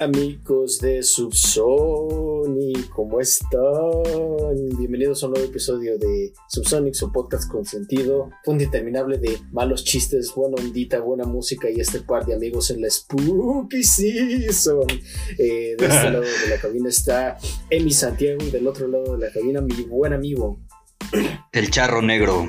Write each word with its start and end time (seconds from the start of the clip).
Amigos 0.00 0.78
de 0.80 1.02
Subsonic, 1.02 2.88
¿cómo 2.90 3.20
están? 3.20 3.58
Bienvenidos 4.78 5.22
a 5.22 5.26
un 5.26 5.32
nuevo 5.32 5.48
episodio 5.48 5.98
de 5.98 6.32
Subsonic, 6.48 6.94
su 6.94 7.10
podcast 7.10 7.50
con 7.50 7.64
sentido, 7.64 8.30
un 8.46 8.60
interminable 8.60 9.18
de 9.18 9.38
malos 9.50 9.84
chistes, 9.84 10.32
buena 10.34 10.62
ondita, 10.62 11.00
buena 11.00 11.24
música 11.24 11.68
y 11.68 11.80
este 11.80 12.00
par 12.00 12.26
de 12.26 12.34
amigos 12.34 12.70
en 12.70 12.82
la 12.82 12.90
Spooky 12.90 13.82
Season. 13.82 14.86
Eh, 15.36 15.74
de 15.76 15.86
este 15.86 16.04
lado 16.10 16.20
de 16.20 16.48
la 16.48 16.60
cabina 16.60 16.88
está 16.88 17.36
Emi 17.68 17.90
Santiago 17.90 18.44
y 18.44 18.50
del 18.50 18.68
otro 18.68 18.86
lado 18.86 19.16
de 19.16 19.26
la 19.26 19.32
cabina 19.32 19.60
mi 19.60 19.82
buen 19.82 20.12
amigo. 20.12 20.60
El 21.52 21.70
charro 21.70 22.02
negro. 22.02 22.48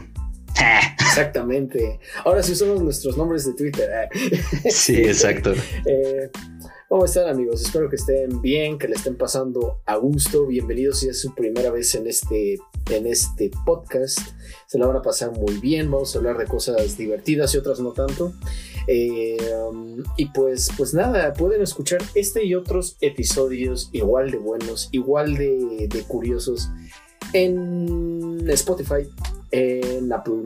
Exactamente. 1.00 2.00
Ahora 2.24 2.44
sí 2.44 2.52
usamos 2.52 2.84
nuestros 2.84 3.18
nombres 3.18 3.46
de 3.46 3.54
Twitter. 3.54 3.90
¿eh? 3.90 4.70
Sí, 4.70 4.96
exacto. 4.98 5.54
Eh, 5.86 6.30
¿Cómo 6.90 7.06
están 7.06 7.30
amigos? 7.30 7.62
Espero 7.62 7.88
que 7.88 7.98
estén 7.98 8.42
bien, 8.42 8.80
que 8.80 8.88
le 8.88 8.96
estén 8.96 9.16
pasando 9.16 9.80
a 9.86 9.96
gusto. 9.98 10.48
Bienvenidos 10.48 11.02
si 11.02 11.08
es 11.08 11.22
su 11.22 11.36
primera 11.36 11.70
vez 11.70 11.94
en 11.94 12.08
este, 12.08 12.58
en 12.90 13.06
este 13.06 13.52
podcast. 13.64 14.18
Se 14.66 14.80
la 14.80 14.88
van 14.88 14.96
a 14.96 15.04
pasar 15.04 15.32
muy 15.32 15.60
bien. 15.60 15.92
Vamos 15.92 16.16
a 16.16 16.18
hablar 16.18 16.40
de 16.40 16.48
cosas 16.48 16.98
divertidas 16.98 17.54
y 17.54 17.60
otras 17.60 17.80
no 17.80 17.92
tanto. 17.92 18.34
Eh, 18.88 19.38
y 20.18 20.26
pues, 20.32 20.72
pues 20.76 20.96
nada, 20.96 21.32
pueden 21.34 21.62
escuchar 21.62 22.02
este 22.16 22.44
y 22.44 22.56
otros 22.56 22.98
episodios 23.02 23.92
igual 23.94 24.32
de 24.32 24.40
buenos, 24.40 24.90
igual 24.92 25.36
de, 25.36 25.88
de 25.88 26.02
curiosos 26.08 26.72
en 27.34 28.50
Spotify, 28.50 29.08
en 29.52 30.12
Apple, 30.12 30.42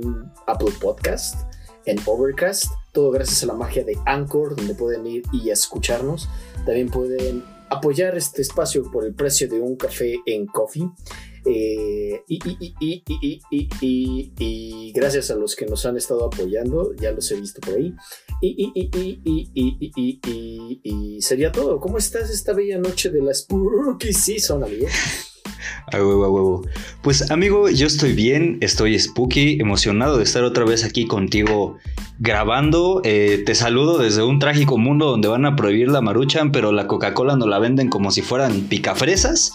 Apple 0.45 0.73
Podcast, 0.81 1.37
en 1.85 1.99
Overcast 2.05 2.69
todo 2.93 3.11
gracias 3.11 3.43
a 3.43 3.47
la 3.47 3.53
magia 3.53 3.83
de 3.83 3.97
Anchor, 4.05 4.55
donde 4.55 4.75
pueden 4.75 5.05
ir 5.05 5.23
y 5.33 5.49
escucharnos. 5.49 6.29
También 6.65 6.89
pueden 6.89 7.43
apoyar 7.69 8.15
este 8.15 8.41
espacio 8.43 8.89
por 8.91 9.03
el 9.03 9.13
precio 9.15 9.49
de 9.49 9.59
un 9.59 9.75
café 9.75 10.15
en 10.25 10.45
Coffee. 10.45 10.87
Eh, 11.45 12.23
y, 12.27 12.39
y, 14.39 14.91
gracias 14.93 15.29
a 15.31 15.35
los 15.35 15.57
que 15.57 15.65
nos 15.65 15.85
han 15.85 15.97
estado 15.97 16.23
apoyando, 16.25 16.93
ya 16.93 17.11
los 17.11 17.29
he 17.31 17.35
visto 17.35 17.59
por 17.59 17.73
ahí. 17.73 17.93
Y, 18.41 18.61
sería 21.21 21.51
todo. 21.51 21.79
¿Cómo 21.79 21.97
estás 21.97 22.29
esta 22.29 22.53
bella 22.53 22.77
noche 22.77 23.09
de 23.09 23.21
la 23.21 23.33
Spooky 23.33 24.13
Season, 24.13 24.63
amigo? 24.63 24.87
Huevo, 25.91 26.29
huevo. 26.29 26.67
Pues 27.01 27.31
amigo, 27.31 27.69
yo 27.69 27.87
estoy 27.87 28.13
bien, 28.13 28.57
estoy 28.61 28.97
spooky, 28.97 29.59
emocionado 29.59 30.17
de 30.17 30.23
estar 30.23 30.43
otra 30.43 30.65
vez 30.65 30.83
aquí 30.83 31.05
contigo 31.05 31.77
grabando. 32.19 33.01
Eh, 33.03 33.43
te 33.45 33.55
saludo 33.55 33.97
desde 33.97 34.23
un 34.23 34.39
trágico 34.39 34.77
mundo 34.77 35.07
donde 35.07 35.27
van 35.27 35.45
a 35.45 35.55
prohibir 35.55 35.89
la 35.89 36.01
maruchan, 36.01 36.51
pero 36.51 36.71
la 36.71 36.87
Coca-Cola 36.87 37.35
no 37.35 37.47
la 37.47 37.59
venden 37.59 37.89
como 37.89 38.11
si 38.11 38.21
fueran 38.21 38.61
picafresas. 38.61 39.53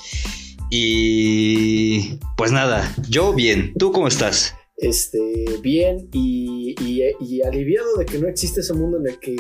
Y 0.71 2.19
pues 2.37 2.53
nada, 2.53 2.93
yo 3.09 3.33
bien. 3.33 3.73
¿Tú 3.79 3.93
cómo 3.93 4.09
estás? 4.09 4.58
Este, 4.79 5.45
bien 5.61 6.09
y, 6.13 6.75
y, 6.81 7.43
aliviado 7.43 7.97
de 7.97 8.07
que 8.07 8.19
no 8.19 8.29
existe 8.29 8.61
ese 8.61 8.75
mundo 8.75 8.99
en 8.99 9.09
el 9.09 9.19
que, 9.19 9.35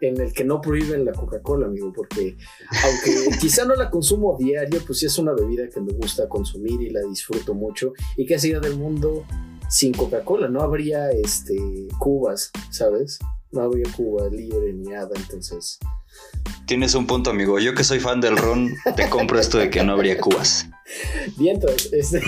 en 0.00 0.20
el 0.20 0.32
que 0.32 0.44
no 0.44 0.60
prohíben 0.60 1.04
la 1.04 1.12
Coca-Cola, 1.12 1.66
amigo, 1.66 1.92
porque 1.92 2.36
aunque 2.84 3.36
quizá 3.40 3.64
no 3.64 3.76
la 3.76 3.88
consumo 3.88 4.36
diario, 4.36 4.80
pues 4.84 4.98
sí 4.98 5.06
es 5.06 5.16
una 5.18 5.32
bebida 5.32 5.68
que 5.68 5.80
me 5.80 5.92
gusta 5.92 6.28
consumir 6.28 6.80
y 6.80 6.90
la 6.90 7.00
disfruto 7.02 7.54
mucho. 7.54 7.92
Y 8.16 8.26
que 8.26 8.38
sería 8.38 8.58
del 8.58 8.76
mundo 8.76 9.24
sin 9.68 9.92
Coca-Cola, 9.92 10.48
no 10.48 10.60
habría 10.60 11.10
este, 11.12 11.56
Cubas, 12.00 12.50
¿sabes? 12.70 13.20
No 13.52 13.62
habría 13.62 13.90
Cuba 13.96 14.28
libre 14.28 14.72
ni 14.72 14.90
nada, 14.90 15.10
entonces... 15.14 15.78
Tienes 16.66 16.94
un 16.94 17.06
punto, 17.06 17.30
amigo. 17.30 17.58
Yo 17.58 17.74
que 17.74 17.84
soy 17.84 18.00
fan 18.00 18.20
del 18.20 18.36
ron, 18.36 18.74
te 18.96 19.08
compro 19.08 19.38
esto 19.38 19.58
de 19.58 19.70
que 19.70 19.82
no 19.82 19.92
habría 19.92 20.18
cubas. 20.18 20.68
Bien, 21.36 21.56
entonces, 21.56 21.92
este, 21.92 22.22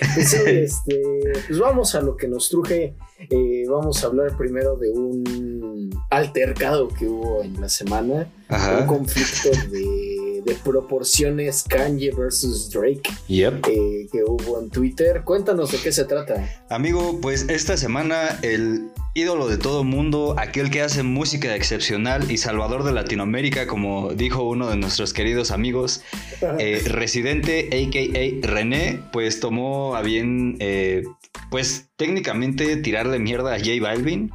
pues, 0.14 0.34
este, 0.34 1.02
pues 1.46 1.58
vamos 1.58 1.94
a 1.94 2.00
lo 2.00 2.16
que 2.16 2.28
nos 2.28 2.48
truje. 2.48 2.94
Eh, 3.18 3.64
vamos 3.68 4.02
a 4.02 4.06
hablar 4.06 4.36
primero 4.36 4.76
de 4.76 4.90
un 4.90 5.90
altercado 6.10 6.88
que 6.88 7.06
hubo 7.06 7.42
en 7.42 7.60
la 7.60 7.68
semana, 7.68 8.28
un 8.48 8.86
conflicto 8.86 9.50
de 9.70 10.26
de 10.46 10.54
proporciones 10.54 11.64
Kanye 11.64 12.12
versus 12.12 12.70
Drake 12.70 13.10
eh, 13.28 14.08
que 14.10 14.24
hubo 14.24 14.60
en 14.60 14.70
Twitter. 14.70 15.22
Cuéntanos 15.24 15.72
de 15.72 15.78
qué 15.78 15.90
se 15.90 16.04
trata. 16.04 16.48
Amigo, 16.70 17.18
pues 17.20 17.46
esta 17.48 17.76
semana 17.76 18.38
el 18.42 18.88
ídolo 19.16 19.48
de 19.48 19.56
todo 19.56 19.82
mundo, 19.82 20.34
aquel 20.36 20.70
que 20.70 20.82
hace 20.82 21.02
música 21.02 21.56
excepcional 21.56 22.30
y 22.30 22.36
salvador 22.36 22.84
de 22.84 22.92
Latinoamérica, 22.92 23.66
como 23.66 24.12
dijo 24.12 24.42
uno 24.42 24.68
de 24.68 24.76
nuestros 24.76 25.14
queridos 25.14 25.50
amigos, 25.50 26.02
eh, 26.58 26.82
Residente, 26.84 27.70
a.k.a. 27.72 28.46
René, 28.46 29.00
pues 29.12 29.40
tomó 29.40 29.96
a 29.96 30.02
bien, 30.02 30.56
eh, 30.60 31.02
pues 31.50 31.88
técnicamente 31.96 32.76
tirarle 32.76 33.18
mierda 33.18 33.54
a 33.54 33.58
J 33.58 33.70
Balvin 33.80 34.30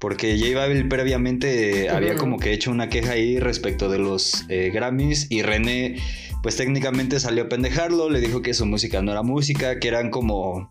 porque 0.00 0.36
J 0.38 0.58
Balvin 0.58 0.88
previamente 0.88 1.90
había 1.90 2.16
como 2.16 2.38
que 2.40 2.52
hecho 2.52 2.70
una 2.70 2.88
queja 2.88 3.12
ahí 3.12 3.38
respecto 3.38 3.88
de 3.88 3.98
los 3.98 4.46
eh, 4.48 4.70
Grammys 4.72 5.26
y 5.30 5.42
René 5.42 5.96
pues 6.42 6.56
técnicamente 6.56 7.20
salió 7.20 7.44
a 7.44 7.48
pendejarlo, 7.48 8.10
le 8.10 8.20
dijo 8.20 8.42
que 8.42 8.54
su 8.54 8.66
música 8.66 9.00
no 9.02 9.12
era 9.12 9.22
música, 9.22 9.78
que 9.78 9.86
eran 9.86 10.10
como 10.10 10.70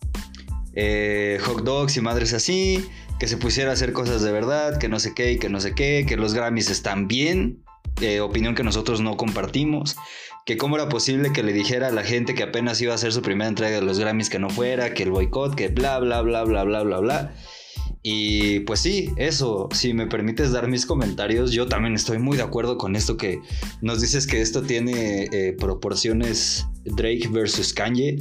eh, 0.74 1.38
hot 1.44 1.64
dogs 1.64 1.98
y 1.98 2.02
madres 2.02 2.34
así, 2.34 2.86
que 3.22 3.28
se 3.28 3.38
pusiera 3.38 3.70
a 3.70 3.74
hacer 3.74 3.94
cosas 3.94 4.24
de 4.24 4.32
verdad, 4.32 4.80
que 4.80 4.90
no 4.90 5.00
sé 5.00 5.14
qué 5.14 5.34
y 5.34 5.38
que 5.38 5.48
no 5.48 5.62
sé 5.62 5.76
qué, 5.76 6.08
que 6.10 6.18
los 6.18 6.34
Grammys 6.34 6.72
están 6.72 7.08
bien, 7.08 7.64
eh, 8.02 8.20
opinión 8.20 8.56
que 8.56 8.64
nosotros 8.64 9.00
no 9.00 9.16
compartimos, 9.16 9.96
que 10.44 10.58
cómo 10.58 10.76
era 10.76 10.90
posible 10.90 11.32
que 11.32 11.44
le 11.44 11.54
dijera 11.54 11.90
a 11.90 11.92
la 11.92 12.02
gente 12.02 12.34
que 12.34 12.42
apenas 12.42 12.82
iba 12.82 12.94
a 12.94 12.96
hacer 12.96 13.14
su 13.14 13.22
primera 13.22 13.48
entrega 13.48 13.76
de 13.76 13.84
los 13.84 14.00
Grammys 14.00 14.32
que 14.32 14.40
no 14.40 14.50
fuera, 14.50 14.96
que 14.96 15.04
el 15.04 15.12
boicot, 15.12 15.54
que 15.54 15.68
bla, 15.68 16.00
bla, 16.00 16.24
bla, 16.24 16.44
bla, 16.46 16.64
bla, 16.64 16.82
bla, 16.82 16.98
bla. 16.98 17.36
Y 18.02 18.62
pues 18.62 18.80
sí, 18.80 19.12
eso, 19.18 19.70
si 19.72 19.94
me 19.94 20.08
permites 20.08 20.52
dar 20.52 20.68
mis 20.68 20.88
comentarios, 20.88 21.52
yo 21.52 21.68
también 21.68 21.94
estoy 21.94 22.18
muy 22.18 22.38
de 22.38 22.44
acuerdo 22.44 22.80
con 22.80 22.96
esto 22.96 23.18
que 23.18 23.40
nos 23.82 24.02
dices 24.02 24.26
que 24.26 24.42
esto 24.42 24.64
tiene 24.64 25.30
eh, 25.32 25.54
proporciones 25.60 26.66
Drake 26.86 27.28
versus 27.30 27.74
Kanye. 27.74 28.18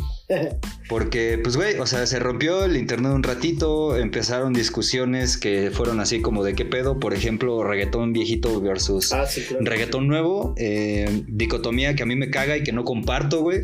Porque, 0.88 1.38
pues, 1.43 1.56
güey, 1.56 1.78
o 1.78 1.87
sea, 1.87 2.06
se 2.06 2.19
rompió 2.19 2.65
el 2.65 2.76
internet 2.76 3.12
un 3.12 3.22
ratito, 3.22 3.97
empezaron 3.97 4.53
discusiones 4.53 5.37
que 5.37 5.71
fueron 5.71 6.00
así 6.00 6.21
como 6.21 6.44
de 6.44 6.54
qué 6.54 6.65
pedo, 6.65 6.99
por 6.99 7.15
ejemplo, 7.15 7.62
reggaetón 7.65 8.12
viejito 8.12 8.60
versus 8.60 9.12
ah, 9.12 9.26
reggaetón 9.60 10.09
nuevo, 10.09 10.54
eh, 10.56 11.25
dicotomía 11.28 11.94
que 11.94 12.03
a 12.03 12.06
mí 12.06 12.16
me 12.16 12.31
caga 12.31 12.56
y 12.56 12.62
que 12.62 12.72
no 12.72 12.84
comparto, 12.84 13.43
güey. 13.43 13.62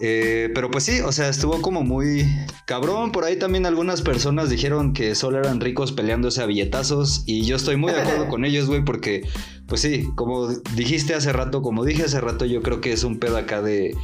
Eh, 0.00 0.50
pero 0.54 0.70
pues 0.70 0.84
sí, 0.84 1.00
o 1.00 1.12
sea, 1.12 1.28
estuvo 1.28 1.60
como 1.62 1.82
muy 1.82 2.26
cabrón. 2.66 3.12
Por 3.12 3.24
ahí 3.24 3.38
también 3.38 3.66
algunas 3.66 4.02
personas 4.02 4.50
dijeron 4.50 4.92
que 4.92 5.14
solo 5.14 5.38
eran 5.38 5.60
ricos 5.60 5.92
peleándose 5.92 6.42
a 6.42 6.46
billetazos. 6.46 7.22
Y 7.26 7.44
yo 7.44 7.56
estoy 7.56 7.76
muy 7.76 7.92
de 7.92 8.00
acuerdo 8.00 8.28
con 8.28 8.44
ellos, 8.44 8.66
güey, 8.66 8.84
porque, 8.84 9.26
pues 9.66 9.80
sí, 9.80 10.08
como 10.16 10.48
dijiste 10.48 11.14
hace 11.14 11.32
rato, 11.32 11.62
como 11.62 11.84
dije 11.84 12.04
hace 12.04 12.20
rato, 12.20 12.44
yo 12.44 12.62
creo 12.62 12.80
que 12.80 12.92
es 12.92 13.04
un 13.04 13.18
pedo 13.18 13.36
acá 13.36 13.62
de. 13.62 13.96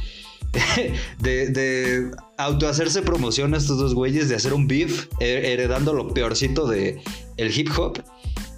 de, 1.19 1.47
de 1.47 2.11
auto 2.37 2.67
hacerse 2.67 3.01
promoción 3.01 3.53
a 3.53 3.57
estos 3.57 3.77
dos 3.77 3.95
güeyes, 3.95 4.27
de 4.27 4.35
hacer 4.35 4.53
un 4.53 4.67
beef, 4.67 5.07
heredando 5.19 5.93
lo 5.93 6.13
peorcito 6.13 6.67
de 6.67 7.01
el 7.37 7.57
hip 7.57 7.69
hop. 7.77 8.03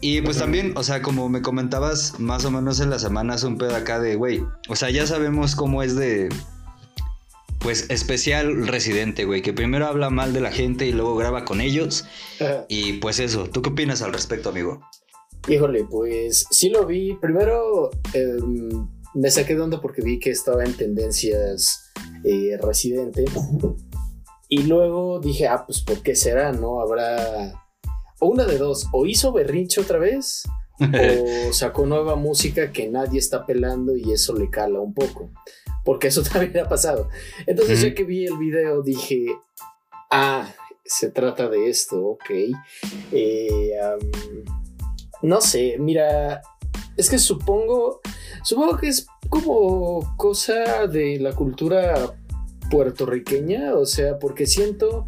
Y 0.01 0.19
pues 0.21 0.37
también, 0.37 0.73
o 0.75 0.83
sea, 0.83 1.01
como 1.01 1.29
me 1.29 1.41
comentabas 1.41 2.19
más 2.19 2.43
o 2.43 2.51
menos 2.51 2.81
en 2.81 2.89
la 2.89 2.99
semana, 2.99 3.35
es 3.35 3.43
un 3.43 3.57
pedo 3.57 3.73
acá 3.73 4.01
de, 4.01 4.15
güey, 4.15 4.43
o 4.67 4.75
sea, 4.75 4.89
ya 4.89 5.07
sabemos 5.07 5.55
cómo 5.55 5.81
es 5.81 5.95
de 5.95 6.27
pues 7.63 7.89
especial 7.89 8.67
residente, 8.67 9.23
güey, 9.23 9.41
que 9.41 9.53
primero 9.53 9.87
habla 9.87 10.09
mal 10.09 10.33
de 10.33 10.41
la 10.41 10.51
gente 10.51 10.85
y 10.85 10.91
luego 10.91 11.15
graba 11.15 11.45
con 11.45 11.61
ellos. 11.61 12.05
y 12.67 12.93
pues 12.93 13.19
eso, 13.19 13.49
¿tú 13.49 13.61
qué 13.61 13.69
opinas 13.69 14.01
al 14.01 14.13
respecto, 14.13 14.49
amigo? 14.49 14.81
Híjole, 15.47 15.85
pues 15.89 16.45
sí 16.51 16.69
lo 16.69 16.85
vi. 16.85 17.15
Primero 17.15 17.89
em, 18.13 18.87
me 19.13 19.31
saqué 19.31 19.55
de 19.55 19.61
onda 19.61 19.81
porque 19.81 20.01
vi 20.01 20.19
que 20.19 20.29
estaba 20.29 20.63
en 20.63 20.73
tendencias 20.73 21.91
eh, 22.23 22.57
residente. 22.61 23.25
Y 24.49 24.63
luego 24.63 25.19
dije, 25.19 25.47
ah, 25.47 25.65
pues 25.65 25.81
¿por 25.81 26.03
qué 26.03 26.15
será? 26.15 26.51
¿No? 26.51 26.81
Habrá... 26.81 27.59
O 28.19 28.27
una 28.27 28.45
de 28.45 28.57
dos, 28.57 28.87
o 28.91 29.05
hizo 29.05 29.31
berrinche 29.31 29.81
otra 29.81 29.97
vez, 29.97 30.43
o 30.79 31.53
sacó 31.53 31.85
nueva 31.85 32.15
música 32.15 32.71
que 32.71 32.87
nadie 32.87 33.19
está 33.19 33.45
pelando 33.45 33.95
y 33.97 34.11
eso 34.11 34.35
le 34.35 34.49
cala 34.49 34.79
un 34.79 34.93
poco. 34.93 35.31
Porque 35.83 36.07
eso 36.07 36.23
también 36.31 36.57
ha 36.59 36.69
pasado. 36.69 37.09
Entonces, 37.45 37.81
ya 37.81 37.93
que 37.93 38.03
vi 38.03 38.25
el 38.25 38.37
video, 38.37 38.81
dije, 38.81 39.25
ah, 40.11 40.47
se 40.85 41.09
trata 41.09 41.49
de 41.49 41.69
esto, 41.69 42.05
ok. 42.05 42.29
Eh, 43.11 43.71
no 45.21 45.41
sé, 45.41 45.77
mira, 45.79 46.41
es 46.97 47.09
que 47.09 47.17
supongo, 47.17 48.01
supongo 48.43 48.77
que 48.77 48.89
es 48.89 49.07
como 49.29 50.15
cosa 50.17 50.87
de 50.87 51.19
la 51.19 51.31
cultura 51.33 52.15
puertorriqueña, 52.69 53.75
o 53.75 53.85
sea, 53.85 54.19
porque 54.19 54.45
siento, 54.45 55.05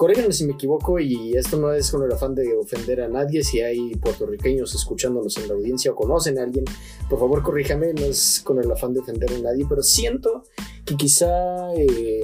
corríganme 0.00 0.32
si 0.32 0.46
me 0.46 0.54
equivoco 0.54 0.98
y 0.98 1.36
esto 1.36 1.58
no 1.58 1.74
es 1.74 1.90
con 1.90 2.02
el 2.02 2.10
afán 2.10 2.34
de 2.34 2.56
ofender 2.56 3.02
a 3.02 3.08
nadie, 3.08 3.44
si 3.44 3.60
hay 3.60 3.94
puertorriqueños 3.96 4.74
escuchándonos 4.74 5.36
en 5.36 5.48
la 5.48 5.52
audiencia 5.52 5.92
o 5.92 5.94
conocen 5.94 6.38
a 6.38 6.42
alguien, 6.42 6.64
por 7.10 7.18
favor 7.18 7.42
corríjame, 7.42 7.92
no 7.92 8.06
es 8.06 8.40
con 8.42 8.58
el 8.58 8.72
afán 8.72 8.94
de 8.94 9.00
ofender 9.00 9.30
a 9.30 9.38
nadie, 9.40 9.66
pero 9.68 9.82
siento 9.82 10.44
que 10.86 10.96
quizá 10.96 11.74
eh, 11.74 12.22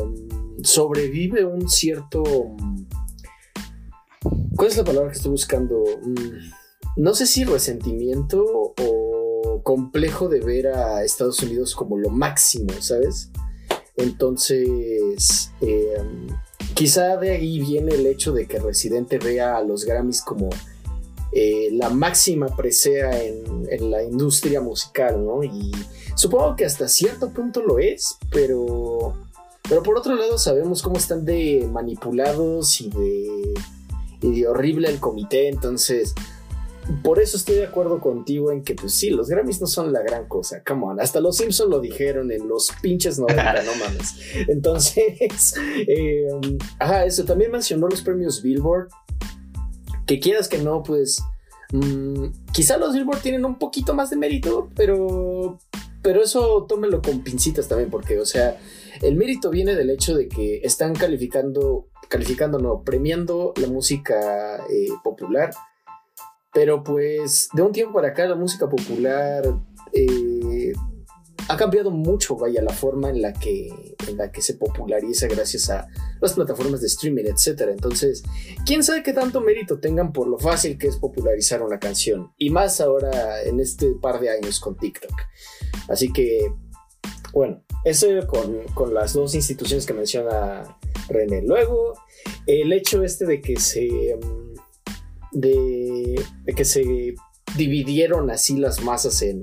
sobrevive 0.62 1.44
un 1.44 1.68
cierto... 1.68 2.24
¿Cuál 4.56 4.68
es 4.68 4.76
la 4.78 4.84
palabra 4.84 5.10
que 5.10 5.18
estoy 5.18 5.32
buscando? 5.32 5.84
Mm, 6.02 7.02
no 7.02 7.14
sé 7.14 7.26
si 7.26 7.44
resentimiento 7.44 8.42
o 8.42 9.60
complejo 9.62 10.30
de 10.30 10.40
ver 10.40 10.68
a 10.68 11.04
Estados 11.04 11.42
Unidos 11.42 11.74
como 11.74 11.98
lo 11.98 12.08
máximo, 12.08 12.72
¿sabes? 12.80 13.30
Entonces, 13.96 15.50
em, 15.60 16.28
quizá 16.76 17.16
de 17.16 17.30
ahí 17.30 17.58
viene 17.58 17.94
el 17.94 18.06
hecho 18.06 18.32
de 18.32 18.46
que 18.46 18.58
Residente 18.58 19.18
vea 19.18 19.56
a 19.56 19.62
los 19.62 19.86
Grammys 19.86 20.20
como 20.20 20.50
eh, 21.32 21.70
la 21.72 21.88
máxima 21.88 22.54
presea 22.54 23.10
en, 23.22 23.90
la 23.90 24.02
industria 24.02 24.60
musical, 24.60 25.24
¿no? 25.24 25.42
Y 25.42 25.72
supongo 26.14 26.54
que 26.54 26.66
hasta 26.66 26.86
cierto 26.86 27.30
punto 27.30 27.62
lo 27.62 27.78
es, 27.78 28.18
pero, 28.30 29.14
pero 29.68 29.82
por 29.82 29.96
otro 29.96 30.14
lado 30.14 30.36
sabemos 30.36 30.82
cómo 30.82 30.96
están 30.96 31.24
de 31.24 31.66
manipulados 31.72 32.80
y 32.82 32.90
de, 32.90 33.54
y 34.20 34.40
de 34.40 34.48
horrible 34.48 34.88
el 34.88 35.00
comité, 35.00 35.48
entonces 35.48 36.14
por 37.02 37.18
eso 37.20 37.36
estoy 37.36 37.56
de 37.56 37.66
acuerdo 37.66 38.00
contigo 38.00 38.52
en 38.52 38.62
que, 38.62 38.74
pues 38.74 38.94
sí, 38.94 39.10
los 39.10 39.28
Grammys 39.28 39.60
no 39.60 39.66
son 39.66 39.92
la 39.92 40.02
gran 40.02 40.28
cosa. 40.28 40.62
Come 40.64 40.84
on, 40.86 41.00
hasta 41.00 41.20
los 41.20 41.36
Simpsons 41.36 41.70
lo 41.70 41.80
dijeron 41.80 42.30
en 42.30 42.46
los 42.48 42.70
pinches 42.80 43.18
90, 43.18 43.62
no 43.64 43.74
mames. 43.76 44.14
Entonces, 44.48 45.54
eh, 45.88 46.28
ajá, 46.78 47.04
eso 47.04 47.24
también 47.24 47.50
mencionó 47.50 47.88
los 47.88 48.02
premios 48.02 48.42
Billboard. 48.42 48.88
Que 50.06 50.20
quieras 50.20 50.48
que 50.48 50.58
no, 50.58 50.82
pues. 50.82 51.20
Mm, 51.72 52.26
quizá 52.52 52.76
los 52.76 52.94
Billboard 52.94 53.20
tienen 53.20 53.44
un 53.44 53.58
poquito 53.58 53.94
más 53.94 54.10
de 54.10 54.16
mérito, 54.16 54.70
pero. 54.76 55.58
Pero 56.02 56.22
eso 56.22 56.66
tómelo 56.68 57.02
con 57.02 57.24
pincitas 57.24 57.66
también, 57.66 57.90
porque, 57.90 58.20
o 58.20 58.24
sea, 58.24 58.60
el 59.02 59.16
mérito 59.16 59.50
viene 59.50 59.74
del 59.74 59.90
hecho 59.90 60.14
de 60.14 60.28
que 60.28 60.58
están 60.62 60.94
calificando, 60.94 61.88
calificando, 62.08 62.60
no, 62.60 62.84
premiando 62.84 63.52
la 63.56 63.66
música 63.66 64.64
eh, 64.70 64.86
popular 65.02 65.50
pero 66.56 66.82
pues 66.82 67.50
de 67.52 67.60
un 67.60 67.70
tiempo 67.70 67.92
para 67.92 68.08
acá 68.08 68.26
la 68.26 68.34
música 68.34 68.66
popular 68.66 69.42
eh, 69.92 70.72
ha 71.48 71.56
cambiado 71.58 71.90
mucho, 71.90 72.34
vaya, 72.34 72.62
la 72.62 72.72
forma 72.72 73.10
en 73.10 73.20
la, 73.20 73.34
que, 73.34 73.94
en 74.08 74.16
la 74.16 74.32
que 74.32 74.40
se 74.40 74.54
populariza 74.54 75.26
gracias 75.26 75.68
a 75.68 75.86
las 76.18 76.32
plataformas 76.32 76.80
de 76.80 76.86
streaming, 76.86 77.24
etc. 77.24 77.68
Entonces, 77.68 78.22
quién 78.64 78.82
sabe 78.82 79.02
qué 79.02 79.12
tanto 79.12 79.42
mérito 79.42 79.80
tengan 79.80 80.14
por 80.14 80.28
lo 80.28 80.38
fácil 80.38 80.78
que 80.78 80.86
es 80.86 80.96
popularizar 80.96 81.60
una 81.60 81.78
canción. 81.78 82.32
Y 82.38 82.48
más 82.48 82.80
ahora 82.80 83.42
en 83.42 83.60
este 83.60 83.92
par 83.92 84.18
de 84.18 84.30
años 84.30 84.58
con 84.58 84.78
TikTok. 84.78 85.12
Así 85.90 86.10
que, 86.10 86.54
bueno, 87.34 87.62
eso 87.84 88.06
con, 88.26 88.62
con 88.72 88.94
las 88.94 89.12
dos 89.12 89.34
instituciones 89.34 89.84
que 89.84 89.92
menciona 89.92 90.78
René. 91.10 91.42
Luego, 91.42 91.92
el 92.46 92.72
hecho 92.72 93.04
este 93.04 93.26
de 93.26 93.42
que 93.42 93.60
se... 93.60 94.18
De, 95.32 96.20
que 96.56 96.64
se 96.64 97.14
dividieron 97.56 98.30
así 98.30 98.56
las 98.56 98.82
masas 98.82 99.22
en, 99.22 99.42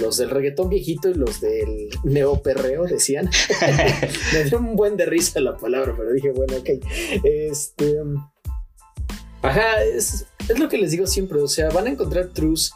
los 0.00 0.16
del 0.16 0.30
reggaetón 0.30 0.68
viejito 0.68 1.08
y 1.08 1.14
los 1.14 1.40
del 1.40 1.88
neoperreo, 2.04 2.84
decían. 2.84 3.28
Me 4.32 4.44
dio 4.44 4.58
un 4.58 4.76
buen 4.76 4.96
de 4.96 5.06
risa 5.06 5.40
la 5.40 5.56
palabra, 5.56 5.94
pero 5.96 6.12
dije, 6.12 6.30
bueno, 6.30 6.56
ok. 6.56 6.68
Este. 7.22 7.98
Ajá, 9.42 9.82
es, 9.84 10.26
lo 10.58 10.68
que 10.68 10.78
les 10.78 10.90
digo 10.90 11.06
siempre. 11.06 11.40
O 11.40 11.48
sea, 11.48 11.68
van 11.70 11.86
a 11.86 11.90
encontrar 11.90 12.28
trus 12.28 12.72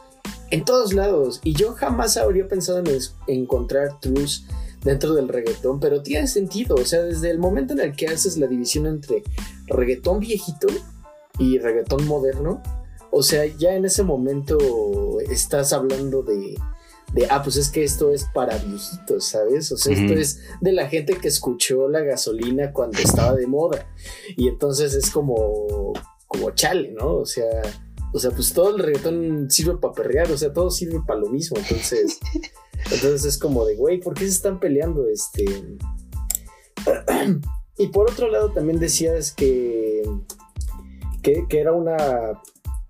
en 0.51 0.65
todos 0.65 0.93
lados. 0.93 1.41
Y 1.45 1.55
yo 1.55 1.73
jamás 1.73 2.17
habría 2.17 2.47
pensado 2.47 2.79
en 2.79 2.87
encontrar 3.27 4.01
trus 4.01 4.47
dentro 4.85 5.15
del 5.15 5.29
reggaetón, 5.29 5.81
pero 5.81 6.03
tiene 6.03 6.27
sentido. 6.27 6.75
O 6.77 6.85
sea, 6.85 7.03
desde 7.03 7.31
el 7.31 7.39
momento 7.39 7.73
en 7.73 7.81
el 7.81 7.97
que 7.97 8.09
haces 8.09 8.37
la 8.37 8.47
división 8.47 8.87
entre 8.87 9.23
reggaetón 9.67 10.21
viejito 10.21 10.69
y 11.39 11.59
reggaetón 11.59 12.07
moderno, 12.07 12.63
o 13.11 13.23
sea, 13.23 13.47
ya 13.47 13.75
en 13.75 13.85
ese 13.85 14.03
momento 14.03 14.59
estás 15.31 15.73
hablando 15.73 16.23
de, 16.23 16.57
de, 17.15 17.27
ah, 17.31 17.43
pues 17.43 17.57
es 17.57 17.71
que 17.71 17.85
esto 17.85 18.13
es 18.13 18.27
para 18.35 18.59
viejitos, 18.59 19.25
¿sabes? 19.25 19.73
O 19.73 19.77
sea, 19.77 19.95
esto 19.95 20.13
es 20.13 20.41
de 20.61 20.73
la 20.73 20.89
gente 20.89 21.17
que 21.17 21.29
escuchó 21.29 21.89
la 21.89 22.01
gasolina 22.01 22.73
cuando 22.73 22.99
estaba 22.99 23.35
de 23.35 23.47
moda. 23.47 23.91
Y 24.37 24.49
entonces 24.49 24.95
es 24.95 25.11
como, 25.11 25.95
como 26.27 26.51
chale, 26.51 26.91
¿no? 26.91 27.15
O 27.15 27.27
sea, 27.27 27.63
o 28.13 28.19
sea, 28.19 28.31
pues 28.31 28.53
todo 28.53 28.77
el 28.77 28.83
reggaetón 28.83 29.51
sirve 29.51 29.77
para 29.79 29.95
perrear, 29.95 30.31
o 30.31 30.37
sea, 30.37 30.53
todo 30.53 30.71
sirve 30.71 31.01
para 31.07 31.21
lo 31.21 31.29
mismo. 31.29 31.57
Entonces, 31.57 32.19
entonces 32.91 33.25
es 33.25 33.39
como 33.39 33.65
de, 33.65 33.77
güey, 33.77 34.01
¿por 34.01 34.15
qué 34.15 34.25
se 34.25 34.33
están 34.33 34.61
peleando? 34.61 35.09
Este. 35.09 35.45
y 37.79 37.87
por 37.89 38.11
otro 38.11 38.31
lado, 38.31 38.53
también 38.53 38.79
decías 38.79 39.33
que 39.33 40.03
que, 41.49 41.61
era 41.61 41.73
una 41.73 41.97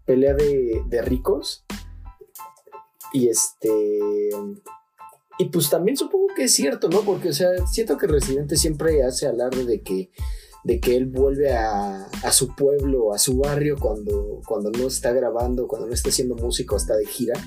pelea 0.05 0.35
de, 0.35 1.03
ricos. 1.03 1.65
Y 3.13 3.29
este. 3.29 4.31
Y 5.39 5.47
pues 5.47 5.71
también 5.71 5.97
supongo 5.97 6.29
que 6.35 6.45
es 6.45 6.55
cierto, 6.55 6.89
¿no? 6.89 7.03
Porque, 7.03 7.29
o 7.29 7.33
sea, 7.33 7.49
siento 7.67 7.97
que 7.97 8.07
Residente 8.07 8.57
siempre 8.57 9.05
hace 9.05 9.29
alarde 9.29 9.65
de 9.65 9.83
que, 9.83 10.11
de 10.65 10.81
que 10.81 10.97
él 10.97 11.07
vuelve 11.07 11.53
a, 11.53 12.09
su 12.33 12.55
pueblo, 12.57 13.15
a 13.15 13.19
su 13.19 13.39
barrio, 13.39 13.77
cuando, 13.79 14.41
cuando 14.47 14.71
no 14.71 14.89
está 14.89 15.13
grabando, 15.13 15.69
cuando 15.69 15.87
no 15.87 15.95
está 15.95 16.09
haciendo 16.09 16.35
música, 16.35 16.77
está 16.77 16.97
de 16.97 17.07
gira. 17.07 17.41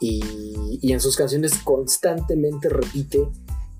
Y 0.00 0.92
en 0.92 1.00
sus 1.00 1.16
canciones 1.16 1.58
constantemente 1.64 2.68
repite 2.68 3.26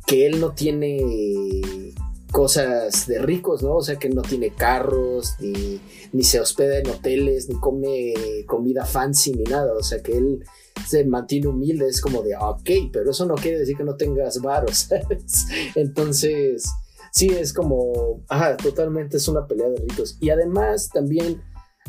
que 0.06 0.26
él 0.26 0.40
no 0.40 0.52
tiene 0.52 1.94
cosas 2.34 3.06
de 3.06 3.20
ricos, 3.20 3.62
¿no? 3.62 3.76
O 3.76 3.82
sea, 3.82 3.94
que 3.94 4.08
no 4.08 4.20
tiene 4.20 4.50
carros, 4.50 5.36
ni, 5.38 5.80
ni 6.12 6.24
se 6.24 6.40
hospeda 6.40 6.78
en 6.80 6.90
hoteles, 6.90 7.48
ni 7.48 7.54
come 7.60 8.12
comida 8.44 8.84
fancy, 8.84 9.32
ni 9.34 9.44
nada. 9.44 9.72
O 9.72 9.84
sea, 9.84 10.02
que 10.02 10.16
él 10.16 10.44
se 10.84 11.04
mantiene 11.04 11.46
humilde, 11.46 11.86
es 11.86 12.00
como 12.00 12.22
de, 12.22 12.34
ok, 12.36 12.90
pero 12.92 13.12
eso 13.12 13.24
no 13.24 13.36
quiere 13.36 13.60
decir 13.60 13.76
que 13.76 13.84
no 13.84 13.94
tengas 13.94 14.42
varos, 14.42 14.76
¿sabes? 14.88 15.46
Entonces, 15.76 16.64
sí, 17.12 17.28
es 17.28 17.52
como, 17.52 18.24
ajá, 18.28 18.56
totalmente 18.56 19.18
es 19.18 19.28
una 19.28 19.46
pelea 19.46 19.68
de 19.68 19.76
ricos. 19.76 20.18
Y 20.20 20.30
además 20.30 20.90
también... 20.92 21.40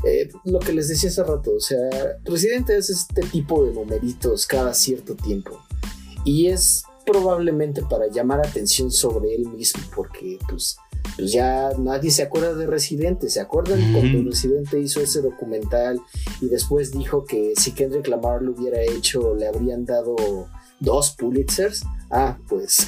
Eh, 0.03 0.29
lo 0.43 0.59
que 0.59 0.73
les 0.73 0.89
decía 0.89 1.09
hace 1.09 1.23
rato, 1.23 1.53
o 1.55 1.59
sea, 1.59 1.79
Residente 2.25 2.75
es 2.75 2.89
este 2.89 3.21
tipo 3.21 3.65
de 3.65 3.71
numeritos 3.71 4.45
cada 4.45 4.73
cierto 4.73 5.15
tiempo. 5.15 5.57
Y 6.25 6.47
es 6.47 6.83
probablemente 7.05 7.81
para 7.83 8.07
llamar 8.07 8.39
atención 8.39 8.91
sobre 8.91 9.35
él 9.35 9.47
mismo, 9.49 9.81
porque 9.95 10.39
pues, 10.49 10.77
pues 11.15 11.31
ya 11.31 11.71
nadie 11.77 12.11
se 12.11 12.23
acuerda 12.23 12.53
de 12.55 12.67
Residente, 12.67 13.29
¿se 13.29 13.39
acuerdan 13.39 13.79
cuando 13.93 14.29
Residente 14.29 14.79
hizo 14.79 15.01
ese 15.01 15.21
documental 15.21 16.01
y 16.41 16.47
después 16.47 16.91
dijo 16.91 17.25
que 17.25 17.53
si 17.55 17.71
Kendrick 17.71 18.07
Lamar 18.07 18.41
lo 18.41 18.51
hubiera 18.51 18.81
hecho 18.81 19.35
le 19.35 19.47
habrían 19.47 19.85
dado 19.85 20.15
dos 20.79 21.11
Pulitzers? 21.11 21.83
Ah, 22.11 22.37
pues, 22.47 22.87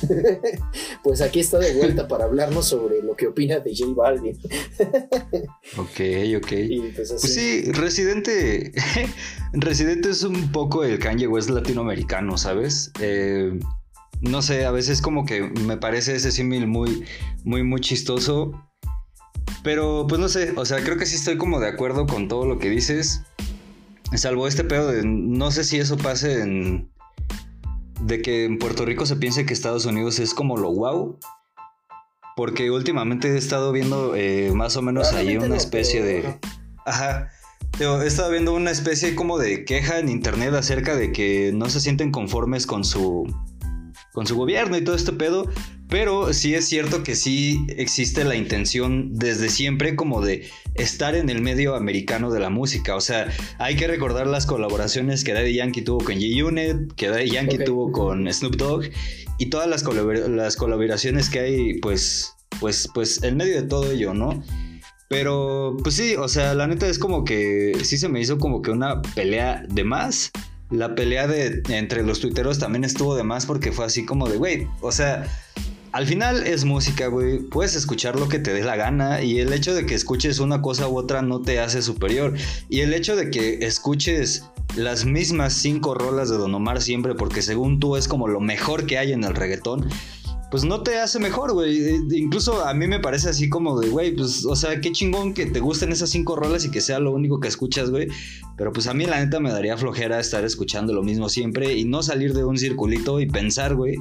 pues 1.04 1.22
aquí 1.22 1.40
está 1.40 1.58
de 1.58 1.74
vuelta 1.76 2.08
para 2.08 2.26
hablarnos 2.26 2.68
sobre 2.68 3.02
lo 3.02 3.16
que 3.16 3.28
opina 3.28 3.60
de 3.60 3.76
J 3.76 3.94
Balvin. 3.96 4.38
ok, 5.78 6.38
ok. 6.38 6.48
pues, 6.96 7.10
pues, 7.10 7.22
sí, 7.22 7.72
Residente, 7.72 8.72
Residente 9.54 10.10
es 10.10 10.24
un 10.24 10.52
poco 10.52 10.84
el 10.84 11.00
Kanye 11.00 11.28
West 11.28 11.50
latinoamericano, 11.50 12.38
¿sabes? 12.38 12.92
Eh, 13.02 13.60
no 14.22 14.42
sé, 14.42 14.66
a 14.66 14.72
veces 14.72 15.02
como 15.02 15.26
que 15.26 15.42
me 15.42 15.78
parece 15.78 16.16
ese 16.16 16.32
símil 16.32 16.68
muy, 16.68 17.06
muy, 17.44 17.64
muy 17.64 17.82
chistoso. 17.82 18.52
Pero 19.64 20.06
pues 20.08 20.20
no 20.20 20.30
sé, 20.30 20.54
o 20.56 20.66
sea, 20.66 20.84
creo 20.84 20.98
que 20.98 21.06
sí 21.06 21.16
estoy 21.16 21.38
como 21.38 21.60
de 21.60 21.68
acuerdo 21.68 22.06
con 22.06 22.28
todo 22.28 22.46
lo 22.46 22.60
que 22.60 22.70
dices. 22.70 23.24
Salvo 24.16 24.48
este 24.48 24.64
pedo 24.64 24.88
de, 24.88 25.04
no 25.04 25.52
sé 25.52 25.64
si 25.64 25.78
eso 25.78 25.98
pase 25.98 26.42
en... 26.42 26.90
De 28.02 28.22
que 28.22 28.46
en 28.46 28.60
Puerto 28.60 28.86
Rico 28.86 29.06
se 29.06 29.16
piense 29.16 29.46
que 29.46 29.54
Estados 29.54 29.86
Unidos 29.86 30.20
es 30.20 30.34
como 30.34 30.58
lo 30.58 30.72
wow. 30.72 31.18
Porque 32.36 32.70
últimamente 32.70 33.34
he 33.34 33.38
estado 33.38 33.72
viendo 33.72 34.16
eh, 34.16 34.52
más 34.54 34.78
o 34.78 34.82
menos 34.82 35.14
ahí 35.14 35.38
una 35.38 35.58
especie 35.58 36.04
de... 36.04 36.40
Ajá. 36.86 37.30
Yo 37.80 38.02
he 38.02 38.08
estado 38.08 38.32
viendo 38.32 38.54
una 38.54 38.72
especie 38.72 39.16
como 39.16 39.38
de 39.38 39.66
queja 39.66 40.00
en 40.00 40.10
internet 40.10 40.54
acerca 40.54 40.96
de 40.96 41.12
que 41.12 41.52
no 41.54 41.70
se 41.70 41.80
sienten 41.80 42.12
conformes 42.12 42.66
con 42.66 42.84
su 42.84 43.28
con 44.18 44.26
su 44.26 44.36
gobierno 44.36 44.76
y 44.76 44.84
todo 44.84 44.96
este 44.96 45.14
pedo, 45.14 45.48
pero 45.90 46.34
sí 46.34 46.56
es 46.56 46.68
cierto 46.68 47.04
que 47.04 47.14
sí 47.14 47.68
existe 47.70 48.24
la 48.24 48.36
intención 48.36 49.14
desde 49.14 49.48
siempre 49.48 49.96
como 49.96 50.26
de 50.26 50.50
estar 50.74 51.14
en 51.14 51.30
el 51.30 51.40
medio 51.44 51.76
americano 51.76 52.32
de 52.32 52.40
la 52.40 52.50
música. 52.50 52.96
O 52.96 53.00
sea, 53.00 53.32
hay 53.60 53.76
que 53.76 53.86
recordar 53.86 54.26
las 54.26 54.48
colaboraciones 54.48 55.24
que 55.24 55.34
Daddy 55.34 55.54
Yankee 55.54 55.84
tuvo 55.84 56.04
con 56.04 56.16
G-Unit, 56.16 56.94
que 56.96 57.10
Daddy 57.10 57.30
Yankee 57.30 57.60
tuvo 57.60 57.92
con 57.92 58.28
Snoop 58.34 58.56
Dogg 58.56 58.86
y 59.38 59.52
todas 59.52 59.68
las, 59.68 59.84
las 59.84 60.56
colaboraciones 60.56 61.30
que 61.30 61.40
hay, 61.40 61.74
pues, 61.76 62.34
pues, 62.60 62.90
pues, 62.96 63.22
en 63.22 63.38
medio 63.38 63.62
de 63.62 63.68
todo 63.68 63.92
ello, 63.92 64.16
¿no? 64.16 64.44
Pero, 65.10 65.78
pues 65.84 65.94
sí, 65.94 66.16
o 66.16 66.28
sea, 66.28 66.56
la 66.56 66.66
neta 66.66 66.88
es 66.88 66.98
como 66.98 67.24
que 67.24 67.78
sí 67.84 68.00
se 68.00 68.10
me 68.10 68.20
hizo 68.20 68.40
como 68.40 68.64
que 68.64 68.72
una 68.72 69.00
pelea 69.14 69.64
de 69.70 69.84
más. 69.84 70.32
La 70.70 70.96
pelea 70.96 71.28
de, 71.28 71.64
entre 71.70 72.04
los 72.04 72.20
tuiteros 72.20 72.60
también 72.60 72.84
estuvo 72.84 73.16
de 73.16 73.24
más 73.24 73.46
porque 73.46 73.72
fue 73.72 73.86
así 73.86 74.06
como 74.06 74.28
de, 74.28 74.38
güey, 74.38 74.68
o 74.82 74.92
sea, 74.92 75.26
al 75.92 76.06
final 76.06 76.46
es 76.46 76.66
música, 76.66 77.08
güey. 77.08 77.40
Puedes 77.40 77.76
escuchar 77.76 78.20
lo 78.20 78.28
que 78.28 78.40
te 78.40 78.54
dé 78.54 78.64
la 78.64 78.76
gana 78.76 79.22
y 79.24 79.40
el 79.40 79.54
hecho 79.54 79.74
de 79.74 79.86
que 79.86 79.96
escuches 79.96 80.40
una 80.40 80.62
cosa 80.62 80.88
u 80.88 80.98
otra 80.98 81.22
no 81.22 81.42
te 81.42 81.60
hace 81.60 81.82
superior. 81.82 82.36
Y 82.70 82.82
el 82.82 82.94
hecho 82.94 83.16
de 83.16 83.30
que 83.30 83.66
escuches 83.66 84.44
las 84.76 85.06
mismas 85.06 85.54
cinco 85.54 85.96
rolas 85.96 86.30
de 86.30 86.38
Don 86.38 86.54
Omar 86.54 86.82
siempre 86.82 87.16
porque 87.16 87.42
según 87.42 87.80
tú 87.80 87.96
es 87.96 88.08
como 88.08 88.28
lo 88.28 88.40
mejor 88.40 88.86
que 88.86 88.98
hay 88.98 89.14
en 89.14 89.24
el 89.24 89.34
reggaetón, 89.34 89.90
pues 90.50 90.64
no 90.64 90.82
te 90.82 90.98
hace 90.98 91.20
mejor, 91.20 91.54
güey. 91.54 91.78
E, 91.78 92.00
incluso 92.12 92.66
a 92.66 92.74
mí 92.74 92.88
me 92.88 93.00
parece 93.00 93.30
así 93.30 93.50
como 93.50 93.80
de, 93.80 93.90
güey, 93.90 94.16
pues, 94.16 94.46
o 94.46 94.56
sea, 94.56 94.80
qué 94.80 94.92
chingón 94.92 95.34
que 95.34 95.46
te 95.46 95.60
gusten 95.60 95.92
esas 95.92 96.10
cinco 96.10 96.36
rolas 96.36 96.66
y 96.66 96.72
que 96.72 96.82
sea 96.82 97.00
lo 97.00 97.12
único 97.12 97.40
que 97.40 97.48
escuchas, 97.48 97.90
güey. 97.90 98.08
Pero 98.58 98.72
pues 98.72 98.88
a 98.88 98.94
mí 98.94 99.06
la 99.06 99.24
neta 99.24 99.40
me 99.40 99.52
daría 99.52 99.78
flojera 99.78 100.20
estar 100.20 100.46
escuchando 100.46 100.94
lo 100.94 101.04
mismo 101.04 101.30
siempre 101.30 101.74
y 101.74 101.86
no 101.86 102.02
salir 102.04 102.34
de 102.34 102.44
un 102.44 102.58
circulito 102.58 103.20
y 103.20 103.28
pensar, 103.28 103.76
güey, 103.76 103.98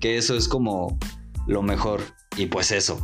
que 0.00 0.16
eso 0.16 0.36
es 0.36 0.48
como 0.48 0.98
lo 1.46 1.62
mejor. 1.62 2.00
Y 2.36 2.46
pues 2.46 2.72
eso. 2.72 2.98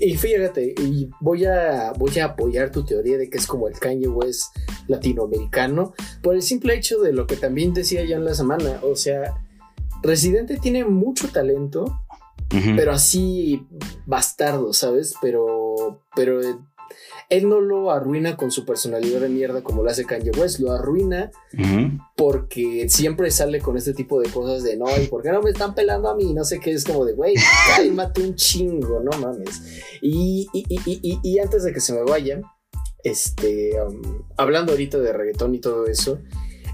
Y 0.00 0.16
fíjate, 0.16 0.74
y 0.78 1.10
voy 1.20 1.44
a, 1.46 1.92
voy 1.98 2.18
a 2.18 2.26
apoyar 2.26 2.70
tu 2.70 2.84
teoría 2.84 3.18
de 3.18 3.28
que 3.28 3.38
es 3.38 3.46
como 3.46 3.66
el 3.66 3.74
Kanye 3.74 4.08
West 4.08 4.56
latinoamericano, 4.86 5.94
por 6.22 6.34
el 6.34 6.42
simple 6.42 6.76
hecho 6.76 7.00
de 7.00 7.12
lo 7.12 7.26
que 7.26 7.36
también 7.36 7.74
decía 7.74 8.04
ya 8.04 8.16
en 8.16 8.24
la 8.24 8.34
semana, 8.34 8.78
o 8.82 8.94
sea, 8.94 9.34
Residente 10.06 10.58
tiene 10.58 10.84
mucho 10.84 11.28
talento, 11.28 12.00
pero 12.76 12.92
así 12.92 13.66
bastardo, 14.06 14.72
¿sabes? 14.72 15.14
Pero, 15.20 16.00
pero 16.14 16.40
él 17.28 17.48
no 17.48 17.60
lo 17.60 17.90
arruina 17.90 18.36
con 18.36 18.50
su 18.50 18.64
personalidad 18.64 19.20
de 19.20 19.28
mierda 19.28 19.62
como 19.62 19.82
lo 19.82 19.90
hace 19.90 20.04
Kanye 20.04 20.30
West, 20.30 20.60
lo 20.60 20.72
arruina 20.72 21.30
porque 22.16 22.88
siempre 22.88 23.30
sale 23.30 23.60
con 23.60 23.76
este 23.76 23.94
tipo 23.94 24.20
de 24.20 24.30
cosas 24.30 24.62
de 24.62 24.76
no, 24.76 24.86
¿y 25.02 25.06
por 25.06 25.22
qué 25.22 25.30
no 25.30 25.42
me 25.42 25.50
están 25.50 25.74
pelando 25.74 26.08
a 26.08 26.16
mí? 26.16 26.32
No 26.34 26.44
sé 26.44 26.60
qué, 26.60 26.72
es 26.72 26.84
como 26.84 27.04
de, 27.04 27.14
güey, 27.14 27.34
cálmate 27.76 28.22
un 28.22 28.34
chingo, 28.36 29.00
no 29.00 29.18
mames. 29.18 29.82
Y, 30.00 30.48
y, 30.52 31.38
antes 31.38 31.64
de 31.64 31.72
que 31.72 31.80
se 31.80 31.92
me 31.92 32.02
vaya, 32.02 32.40
este, 33.02 33.72
um, 33.82 34.22
hablando 34.36 34.72
ahorita 34.72 34.98
de 34.98 35.12
reggaetón 35.12 35.54
y 35.54 35.60
todo 35.60 35.86
eso, 35.86 36.18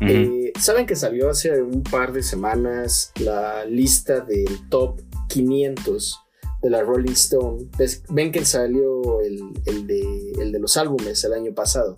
eh, 0.00 0.52
Saben 0.58 0.87
que 0.87 0.96
salió 0.96 1.30
hace 1.30 1.62
un 1.62 1.82
par 1.82 2.12
de 2.12 2.22
semanas 2.22 3.12
la 3.20 3.64
lista 3.64 4.20
del 4.20 4.68
top 4.68 5.00
500 5.28 6.20
de 6.62 6.70
la 6.70 6.82
Rolling 6.82 7.12
Stone. 7.12 7.66
Ven 8.11 8.30
que 8.32 8.44
salió 8.44 9.20
el, 9.20 9.87
de, 9.87 10.32
el 10.40 10.52
de 10.52 10.58
los 10.61 10.76
álbumes 10.76 11.22
el 11.25 11.32
año 11.32 11.52
pasado. 11.54 11.96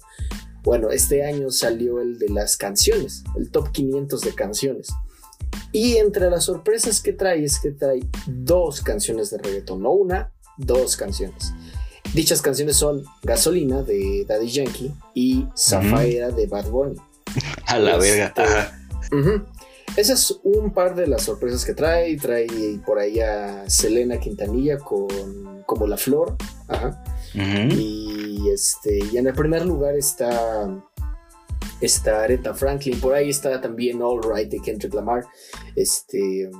Bueno, 0.63 0.91
este 0.91 1.25
año 1.25 1.51
salió 1.51 2.01
el 2.01 2.19
de 2.19 2.31
las 2.31 2.57
canciones, 2.57 3.23
el 3.37 3.51
top 3.51 3.71
500 3.71 4.23
de 4.23 4.35
canciones. 4.35 4.89
Y 5.73 5.97
entre 5.97 6.31
las 6.31 6.45
sorpresas 6.45 7.01
que 7.01 7.13
trae 7.13 7.45
es 7.45 7.61
que 7.61 7.71
trae 7.71 8.01
dos 8.27 8.81
canciones 8.81 9.31
de 9.31 9.39
reggaeton, 9.39 9.83
no 9.83 9.93
una, 9.93 10.33
dos 10.57 10.97
canciones. 10.97 11.53
Dichas 12.15 12.41
canciones 12.41 12.77
son 12.77 13.05
Gasolina 13.23 13.83
de 13.83 14.25
Daddy 14.27 14.49
Yankee 14.49 14.95
y 15.15 15.47
Zafaera 15.57 16.31
de 16.31 16.47
Bad 16.47 16.71
Bunny. 16.71 16.97
A 17.67 17.79
la 17.79 17.97
verga. 17.97 18.33
Este, 19.11 20.01
Ese 20.01 20.13
es 20.15 20.41
un 20.43 20.73
par 20.73 20.95
de 20.95 21.07
las 21.07 21.23
sorpresas 21.23 21.65
que 21.65 21.75
trae. 21.75 22.17
Trae 22.17 22.49
por 22.85 22.99
ahí 22.99 23.21
a 23.21 23.69
Selena 23.69 24.19
Quintanilla 24.19 24.79
con 24.79 25.63
como 25.67 25.87
La 25.87 25.97
Flor. 25.97 26.37
Y 27.35 28.49
este. 28.53 28.99
Y 29.13 29.19
en 29.19 29.27
el 29.27 29.35
primer 29.35 29.65
lugar 29.65 29.97
está. 29.97 30.69
Está 31.81 32.23
Aretha 32.23 32.55
Franklin. 32.55 33.01
Por 33.01 33.15
ahí 33.15 33.31
está 33.31 33.61
también 33.61 34.01
All 34.03 34.21
Right 34.23 34.51
de 34.51 34.61
Kendrick 34.61 34.95
Lamar. 34.95 35.25
Este. 35.77 36.51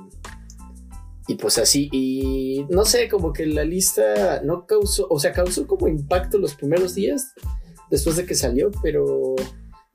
Y 1.27 1.35
pues 1.35 1.57
así, 1.57 1.89
y 1.91 2.67
no 2.69 2.85
sé, 2.85 3.09
como 3.09 3.33
que 3.33 3.47
la 3.47 3.63
lista 3.63 4.41
no 4.43 4.67
causó, 4.67 5.07
o 5.09 5.19
sea, 5.19 5.31
causó 5.33 5.65
como 5.65 5.87
impacto 5.87 6.37
los 6.37 6.53
primeros 6.53 6.93
días 6.93 7.33
después 7.89 8.15
de 8.15 8.27
que 8.27 8.35
salió, 8.35 8.69
pero 8.83 9.33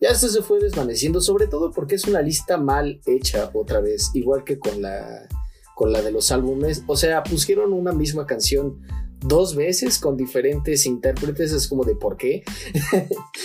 ya 0.00 0.08
esto 0.08 0.28
se 0.28 0.42
fue 0.42 0.60
desvaneciendo, 0.60 1.20
sobre 1.20 1.46
todo 1.46 1.70
porque 1.72 1.94
es 1.94 2.06
una 2.06 2.22
lista 2.22 2.56
mal 2.56 3.00
hecha 3.06 3.50
otra 3.52 3.80
vez, 3.80 4.10
igual 4.14 4.44
que 4.44 4.58
con 4.58 4.80
la, 4.80 5.28
con 5.74 5.92
la 5.92 6.00
de 6.00 6.10
los 6.10 6.32
álbumes. 6.32 6.82
O 6.86 6.96
sea, 6.96 7.22
pusieron 7.22 7.74
una 7.74 7.92
misma 7.92 8.26
canción 8.26 8.80
dos 9.20 9.54
veces 9.54 9.98
con 9.98 10.16
diferentes 10.16 10.86
intérpretes, 10.86 11.52
es 11.52 11.68
como 11.68 11.84
de 11.84 11.96
por 11.96 12.16
qué. 12.16 12.42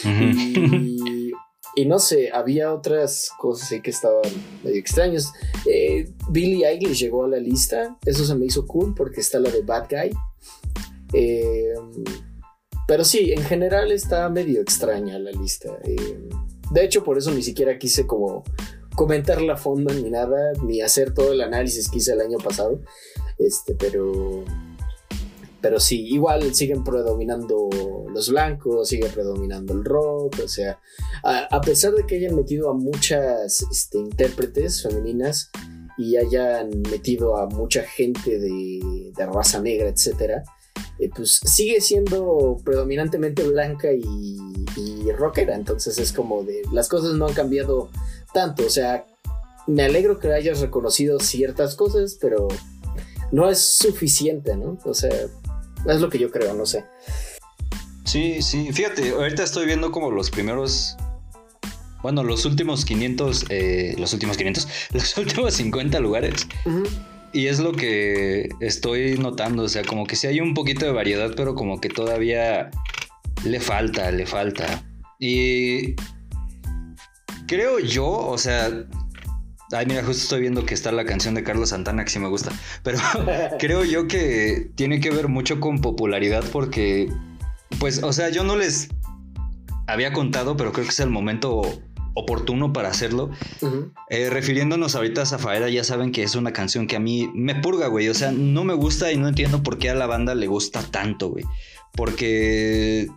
y, 1.75 1.85
no 1.85 1.99
sé, 1.99 2.31
había 2.31 2.73
otras 2.73 3.31
cosas 3.37 3.81
que 3.83 3.89
estaban 3.89 4.31
medio 4.63 4.79
extrañas. 4.79 5.33
Eh, 5.65 6.09
Billie 6.29 6.65
Eilish 6.65 6.99
llegó 6.99 7.25
a 7.25 7.27
la 7.27 7.37
lista, 7.37 7.97
eso 8.05 8.23
se 8.23 8.33
me 8.33 8.45
hizo 8.45 8.65
cool 8.65 8.95
porque 8.95 9.19
está 9.19 9.39
la 9.39 9.51
de 9.51 9.61
Bad 9.61 9.87
Guy. 9.89 10.11
Eh, 11.11 11.73
pero 12.87 13.03
sí, 13.03 13.33
en 13.33 13.43
general 13.43 13.91
está 13.91 14.29
medio 14.29 14.61
extraña 14.61 15.19
la 15.19 15.31
lista. 15.31 15.77
Eh, 15.83 16.29
de 16.71 16.83
hecho, 16.83 17.03
por 17.03 17.17
eso 17.17 17.31
ni 17.31 17.43
siquiera 17.43 17.77
quise 17.77 18.07
como 18.07 18.43
comentarla 18.95 19.53
a 19.53 19.57
fondo 19.57 19.93
ni 19.93 20.09
nada, 20.09 20.53
ni 20.63 20.81
hacer 20.81 21.13
todo 21.13 21.33
el 21.33 21.41
análisis 21.41 21.89
que 21.89 21.97
hice 21.97 22.13
el 22.13 22.21
año 22.21 22.37
pasado. 22.37 22.81
Este, 23.37 23.75
pero. 23.75 24.43
Pero 25.61 25.79
sí, 25.79 26.05
igual 26.09 26.53
siguen 26.53 26.83
predominando 26.83 27.69
los 28.13 28.29
blancos, 28.29 28.87
sigue 28.87 29.07
predominando 29.07 29.73
el 29.73 29.83
rock, 29.83 30.35
o 30.43 30.47
sea, 30.47 30.79
a, 31.23 31.59
pesar 31.61 31.93
de 31.93 32.05
que 32.05 32.17
hayan 32.17 32.35
metido 32.35 32.69
a 32.69 32.75
muchas 32.75 33.65
este, 33.71 33.97
intérpretes 33.97 34.83
femeninas 34.83 35.49
y 35.97 36.17
hayan 36.17 36.69
metido 36.91 37.35
a 37.35 37.47
mucha 37.47 37.81
gente 37.81 38.37
de, 38.37 39.11
de 39.17 39.25
raza 39.25 39.59
negra, 39.59 39.89
etcétera, 39.89 40.43
eh, 40.99 41.09
pues 41.13 41.39
sigue 41.43 41.81
siendo 41.81 42.57
predominantemente 42.63 43.43
blanca 43.43 43.91
y, 43.91 44.37
y, 44.77 45.11
rockera. 45.11 45.55
Entonces 45.55 45.97
es 45.97 46.11
como 46.11 46.43
de 46.43 46.61
las 46.71 46.89
cosas 46.89 47.13
no 47.13 47.27
han 47.27 47.33
cambiado 47.33 47.89
tanto. 48.33 48.65
O 48.65 48.69
sea, 48.69 49.05
me 49.67 49.83
alegro 49.83 50.19
que 50.19 50.31
hayas 50.33 50.59
reconocido 50.59 51.19
ciertas 51.19 51.75
cosas, 51.75 52.17
pero 52.19 52.47
no 53.31 53.49
es 53.49 53.59
suficiente, 53.59 54.55
¿no? 54.55 54.77
O 54.85 54.93
sea, 54.93 55.11
es 55.87 56.01
lo 56.01 56.09
que 56.09 56.19
yo 56.19 56.31
creo, 56.31 56.53
no 56.53 56.65
sé. 56.65 56.85
Sí, 58.03 58.41
sí, 58.41 58.71
fíjate, 58.71 59.11
ahorita 59.11 59.43
estoy 59.43 59.65
viendo 59.65 59.91
como 59.91 60.11
los 60.11 60.29
primeros 60.29 60.95
bueno, 62.05 62.23
los 62.23 62.45
últimos 62.45 62.85
500, 62.85 63.45
eh, 63.49 63.95
los 63.97 64.13
últimos 64.13 64.37
500, 64.37 64.67
los 64.93 65.17
últimos 65.17 65.55
50 65.55 65.99
lugares. 66.01 66.47
Y 67.35 67.47
es 67.47 67.59
lo 67.59 67.73
que 67.73 68.47
estoy 68.61 69.17
notando, 69.17 69.63
o 69.63 69.67
sea, 69.67 69.83
como 69.83 70.07
que 70.07 70.15
sí 70.15 70.25
hay 70.25 70.39
un 70.39 70.53
poquito 70.53 70.85
de 70.85 70.93
variedad, 70.93 71.33
pero 71.35 71.53
como 71.53 71.81
que 71.81 71.89
todavía 71.89 72.71
le 73.43 73.59
falta, 73.59 74.09
le 74.09 74.25
falta. 74.25 74.85
Y 75.19 75.95
creo 77.45 77.79
yo, 77.79 78.07
o 78.07 78.37
sea, 78.37 78.69
ay, 79.73 79.85
mira, 79.85 80.01
justo 80.01 80.23
estoy 80.23 80.39
viendo 80.39 80.65
que 80.65 80.73
está 80.73 80.93
la 80.93 81.03
canción 81.03 81.35
de 81.35 81.43
Carlos 81.43 81.71
Santana, 81.71 82.05
que 82.05 82.09
sí 82.09 82.19
me 82.19 82.29
gusta, 82.29 82.53
pero 82.83 82.99
creo 83.59 83.83
yo 83.83 84.07
que 84.07 84.71
tiene 84.75 85.01
que 85.01 85.09
ver 85.09 85.27
mucho 85.27 85.59
con 85.59 85.81
popularidad 85.81 86.45
porque, 86.53 87.11
pues, 87.79 88.01
o 88.01 88.13
sea, 88.13 88.29
yo 88.29 88.45
no 88.45 88.55
les 88.55 88.87
había 89.87 90.13
contado, 90.13 90.55
pero 90.55 90.71
creo 90.71 90.85
que 90.85 90.91
es 90.91 91.01
el 91.01 91.09
momento 91.09 91.63
oportuno 92.15 92.73
para 92.73 92.89
hacerlo. 92.89 93.29
Eh, 94.09 94.29
refiriéndonos 94.29 94.95
ahorita 94.95 95.21
a 95.21 95.25
Zafaera, 95.25 95.69
ya 95.69 95.83
saben 95.83 96.11
que 96.11 96.23
es 96.23 96.35
una 96.35 96.53
canción 96.53 96.87
que 96.87 96.95
a 96.95 96.99
mí 96.99 97.29
me 97.35 97.55
purga, 97.55 97.87
güey. 97.87 98.09
O 98.09 98.13
sea, 98.13 98.31
no 98.31 98.63
me 98.63 98.73
gusta 98.73 99.11
y 99.11 99.17
no 99.17 99.27
entiendo 99.27 99.61
por 99.61 99.77
qué 99.77 99.91
a 99.91 99.95
la 99.95 100.07
banda 100.07 100.33
le 100.33 100.47
gusta 100.47 100.81
tanto, 100.81 101.29
güey. 101.29 101.45
Porque 101.93 103.07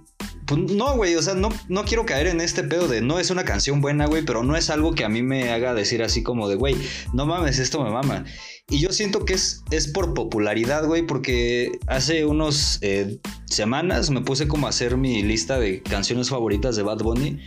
pues, 0.46 0.60
no, 0.72 0.96
güey, 0.96 1.14
o 1.14 1.22
sea, 1.22 1.34
no, 1.34 1.50
no 1.68 1.84
quiero 1.84 2.06
caer 2.06 2.26
en 2.26 2.40
este 2.40 2.64
pedo 2.64 2.88
de 2.88 3.00
no 3.02 3.18
es 3.18 3.30
una 3.30 3.44
canción 3.44 3.80
buena, 3.80 4.06
güey, 4.06 4.24
pero 4.24 4.42
no 4.42 4.56
es 4.56 4.70
algo 4.70 4.94
que 4.94 5.04
a 5.04 5.08
mí 5.08 5.22
me 5.22 5.50
haga 5.50 5.74
decir 5.74 6.02
así 6.02 6.22
como 6.22 6.48
de, 6.48 6.56
güey, 6.56 6.74
no 7.12 7.26
mames, 7.26 7.58
esto 7.58 7.82
me 7.84 7.90
mama. 7.90 8.24
Y 8.70 8.80
yo 8.80 8.92
siento 8.92 9.24
que 9.24 9.34
es, 9.34 9.62
es 9.70 9.88
por 9.88 10.14
popularidad, 10.14 10.86
güey, 10.86 11.02
porque 11.02 11.78
hace 11.86 12.24
unos 12.24 12.78
eh, 12.82 13.18
semanas 13.46 14.10
me 14.10 14.22
puse 14.22 14.48
como 14.48 14.66
a 14.66 14.70
hacer 14.70 14.96
mi 14.96 15.22
lista 15.22 15.58
de 15.58 15.82
canciones 15.82 16.30
favoritas 16.30 16.76
de 16.76 16.82
Bad 16.82 16.98
Bunny 16.98 17.40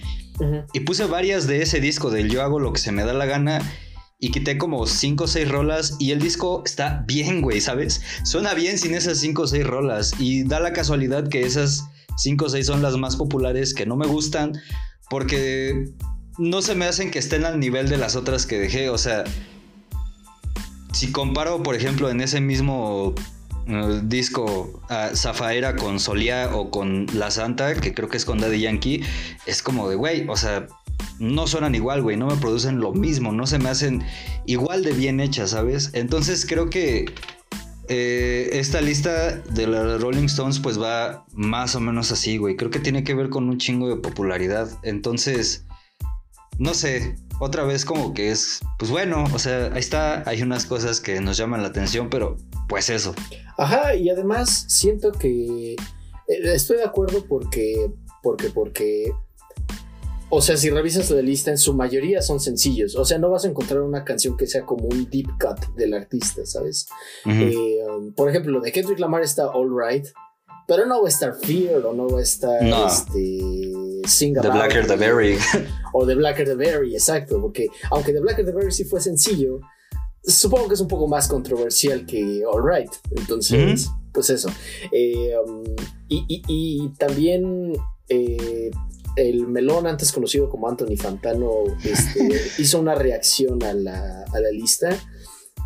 y 0.73 0.79
puse 0.81 1.05
varias 1.05 1.47
de 1.47 1.61
ese 1.61 1.79
disco 1.79 2.09
del 2.09 2.29
Yo 2.29 2.41
hago 2.41 2.59
lo 2.59 2.73
que 2.73 2.79
se 2.79 2.91
me 2.91 3.03
da 3.03 3.13
la 3.13 3.25
gana 3.25 3.59
y 4.19 4.31
quité 4.31 4.57
como 4.57 4.85
5 4.85 5.23
o 5.23 5.27
6 5.27 5.49
rolas 5.49 5.95
y 5.99 6.11
el 6.11 6.19
disco 6.19 6.61
está 6.65 7.03
bien, 7.07 7.41
güey, 7.41 7.59
¿sabes? 7.59 8.01
Suena 8.23 8.53
bien 8.53 8.77
sin 8.77 8.93
esas 8.93 9.17
5 9.17 9.41
o 9.41 9.47
6 9.47 9.65
rolas 9.65 10.13
y 10.19 10.43
da 10.43 10.59
la 10.59 10.73
casualidad 10.73 11.27
que 11.27 11.41
esas 11.41 11.85
5 12.17 12.45
o 12.45 12.49
6 12.49 12.65
son 12.65 12.81
las 12.81 12.97
más 12.97 13.15
populares 13.15 13.73
que 13.73 13.85
no 13.85 13.95
me 13.95 14.05
gustan 14.05 14.53
porque 15.09 15.91
no 16.37 16.61
se 16.61 16.75
me 16.75 16.85
hacen 16.85 17.11
que 17.11 17.19
estén 17.19 17.45
al 17.45 17.59
nivel 17.59 17.89
de 17.89 17.97
las 17.97 18.15
otras 18.15 18.45
que 18.45 18.59
dejé, 18.59 18.89
o 18.89 18.97
sea, 18.97 19.23
si 20.93 21.11
comparo, 21.11 21.63
por 21.63 21.75
ejemplo, 21.75 22.09
en 22.09 22.21
ese 22.21 22.41
mismo 22.41 23.15
uh, 23.67 24.01
disco 24.03 24.81
a 24.89 25.15
Zafaera 25.15 25.75
con 25.75 25.99
Solía 25.99 26.49
o 26.53 26.69
con 26.71 27.07
La 27.13 27.31
Santa, 27.31 27.75
que 27.75 27.93
creo 27.93 28.09
que 28.09 28.17
es 28.17 28.25
con 28.25 28.39
Daddy 28.39 28.61
Yankee, 28.61 29.03
es 29.45 29.61
como 29.61 29.89
de, 29.89 29.95
güey, 29.95 30.27
o 30.27 30.37
sea, 30.37 30.67
no 31.19 31.47
suenan 31.47 31.75
igual, 31.75 32.01
güey, 32.01 32.17
no 32.17 32.27
me 32.27 32.35
producen 32.37 32.79
lo 32.79 32.93
mismo, 32.93 33.31
no 33.31 33.45
se 33.47 33.59
me 33.59 33.69
hacen 33.69 34.03
igual 34.45 34.83
de 34.83 34.93
bien 34.93 35.19
hechas, 35.19 35.51
¿sabes? 35.51 35.91
Entonces 35.93 36.45
creo 36.45 36.69
que 36.69 37.05
eh, 37.87 38.49
esta 38.53 38.79
lista 38.79 39.35
de 39.37 39.67
los 39.67 40.01
Rolling 40.01 40.25
Stones 40.25 40.59
pues 40.59 40.81
va 40.81 41.25
más 41.33 41.75
o 41.75 41.79
menos 41.79 42.11
así, 42.11 42.37
güey. 42.37 42.55
Creo 42.55 42.71
que 42.71 42.79
tiene 42.79 43.03
que 43.03 43.13
ver 43.13 43.29
con 43.29 43.49
un 43.49 43.57
chingo 43.57 43.89
de 43.89 43.97
popularidad. 43.97 44.69
Entonces, 44.83 45.65
no 46.57 46.73
sé, 46.73 47.15
otra 47.39 47.63
vez 47.63 47.83
como 47.83 48.13
que 48.13 48.31
es, 48.31 48.61
pues 48.79 48.91
bueno, 48.91 49.25
o 49.33 49.39
sea, 49.39 49.71
ahí 49.73 49.79
está, 49.79 50.23
hay 50.25 50.41
unas 50.41 50.65
cosas 50.65 51.01
que 51.01 51.19
nos 51.19 51.35
llaman 51.35 51.63
la 51.63 51.67
atención, 51.67 52.09
pero 52.09 52.37
pues 52.71 52.89
eso. 52.89 53.13
Ajá, 53.57 53.95
y 53.95 54.09
además 54.09 54.63
siento 54.69 55.11
que 55.11 55.73
eh, 55.73 55.75
estoy 56.27 56.77
de 56.77 56.85
acuerdo 56.85 57.25
porque, 57.27 57.91
porque, 58.23 58.49
porque, 58.49 59.11
o 60.29 60.41
sea, 60.41 60.55
si 60.55 60.69
revisas 60.69 61.11
la 61.11 61.21
lista, 61.21 61.51
en 61.51 61.57
su 61.57 61.73
mayoría 61.73 62.21
son 62.21 62.39
sencillos, 62.39 62.95
o 62.95 63.03
sea, 63.03 63.17
no 63.17 63.29
vas 63.29 63.43
a 63.43 63.49
encontrar 63.49 63.81
una 63.81 64.05
canción 64.05 64.37
que 64.37 64.47
sea 64.47 64.65
como 64.65 64.85
un 64.85 65.09
deep 65.09 65.27
cut 65.37 65.75
del 65.75 65.93
artista, 65.93 66.45
¿sabes? 66.45 66.87
Eh, 67.25 67.79
um, 67.93 68.13
por 68.13 68.29
ejemplo, 68.29 68.61
de 68.61 68.71
Kendrick 68.71 68.99
Lamar 68.99 69.23
está 69.23 69.47
All 69.47 69.69
Right, 69.69 70.07
pero 70.65 70.85
no 70.85 71.01
va 71.01 71.07
a 71.07 71.09
estar 71.09 71.35
Fear 71.35 71.85
o 71.85 71.91
no 71.91 72.07
va 72.07 72.19
a 72.19 72.23
estar 72.23 72.63
este 72.87 73.73
Sing 74.07 74.33
The 74.33 74.49
Blacker 74.49 74.87
the 74.87 74.95
Berry. 74.95 75.37
O 75.93 76.07
The 76.07 76.15
Blacker 76.15 76.45
the 76.45 76.55
Berry, 76.55 76.93
exacto. 76.93 77.41
Porque 77.41 77.67
aunque 77.89 78.13
The 78.13 78.21
Blacker 78.21 78.45
the 78.45 78.53
Berry 78.53 78.71
sí 78.71 78.85
fue 78.85 79.01
sencillo, 79.01 79.59
supongo 80.23 80.67
que 80.67 80.75
es 80.75 80.81
un 80.81 80.87
poco 80.87 81.07
más 81.07 81.27
controversial 81.27 82.05
que 82.05 82.43
All 82.45 82.63
Right. 82.63 82.91
Entonces, 83.11 83.89
pues 84.13 84.29
eso. 84.29 84.49
Eh, 84.91 85.33
um, 85.45 85.63
y, 86.09 86.89
también 86.97 87.73
eh, 88.09 88.71
el 89.15 89.47
melón, 89.47 89.87
antes 89.87 90.11
conocido 90.11 90.49
como 90.49 90.67
Anthony 90.67 90.97
Fantano, 90.97 91.51
este, 91.83 92.41
hizo 92.61 92.79
una 92.79 92.95
reacción 92.95 93.63
a 93.63 93.73
la, 93.73 94.23
a 94.23 94.39
la 94.39 94.51
lista. 94.51 94.97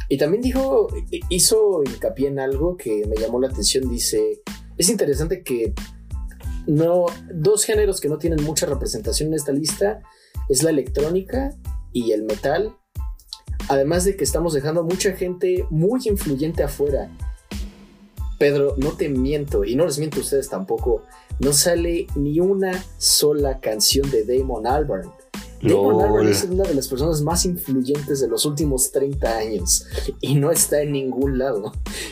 Y 0.07 0.17
también 0.17 0.41
dijo, 0.41 0.87
hizo 1.29 1.81
hincapié 1.83 2.27
en 2.27 2.39
algo 2.39 2.77
que 2.77 3.05
me 3.07 3.15
llamó 3.15 3.39
la 3.39 3.47
atención. 3.47 3.89
Dice, 3.89 4.41
es 4.77 4.89
interesante 4.89 5.41
que 5.43 5.73
no, 6.67 7.05
dos 7.33 7.65
géneros 7.65 7.99
que 7.99 8.09
no 8.09 8.17
tienen 8.17 8.43
mucha 8.43 8.65
representación 8.65 9.29
en 9.29 9.35
esta 9.35 9.51
lista 9.51 10.01
es 10.49 10.63
la 10.63 10.69
electrónica 10.69 11.55
y 11.91 12.11
el 12.11 12.23
metal. 12.23 12.75
Además 13.67 14.05
de 14.05 14.15
que 14.15 14.23
estamos 14.23 14.53
dejando 14.53 14.83
mucha 14.83 15.13
gente 15.13 15.65
muy 15.69 16.01
influyente 16.05 16.63
afuera. 16.63 17.09
Pedro, 18.37 18.75
no 18.77 18.91
te 18.91 19.09
miento, 19.09 19.63
y 19.63 19.75
no 19.75 19.85
les 19.85 19.97
miento 19.97 20.17
a 20.17 20.21
ustedes 20.21 20.49
tampoco, 20.49 21.03
no 21.39 21.53
sale 21.53 22.07
ni 22.15 22.39
una 22.39 22.83
sola 22.97 23.59
canción 23.59 24.09
de 24.11 24.25
Damon 24.25 24.67
Albarn. 24.67 25.09
Damon 25.61 26.01
Albarn 26.01 26.27
es 26.27 26.43
una 26.43 26.63
de 26.63 26.75
las 26.75 26.87
personas 26.87 27.21
más 27.21 27.45
influyentes 27.45 28.19
de 28.19 28.27
los 28.27 28.45
últimos 28.45 28.91
30 28.91 29.37
años 29.37 29.87
y 30.21 30.35
no 30.35 30.51
está 30.51 30.81
en 30.81 30.91
ningún 30.91 31.37
lado. 31.39 31.71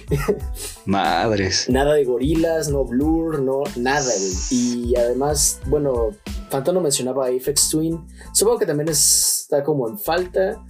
Madres. 0.85 1.69
Nada 1.69 1.93
de 1.93 2.05
gorilas, 2.05 2.69
no 2.69 2.85
Blur, 2.85 3.41
no 3.41 3.63
nada, 3.75 4.05
güey. 4.05 4.33
Y 4.49 4.95
además, 4.95 5.59
bueno, 5.67 6.11
Fantano 6.49 6.81
mencionaba 6.81 7.25
a 7.25 7.29
Apex 7.29 7.69
Twin. 7.69 7.99
Supongo 8.33 8.59
que 8.59 8.65
también 8.65 8.89
está 8.89 9.63
como 9.63 9.89
en 9.89 9.99
falta. 9.99 10.63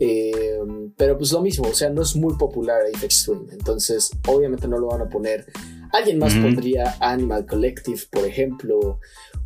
Eh, 0.00 0.60
pero 0.96 1.18
pues 1.18 1.32
lo 1.32 1.40
mismo, 1.40 1.68
o 1.68 1.74
sea, 1.74 1.90
no 1.90 2.02
es 2.02 2.14
muy 2.16 2.34
popular 2.34 2.80
Apex 2.94 3.24
Twin. 3.24 3.48
Entonces, 3.52 4.10
obviamente 4.26 4.68
no 4.68 4.78
lo 4.78 4.88
van 4.88 5.02
a 5.02 5.08
poner. 5.08 5.46
Alguien 5.92 6.18
más 6.18 6.34
pondría 6.34 6.96
Animal 7.00 7.46
Collective, 7.46 8.00
por 8.10 8.24
ejemplo. 8.24 9.00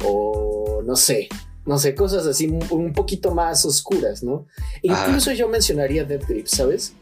O 0.04 0.82
no 0.84 0.96
sé 0.96 1.28
no 1.64 1.78
sé, 1.78 1.94
cosas 1.94 2.26
así 2.26 2.48
un, 2.70 2.92
poquito 2.92 3.34
más 3.34 3.64
oscuras, 3.64 4.22
¿no? 4.22 4.46
Incluso 4.82 5.32
yo 5.32 5.48
mencionaría 5.48 6.04
Dead 6.04 6.20
Grips, 6.26 6.50
¿sabes? 6.50 6.94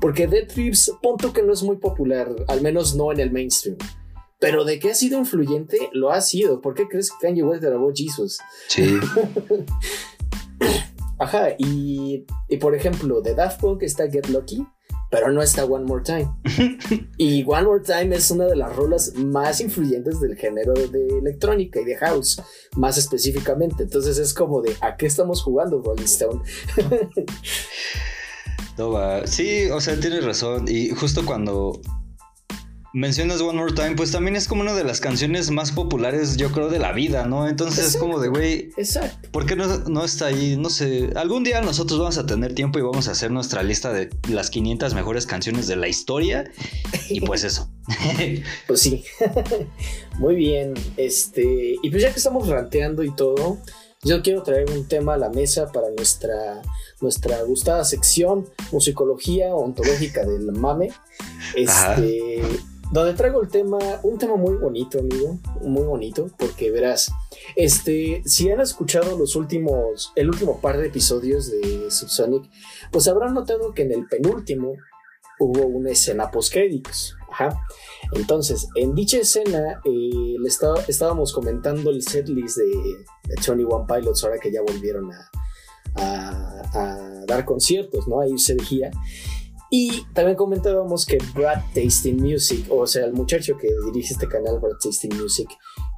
Porque 0.00 0.26
Dead 0.26 0.48
Grips, 0.54 0.92
punto 1.02 1.32
que 1.32 1.42
no 1.42 1.52
es 1.52 1.62
muy 1.62 1.76
popular, 1.76 2.34
al 2.48 2.62
menos 2.62 2.94
no 2.94 3.12
en 3.12 3.20
el 3.20 3.30
mainstream. 3.30 3.76
Pero 4.40 4.64
de 4.64 4.78
que 4.78 4.90
ha 4.90 4.94
sido 4.94 5.18
influyente, 5.18 5.90
lo 5.92 6.12
ha 6.12 6.20
sido. 6.20 6.60
¿Por 6.60 6.74
qué 6.74 6.86
crees 6.86 7.10
que 7.10 7.26
Kanye 7.26 7.42
West 7.42 7.62
grabó 7.62 7.90
Jesus? 7.94 8.38
Sí. 8.68 8.98
Ajá, 11.18 11.50
y, 11.58 12.26
y 12.48 12.56
por 12.58 12.74
ejemplo, 12.74 13.20
de 13.20 13.34
Daft 13.34 13.60
Punk 13.60 13.82
está 13.82 14.10
Get 14.10 14.28
Lucky 14.28 14.66
pero 15.10 15.32
no 15.32 15.42
está 15.42 15.64
One 15.64 15.86
More 15.86 16.04
Time. 16.04 16.30
y 17.16 17.42
One 17.46 17.62
More 17.62 17.82
Time 17.82 18.14
es 18.14 18.30
una 18.30 18.44
de 18.44 18.56
las 18.56 18.74
rolas 18.76 19.14
más 19.14 19.60
influyentes 19.60 20.20
del 20.20 20.36
género 20.36 20.74
de 20.74 21.18
electrónica 21.18 21.80
y 21.80 21.84
de 21.84 21.96
house, 21.96 22.42
más 22.76 22.98
específicamente. 22.98 23.84
Entonces 23.84 24.18
es 24.18 24.34
como 24.34 24.60
de, 24.60 24.76
¿a 24.80 24.96
qué 24.96 25.06
estamos 25.06 25.42
jugando, 25.42 25.82
Rolling 25.82 26.04
Stone? 26.04 26.42
no 28.78 28.90
va. 28.90 29.26
Sí, 29.26 29.70
o 29.70 29.80
sea, 29.80 29.98
tienes 29.98 30.24
razón. 30.24 30.66
Y 30.68 30.90
justo 30.90 31.24
cuando 31.24 31.80
mencionas 32.92 33.40
One 33.40 33.58
More 33.58 33.72
Time, 33.72 33.96
pues 33.96 34.12
también 34.12 34.36
es 34.36 34.48
como 34.48 34.62
una 34.62 34.74
de 34.74 34.84
las 34.84 35.00
canciones 35.00 35.50
más 35.50 35.72
populares, 35.72 36.36
yo 36.36 36.50
creo, 36.52 36.68
de 36.68 36.78
la 36.78 36.92
vida, 36.92 37.26
¿no? 37.26 37.48
Entonces 37.48 37.86
es 37.86 37.96
como 37.96 38.20
de, 38.20 38.28
güey, 38.28 38.70
Exacto. 38.76 39.28
¿por 39.30 39.46
qué 39.46 39.56
no, 39.56 40.04
está 40.04 40.26
ahí? 40.26 40.56
No 40.56 40.70
sé, 40.70 41.10
algún 41.16 41.44
día 41.44 41.60
nosotros 41.60 41.98
vamos 41.98 42.18
a 42.18 42.26
tener 42.26 42.54
tiempo 42.54 42.78
y 42.78 42.82
vamos 42.82 43.08
a 43.08 43.12
hacer 43.12 43.30
nuestra 43.30 43.62
lista 43.62 43.92
de 43.92 44.10
las 44.28 44.50
500 44.50 44.94
mejores 44.94 45.26
canciones 45.26 45.66
de 45.66 45.76
la 45.76 45.88
historia 45.88 46.50
y 47.08 47.20
pues 47.20 47.44
eso. 47.44 47.70
pues 48.66 48.80
sí, 48.80 49.04
muy 50.18 50.34
bien, 50.34 50.74
este, 50.96 51.76
y 51.82 51.90
pues 51.90 52.02
ya 52.02 52.10
que 52.12 52.18
estamos 52.18 52.48
ranteando 52.48 53.02
y 53.02 53.14
todo, 53.14 53.58
yo 54.04 54.22
quiero 54.22 54.42
traer 54.42 54.70
un 54.70 54.86
tema 54.86 55.14
a 55.14 55.16
la 55.16 55.28
mesa 55.28 55.72
para 55.72 55.90
nuestra, 55.90 56.62
nuestra 57.00 57.42
gustada 57.42 57.84
sección, 57.84 58.48
musicología 58.70 59.54
ontológica 59.54 60.24
del 60.24 60.52
mame. 60.52 60.90
Este, 61.56 62.42
donde 62.90 63.14
traigo 63.14 63.40
el 63.42 63.48
tema, 63.48 63.78
un 64.02 64.18
tema 64.18 64.36
muy 64.36 64.56
bonito, 64.56 64.98
amigo, 64.98 65.38
muy 65.62 65.84
bonito, 65.84 66.30
porque 66.38 66.70
verás, 66.70 67.10
este, 67.54 68.22
si 68.24 68.50
han 68.50 68.60
escuchado 68.60 69.18
los 69.18 69.36
últimos, 69.36 70.12
el 70.16 70.28
último 70.28 70.60
par 70.60 70.78
de 70.78 70.86
episodios 70.86 71.50
de 71.50 71.90
Subsonic, 71.90 72.50
pues 72.90 73.08
habrán 73.08 73.34
notado 73.34 73.74
que 73.74 73.82
en 73.82 73.92
el 73.92 74.06
penúltimo 74.06 74.74
hubo 75.38 75.66
una 75.66 75.90
escena 75.90 76.30
post 76.30 76.52
créditos. 76.52 77.14
Ajá. 77.30 77.60
Entonces, 78.12 78.68
en 78.74 78.94
dicha 78.94 79.18
escena, 79.18 79.80
eh, 79.84 80.36
le 80.38 80.48
estábamos 80.88 81.32
comentando 81.32 81.90
el 81.90 82.02
setlist 82.02 82.56
de, 82.56 82.64
de 82.64 83.34
Tony 83.44 83.64
One 83.64 83.84
Pilots, 83.86 84.24
ahora 84.24 84.38
que 84.38 84.50
ya 84.50 84.62
volvieron 84.62 85.10
a, 85.12 85.30
a, 85.94 87.24
dar 87.26 87.44
conciertos, 87.44 88.08
¿no? 88.08 88.20
A 88.20 88.28
irse 88.28 88.54
de 88.54 88.64
gira. 88.64 88.90
Y 89.70 90.04
también 90.14 90.36
comentábamos 90.36 91.04
que 91.04 91.18
Brad 91.34 91.60
Tasting 91.74 92.16
Music, 92.16 92.66
o 92.70 92.86
sea, 92.86 93.04
el 93.04 93.12
muchacho 93.12 93.56
que 93.58 93.68
dirige 93.86 94.14
este 94.14 94.26
canal, 94.26 94.58
Brad 94.60 94.78
Tasting 94.82 95.14
Music, 95.20 95.48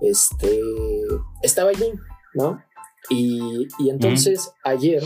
este, 0.01 0.61
estaba 1.43 1.71
allí, 1.71 1.93
¿no? 2.35 2.61
Y, 3.09 3.69
entonces 3.89 4.53
ayer 4.65 5.03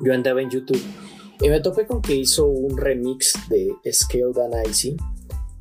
yo 0.00 0.14
andaba 0.14 0.40
en 0.40 0.50
YouTube 0.50 0.82
y 1.40 1.48
me 1.48 1.60
topé 1.60 1.86
con 1.86 2.02
que 2.02 2.14
hizo 2.14 2.46
un 2.46 2.76
remix 2.76 3.34
de 3.48 3.68
Scale 3.92 4.32
Dan 4.34 4.52
Icy 4.68 4.96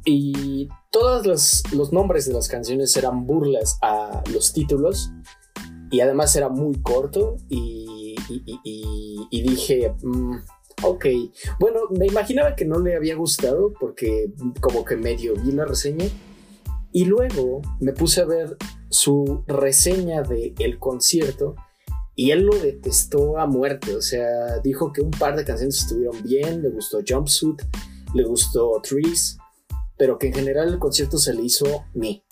y 0.06 0.70
todos 0.92 1.26
los, 1.26 1.64
los 1.74 1.92
nombres 1.92 2.26
de 2.28 2.34
las 2.34 2.48
canciones 2.48 2.96
eran 2.98 3.26
burlas 3.26 3.78
a 3.82 4.24
los 4.32 4.54
títulos 4.54 5.12
y 5.92 6.02
además 6.02 6.36
era 6.36 6.50
muy 6.50 6.82
corto 6.82 7.38
y, 7.50 8.16
y, 8.30 9.42
dije, 9.42 9.94
mm, 10.02 10.38
Ok, 10.84 11.06
bueno, 11.60 11.80
me 11.90 12.06
imaginaba 12.06 12.56
que 12.56 12.66
no 12.66 12.80
le 12.80 12.96
había 12.96 13.16
gustado 13.16 13.74
porque 13.80 14.32
como 14.62 14.86
que 14.86 14.96
medio 14.96 15.34
vi 15.36 15.52
la 15.52 15.66
reseña 15.66 16.06
y 16.92 17.06
luego 17.06 17.62
me 17.80 17.94
puse 17.94 18.22
a 18.22 18.26
ver 18.26 18.58
su 18.90 19.44
reseña 19.48 20.22
de 20.22 20.54
el 20.60 20.78
concierto 20.80 21.56
y 22.16 22.32
él 22.32 22.44
lo 22.44 22.58
detestó 22.58 23.40
a 23.40 23.46
muerte, 23.46 23.96
o 23.96 24.02
sea, 24.02 24.60
dijo 24.64 24.92
que 24.92 25.02
un 25.02 25.12
par 25.12 25.36
de 25.36 25.46
canciones 25.46 25.80
estuvieron 25.80 26.22
bien, 26.24 26.62
le 26.62 26.70
gustó 26.70 27.00
Jumpsuit, 27.08 27.62
le 28.14 28.24
gustó 28.24 28.80
Trees 28.82 29.38
pero 29.98 30.20
que 30.20 30.28
en 30.28 30.34
general 30.34 30.70
el 30.70 30.80
concierto 30.80 31.18
se 31.18 31.34
le 31.34 31.44
hizo 31.44 31.86
mí. 31.94 32.24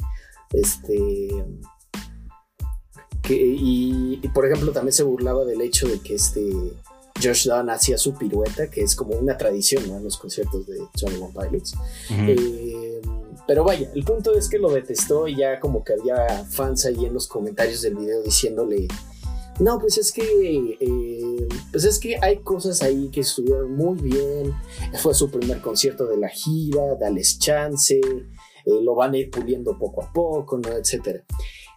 Este. 0.51 1.29
Que, 3.23 3.35
y, 3.35 4.21
por 4.33 4.45
ejemplo, 4.45 4.71
también 4.71 4.93
se 4.93 5.03
burlaba 5.03 5.45
del 5.45 5.61
hecho 5.61 5.87
de 5.87 5.99
que 5.99 6.13
este 6.13 6.53
Josh 7.21 7.47
Dunn 7.47 7.69
hacía 7.69 7.97
su 7.97 8.13
pirueta, 8.13 8.69
que 8.69 8.81
es 8.81 8.95
como 8.95 9.15
una 9.15 9.37
tradición 9.37 9.87
¿no? 9.87 9.97
en 9.97 10.03
los 10.03 10.17
conciertos 10.17 10.65
de 10.67 10.79
Johnny 10.99 11.17
One 11.17 11.33
Pilots. 11.33 11.73
Uh 11.73 12.13
-huh. 12.13 12.35
eh, 12.37 13.01
pero 13.47 13.63
vaya, 13.63 13.91
el 13.93 14.03
punto 14.03 14.33
es 14.33 14.49
que 14.49 14.57
lo 14.57 14.69
detestó 14.69 15.27
y 15.27 15.37
ya 15.37 15.59
como 15.59 15.83
que 15.83 15.93
había 15.93 16.45
fans 16.45 16.85
ahí 16.85 17.05
en 17.05 17.13
los 17.13 17.27
comentarios 17.27 17.81
del 17.81 17.95
video 17.95 18.23
diciéndole, 18.23 18.87
no, 19.59 19.79
pues 19.79 19.97
es 19.97 20.11
que, 20.11 20.77
eh, 20.79 21.47
pues 21.71 21.85
es 21.85 21.99
que 21.99 22.17
hay 22.21 22.39
cosas 22.39 22.81
ahí 22.81 23.09
que 23.09 23.21
estuvieron 23.21 23.73
muy 23.73 23.97
bien, 24.01 24.53
fue 25.01 25.13
su 25.13 25.29
primer 25.29 25.61
concierto 25.61 26.07
de 26.07 26.17
la 26.17 26.27
gira, 26.27 26.95
dales 26.99 27.39
chance, 27.39 27.99
eh, 27.99 28.81
lo 28.81 28.95
van 28.95 29.13
a 29.13 29.17
ir 29.17 29.29
puliendo 29.29 29.77
poco 29.77 30.03
a 30.03 30.11
poco, 30.11 30.57
¿no? 30.57 30.71
Etcétera. 30.71 31.23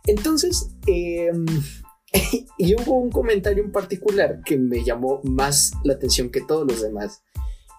Entonces, 0.07 0.71
eh, 0.87 1.31
y 2.59 2.75
hubo 2.75 2.99
un 2.99 3.11
comentario 3.11 3.63
en 3.63 3.73
particular 3.73 4.41
que 4.45 4.57
me 4.57 4.85
llamó 4.85 5.21
más 5.25 5.73
la 5.85 5.95
atención 5.95 6.31
que 6.31 6.41
todos 6.41 6.67
los 6.67 6.83
demás. 6.83 7.23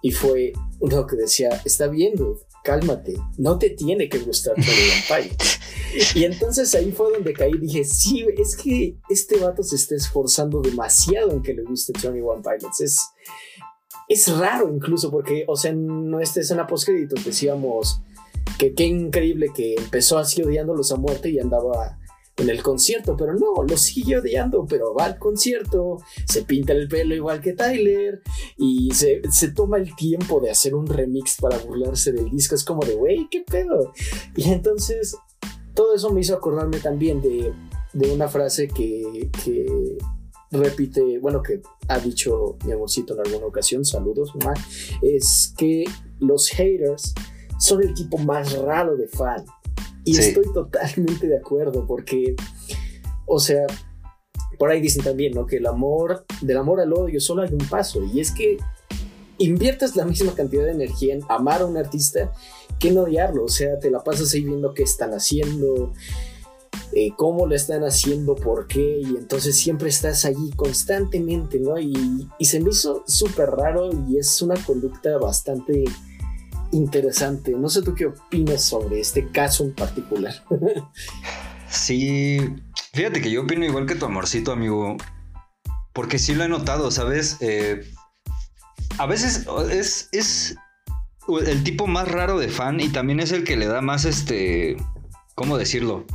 Y 0.01 0.11
fue 0.11 0.53
uno 0.79 1.05
que 1.05 1.17
decía, 1.17 1.61
está 1.65 1.87
bien, 1.87 2.15
dude, 2.15 2.39
cálmate, 2.63 3.17
no 3.37 3.57
te 3.57 3.71
tiene 3.71 4.07
que 4.07 4.19
gustar 4.19 4.55
Tony 4.55 4.67
Vampire. 5.09 5.35
y 6.15 6.23
entonces 6.23 6.73
ahí 6.75 6.91
fue 6.91 7.11
donde 7.11 7.33
caí 7.33 7.51
y 7.53 7.59
dije, 7.59 7.83
sí, 7.83 8.25
es 8.37 8.55
que 8.55 8.97
este 9.09 9.37
vato 9.37 9.63
se 9.63 9.75
está 9.75 9.95
esforzando 9.95 10.61
demasiado 10.61 11.31
en 11.31 11.41
que 11.41 11.53
le 11.53 11.63
guste 11.63 11.93
Tony 11.93 12.21
One 12.21 12.41
Pilots. 12.41 12.81
Es, 12.81 13.01
es 14.07 14.37
raro 14.37 14.73
incluso 14.73 15.11
porque, 15.11 15.43
o 15.47 15.57
sea, 15.57 15.71
en 15.71 16.09
nuestra 16.09 16.41
escena 16.41 16.65
post-créditos 16.67 17.25
decíamos 17.25 18.01
que 18.57 18.73
qué 18.73 18.85
increíble 18.85 19.51
que 19.53 19.75
empezó 19.75 20.17
así 20.17 20.41
odiándolos 20.41 20.91
a 20.91 20.95
muerte 20.95 21.29
y 21.29 21.39
andaba 21.39 21.98
en 22.39 22.49
el 22.49 22.63
concierto, 22.63 23.15
pero 23.17 23.33
no, 23.33 23.63
lo 23.63 23.77
sigue 23.77 24.17
odiando, 24.17 24.65
pero 24.67 24.93
va 24.93 25.05
al 25.05 25.19
concierto, 25.19 25.97
se 26.25 26.43
pinta 26.43 26.73
el 26.73 26.87
pelo 26.87 27.15
igual 27.15 27.41
que 27.41 27.53
Tyler 27.53 28.21
y 28.57 28.89
se, 28.93 29.21
toma 29.53 29.77
el 29.77 29.95
tiempo 29.95 30.39
de 30.39 30.51
hacer 30.51 30.75
un 30.75 30.87
remix 30.87 31.37
para 31.39 31.57
burlarse 31.57 32.11
del 32.11 32.29
disco, 32.29 32.55
es 32.55 32.63
como 32.63 32.81
de, 32.85 32.95
wey, 32.95 33.27
qué 33.29 33.41
pedo. 33.41 33.93
Y 34.35 34.49
entonces 34.49 35.17
todo 35.73 35.95
eso 35.95 36.11
me 36.11 36.21
hizo 36.21 36.35
acordarme 36.35 36.79
también 36.79 37.21
de, 37.21 37.53
una 38.11 38.27
frase 38.27 38.67
que, 38.67 39.29
repite, 40.51 41.19
bueno, 41.19 41.41
que 41.41 41.61
ha 41.87 41.99
dicho 41.99 42.57
mi 42.65 42.71
amorcito 42.71 43.13
en 43.13 43.25
alguna 43.25 43.47
ocasión, 43.47 43.85
saludos, 43.85 44.33
ma, 44.43 44.53
es 45.01 45.53
que 45.57 45.85
los 46.19 46.49
haters 46.49 47.13
son 47.59 47.81
el 47.83 47.93
tipo 47.93 48.17
más 48.17 48.53
raro 48.57 48.95
de 48.95 49.07
fan. 49.07 49.45
Y 50.09 50.13
sí. 50.15 50.21
estoy 50.21 50.51
totalmente 50.53 51.27
de 51.27 51.37
acuerdo 51.37 51.85
porque, 51.85 52.35
o 53.27 53.39
sea, 53.39 53.67
por 54.57 54.71
ahí 54.71 54.81
dicen 54.81 55.03
también, 55.03 55.33
¿no? 55.33 55.45
Que 55.45 55.57
el 55.57 55.67
amor, 55.67 56.25
del 56.41 56.57
amor 56.57 56.81
al 56.81 56.91
odio 56.93 57.21
solo 57.21 57.43
hay 57.43 57.51
un 57.51 57.67
paso. 57.69 58.03
Y 58.03 58.19
es 58.19 58.31
que 58.31 58.57
inviertas 59.37 59.95
la 59.95 60.05
misma 60.05 60.33
cantidad 60.33 60.65
de 60.65 60.71
energía 60.71 61.13
en 61.13 61.21
amar 61.29 61.61
a 61.61 61.65
un 61.65 61.77
artista 61.77 62.33
que 62.79 62.89
en 62.89 62.97
odiarlo. 62.97 63.45
O 63.45 63.49
sea, 63.49 63.79
te 63.79 63.91
la 63.91 64.03
pasas 64.03 64.33
ahí 64.33 64.43
viendo 64.43 64.73
qué 64.73 64.81
están 64.81 65.11
haciendo, 65.11 65.93
eh, 66.93 67.11
cómo 67.15 67.45
lo 67.45 67.55
están 67.55 67.83
haciendo, 67.83 68.35
por 68.35 68.67
qué. 68.67 69.01
Y 69.01 69.15
entonces 69.15 69.55
siempre 69.55 69.89
estás 69.89 70.25
allí 70.25 70.49
constantemente, 70.55 71.59
¿no? 71.59 71.77
Y, 71.79 72.27
y 72.39 72.45
se 72.45 72.59
me 72.59 72.71
hizo 72.71 73.03
súper 73.05 73.51
raro 73.51 73.91
y 74.09 74.17
es 74.17 74.41
una 74.41 74.55
conducta 74.65 75.17
bastante 75.19 75.85
interesante. 76.71 77.51
No 77.51 77.69
sé 77.69 77.81
tú 77.81 77.93
qué 77.93 78.07
opinas 78.07 78.63
sobre 78.63 78.99
este 78.99 79.27
caso 79.29 79.63
en 79.63 79.73
particular. 79.73 80.33
sí, 81.69 82.39
fíjate 82.93 83.21
que 83.21 83.31
yo 83.31 83.43
opino 83.43 83.65
igual 83.65 83.85
que 83.85 83.95
tu 83.95 84.05
amorcito, 84.05 84.51
amigo. 84.51 84.97
Porque 85.93 86.19
sí 86.19 86.33
lo 86.35 86.43
he 86.43 86.49
notado, 86.49 86.91
¿sabes? 86.91 87.37
Eh, 87.41 87.83
a 88.97 89.05
veces 89.05 89.47
es, 89.71 90.09
es 90.11 90.55
el 91.45 91.63
tipo 91.63 91.87
más 91.87 92.07
raro 92.07 92.39
de 92.39 92.49
fan 92.49 92.79
y 92.79 92.89
también 92.89 93.19
es 93.19 93.31
el 93.31 93.43
que 93.43 93.57
le 93.57 93.67
da 93.67 93.81
más, 93.81 94.05
este, 94.05 94.77
¿cómo 95.35 95.57
decirlo? 95.57 96.05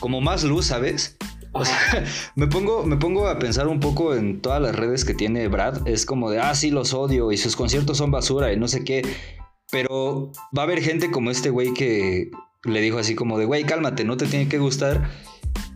Como 0.00 0.20
más 0.20 0.44
luz, 0.44 0.66
¿sabes? 0.66 1.16
O 1.52 1.64
sea, 1.64 2.04
me 2.34 2.46
pongo, 2.46 2.84
me 2.84 2.96
pongo 2.96 3.28
a 3.28 3.38
pensar 3.38 3.68
un 3.68 3.80
poco 3.80 4.14
en 4.14 4.40
todas 4.40 4.60
las 4.60 4.76
redes 4.76 5.04
que 5.04 5.14
tiene 5.14 5.48
Brad. 5.48 5.86
Es 5.88 6.06
como 6.06 6.30
de, 6.30 6.40
ah, 6.40 6.54
sí, 6.54 6.70
los 6.70 6.92
odio 6.94 7.32
y 7.32 7.38
sus 7.38 7.56
conciertos 7.56 7.98
son 7.98 8.10
basura 8.10 8.52
y 8.52 8.56
no 8.56 8.68
sé 8.68 8.84
qué. 8.84 9.02
Pero 9.70 10.32
va 10.56 10.62
a 10.62 10.64
haber 10.64 10.80
gente 10.82 11.10
como 11.10 11.30
este 11.30 11.50
güey 11.50 11.74
que 11.74 12.30
le 12.64 12.80
dijo 12.80 12.98
así 12.98 13.14
como 13.14 13.38
de, 13.38 13.44
güey, 13.44 13.64
cálmate, 13.64 14.04
no 14.04 14.16
te 14.16 14.26
tiene 14.26 14.48
que 14.48 14.58
gustar. 14.58 15.10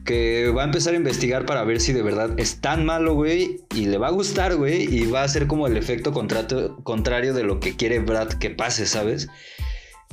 Que 0.04 0.48
va 0.48 0.62
a 0.62 0.64
empezar 0.64 0.94
a 0.94 0.96
investigar 0.96 1.46
para 1.46 1.62
ver 1.62 1.80
si 1.80 1.92
de 1.92 2.02
verdad 2.02 2.38
es 2.38 2.60
tan 2.60 2.84
malo, 2.84 3.14
güey. 3.14 3.60
Y 3.74 3.86
le 3.86 3.98
va 3.98 4.08
a 4.08 4.12
gustar, 4.12 4.56
güey. 4.56 4.82
Y 4.92 5.06
va 5.06 5.22
a 5.22 5.28
ser 5.28 5.46
como 5.46 5.66
el 5.66 5.76
efecto 5.76 6.12
contrario 6.12 7.34
de 7.34 7.42
lo 7.42 7.60
que 7.60 7.76
quiere 7.76 8.00
Brad 8.00 8.32
que 8.34 8.50
pase, 8.50 8.86
¿sabes? 8.86 9.28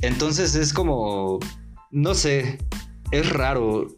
Entonces 0.00 0.54
es 0.54 0.72
como, 0.72 1.40
no 1.90 2.14
sé, 2.14 2.58
es 3.10 3.30
raro. 3.30 3.88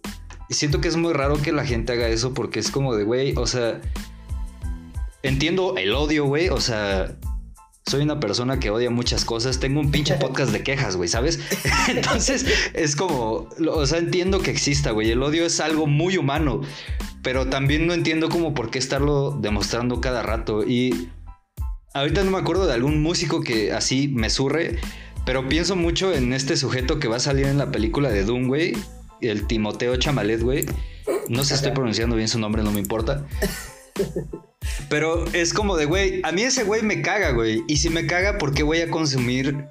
Siento 0.49 0.81
que 0.81 0.88
es 0.88 0.97
muy 0.97 1.12
raro 1.12 1.40
que 1.43 1.53
la 1.53 1.66
gente 1.66 1.93
haga 1.93 2.09
eso 2.09 2.33
porque 2.33 2.61
es 2.61 2.71
como 2.71 2.97
de, 2.97 3.05
güey, 3.05 3.35
o 3.37 3.47
sea, 3.47 3.81
entiendo 5.23 5.77
el 5.77 5.93
odio, 5.93 6.25
güey. 6.25 6.49
O 6.49 6.61
sea, 6.61 7.19
soy 7.87 8.03
una 8.03 8.21
persona 8.21 8.61
que 8.61 8.71
odia 8.71 8.90
muchas 8.90 9.25
cosas. 9.25 9.61
Tengo 9.61 9.81
un 9.81 9.90
pinche 9.90 10.14
podcast 10.21 10.53
de 10.53 10.62
quejas, 10.62 10.97
güey, 10.97 11.09
¿sabes? 11.09 11.40
Entonces 11.88 12.47
es 12.75 12.97
como, 12.97 13.49
o 13.73 13.87
sea, 13.87 13.99
entiendo 13.99 14.40
que 14.40 14.51
exista, 14.51 14.90
güey. 14.90 15.11
El 15.11 15.23
odio 15.23 15.45
es 15.45 15.61
algo 15.61 15.87
muy 15.87 16.16
humano, 16.16 16.61
pero 17.23 17.49
también 17.49 17.87
no 17.87 17.95
entiendo 17.95 18.29
como 18.29 18.55
por 18.55 18.71
qué 18.71 18.79
estarlo 18.79 19.33
demostrando 19.33 20.01
cada 20.01 20.23
rato. 20.23 20.64
Y 20.64 21.11
ahorita 21.95 22.25
no 22.25 22.31
me 22.31 22.38
acuerdo 22.38 22.66
de 22.66 22.75
algún 22.75 23.03
músico 23.03 23.43
que 23.43 23.73
así 23.73 24.09
me 24.09 24.31
surre, 24.31 24.79
pero 25.27 25.49
pienso 25.49 25.77
mucho 25.77 26.12
en 26.12 26.33
este 26.33 26.57
sujeto 26.57 26.99
que 26.99 27.09
va 27.09 27.16
a 27.16 27.21
salir 27.21 27.47
en 27.47 27.59
la 27.59 27.71
película 27.71 28.11
de 28.11 28.25
Doom, 28.25 28.49
güey. 28.49 28.77
El 29.21 29.47
Timoteo 29.47 29.97
Chamalet, 29.97 30.40
güey. 30.40 30.64
No 31.29 31.43
sé 31.43 31.49
si 31.49 31.55
estoy 31.55 31.73
pronunciando 31.73 32.16
bien 32.16 32.29
su 32.29 32.38
nombre, 32.38 32.62
no 32.62 32.73
me 32.73 32.81
importa. 32.81 33.27
Pero 34.88 35.25
es 35.33 35.53
como 35.53 35.77
de, 35.77 35.87
güey, 35.87 36.20
a 36.25 36.33
mí 36.33 36.42
ese 36.42 36.64
güey 36.64 36.83
me 36.83 37.03
caga, 37.03 37.31
güey. 37.31 37.62
Y 37.68 37.77
si 37.79 37.90
me 37.90 38.07
caga, 38.07 38.38
¿por 38.38 38.53
qué 38.53 38.62
voy 38.62 38.81
a 38.81 38.90
consumir 38.90 39.66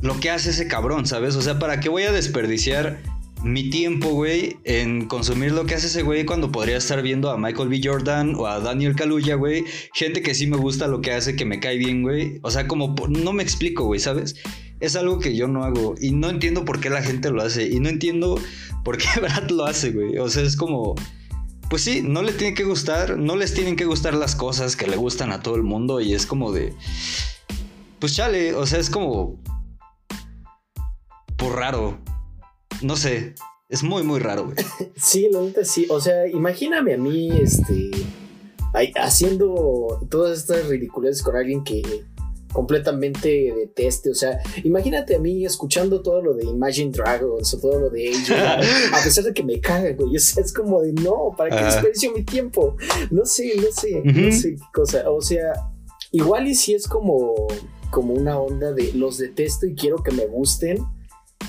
lo 0.00 0.18
que 0.20 0.30
hace 0.30 0.50
ese 0.50 0.68
cabrón, 0.68 1.06
sabes? 1.06 1.36
O 1.36 1.42
sea, 1.42 1.58
¿para 1.58 1.80
qué 1.80 1.88
voy 1.88 2.04
a 2.04 2.12
desperdiciar 2.12 3.00
mi 3.42 3.70
tiempo, 3.70 4.10
güey, 4.10 4.56
en 4.64 5.06
consumir 5.06 5.52
lo 5.52 5.66
que 5.66 5.74
hace 5.74 5.88
ese 5.88 6.02
güey 6.02 6.24
cuando 6.24 6.52
podría 6.52 6.76
estar 6.76 7.02
viendo 7.02 7.30
a 7.30 7.36
Michael 7.36 7.68
B. 7.68 7.80
Jordan 7.82 8.34
o 8.36 8.46
a 8.46 8.60
Daniel 8.60 8.94
Kaluuya, 8.94 9.34
güey? 9.34 9.64
Gente 9.94 10.22
que 10.22 10.34
sí 10.34 10.46
me 10.46 10.56
gusta 10.56 10.86
lo 10.86 11.00
que 11.00 11.12
hace, 11.12 11.34
que 11.34 11.44
me 11.44 11.58
cae 11.58 11.76
bien, 11.76 12.02
güey. 12.02 12.38
O 12.42 12.50
sea, 12.50 12.68
como 12.68 12.94
no 13.08 13.32
me 13.32 13.42
explico, 13.42 13.84
güey, 13.84 14.00
¿sabes? 14.00 14.36
Es 14.80 14.96
algo 14.96 15.18
que 15.18 15.34
yo 15.36 15.48
no 15.48 15.64
hago 15.64 15.94
y 16.00 16.12
no 16.12 16.30
entiendo 16.30 16.64
por 16.64 16.80
qué 16.80 16.90
la 16.90 17.02
gente 17.02 17.30
lo 17.30 17.42
hace 17.42 17.68
y 17.68 17.80
no 17.80 17.88
entiendo 17.88 18.40
por 18.84 18.98
qué 18.98 19.08
Brad 19.20 19.50
lo 19.50 19.64
hace, 19.64 19.90
güey. 19.90 20.18
O 20.18 20.28
sea, 20.28 20.42
es 20.42 20.56
como 20.56 20.94
pues 21.72 21.84
sí, 21.84 22.02
no 22.02 22.20
le 22.20 22.34
tiene 22.34 22.52
que 22.52 22.64
gustar, 22.64 23.16
no 23.16 23.34
les 23.34 23.54
tienen 23.54 23.76
que 23.76 23.86
gustar 23.86 24.12
las 24.12 24.36
cosas 24.36 24.76
que 24.76 24.86
le 24.86 24.96
gustan 24.98 25.32
a 25.32 25.42
todo 25.42 25.56
el 25.56 25.62
mundo 25.62 26.02
y 26.02 26.12
es 26.12 26.26
como 26.26 26.52
de, 26.52 26.74
pues 27.98 28.14
chale, 28.14 28.54
o 28.54 28.66
sea, 28.66 28.78
es 28.78 28.90
como, 28.90 29.40
por 31.38 31.54
raro, 31.54 31.96
no 32.82 32.94
sé, 32.94 33.34
es 33.70 33.82
muy, 33.82 34.02
muy 34.02 34.20
raro, 34.20 34.44
güey. 34.44 34.56
Sí, 34.96 35.30
la 35.32 35.40
neta 35.40 35.64
sí, 35.64 35.86
o 35.88 35.98
sea, 35.98 36.28
imagíname 36.28 36.92
a 36.92 36.98
mí, 36.98 37.30
este, 37.30 37.90
haciendo 38.96 40.06
todas 40.10 40.40
estas 40.40 40.66
ridiculeces 40.66 41.22
con 41.22 41.36
alguien 41.36 41.64
que 41.64 42.04
completamente 42.52 43.52
deteste. 43.56 44.10
O 44.10 44.14
sea, 44.14 44.38
imagínate 44.64 45.16
a 45.16 45.18
mí 45.18 45.44
escuchando 45.44 46.02
todo 46.02 46.22
lo 46.22 46.34
de 46.34 46.44
Imagine 46.44 46.90
Dragons 46.90 47.54
o 47.54 47.60
todo 47.60 47.80
lo 47.80 47.90
de 47.90 48.08
ellos, 48.08 48.30
a 48.30 49.02
pesar 49.02 49.24
de 49.24 49.32
que 49.32 49.42
me 49.42 49.60
caga, 49.60 49.92
güey. 49.92 50.16
O 50.16 50.20
sea, 50.20 50.42
es 50.42 50.52
como 50.52 50.80
de 50.80 50.92
no, 50.92 51.34
¿para 51.36 51.56
qué 51.56 51.64
desperdicio 51.64 52.12
mi 52.12 52.24
tiempo? 52.24 52.76
No 53.10 53.24
sé, 53.24 53.52
no 53.56 53.72
sé, 53.72 53.94
uh 53.96 54.02
-huh. 54.04 54.26
no 54.26 54.32
sé 54.32 54.56
qué 54.56 54.64
cosa. 54.72 55.10
O 55.10 55.20
sea, 55.20 55.52
igual 56.10 56.46
y 56.46 56.54
si 56.54 56.74
es 56.74 56.86
como, 56.86 57.34
como 57.90 58.14
una 58.14 58.38
onda 58.38 58.72
de 58.72 58.92
los 58.92 59.18
detesto 59.18 59.66
y 59.66 59.74
quiero 59.74 60.02
que 60.02 60.12
me 60.12 60.26
gusten. 60.26 60.84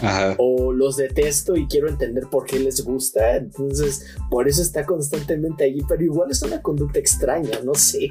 Ajá. 0.02 0.36
O 0.40 0.74
los 0.74 0.98
detesto 0.98 1.56
y 1.56 1.68
quiero 1.68 1.88
entender 1.88 2.28
por 2.30 2.46
qué 2.46 2.60
les 2.60 2.84
gusta. 2.84 3.38
Entonces, 3.38 4.08
por 4.32 4.48
eso 4.48 4.64
está 4.64 4.88
constantemente 4.88 5.66
allí. 5.66 5.82
Pero 5.88 6.04
igual 6.04 6.32
es 6.32 6.42
una 6.42 6.64
conducta 6.64 6.98
extraña, 6.98 7.60
no 7.64 7.76
sé. 7.76 8.10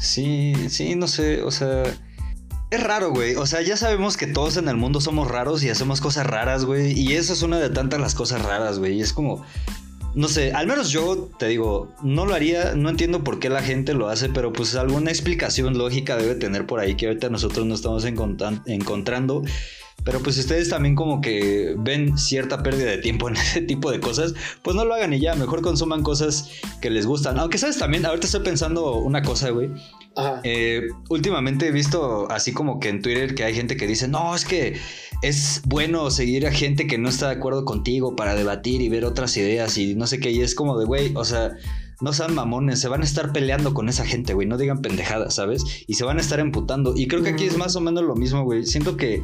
Sí, 0.00 0.54
sí, 0.68 0.94
no 0.94 1.06
sé, 1.06 1.42
o 1.42 1.50
sea... 1.50 1.84
Es 2.70 2.82
raro, 2.82 3.10
güey. 3.10 3.34
O 3.34 3.44
sea, 3.44 3.60
ya 3.60 3.76
sabemos 3.76 4.16
que 4.16 4.26
todos 4.26 4.56
en 4.56 4.66
el 4.66 4.78
mundo 4.78 5.00
somos 5.02 5.28
raros 5.28 5.62
y 5.62 5.68
hacemos 5.68 6.00
cosas 6.00 6.26
raras, 6.26 6.64
güey. 6.64 6.98
Y 6.98 7.12
eso 7.16 7.34
es 7.34 7.42
una 7.42 7.58
de 7.58 7.68
tantas 7.68 8.00
las 8.00 8.14
cosas 8.14 8.42
raras, 8.42 8.78
güey. 8.78 8.94
Y 8.94 9.02
es 9.02 9.12
como... 9.12 9.44
no 10.14 10.26
sé, 10.26 10.52
al 10.52 10.66
menos 10.66 10.90
yo 10.90 11.28
te 11.38 11.48
digo, 11.48 11.92
no 12.02 12.24
lo 12.24 12.34
haría, 12.34 12.74
no 12.74 12.88
entiendo 12.88 13.22
por 13.22 13.40
qué 13.40 13.50
la 13.50 13.62
gente 13.62 13.92
lo 13.92 14.08
hace, 14.08 14.30
pero 14.30 14.54
pues 14.54 14.74
alguna 14.74 15.10
explicación 15.10 15.76
lógica 15.76 16.16
debe 16.16 16.34
tener 16.34 16.66
por 16.66 16.80
ahí 16.80 16.94
que 16.94 17.08
ahorita 17.08 17.28
nosotros 17.28 17.66
no 17.66 17.74
estamos 17.74 18.06
encontrando. 18.06 19.42
Pero 20.04 20.20
pues 20.20 20.36
ustedes 20.38 20.68
también 20.68 20.94
como 20.94 21.20
que 21.20 21.74
ven 21.78 22.18
cierta 22.18 22.62
pérdida 22.62 22.90
de 22.90 22.98
tiempo 22.98 23.28
en 23.28 23.36
ese 23.36 23.60
tipo 23.60 23.90
de 23.90 24.00
cosas, 24.00 24.34
pues 24.62 24.76
no 24.76 24.84
lo 24.84 24.94
hagan 24.94 25.12
y 25.12 25.20
ya, 25.20 25.34
mejor 25.34 25.62
consuman 25.62 26.02
cosas 26.02 26.50
que 26.80 26.90
les 26.90 27.06
gustan. 27.06 27.38
Aunque 27.38 27.58
sabes 27.58 27.78
también, 27.78 28.04
ahorita 28.04 28.26
estoy 28.26 28.42
pensando 28.42 28.96
una 28.96 29.22
cosa, 29.22 29.50
güey. 29.50 29.70
Eh, 30.44 30.88
últimamente 31.08 31.68
he 31.68 31.72
visto 31.72 32.30
así 32.30 32.52
como 32.52 32.80
que 32.80 32.90
en 32.90 33.00
Twitter 33.00 33.34
que 33.34 33.44
hay 33.44 33.54
gente 33.54 33.76
que 33.76 33.86
dice, 33.86 34.08
no, 34.08 34.34
es 34.34 34.44
que 34.44 34.76
es 35.22 35.62
bueno 35.64 36.10
seguir 36.10 36.46
a 36.46 36.52
gente 36.52 36.86
que 36.86 36.98
no 36.98 37.08
está 37.08 37.28
de 37.28 37.34
acuerdo 37.36 37.64
contigo 37.64 38.14
para 38.14 38.34
debatir 38.34 38.82
y 38.82 38.88
ver 38.88 39.04
otras 39.04 39.36
ideas 39.36 39.78
y 39.78 39.94
no 39.94 40.06
sé 40.06 40.20
qué, 40.20 40.30
y 40.30 40.40
es 40.40 40.54
como 40.54 40.78
de, 40.78 40.84
güey, 40.84 41.12
o 41.14 41.24
sea, 41.24 41.52
no 42.02 42.12
sean 42.12 42.34
mamones, 42.34 42.80
se 42.80 42.88
van 42.88 43.02
a 43.02 43.04
estar 43.04 43.32
peleando 43.32 43.74
con 43.74 43.88
esa 43.88 44.04
gente, 44.04 44.34
güey, 44.34 44.46
no 44.46 44.58
digan 44.58 44.82
pendejadas, 44.82 45.34
¿sabes? 45.34 45.84
Y 45.86 45.94
se 45.94 46.04
van 46.04 46.18
a 46.18 46.20
estar 46.20 46.40
emputando. 46.40 46.94
Y 46.96 47.06
creo 47.06 47.22
que 47.22 47.30
aquí 47.30 47.44
es 47.44 47.56
más 47.56 47.76
o 47.76 47.80
menos 47.80 48.02
lo 48.02 48.16
mismo, 48.16 48.42
güey. 48.42 48.66
Siento 48.66 48.96
que 48.96 49.22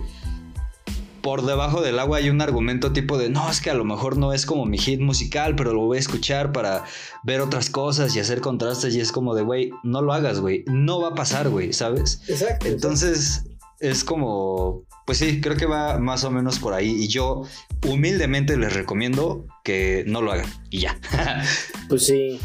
por 1.22 1.44
debajo 1.44 1.80
del 1.80 1.98
agua 1.98 2.18
hay 2.18 2.30
un 2.30 2.40
argumento 2.40 2.92
tipo 2.92 3.18
de, 3.18 3.28
no, 3.28 3.50
es 3.50 3.60
que 3.60 3.70
a 3.70 3.74
lo 3.74 3.84
mejor 3.84 4.16
no 4.16 4.32
es 4.32 4.46
como 4.46 4.64
mi 4.66 4.78
hit 4.78 5.00
musical, 5.00 5.54
pero 5.56 5.72
lo 5.72 5.80
voy 5.80 5.96
a 5.96 6.00
escuchar 6.00 6.52
para 6.52 6.84
ver 7.22 7.40
otras 7.40 7.70
cosas 7.70 8.14
y 8.16 8.20
hacer 8.20 8.40
contrastes 8.40 8.94
y 8.94 9.00
es 9.00 9.12
como 9.12 9.34
de, 9.34 9.42
güey, 9.42 9.70
no 9.82 10.02
lo 10.02 10.12
hagas, 10.12 10.40
güey, 10.40 10.64
no 10.66 11.00
va 11.00 11.08
a 11.08 11.14
pasar, 11.14 11.48
güey, 11.48 11.72
¿sabes? 11.72 12.22
Exacto. 12.28 12.66
Entonces 12.66 13.44
es 13.80 14.04
como, 14.04 14.84
pues 15.06 15.18
sí, 15.18 15.40
creo 15.40 15.56
que 15.56 15.66
va 15.66 15.98
más 15.98 16.24
o 16.24 16.30
menos 16.30 16.58
por 16.58 16.74
ahí 16.74 16.90
y 16.90 17.08
yo 17.08 17.42
humildemente 17.86 18.56
les 18.56 18.72
recomiendo 18.72 19.46
que 19.64 20.04
no 20.06 20.22
lo 20.22 20.32
hagan 20.32 20.50
y 20.70 20.80
ya. 20.80 20.98
pues 21.88 22.06
sí. 22.06 22.38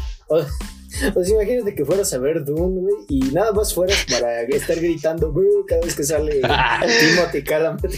Pues 1.14 1.28
imagínate 1.30 1.74
que 1.74 1.84
fueras 1.84 2.12
a 2.12 2.18
ver 2.18 2.44
Dune, 2.44 2.80
güey, 2.80 2.94
y 3.08 3.20
nada 3.32 3.52
más 3.52 3.74
fueras 3.74 4.04
para 4.10 4.42
estar 4.42 4.76
gritando 4.76 5.32
cada 5.66 5.80
vez 5.82 5.94
que 5.94 6.04
sale 6.04 6.40
Timothy 7.00 7.44
Chalamet, 7.44 7.92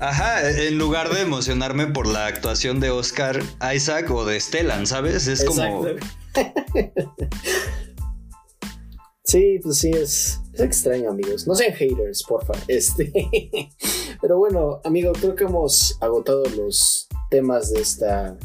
Ajá, 0.00 0.50
en 0.50 0.78
lugar 0.78 1.10
de 1.10 1.22
emocionarme 1.22 1.86
por 1.86 2.06
la 2.06 2.26
actuación 2.26 2.80
de 2.80 2.90
Oscar 2.90 3.40
Isaac 3.74 4.10
o 4.10 4.24
de 4.24 4.40
Stellan, 4.40 4.86
¿sabes? 4.86 5.26
Es 5.26 5.44
como... 5.44 5.86
Sí, 9.30 9.60
pues 9.62 9.78
sí, 9.78 9.90
es, 9.90 10.40
es, 10.54 10.60
extraño, 10.60 11.10
amigos. 11.10 11.46
No 11.46 11.54
sean 11.54 11.72
haters, 11.74 12.24
porfa. 12.28 12.52
Este. 12.66 13.12
Pero 14.20 14.38
bueno, 14.38 14.80
amigo, 14.82 15.12
creo 15.12 15.36
que 15.36 15.44
hemos 15.44 15.96
agotado 16.00 16.42
los 16.56 17.06
temas 17.30 17.70
de 17.72 17.80
esta 17.80 18.36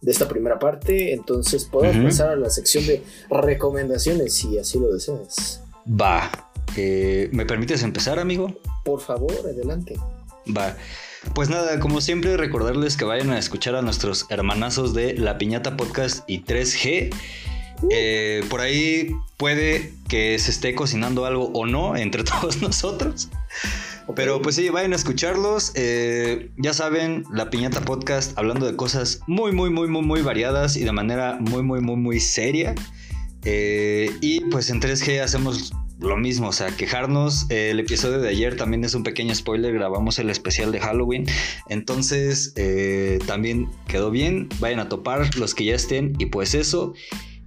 de 0.00 0.12
esta 0.12 0.28
primera 0.28 0.58
parte. 0.58 1.12
Entonces 1.12 1.64
podemos 1.64 2.04
pasar 2.04 2.30
a 2.30 2.36
la 2.36 2.50
sección 2.50 2.86
de 2.86 3.02
recomendaciones 3.30 4.34
si 4.34 4.58
así 4.58 4.78
lo 4.78 4.92
deseas. 4.92 5.62
Va. 5.88 6.30
Eh, 6.76 7.28
¿Me 7.32 7.46
permites 7.46 7.82
empezar, 7.82 8.18
amigo? 8.18 8.54
Por 8.84 9.00
favor, 9.00 9.32
adelante. 9.44 9.96
Va. 10.56 10.76
Pues 11.34 11.50
nada, 11.50 11.78
como 11.80 12.00
siempre, 12.00 12.36
recordarles 12.36 12.96
que 12.96 13.04
vayan 13.04 13.30
a 13.30 13.38
escuchar 13.38 13.74
a 13.74 13.82
nuestros 13.82 14.26
hermanazos 14.30 14.94
de 14.94 15.14
La 15.14 15.36
Piñata 15.36 15.76
Podcast 15.76 16.28
y 16.28 16.44
3G. 16.44 17.12
Uh. 17.82 17.88
Eh, 17.90 18.44
por 18.48 18.60
ahí 18.60 19.14
puede 19.36 19.92
que 20.08 20.38
se 20.38 20.50
esté 20.50 20.74
cocinando 20.74 21.24
algo 21.26 21.50
o 21.52 21.66
no 21.66 21.96
entre 21.96 22.24
todos 22.24 22.62
nosotros. 22.62 23.28
Pero 24.14 24.42
pues 24.42 24.56
sí, 24.56 24.68
vayan 24.68 24.92
a 24.92 24.96
escucharlos. 24.96 25.72
Eh, 25.74 26.50
ya 26.56 26.72
saben, 26.72 27.24
la 27.32 27.50
Piñata 27.50 27.80
Podcast 27.82 28.36
hablando 28.38 28.66
de 28.66 28.76
cosas 28.76 29.20
muy, 29.26 29.52
muy, 29.52 29.70
muy, 29.70 29.88
muy, 29.88 30.02
muy 30.02 30.22
variadas 30.22 30.76
y 30.76 30.84
de 30.84 30.92
manera 30.92 31.38
muy, 31.40 31.62
muy, 31.62 31.80
muy, 31.80 31.96
muy 31.96 32.20
seria. 32.20 32.74
Eh, 33.44 34.10
y 34.20 34.40
pues 34.50 34.70
en 34.70 34.80
3G 34.80 35.20
hacemos 35.20 35.72
lo 36.00 36.16
mismo, 36.16 36.48
o 36.48 36.52
sea, 36.52 36.74
quejarnos. 36.74 37.46
el 37.50 37.78
episodio 37.78 38.20
de 38.20 38.28
ayer 38.28 38.56
también 38.56 38.84
es 38.84 38.94
un 38.94 39.02
pequeño 39.02 39.34
spoiler, 39.34 39.74
grabamos 39.74 40.18
el 40.18 40.30
especial 40.30 40.72
de 40.72 40.80
Halloween. 40.80 41.26
Entonces, 41.68 42.52
eh, 42.56 43.18
también 43.26 43.68
quedó 43.86 44.10
bien. 44.10 44.48
Vayan 44.60 44.80
a 44.80 44.88
topar 44.88 45.36
los 45.36 45.54
que 45.54 45.64
ya 45.64 45.74
estén. 45.74 46.14
Y 46.18 46.26
pues 46.26 46.54
eso. 46.54 46.94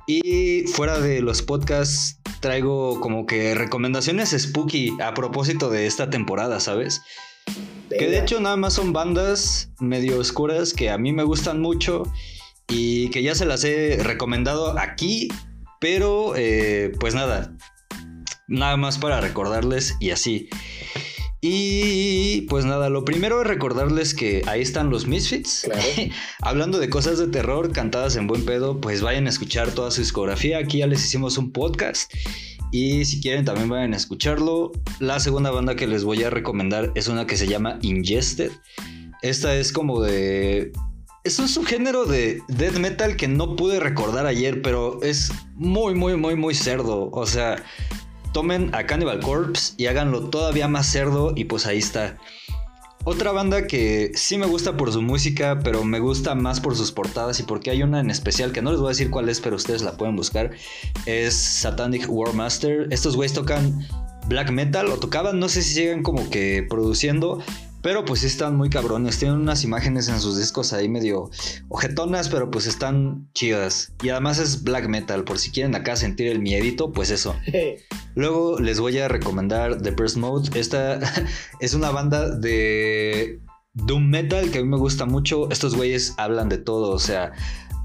Y 0.07 0.63
fuera 0.67 0.99
de 0.99 1.21
los 1.21 1.41
podcasts, 1.41 2.19
traigo 2.39 2.99
como 2.99 3.25
que 3.25 3.55
recomendaciones 3.55 4.35
spooky 4.37 4.97
a 5.01 5.13
propósito 5.13 5.69
de 5.69 5.85
esta 5.85 6.09
temporada, 6.09 6.59
¿sabes? 6.59 7.01
Que 7.89 8.07
de 8.07 8.19
hecho 8.19 8.39
nada 8.39 8.57
más 8.57 8.73
son 8.73 8.91
bandas 8.91 9.71
medio 9.79 10.19
oscuras 10.19 10.73
que 10.73 10.89
a 10.89 10.97
mí 10.97 11.13
me 11.13 11.23
gustan 11.23 11.61
mucho 11.61 12.03
y 12.67 13.09
que 13.09 13.23
ya 13.23 13.35
se 13.35 13.45
las 13.45 13.63
he 13.63 13.97
recomendado 14.01 14.77
aquí, 14.79 15.29
pero 15.79 16.33
eh, 16.35 16.91
pues 16.99 17.13
nada, 17.13 17.55
nada 18.47 18.77
más 18.77 18.97
para 18.97 19.21
recordarles 19.21 19.95
y 19.99 20.11
así. 20.11 20.49
Y 21.45 22.43
pues 22.43 22.63
nada, 22.63 22.89
lo 22.89 23.03
primero 23.03 23.41
es 23.41 23.47
recordarles 23.47 24.13
que 24.13 24.43
ahí 24.47 24.61
están 24.61 24.89
los 24.89 25.07
Misfits. 25.07 25.69
Hablando 26.41 26.79
de 26.79 26.89
cosas 26.89 27.19
de 27.19 27.27
terror 27.27 27.73
cantadas 27.73 28.15
en 28.15 28.27
buen 28.27 28.45
pedo, 28.45 28.79
pues 28.79 29.01
vayan 29.01 29.27
a 29.27 29.29
escuchar 29.29 29.71
toda 29.71 29.91
su 29.91 29.99
discografía. 29.99 30.59
Aquí 30.59 30.77
ya 30.77 30.87
les 30.87 31.03
hicimos 31.03 31.37
un 31.37 31.51
podcast. 31.51 32.09
Y 32.71 33.03
si 33.03 33.19
quieren 33.19 33.43
también 33.43 33.67
vayan 33.67 33.93
a 33.93 33.97
escucharlo. 33.97 34.71
La 34.99 35.19
segunda 35.19 35.51
banda 35.51 35.75
que 35.75 35.85
les 35.85 36.05
voy 36.05 36.23
a 36.23 36.29
recomendar 36.29 36.93
es 36.95 37.09
una 37.09 37.27
que 37.27 37.35
se 37.35 37.45
llama 37.45 37.77
Ingested. 37.81 38.53
Esta 39.21 39.53
es 39.53 39.73
como 39.73 40.01
de... 40.01 40.71
Es 41.25 41.39
un 41.39 41.49
subgénero 41.49 42.05
de 42.05 42.41
death 42.47 42.77
metal 42.77 43.17
que 43.17 43.27
no 43.27 43.57
pude 43.57 43.81
recordar 43.81 44.27
ayer, 44.27 44.61
pero 44.61 45.03
es 45.03 45.29
muy, 45.55 45.93
muy, 45.93 46.15
muy, 46.15 46.37
muy 46.37 46.55
cerdo. 46.55 47.09
O 47.11 47.25
sea, 47.25 47.61
tomen 48.33 48.73
a 48.73 48.85
Cannibal 48.85 49.19
Corpse 49.21 49.73
y 49.77 49.85
háganlo 49.85 50.29
todavía 50.29 50.67
más 50.67 50.87
cerdo 50.87 51.33
y 51.35 51.45
pues 51.45 51.65
ahí 51.65 51.79
está. 51.79 52.17
Otra 53.05 53.33
banda 53.33 53.67
que 53.67 54.11
sí 54.15 54.37
me 54.37 54.45
gusta 54.45 54.77
por 54.77 54.93
su 54.93 55.01
música, 55.01 55.59
pero 55.61 55.83
me 55.83 55.99
gusta 55.99 56.35
más 56.35 56.61
por 56.61 56.77
sus 56.77 56.93
portadas 56.93 57.37
y 57.41 57.43
porque 57.43 57.69
hay 57.69 57.83
una 57.83 57.99
en 57.99 58.09
especial 58.09 58.53
que 58.53 58.61
no 58.61 58.71
les 58.71 58.79
voy 58.79 58.87
a 58.87 58.89
decir 58.91 59.09
cuál 59.09 59.27
es, 59.27 59.41
pero 59.41 59.57
ustedes 59.57 59.81
la 59.81 59.97
pueden 59.97 60.15
buscar, 60.15 60.51
es 61.05 61.35
Satanic 61.35 62.05
War 62.07 62.33
Master. 62.33 62.87
Estos 62.91 63.17
güeyes 63.17 63.33
tocan 63.33 63.85
black 64.27 64.51
metal 64.51 64.87
o 64.87 64.97
tocaban, 64.97 65.37
no 65.37 65.49
sé 65.49 65.63
si 65.63 65.73
siguen 65.73 66.01
como 66.01 66.29
que 66.29 66.65
produciendo, 66.69 67.43
pero 67.83 68.05
pues 68.05 68.23
están 68.23 68.55
muy 68.55 68.69
cabrones. 68.69 69.19
Tienen 69.19 69.37
unas 69.37 69.63
imágenes 69.63 70.07
en 70.07 70.19
sus 70.21 70.37
discos 70.37 70.71
ahí 70.71 70.87
medio 70.87 71.29
ojetonas, 71.67 72.29
pero 72.29 72.49
pues 72.49 72.65
están 72.65 73.29
chidas. 73.33 73.91
Y 74.01 74.09
además 74.09 74.39
es 74.39 74.63
black 74.63 74.87
metal, 74.87 75.25
por 75.25 75.37
si 75.37 75.51
quieren 75.51 75.75
acá 75.75 75.97
sentir 75.97 76.29
el 76.29 76.39
miedito, 76.39 76.93
pues 76.93 77.11
eso. 77.11 77.35
Luego 78.15 78.59
les 78.59 78.79
voy 78.79 78.97
a 78.99 79.09
recomendar 79.09 79.81
The 79.81 79.91
Burst 79.91 80.15
Mode. 80.15 80.57
Esta 80.57 80.99
es 81.59 81.73
una 81.73 81.91
banda 81.91 82.29
de 82.29 83.41
Doom 83.73 84.09
Metal 84.09 84.49
que 84.49 84.59
a 84.59 84.61
mí 84.61 84.67
me 84.67 84.77
gusta 84.77 85.05
mucho. 85.05 85.51
Estos 85.51 85.75
güeyes 85.75 86.13
hablan 86.17 86.47
de 86.47 86.59
todo, 86.59 86.91
o 86.91 86.99
sea, 86.99 87.33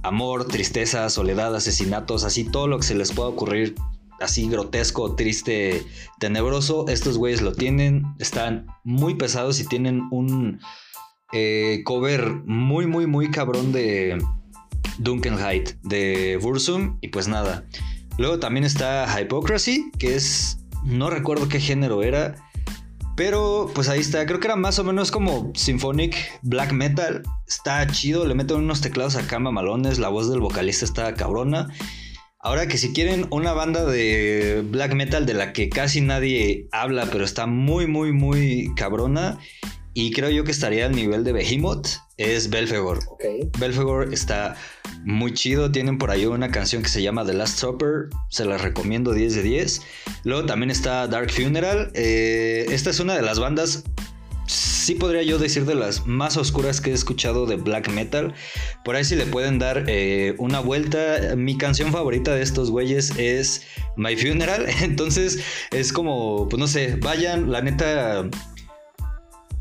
amor, 0.04 0.46
tristeza, 0.46 1.10
soledad, 1.10 1.56
asesinatos, 1.56 2.22
así 2.22 2.44
todo 2.44 2.68
lo 2.68 2.78
que 2.78 2.86
se 2.86 2.94
les 2.94 3.10
pueda 3.10 3.30
ocurrir 3.30 3.74
así 4.20 4.48
grotesco, 4.48 5.14
triste, 5.14 5.84
tenebroso. 6.18 6.86
Estos 6.88 7.18
güeyes 7.18 7.42
lo 7.42 7.52
tienen, 7.52 8.04
están 8.18 8.66
muy 8.84 9.14
pesados 9.14 9.60
y 9.60 9.66
tienen 9.66 10.08
un 10.10 10.60
eh, 11.32 11.82
cover 11.84 12.42
muy, 12.46 12.86
muy, 12.86 13.06
muy 13.06 13.30
cabrón 13.30 13.72
de 13.72 14.18
Dunkenheit, 14.98 15.74
de 15.82 16.38
Bursum. 16.40 16.98
Y 17.00 17.08
pues 17.08 17.28
nada. 17.28 17.64
Luego 18.18 18.38
también 18.38 18.64
está 18.64 19.06
Hypocrisy, 19.06 19.90
que 19.98 20.16
es, 20.16 20.58
no 20.84 21.10
recuerdo 21.10 21.48
qué 21.48 21.60
género 21.60 22.02
era. 22.02 22.34
Pero 23.16 23.68
pues 23.74 23.88
ahí 23.88 23.98
está, 23.98 24.24
creo 24.26 24.38
que 24.38 24.46
era 24.46 24.54
más 24.54 24.78
o 24.78 24.84
menos 24.84 25.10
como 25.10 25.50
Symphonic 25.54 26.16
Black 26.42 26.72
Metal. 26.72 27.22
Está 27.48 27.84
chido, 27.88 28.24
le 28.26 28.34
meten 28.34 28.58
unos 28.58 28.80
teclados 28.80 29.16
acá 29.16 29.40
mamalones, 29.40 29.98
la 29.98 30.08
voz 30.08 30.30
del 30.30 30.38
vocalista 30.38 30.84
está 30.84 31.14
cabrona. 31.14 31.68
Ahora 32.40 32.68
que 32.68 32.78
si 32.78 32.92
quieren 32.92 33.26
una 33.30 33.52
banda 33.52 33.84
de 33.84 34.62
black 34.64 34.94
metal 34.94 35.26
de 35.26 35.34
la 35.34 35.52
que 35.52 35.68
casi 35.68 36.00
nadie 36.00 36.68
habla, 36.70 37.08
pero 37.10 37.24
está 37.24 37.46
muy, 37.46 37.88
muy, 37.88 38.12
muy 38.12 38.72
cabrona, 38.76 39.38
y 39.92 40.12
creo 40.12 40.30
yo 40.30 40.44
que 40.44 40.52
estaría 40.52 40.86
al 40.86 40.94
nivel 40.94 41.24
de 41.24 41.32
Behemoth, 41.32 41.88
es 42.16 42.48
Belfegor. 42.48 43.00
Okay. 43.08 43.50
Belfegor 43.58 44.14
está 44.14 44.54
muy 45.02 45.34
chido, 45.34 45.72
tienen 45.72 45.98
por 45.98 46.12
ahí 46.12 46.26
una 46.26 46.52
canción 46.52 46.84
que 46.84 46.88
se 46.88 47.02
llama 47.02 47.26
The 47.26 47.34
Last 47.34 47.58
Supper, 47.58 48.08
se 48.28 48.44
la 48.44 48.56
recomiendo 48.56 49.14
10 49.14 49.34
de 49.34 49.42
10. 49.42 49.82
Luego 50.22 50.46
también 50.46 50.70
está 50.70 51.08
Dark 51.08 51.32
Funeral, 51.32 51.90
eh, 51.94 52.66
esta 52.70 52.90
es 52.90 53.00
una 53.00 53.16
de 53.16 53.22
las 53.22 53.40
bandas 53.40 53.82
sí 54.48 54.94
podría 54.94 55.22
yo 55.22 55.38
decir 55.38 55.64
de 55.66 55.74
las 55.74 56.06
más 56.06 56.36
oscuras 56.36 56.80
que 56.80 56.90
he 56.90 56.94
escuchado 56.94 57.46
de 57.46 57.56
black 57.56 57.90
metal. 57.90 58.34
Por 58.84 58.96
ahí 58.96 59.04
si 59.04 59.14
le 59.14 59.26
pueden 59.26 59.58
dar 59.58 59.84
eh, 59.86 60.34
una 60.38 60.60
vuelta. 60.60 61.36
Mi 61.36 61.56
canción 61.56 61.92
favorita 61.92 62.34
de 62.34 62.42
estos 62.42 62.70
güeyes 62.70 63.12
es 63.16 63.66
My 63.96 64.16
Funeral. 64.16 64.66
Entonces 64.82 65.40
es 65.70 65.92
como, 65.92 66.48
pues 66.48 66.58
no 66.58 66.66
sé, 66.66 66.96
vayan, 66.96 67.52
la 67.52 67.60
neta... 67.60 68.28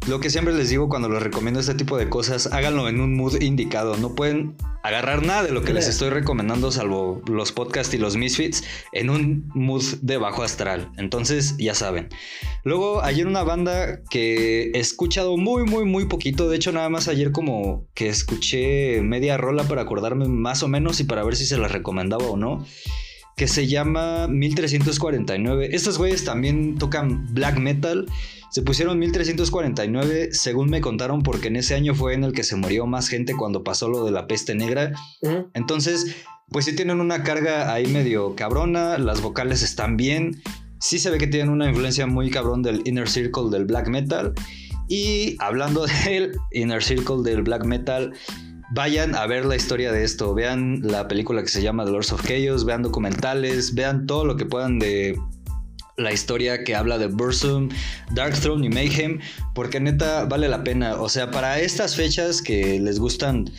lo 0.07 0.19
que 0.19 0.29
siempre 0.29 0.53
les 0.53 0.69
digo 0.69 0.87
cuando 0.87 1.09
les 1.09 1.21
recomiendo 1.21 1.59
este 1.59 1.73
tipo 1.73 1.97
de 1.97 2.09
cosas, 2.09 2.47
háganlo 2.53 2.87
en 2.87 3.01
un 3.01 3.15
mood 3.15 3.41
indicado. 3.41 3.97
No 3.97 4.15
pueden 4.15 4.55
agarrar 4.83 5.25
nada 5.25 5.43
de 5.43 5.51
lo 5.51 5.63
que 5.63 5.73
les 5.73 5.87
estoy 5.87 6.09
recomendando, 6.09 6.71
salvo 6.71 7.21
los 7.27 7.51
podcasts 7.51 7.93
y 7.93 7.97
los 7.97 8.15
misfits, 8.15 8.63
en 8.93 9.09
un 9.09 9.51
mood 9.53 9.83
de 10.01 10.17
bajo 10.17 10.43
astral. 10.43 10.91
Entonces, 10.97 11.55
ya 11.57 11.75
saben. 11.75 12.07
Luego, 12.63 13.03
ayer 13.03 13.27
una 13.27 13.43
banda 13.43 14.01
que 14.09 14.71
he 14.73 14.79
escuchado 14.79 15.35
muy, 15.35 15.63
muy, 15.63 15.83
muy 15.83 16.05
poquito. 16.05 16.47
De 16.47 16.55
hecho, 16.55 16.71
nada 16.71 16.89
más 16.89 17.07
ayer 17.07 17.31
como 17.31 17.85
que 17.93 18.07
escuché 18.07 19.01
media 19.01 19.35
rola 19.35 19.63
para 19.63 19.81
acordarme 19.81 20.27
más 20.27 20.63
o 20.63 20.69
menos 20.69 20.99
y 21.01 21.03
para 21.03 21.23
ver 21.23 21.35
si 21.35 21.45
se 21.45 21.57
la 21.57 21.67
recomendaba 21.67 22.25
o 22.25 22.37
no 22.37 22.65
que 23.37 23.47
se 23.47 23.67
llama 23.67 24.27
1349. 24.27 25.69
Estos 25.71 25.99
güeyes 25.99 26.25
también 26.25 26.75
tocan 26.79 27.31
black 27.33 27.59
metal. 27.59 28.07
Se 28.49 28.61
pusieron 28.61 28.97
1349, 28.99 30.29
según 30.31 30.69
me 30.69 30.81
contaron, 30.81 31.21
porque 31.21 31.49
en 31.49 31.57
ese 31.57 31.75
año 31.75 31.93
fue 31.93 32.13
en 32.13 32.23
el 32.23 32.33
que 32.33 32.43
se 32.43 32.55
murió 32.55 32.85
más 32.85 33.09
gente 33.09 33.33
cuando 33.35 33.63
pasó 33.63 33.89
lo 33.89 34.05
de 34.05 34.11
la 34.11 34.27
peste 34.27 34.55
negra. 34.55 34.93
Entonces, 35.53 36.15
pues 36.49 36.65
sí 36.65 36.75
tienen 36.75 37.01
una 37.01 37.23
carga 37.23 37.73
ahí 37.73 37.87
medio 37.87 38.35
cabrona, 38.35 38.97
las 38.97 39.21
vocales 39.21 39.63
están 39.63 39.97
bien. 39.97 40.41
Sí 40.79 40.99
se 40.99 41.09
ve 41.09 41.17
que 41.17 41.27
tienen 41.27 41.49
una 41.49 41.67
influencia 41.67 42.07
muy 42.07 42.29
cabrón 42.29 42.61
del 42.61 42.81
inner 42.85 43.09
circle 43.09 43.49
del 43.51 43.65
black 43.65 43.87
metal. 43.89 44.33
Y 44.87 45.35
hablando 45.39 45.85
del 46.05 46.31
inner 46.51 46.83
circle 46.83 47.23
del 47.23 47.41
black 47.41 47.65
metal, 47.65 48.13
vayan 48.73 49.15
a 49.15 49.25
ver 49.27 49.45
la 49.45 49.55
historia 49.55 49.91
de 49.91 50.03
esto, 50.03 50.33
vean 50.33 50.81
la 50.83 51.07
película 51.07 51.41
que 51.41 51.49
se 51.49 51.61
llama 51.61 51.85
The 51.85 51.91
Lords 51.91 52.13
of 52.13 52.25
Chaos, 52.25 52.65
vean 52.65 52.81
documentales, 52.81 53.73
vean 53.75 54.05
todo 54.05 54.25
lo 54.25 54.37
que 54.37 54.45
puedan 54.45 54.79
de 54.79 55.19
la 55.97 56.13
historia 56.13 56.63
que 56.63 56.75
habla 56.75 56.99
de 56.99 57.07
Bursum, 57.07 57.69
Throne 58.41 58.67
y 58.67 58.69
Mayhem, 58.69 59.19
porque 59.55 59.79
neta 59.79 60.25
vale 60.25 60.47
la 60.47 60.63
pena. 60.63 60.95
O 61.01 61.09
sea, 61.09 61.31
para 61.31 61.59
estas 61.59 61.95
fechas 61.95 62.41
que 62.41 62.79
les 62.79 62.99
gustan 62.99 63.49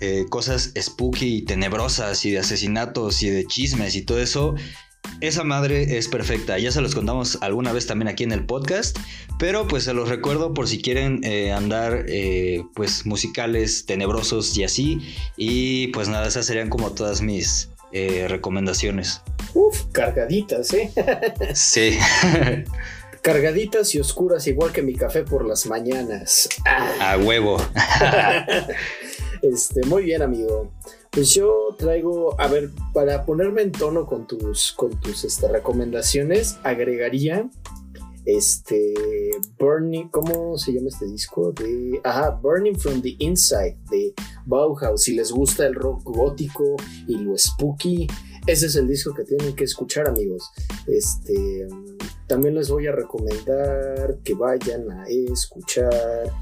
eh, 0.00 0.26
cosas 0.28 0.72
spooky 0.78 1.36
y 1.36 1.42
tenebrosas 1.42 2.24
y 2.24 2.32
de 2.32 2.40
asesinatos 2.40 3.22
y 3.22 3.30
de 3.30 3.44
chismes 3.46 3.94
y 3.94 4.02
todo 4.02 4.18
eso, 4.20 4.56
esa 5.20 5.44
madre 5.44 5.96
es 5.96 6.08
perfecta, 6.08 6.58
ya 6.58 6.72
se 6.72 6.80
los 6.80 6.94
contamos 6.94 7.38
alguna 7.40 7.72
vez 7.72 7.86
también 7.86 8.08
aquí 8.08 8.24
en 8.24 8.32
el 8.32 8.44
podcast, 8.44 8.98
pero 9.38 9.68
pues 9.68 9.84
se 9.84 9.94
los 9.94 10.08
recuerdo 10.08 10.54
por 10.54 10.66
si 10.66 10.82
quieren 10.82 11.20
eh, 11.22 11.52
andar 11.52 12.04
eh, 12.08 12.64
pues 12.74 13.06
musicales 13.06 13.86
tenebrosos 13.86 14.58
y 14.58 14.64
así. 14.64 15.00
Y 15.36 15.86
pues 15.88 16.08
nada, 16.08 16.26
esas 16.26 16.46
serían 16.46 16.68
como 16.68 16.90
todas 16.90 17.22
mis 17.22 17.70
eh, 17.92 18.26
recomendaciones. 18.28 19.22
Uf, 19.54 19.84
cargaditas, 19.92 20.72
¿eh? 20.74 20.92
sí. 21.54 21.98
cargaditas 23.22 23.94
y 23.94 24.00
oscuras, 24.00 24.46
igual 24.46 24.72
que 24.72 24.82
mi 24.82 24.94
café 24.94 25.22
por 25.22 25.44
las 25.46 25.66
mañanas. 25.66 26.48
A 27.00 27.16
huevo. 27.16 27.56
este, 29.42 29.84
muy 29.86 30.04
bien, 30.04 30.22
amigo. 30.22 30.72
Pues 31.10 31.32
yo 31.32 31.74
traigo, 31.78 32.38
a 32.38 32.46
ver, 32.46 32.70
para 32.92 33.24
ponerme 33.24 33.62
en 33.62 33.72
tono 33.72 34.04
con 34.06 34.26
tus, 34.26 34.72
con 34.72 35.00
tus 35.00 35.24
este, 35.24 35.48
recomendaciones, 35.48 36.58
agregaría 36.62 37.48
este 38.26 38.94
Burning, 39.58 40.08
¿cómo 40.08 40.58
se 40.58 40.72
llama 40.72 40.88
este 40.88 41.06
disco? 41.06 41.52
De, 41.52 42.00
ajá, 42.04 42.30
Burning 42.42 42.76
from 42.76 43.00
the 43.00 43.14
Inside 43.20 43.78
de 43.90 44.14
Bauhaus. 44.44 45.02
Si 45.02 45.14
les 45.14 45.30
gusta 45.30 45.66
el 45.66 45.74
rock 45.74 46.02
gótico 46.04 46.76
y 47.06 47.16
lo 47.18 47.38
spooky, 47.38 48.08
ese 48.46 48.66
es 48.66 48.76
el 48.76 48.88
disco 48.88 49.14
que 49.14 49.24
tienen 49.24 49.54
que 49.54 49.64
escuchar, 49.64 50.08
amigos. 50.08 50.50
Este, 50.86 51.68
también 52.26 52.54
les 52.56 52.68
voy 52.68 52.86
a 52.88 52.92
recomendar 52.92 54.18
que 54.24 54.34
vayan 54.34 54.90
a 54.90 55.04
escuchar 55.08 56.32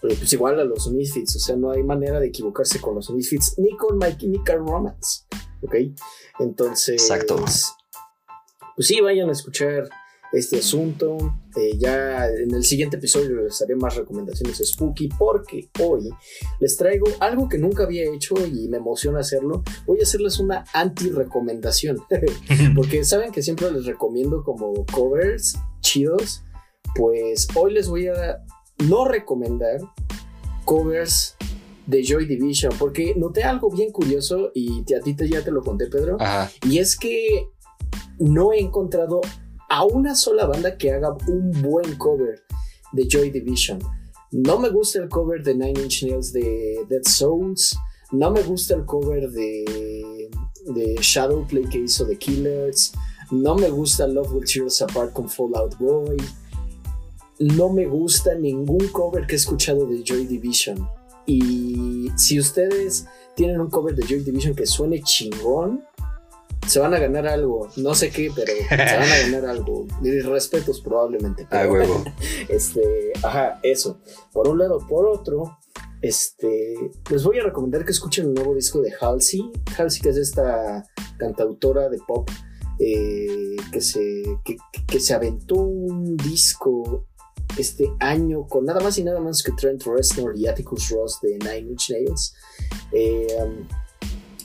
pues 0.00 0.32
igual 0.34 0.60
a 0.60 0.64
los 0.64 0.92
Misfits, 0.92 1.36
o 1.36 1.38
sea, 1.38 1.56
no 1.56 1.70
hay 1.70 1.82
manera 1.82 2.20
de 2.20 2.26
equivocarse 2.26 2.78
con 2.78 2.94
los 2.94 3.10
Misfits 3.10 3.58
ni 3.58 3.74
con 3.76 3.96
My 3.96 4.14
Chemical 4.16 4.58
Romance, 4.58 5.22
¿ok? 5.62 5.76
Entonces, 6.40 7.00
Exacto. 7.00 7.36
pues 7.36 8.86
sí, 8.86 9.00
vayan 9.00 9.30
a 9.30 9.32
escuchar 9.32 9.88
este 10.34 10.58
asunto. 10.58 11.36
Eh, 11.56 11.78
ya 11.78 12.26
en 12.26 12.52
el 12.52 12.64
siguiente 12.64 12.96
episodio 12.96 13.42
les 13.42 13.62
haré 13.62 13.76
más 13.76 13.94
recomendaciones 13.94 14.58
spooky 14.58 15.08
porque 15.18 15.68
hoy 15.80 16.10
les 16.58 16.76
traigo 16.76 17.06
algo 17.20 17.48
que 17.48 17.58
nunca 17.58 17.84
había 17.84 18.12
hecho 18.12 18.34
y 18.46 18.68
me 18.68 18.78
emociona 18.78 19.20
hacerlo. 19.20 19.62
Voy 19.86 20.00
a 20.00 20.02
hacerles 20.02 20.40
una 20.40 20.64
anti-recomendación 20.72 21.98
porque 22.74 23.04
saben 23.04 23.30
que 23.30 23.42
siempre 23.42 23.70
les 23.70 23.86
recomiendo 23.86 24.42
como 24.42 24.84
covers 24.86 25.56
chidos. 25.80 26.42
Pues 26.96 27.48
hoy 27.54 27.72
les 27.72 27.88
voy 27.88 28.08
a 28.08 28.44
no 28.88 29.06
recomendar 29.06 29.80
covers 30.64 31.36
de 31.86 32.02
Joy 32.02 32.26
Division, 32.26 32.72
porque 32.78 33.14
noté 33.14 33.42
algo 33.42 33.70
bien 33.70 33.90
curioso 33.90 34.50
y 34.54 34.80
a 34.94 35.00
ti 35.00 35.14
te, 35.14 35.28
ya 35.28 35.42
te 35.42 35.50
lo 35.50 35.62
conté, 35.62 35.86
Pedro, 35.86 36.16
y 36.66 36.78
es 36.78 36.96
que 36.96 37.48
no 38.18 38.52
he 38.52 38.60
encontrado 38.60 39.20
a 39.74 39.84
una 39.84 40.14
sola 40.14 40.46
banda 40.46 40.78
que 40.78 40.92
haga 40.92 41.16
un 41.26 41.50
buen 41.60 41.96
cover 41.96 42.44
de 42.92 43.08
Joy 43.08 43.30
Division. 43.30 43.80
No 44.30 44.56
me 44.60 44.70
gusta 44.70 45.00
el 45.00 45.08
cover 45.08 45.42
de 45.42 45.52
Nine 45.52 45.82
Inch 45.82 46.04
Nails 46.04 46.32
de 46.32 46.84
Dead 46.88 47.02
Souls, 47.02 47.76
no 48.12 48.30
me 48.30 48.42
gusta 48.44 48.76
el 48.76 48.84
cover 48.84 49.28
de, 49.30 50.30
Shadowplay 51.00 51.64
que 51.64 51.78
hizo 51.78 52.06
The 52.06 52.16
Killers, 52.16 52.92
no 53.32 53.56
me 53.56 53.68
gusta 53.68 54.06
Love 54.06 54.32
Will 54.32 54.44
Tear 54.44 54.66
Us 54.66 54.80
Apart 54.80 55.12
con 55.12 55.28
Fallout 55.28 55.76
Boy 55.78 56.16
no 57.40 57.68
me 57.68 57.86
gusta 57.86 58.34
ningún 58.36 58.86
cover 58.92 59.26
que 59.26 59.34
he 59.34 59.36
escuchado 59.36 59.86
de 59.86 60.04
Joy 60.04 60.26
Division. 60.26 60.88
Y 61.26 62.10
si 62.16 62.38
ustedes 62.38 63.06
tienen 63.34 63.60
un 63.60 63.70
cover 63.70 63.94
de 63.96 64.06
Joy 64.06 64.20
Division 64.20 64.54
que 64.54 64.66
suene 64.66 65.02
chingón, 65.02 65.84
se 66.66 66.80
van 66.80 66.94
a 66.94 66.98
ganar 66.98 67.26
algo. 67.26 67.68
No 67.76 67.94
sé 67.94 68.10
qué, 68.10 68.30
pero 68.34 68.52
se 68.68 68.76
van 68.76 69.10
a 69.10 69.18
ganar 69.30 69.50
algo. 69.50 69.86
Mis 70.00 70.24
respetos 70.24 70.80
probablemente. 70.80 71.46
ah, 71.50 71.66
huevo. 71.68 72.04
Este, 72.48 73.12
ajá, 73.22 73.60
eso. 73.62 74.00
Por 74.32 74.48
un 74.48 74.58
lado, 74.58 74.86
por 74.86 75.06
otro, 75.06 75.58
este, 76.02 76.74
les 77.10 77.24
voy 77.24 77.38
a 77.38 77.44
recomendar 77.44 77.84
que 77.84 77.92
escuchen 77.92 78.26
el 78.26 78.34
nuevo 78.34 78.54
disco 78.54 78.80
de 78.80 78.92
Halsey. 79.00 79.50
Halsey, 79.76 80.02
que 80.02 80.10
es 80.10 80.16
esta 80.16 80.84
cantautora 81.18 81.88
de 81.88 81.98
pop 82.06 82.28
eh, 82.78 83.56
que, 83.72 83.80
se, 83.80 84.22
que 84.86 85.00
se 85.00 85.14
aventó 85.14 85.56
un 85.56 86.16
disco 86.16 87.06
este 87.58 87.92
año 88.00 88.46
con 88.46 88.64
nada 88.64 88.80
más 88.80 88.98
y 88.98 89.04
nada 89.04 89.20
más 89.20 89.42
que 89.42 89.52
Trent 89.52 89.82
Reznor 89.84 90.36
y 90.36 90.46
Atticus 90.46 90.90
Ross 90.90 91.20
de 91.22 91.38
Nine 91.38 91.70
Inch 91.70 91.90
Nails. 91.90 92.34
Eh, 92.92 93.26
um, 93.42 93.66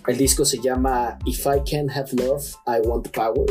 el 0.07 0.17
disco 0.17 0.45
se 0.45 0.59
llama 0.59 1.19
If 1.25 1.45
I 1.45 1.61
Can't 1.69 1.91
Have 1.91 2.11
Love, 2.13 2.55
I 2.65 2.87
Want 2.87 3.09
Power. 3.09 3.49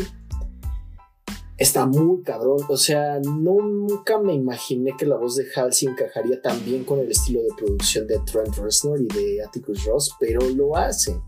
Está 1.56 1.86
muy 1.86 2.22
cabrón, 2.22 2.58
o 2.68 2.76
sea, 2.76 3.18
nunca 3.18 4.18
me 4.18 4.32
imaginé 4.32 4.92
que 4.96 5.06
la 5.06 5.16
voz 5.16 5.34
de 5.34 5.46
Halsey 5.54 5.88
encajaría 5.88 6.40
tan 6.40 6.64
bien 6.64 6.84
con 6.84 7.00
el 7.00 7.10
estilo 7.10 7.40
de 7.40 7.48
producción 7.56 8.06
de 8.06 8.20
Trent 8.20 8.56
Reznor 8.56 9.00
y 9.00 9.08
de 9.08 9.42
Atticus 9.42 9.84
Ross, 9.84 10.14
pero 10.20 10.40
lo 10.50 10.76
hace. 10.76 11.20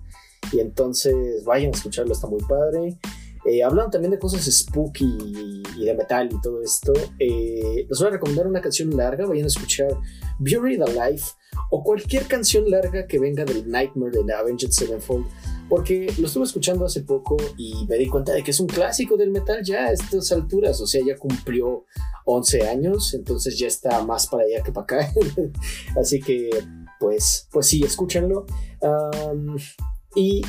Y 0.52 0.61
entonces 0.61 1.44
vayan 1.44 1.72
a 1.72 1.76
escucharlo, 1.76 2.12
está 2.12 2.28
muy 2.28 2.42
padre. 2.42 2.96
Eh, 3.44 3.62
hablando 3.62 3.90
también 3.90 4.11
de 4.11 4.18
cosas 4.18 4.44
spooky 4.44 5.62
y, 5.76 5.85
de 5.85 5.94
metal 5.94 6.29
y 6.31 6.40
todo 6.40 6.62
esto, 6.62 6.92
eh, 7.18 7.87
les 7.88 7.98
voy 7.98 8.09
a 8.09 8.11
recomendar 8.11 8.46
una 8.46 8.61
canción 8.61 8.94
larga. 8.96 9.26
Vayan 9.26 9.44
a 9.44 9.48
escuchar 9.48 9.88
Buried 10.38 10.83
Alive 10.83 11.22
o 11.70 11.83
cualquier 11.83 12.26
canción 12.26 12.70
larga 12.70 13.07
que 13.07 13.18
venga 13.18 13.44
del 13.44 13.68
Nightmare 13.68 14.22
de 14.24 14.35
Avenged 14.35 14.70
Sevenfold. 14.70 15.26
Porque 15.68 16.12
lo 16.18 16.26
estuve 16.26 16.44
escuchando 16.44 16.85
hace 16.85 17.03
poco 17.03 17.37
y 17.57 17.87
me 17.88 17.96
di 17.96 18.09
cuenta 18.09 18.33
de 18.33 18.42
que 18.42 18.50
es 18.50 18.59
un 18.59 18.66
clásico 18.66 19.16
del 19.16 19.31
metal 19.31 19.62
ya 19.64 19.85
a 19.87 19.92
estas 19.92 20.33
alturas. 20.33 20.81
O 20.81 20.87
sea, 20.87 21.00
ya 21.07 21.16
cumplió 21.16 21.85
11 22.26 22.68
años, 22.68 23.14
entonces 23.14 23.57
ya 23.57 23.68
está 23.68 24.05
más 24.05 24.26
para 24.26 24.42
allá 24.42 24.62
que 24.62 24.72
para 24.72 24.85
acá. 24.85 25.12
Así 26.00 26.20
que, 26.20 26.50
pues, 26.98 27.48
pues 27.53 27.68
sí, 27.68 27.83
escúchenlo. 27.85 28.46
Y, 30.14 30.42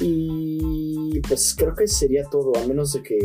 y, 0.00 1.20
pues 1.20 1.54
creo 1.56 1.74
que 1.74 1.88
sería 1.88 2.24
todo, 2.24 2.52
a 2.56 2.66
menos 2.66 2.92
de 2.92 3.02
que 3.02 3.18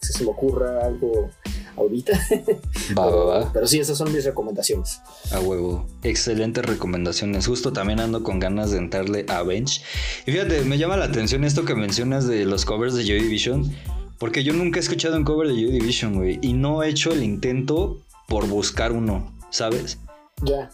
se 0.00 0.24
me 0.24 0.30
ocurra 0.30 0.84
algo 0.84 1.30
ahorita. 1.76 2.12
Va, 2.98 3.06
va, 3.06 3.24
va. 3.24 3.52
Pero 3.52 3.66
sí, 3.66 3.78
esas 3.78 3.96
son 3.96 4.12
mis 4.12 4.24
recomendaciones. 4.24 5.00
A 5.32 5.40
huevo. 5.40 5.86
Excelentes 6.02 6.64
recomendaciones. 6.64 7.46
Justo 7.46 7.72
también 7.72 8.00
ando 8.00 8.22
con 8.22 8.40
ganas 8.40 8.70
de 8.72 8.78
entrarle 8.78 9.24
a 9.28 9.42
Bench. 9.42 9.82
Y 10.26 10.32
fíjate, 10.32 10.62
me 10.62 10.76
llama 10.76 10.96
la 10.96 11.06
atención 11.06 11.44
esto 11.44 11.64
que 11.64 11.74
mencionas 11.74 12.26
de 12.26 12.44
los 12.44 12.64
covers 12.64 12.94
de 12.94 13.04
Joy 13.04 13.20
Division. 13.20 13.72
Porque 14.18 14.44
yo 14.44 14.52
nunca 14.52 14.78
he 14.78 14.82
escuchado 14.82 15.16
un 15.16 15.24
cover 15.24 15.48
de 15.48 15.54
Joy 15.54 15.70
Division, 15.70 16.16
güey. 16.16 16.38
Y 16.42 16.52
no 16.52 16.82
he 16.82 16.90
hecho 16.90 17.12
el 17.12 17.22
intento 17.22 17.98
por 18.28 18.46
buscar 18.46 18.92
uno, 18.92 19.32
¿sabes? 19.50 19.98
Ya. 20.42 20.68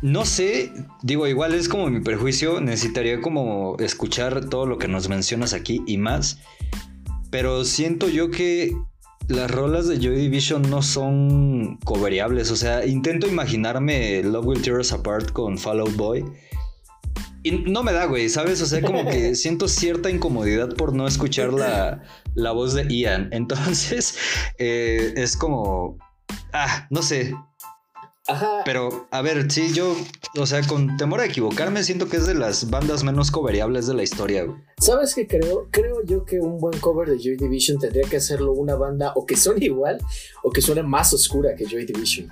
No 0.00 0.24
sé, 0.24 0.72
digo, 1.02 1.26
igual 1.26 1.54
es 1.54 1.68
como 1.68 1.90
mi 1.90 2.00
perjuicio, 2.00 2.60
necesitaría 2.60 3.20
como 3.20 3.76
escuchar 3.78 4.48
todo 4.48 4.66
lo 4.66 4.78
que 4.78 4.86
nos 4.86 5.08
mencionas 5.08 5.54
aquí 5.54 5.82
y 5.86 5.98
más, 5.98 6.38
pero 7.30 7.64
siento 7.64 8.08
yo 8.08 8.30
que 8.30 8.72
las 9.28 9.50
rolas 9.50 9.86
de 9.86 9.98
Joy 9.98 10.16
Division 10.16 10.62
no 10.62 10.82
son 10.82 11.76
coveriables. 11.84 12.50
O 12.50 12.56
sea, 12.56 12.86
intento 12.86 13.26
imaginarme 13.26 14.22
Love 14.22 14.46
Will 14.46 14.62
Tear 14.62 14.78
Us 14.78 14.92
Apart 14.92 15.32
con 15.32 15.58
Fall 15.58 15.80
Out 15.80 15.96
Boy. 15.96 16.24
Y 17.42 17.52
no 17.52 17.82
me 17.82 17.92
da, 17.92 18.06
güey, 18.06 18.28
¿sabes? 18.28 18.60
O 18.62 18.66
sea, 18.66 18.80
como 18.82 19.04
que 19.08 19.34
siento 19.34 19.68
cierta 19.68 20.10
incomodidad 20.10 20.74
por 20.74 20.94
no 20.94 21.06
escuchar 21.06 21.52
la, 21.52 22.02
la 22.34 22.52
voz 22.52 22.74
de 22.74 22.86
Ian. 22.88 23.28
Entonces, 23.32 24.16
eh, 24.58 25.12
es 25.16 25.36
como. 25.36 25.98
Ah, 26.52 26.86
no 26.90 27.02
sé. 27.02 27.34
Ajá. 28.28 28.62
Pero, 28.64 29.08
a 29.10 29.22
ver, 29.22 29.50
sí, 29.50 29.72
yo, 29.72 29.96
o 30.38 30.46
sea, 30.46 30.62
con 30.66 30.96
temor 30.98 31.20
a 31.20 31.24
equivocarme, 31.24 31.82
siento 31.82 32.08
que 32.08 32.18
es 32.18 32.26
de 32.26 32.34
las 32.34 32.68
bandas 32.68 33.02
menos 33.02 33.30
coveriables 33.30 33.86
de 33.86 33.94
la 33.94 34.02
historia, 34.02 34.44
güey. 34.44 34.58
¿Sabes 34.78 35.14
qué 35.14 35.26
creo? 35.26 35.68
Creo 35.70 36.04
yo 36.04 36.24
que 36.24 36.38
un 36.38 36.58
buen 36.58 36.78
cover 36.80 37.08
de 37.08 37.18
Joy 37.18 37.36
Division 37.36 37.78
tendría 37.78 38.06
que 38.08 38.18
hacerlo 38.18 38.52
una 38.52 38.76
banda 38.76 39.12
o 39.16 39.24
que 39.24 39.36
suene 39.36 39.64
igual 39.64 39.98
o 40.42 40.50
que 40.50 40.60
suene 40.60 40.82
más 40.82 41.12
oscura 41.14 41.54
que 41.54 41.64
Joy 41.64 41.86
Division. 41.86 42.28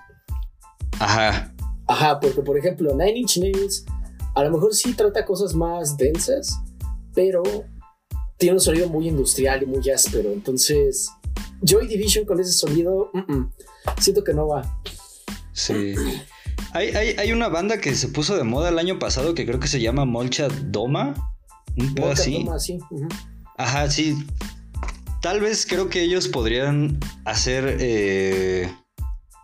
Ajá. 0.99 1.55
Ajá, 1.89 2.21
porque 2.21 2.43
por 2.43 2.59
ejemplo, 2.59 2.95
Nine 2.95 3.19
Inch 3.19 3.39
Nails 3.39 3.87
a 4.35 4.45
lo 4.45 4.51
mejor 4.51 4.75
sí 4.75 4.93
trata 4.93 5.25
cosas 5.25 5.55
más 5.55 5.97
densas, 5.97 6.61
pero 7.15 7.43
tiene 8.37 8.57
un 8.57 8.61
sonido 8.61 8.87
muy 8.87 9.09
industrial 9.09 9.63
y 9.63 9.67
muy 9.67 9.89
áspero. 9.89 10.31
Entonces, 10.31 11.09
Joy 11.63 11.87
Division 11.87 12.27
con 12.27 12.39
ese 12.39 12.53
sonido, 12.53 13.11
mm, 13.15 13.33
mm, 13.33 13.53
siento 13.99 14.23
que 14.23 14.35
no 14.35 14.49
va. 14.49 14.63
Sí. 15.57 15.95
Hay, 16.73 16.89
hay, 16.91 17.17
hay 17.19 17.33
una 17.33 17.49
banda 17.49 17.81
que 17.81 17.95
se 17.95 18.09
puso 18.09 18.37
de 18.37 18.45
moda 18.45 18.69
el 18.69 18.79
año 18.79 18.99
pasado 18.99 19.35
que 19.35 19.47
creo 19.47 19.59
que 19.59 19.69
se 19.69 19.81
llama 19.81 20.05
Molcha 20.05 20.49
Doma. 20.49 21.15
Un 21.77 21.87
Nunca 21.95 22.13
así. 22.13 22.47
Ajá, 23.57 23.91
sí. 23.91 24.17
Tal 25.23 25.41
vez 25.41 25.67
creo 25.67 25.89
que 25.89 26.03
ellos 26.03 26.29
podrían 26.29 27.01
hacer 27.25 27.79
eh, 27.81 28.71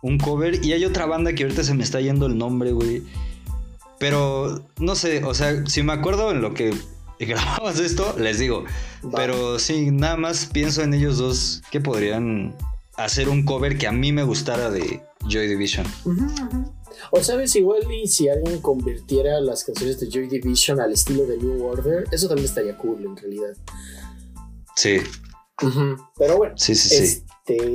un 0.03 0.19
cover. 0.19 0.63
Y 0.63 0.73
hay 0.73 0.85
otra 0.85 1.07
banda 1.07 1.33
que 1.33 1.43
ahorita 1.43 1.63
se 1.63 1.73
me 1.73 1.83
está 1.83 1.99
yendo 1.99 2.27
el 2.27 2.37
nombre, 2.37 2.71
güey. 2.73 3.01
Pero 3.97 4.63
no 4.77 4.95
sé, 4.95 5.23
o 5.23 5.33
sea, 5.33 5.65
si 5.65 5.81
me 5.81 5.93
acuerdo 5.93 6.31
en 6.31 6.41
lo 6.41 6.53
que 6.53 6.75
grabamos 7.19 7.79
esto, 7.79 8.15
les 8.19 8.37
digo. 8.37 8.65
Va. 9.03 9.11
Pero 9.15 9.57
sí, 9.57 9.89
nada 9.89 10.15
más 10.15 10.45
pienso 10.45 10.83
en 10.83 10.93
ellos 10.93 11.17
dos 11.17 11.63
que 11.71 11.81
podrían 11.81 12.55
hacer 12.97 13.29
un 13.29 13.43
cover 13.45 13.79
que 13.79 13.87
a 13.87 13.91
mí 13.91 14.11
me 14.11 14.23
gustara 14.23 14.69
de 14.69 15.01
Joy 15.27 15.47
Division. 15.47 15.85
O 17.11 17.21
sabes, 17.23 17.55
igual 17.55 17.81
y 17.91 18.07
si 18.07 18.29
alguien 18.29 18.59
convirtiera 18.61 19.39
las 19.41 19.63
canciones 19.63 19.99
de 19.99 20.09
Joy 20.09 20.27
Division 20.27 20.79
al 20.79 20.91
estilo 20.93 21.25
de 21.25 21.37
New 21.37 21.65
Order, 21.65 22.05
eso 22.11 22.27
también 22.27 22.45
estaría 22.45 22.77
cool 22.77 23.03
en 23.03 23.15
realidad. 23.17 23.55
Sí. 24.75 24.97
Pero 26.17 26.37
bueno, 26.37 26.55
sí, 26.57 26.75
sí, 26.75 26.89
sí. 26.89 27.23
este, 27.47 27.73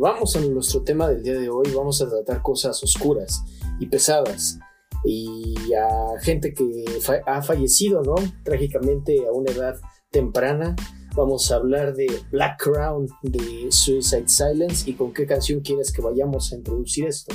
vamos 0.00 0.34
a 0.36 0.40
nuestro 0.40 0.82
tema 0.82 1.08
del 1.08 1.22
día 1.22 1.34
de 1.38 1.48
hoy. 1.48 1.70
Vamos 1.74 2.02
a 2.02 2.08
tratar 2.08 2.42
cosas 2.42 2.82
oscuras 2.82 3.42
y 3.80 3.86
pesadas. 3.86 4.58
Y 5.04 5.54
a 5.74 6.20
gente 6.20 6.52
que 6.52 6.84
fa- 7.00 7.22
ha 7.26 7.40
fallecido, 7.42 8.02
¿no? 8.02 8.16
Trágicamente 8.44 9.26
a 9.26 9.32
una 9.32 9.52
edad 9.52 9.76
temprana 10.10 10.74
vamos 11.14 11.50
a 11.50 11.56
hablar 11.56 11.94
de 11.94 12.06
Black 12.30 12.62
Crown 12.62 13.08
de 13.22 13.70
Suicide 13.70 14.28
Silence 14.28 14.88
y 14.88 14.94
con 14.94 15.12
qué 15.12 15.26
canción 15.26 15.60
quieres 15.60 15.92
que 15.92 16.02
vayamos 16.02 16.52
a 16.52 16.56
introducir 16.56 17.06
esto. 17.06 17.34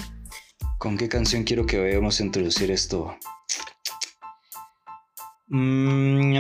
¿Con 0.78 0.98
qué 0.98 1.08
canción 1.08 1.44
quiero 1.44 1.66
que 1.66 1.80
vayamos 1.80 2.20
a 2.20 2.24
introducir 2.24 2.72
esto? 2.72 3.16
Mm, 5.48 6.34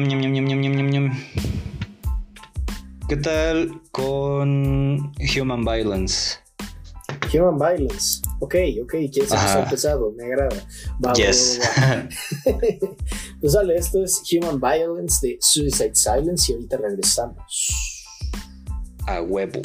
¿Qué 3.07 3.17
tal 3.17 3.81
con 3.91 5.11
Human 5.37 5.63
Violence? 5.63 6.37
Human 7.33 7.57
Violence. 7.57 8.21
Ok, 8.43 8.55
ok, 8.83 8.91
quieres 9.09 9.31
empezar 9.31 9.69
pesado, 9.69 10.11
me 10.11 10.25
agrada. 10.25 10.67
Va, 11.01 11.11
va, 11.11 11.13
Yes. 11.13 11.61
va, 11.77 11.95
va. 11.95 12.09
pues 13.39 13.53
dale, 13.53 13.77
esto 13.77 14.03
es 14.03 14.21
Human 14.33 14.59
Violence 14.59 15.25
de 15.25 15.37
Suicide 15.39 15.95
Silence 15.95 16.51
y 16.51 16.55
ahorita 16.55 16.75
regresamos. 16.75 17.37
A 19.07 19.21
huevo. 19.21 19.61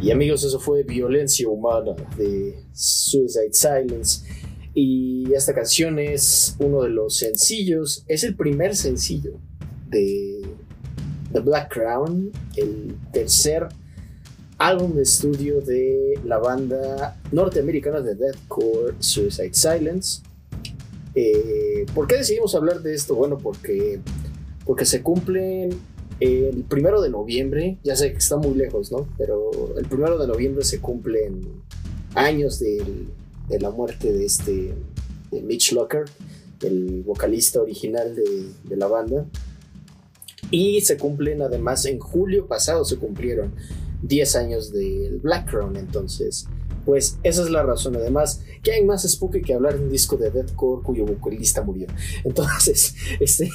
Y 0.00 0.10
amigos, 0.10 0.42
eso 0.42 0.58
fue 0.58 0.82
Violencia 0.82 1.48
Humana 1.48 1.94
de 2.16 2.58
Suicide 2.72 3.52
Silence. 3.52 4.47
Y 4.74 5.32
esta 5.34 5.54
canción 5.54 5.98
es 5.98 6.56
uno 6.60 6.82
de 6.82 6.90
los 6.90 7.16
sencillos, 7.16 8.04
es 8.06 8.22
el 8.24 8.34
primer 8.36 8.76
sencillo 8.76 9.32
de 9.88 10.42
The 11.32 11.40
Black 11.40 11.72
Crown, 11.72 12.30
el 12.56 12.94
tercer 13.12 13.68
álbum 14.58 14.94
de 14.94 15.02
estudio 15.02 15.60
de 15.60 16.18
la 16.24 16.38
banda 16.38 17.20
norteamericana 17.32 18.00
de 18.00 18.14
deathcore 18.14 18.94
Suicide 18.98 19.54
Silence. 19.54 20.22
Eh, 21.14 21.86
¿Por 21.94 22.06
qué 22.06 22.16
decidimos 22.16 22.54
hablar 22.54 22.80
de 22.82 22.94
esto? 22.94 23.14
Bueno, 23.14 23.38
porque, 23.38 24.00
porque 24.64 24.84
se 24.84 25.02
cumplen 25.02 25.70
el 26.20 26.64
primero 26.68 27.00
de 27.00 27.10
noviembre, 27.10 27.78
ya 27.84 27.96
sé 27.96 28.12
que 28.12 28.18
está 28.18 28.36
muy 28.36 28.54
lejos, 28.54 28.90
¿no? 28.92 29.08
Pero 29.16 29.50
el 29.78 29.86
primero 29.86 30.18
de 30.18 30.26
noviembre 30.26 30.64
se 30.64 30.80
cumplen 30.80 31.40
años 32.14 32.58
del- 32.58 33.08
de 33.48 33.60
la 33.60 33.70
muerte 33.70 34.12
de 34.12 34.24
este 34.26 34.74
Mitch 35.30 35.72
Locker, 35.72 36.04
el 36.62 37.02
vocalista 37.02 37.60
original 37.60 38.14
de, 38.14 38.76
la 38.76 38.86
banda. 38.86 39.26
Y 40.50 40.80
se 40.80 40.96
cumplen 40.96 41.42
además 41.42 41.84
en 41.84 41.98
julio 41.98 42.46
pasado 42.46 42.84
se 42.84 42.96
cumplieron 42.96 43.54
10 44.02 44.36
años 44.36 44.72
del 44.72 45.18
Black 45.18 45.50
Crown, 45.50 45.76
entonces 45.76 46.46
pues 46.88 47.18
esa 47.22 47.42
es 47.42 47.50
la 47.50 47.62
razón. 47.62 47.96
Además, 47.96 48.40
¿qué 48.62 48.72
hay 48.72 48.82
más 48.82 49.06
spooky 49.06 49.42
que 49.42 49.52
hablar 49.52 49.76
de 49.76 49.84
un 49.84 49.90
disco 49.90 50.16
de 50.16 50.30
deathcore 50.30 50.82
cuyo 50.82 51.04
vocalista 51.04 51.62
murió? 51.62 51.86
Entonces, 52.24 52.94
este, 53.20 53.50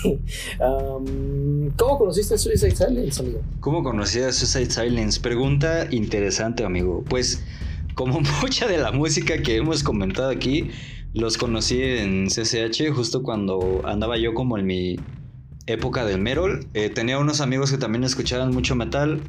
um, 0.59 1.71
¿cómo 1.75 1.97
conociste 1.97 2.35
a 2.35 2.37
Suicide 2.37 2.75
Silence, 2.75 3.19
amigo? 3.19 3.41
¿Cómo 3.59 3.81
conocías 3.81 4.27
a 4.27 4.45
Suicide 4.45 4.69
Silence? 4.69 5.19
Pregunta 5.19 5.87
interesante, 5.89 6.63
amigo. 6.63 7.03
Pues, 7.09 7.41
como 7.95 8.21
mucha 8.41 8.67
de 8.67 8.77
la 8.77 8.91
música 8.91 9.41
que 9.41 9.57
hemos 9.57 9.83
comentado 9.83 10.29
aquí, 10.29 10.69
los 11.13 11.37
conocí 11.37 11.81
en 11.81 12.27
CCH 12.27 12.91
justo 12.93 13.23
cuando 13.23 13.81
andaba 13.85 14.17
yo 14.17 14.33
como 14.33 14.57
en 14.57 14.65
mi 14.65 14.95
época 15.67 16.05
del 16.05 16.19
Merol. 16.19 16.67
Eh, 16.73 16.89
tenía 16.89 17.19
unos 17.19 17.41
amigos 17.41 17.71
que 17.71 17.77
también 17.77 18.03
escuchaban 18.03 18.53
mucho 18.53 18.75
metal 18.75 19.21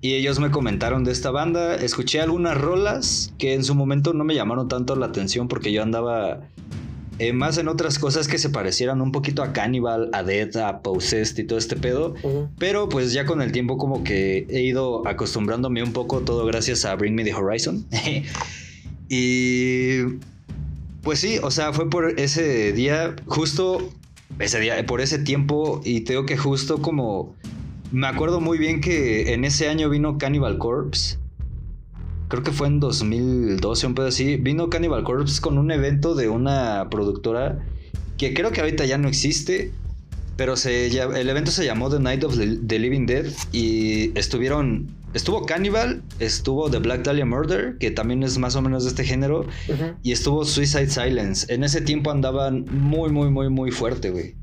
y 0.00 0.14
ellos 0.14 0.38
me 0.38 0.50
comentaron 0.50 1.04
de 1.04 1.12
esta 1.12 1.30
banda. 1.30 1.74
Escuché 1.74 2.20
algunas 2.20 2.56
rolas 2.56 3.34
que 3.38 3.54
en 3.54 3.64
su 3.64 3.74
momento 3.74 4.14
no 4.14 4.24
me 4.24 4.34
llamaron 4.34 4.68
tanto 4.68 4.96
la 4.96 5.06
atención 5.06 5.48
porque 5.48 5.72
yo 5.72 5.82
andaba 5.82 6.40
eh, 7.18 7.32
más 7.32 7.58
en 7.58 7.68
otras 7.68 7.98
cosas 7.98 8.28
que 8.28 8.38
se 8.38 8.50
parecieran 8.50 9.00
un 9.00 9.10
poquito 9.10 9.42
a 9.42 9.52
Cannibal, 9.52 10.08
a 10.12 10.22
Death, 10.22 10.56
a 10.56 10.82
Possessed 10.82 11.38
y 11.38 11.44
todo 11.44 11.58
este 11.58 11.76
pedo. 11.76 12.14
Pero 12.58 12.88
pues 12.88 13.12
ya 13.12 13.26
con 13.26 13.42
el 13.42 13.52
tiempo 13.52 13.76
como 13.76 14.04
que 14.04 14.46
he 14.48 14.62
ido 14.62 15.06
acostumbrándome 15.06 15.82
un 15.82 15.92
poco 15.92 16.20
todo 16.20 16.46
gracias 16.46 16.84
a 16.84 16.94
Bring 16.94 17.14
Me 17.14 17.24
the 17.24 17.34
Horizon. 17.34 17.86
y 19.08 20.02
pues 21.02 21.18
sí, 21.18 21.38
o 21.42 21.50
sea, 21.50 21.72
fue 21.72 21.90
por 21.90 22.18
ese 22.20 22.72
día, 22.72 23.16
justo 23.26 23.90
ese 24.38 24.60
día, 24.60 24.84
por 24.86 25.00
ese 25.00 25.18
tiempo 25.18 25.80
y 25.84 26.02
tengo 26.02 26.24
que 26.26 26.36
justo 26.36 26.80
como... 26.80 27.34
Me 27.90 28.06
acuerdo 28.06 28.40
muy 28.40 28.58
bien 28.58 28.80
que 28.82 29.32
en 29.32 29.44
ese 29.44 29.68
año 29.68 29.88
vino 29.88 30.18
Cannibal 30.18 30.58
Corpse. 30.58 31.17
Creo 32.28 32.42
que 32.42 32.52
fue 32.52 32.66
en 32.66 32.78
2012, 32.78 33.86
un 33.86 33.94
pedo 33.94 34.06
así. 34.06 34.36
Vino 34.36 34.68
Cannibal 34.68 35.02
Corpse 35.02 35.40
con 35.40 35.56
un 35.56 35.70
evento 35.70 36.14
de 36.14 36.28
una 36.28 36.88
productora 36.90 37.58
que 38.18 38.34
creo 38.34 38.50
que 38.50 38.60
ahorita 38.60 38.84
ya 38.84 38.98
no 38.98 39.08
existe, 39.08 39.72
pero 40.36 40.56
se, 40.56 40.86
el 40.86 41.28
evento 41.28 41.50
se 41.50 41.64
llamó 41.64 41.88
The 41.88 42.00
Night 42.00 42.24
of 42.24 42.36
the, 42.36 42.78
Living 42.78 43.06
Dead 43.06 43.26
y 43.52 44.16
estuvieron, 44.18 44.88
estuvo 45.14 45.46
Cannibal, 45.46 46.02
estuvo 46.18 46.70
The 46.70 46.78
Black 46.78 47.02
Dahlia 47.02 47.24
Murder, 47.24 47.76
que 47.78 47.90
también 47.90 48.22
es 48.22 48.36
más 48.38 48.56
o 48.56 48.62
menos 48.62 48.84
de 48.84 48.90
este 48.90 49.04
género, 49.04 49.46
y 50.02 50.12
estuvo 50.12 50.44
Suicide 50.44 50.90
Silence. 50.90 51.52
En 51.52 51.64
ese 51.64 51.80
tiempo 51.80 52.10
andaban 52.10 52.66
muy, 52.70 53.10
muy, 53.10 53.30
muy, 53.30 53.48
muy 53.48 53.70
fuerte, 53.70 54.10
güey. 54.10 54.34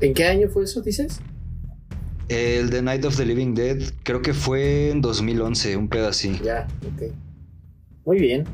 ¿En 0.00 0.12
qué 0.12 0.26
año 0.26 0.48
fue 0.48 0.64
eso, 0.64 0.82
dices? 0.82 1.20
El 2.28 2.70
The 2.70 2.82
Night 2.82 3.04
of 3.04 3.16
the 3.16 3.24
Living 3.24 3.54
Dead 3.54 3.78
creo 4.02 4.22
que 4.22 4.34
fue 4.34 4.90
en 4.90 5.00
2011, 5.00 5.76
un 5.76 5.90
así. 6.08 6.38
Ya, 6.42 6.66
ok. 6.94 7.12
Muy 8.04 8.18
bien. 8.18 8.44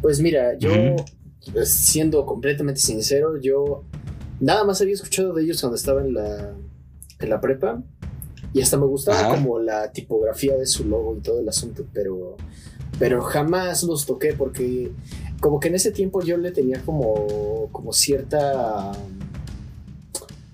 Pues 0.00 0.20
mira, 0.20 0.56
yo, 0.58 0.70
siendo 1.64 2.24
completamente 2.24 2.80
sincero, 2.80 3.40
yo 3.40 3.84
nada 4.40 4.64
más 4.64 4.80
había 4.80 4.94
escuchado 4.94 5.34
de 5.34 5.42
ellos 5.42 5.60
cuando 5.60 5.76
estaba 5.76 6.00
en 6.02 6.14
la, 6.14 6.54
en 7.18 7.30
la 7.30 7.40
prepa. 7.40 7.82
Y 8.52 8.60
hasta 8.62 8.76
me 8.76 8.86
gustaba 8.86 9.20
Ajá. 9.20 9.28
como 9.36 9.60
la 9.60 9.92
tipografía 9.92 10.56
de 10.56 10.66
su 10.66 10.84
logo 10.84 11.16
y 11.16 11.20
todo 11.20 11.38
el 11.40 11.48
asunto, 11.48 11.86
pero 11.92 12.36
pero 13.00 13.22
jamás 13.22 13.82
los 13.82 14.04
toqué 14.04 14.34
porque 14.34 14.92
como 15.40 15.58
que 15.58 15.68
en 15.68 15.74
ese 15.74 15.90
tiempo 15.90 16.22
yo 16.22 16.36
le 16.36 16.52
tenía 16.52 16.82
como, 16.82 17.68
como 17.72 17.94
cierta... 17.94 18.92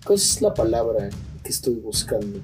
¿Cuál 0.05 0.17
es 0.17 0.41
la 0.41 0.55
palabra 0.55 1.09
que 1.47 1.53
estoy 1.53 1.75
buscando? 1.77 2.41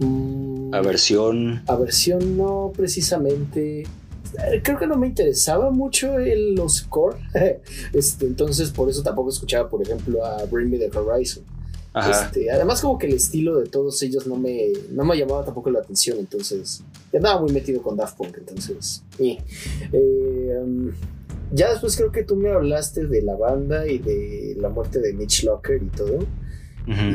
Mm, 0.00 0.74
aversión. 0.74 1.62
Aversión 1.66 2.36
no 2.36 2.72
precisamente. 2.76 3.82
Eh, 3.82 4.60
creo 4.62 4.78
que 4.78 4.86
no 4.86 4.96
me 4.96 5.06
interesaba 5.06 5.70
mucho 5.70 6.18
el, 6.18 6.54
los 6.54 6.82
core. 6.82 7.18
este, 7.92 8.26
entonces 8.26 8.70
por 8.70 8.90
eso 8.90 9.02
tampoco 9.02 9.30
escuchaba, 9.30 9.68
por 9.68 9.82
ejemplo, 9.82 10.24
a 10.24 10.44
Bring 10.46 10.70
Me 10.70 10.78
the 10.78 10.90
Horizon. 10.96 11.44
Este, 11.94 12.48
además 12.50 12.80
como 12.80 12.96
que 12.96 13.06
el 13.06 13.14
estilo 13.14 13.58
de 13.58 13.66
todos 13.66 14.00
ellos 14.02 14.26
no 14.26 14.36
me, 14.36 14.68
no 14.90 15.04
me 15.04 15.16
llamaba 15.16 15.44
tampoco 15.44 15.70
la 15.70 15.80
atención, 15.80 16.18
entonces 16.18 16.84
andaba 17.12 17.40
muy 17.40 17.50
metido 17.50 17.82
con 17.82 17.96
Daft 17.96 18.16
Punk, 18.16 18.36
entonces... 18.38 19.02
Eh, 19.18 19.38
um, 20.62 20.92
ya 21.50 21.70
después 21.70 21.96
creo 21.96 22.12
que 22.12 22.24
tú 22.24 22.36
me 22.36 22.50
hablaste 22.50 23.06
de 23.06 23.22
la 23.22 23.34
banda 23.34 23.86
y 23.86 23.98
de 23.98 24.54
la 24.60 24.68
muerte 24.68 25.00
de 25.00 25.14
Mitch 25.14 25.44
Locker 25.44 25.82
y 25.82 25.86
todo. 25.86 26.18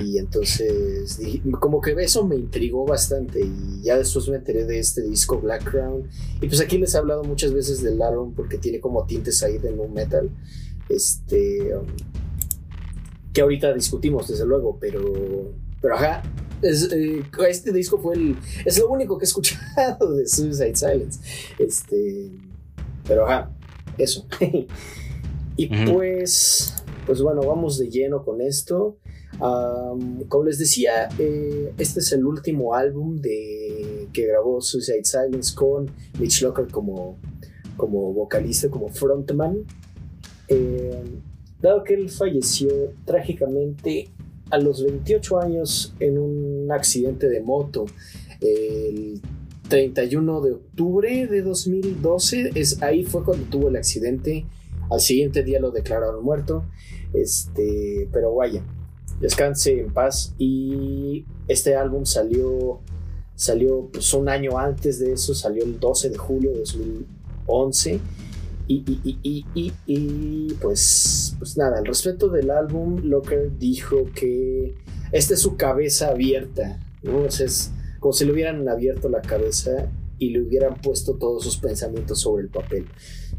Y 0.05 0.17
entonces, 0.19 1.19
como 1.59 1.81
que 1.81 1.95
eso 1.99 2.25
me 2.27 2.35
intrigó 2.35 2.85
bastante. 2.85 3.41
Y 3.41 3.81
ya 3.83 3.97
después 3.97 4.27
me 4.29 4.37
enteré 4.37 4.65
de 4.65 4.79
este 4.79 5.01
disco 5.01 5.39
Black 5.39 5.63
Crown. 5.63 6.07
Y 6.41 6.47
pues 6.47 6.61
aquí 6.61 6.77
les 6.77 6.93
he 6.93 6.97
hablado 6.97 7.23
muchas 7.23 7.53
veces 7.53 7.81
del 7.81 8.01
álbum 8.01 8.33
porque 8.35 8.57
tiene 8.57 8.79
como 8.79 9.05
tintes 9.05 9.41
ahí 9.43 9.57
de 9.57 9.71
nu 9.71 9.87
metal. 9.87 10.29
Este. 10.89 11.75
Um, 11.75 11.87
que 13.33 13.41
ahorita 13.41 13.73
discutimos, 13.73 14.27
desde 14.27 14.45
luego, 14.45 14.77
pero. 14.79 15.53
Pero 15.81 15.95
ajá. 15.95 16.21
Eh, 16.61 17.23
este 17.49 17.73
disco 17.73 17.97
fue 17.97 18.15
el. 18.15 18.37
Es 18.65 18.77
lo 18.77 18.89
único 18.89 19.17
que 19.17 19.25
he 19.25 19.27
escuchado 19.29 20.13
de 20.13 20.27
Suicide 20.27 20.75
Silence. 20.75 21.19
Este. 21.57 22.29
Pero 23.05 23.25
ajá 23.25 23.51
eso. 23.97 24.25
y 25.57 25.67
pues, 25.91 26.73
pues 27.05 27.21
bueno, 27.21 27.41
vamos 27.41 27.77
de 27.77 27.89
lleno 27.89 28.23
con 28.23 28.41
esto. 28.41 28.97
Como 29.39 30.43
les 30.45 30.59
decía, 30.59 31.09
eh, 31.19 31.73
este 31.77 31.99
es 31.99 32.11
el 32.13 32.25
último 32.25 32.75
álbum 32.75 33.17
de, 33.19 34.07
que 34.13 34.27
grabó 34.27 34.61
Suicide 34.61 35.03
Silence 35.03 35.53
con 35.55 35.91
Mitch 36.19 36.41
Locker 36.41 36.67
como, 36.67 37.17
como 37.75 38.13
vocalista, 38.13 38.69
como 38.69 38.89
frontman. 38.89 39.65
Eh, 40.47 41.03
dado 41.61 41.83
que 41.83 41.93
él 41.93 42.09
falleció 42.09 42.69
trágicamente 43.05 44.09
a 44.51 44.57
los 44.57 44.83
28 44.83 45.39
años 45.39 45.95
en 45.99 46.17
un 46.17 46.71
accidente 46.71 47.27
de 47.27 47.41
moto 47.41 47.85
el 48.43 49.21
31 49.69 50.41
de 50.41 50.51
octubre 50.51 51.27
de 51.27 51.41
2012, 51.41 52.51
es, 52.55 52.81
ahí 52.81 53.03
fue 53.03 53.23
cuando 53.23 53.45
tuvo 53.45 53.69
el 53.69 53.77
accidente. 53.77 54.45
Al 54.91 54.99
siguiente 54.99 55.43
día 55.43 55.59
lo 55.59 55.71
declararon 55.71 56.23
muerto. 56.23 56.65
Este, 57.13 58.09
pero 58.11 58.35
vaya, 58.35 58.63
descanse 59.19 59.79
en 59.79 59.91
paz. 59.91 60.33
Y 60.37 61.25
este 61.47 61.75
álbum 61.75 62.05
salió, 62.05 62.81
salió 63.35 63.89
pues, 63.91 64.13
un 64.13 64.29
año 64.29 64.57
antes 64.57 64.99
de 64.99 65.13
eso, 65.13 65.33
salió 65.33 65.63
el 65.63 65.79
12 65.79 66.09
de 66.09 66.17
julio 66.17 66.51
de 66.51 66.59
2011. 66.59 67.99
Y, 68.65 68.75
y, 69.03 69.45
y, 69.53 69.73
y, 69.85 70.53
pues, 70.61 71.35
pues 71.37 71.57
nada, 71.57 71.79
al 71.79 71.85
respecto 71.85 72.29
del 72.29 72.49
álbum, 72.49 73.01
Locker 73.03 73.57
dijo 73.57 74.05
que 74.15 74.75
esta 75.11 75.33
es 75.33 75.41
su 75.41 75.57
cabeza 75.57 76.09
abierta, 76.09 76.79
¿no? 77.03 77.27
como 77.99 78.13
si 78.13 78.25
le 78.25 78.31
hubieran 78.31 78.67
abierto 78.67 79.09
la 79.09 79.21
cabeza 79.21 79.89
y 80.17 80.29
le 80.29 80.41
hubieran 80.41 80.75
puesto 80.81 81.15
todos 81.15 81.43
sus 81.43 81.57
pensamientos 81.57 82.21
sobre 82.21 82.43
el 82.43 82.49
papel. 82.49 82.85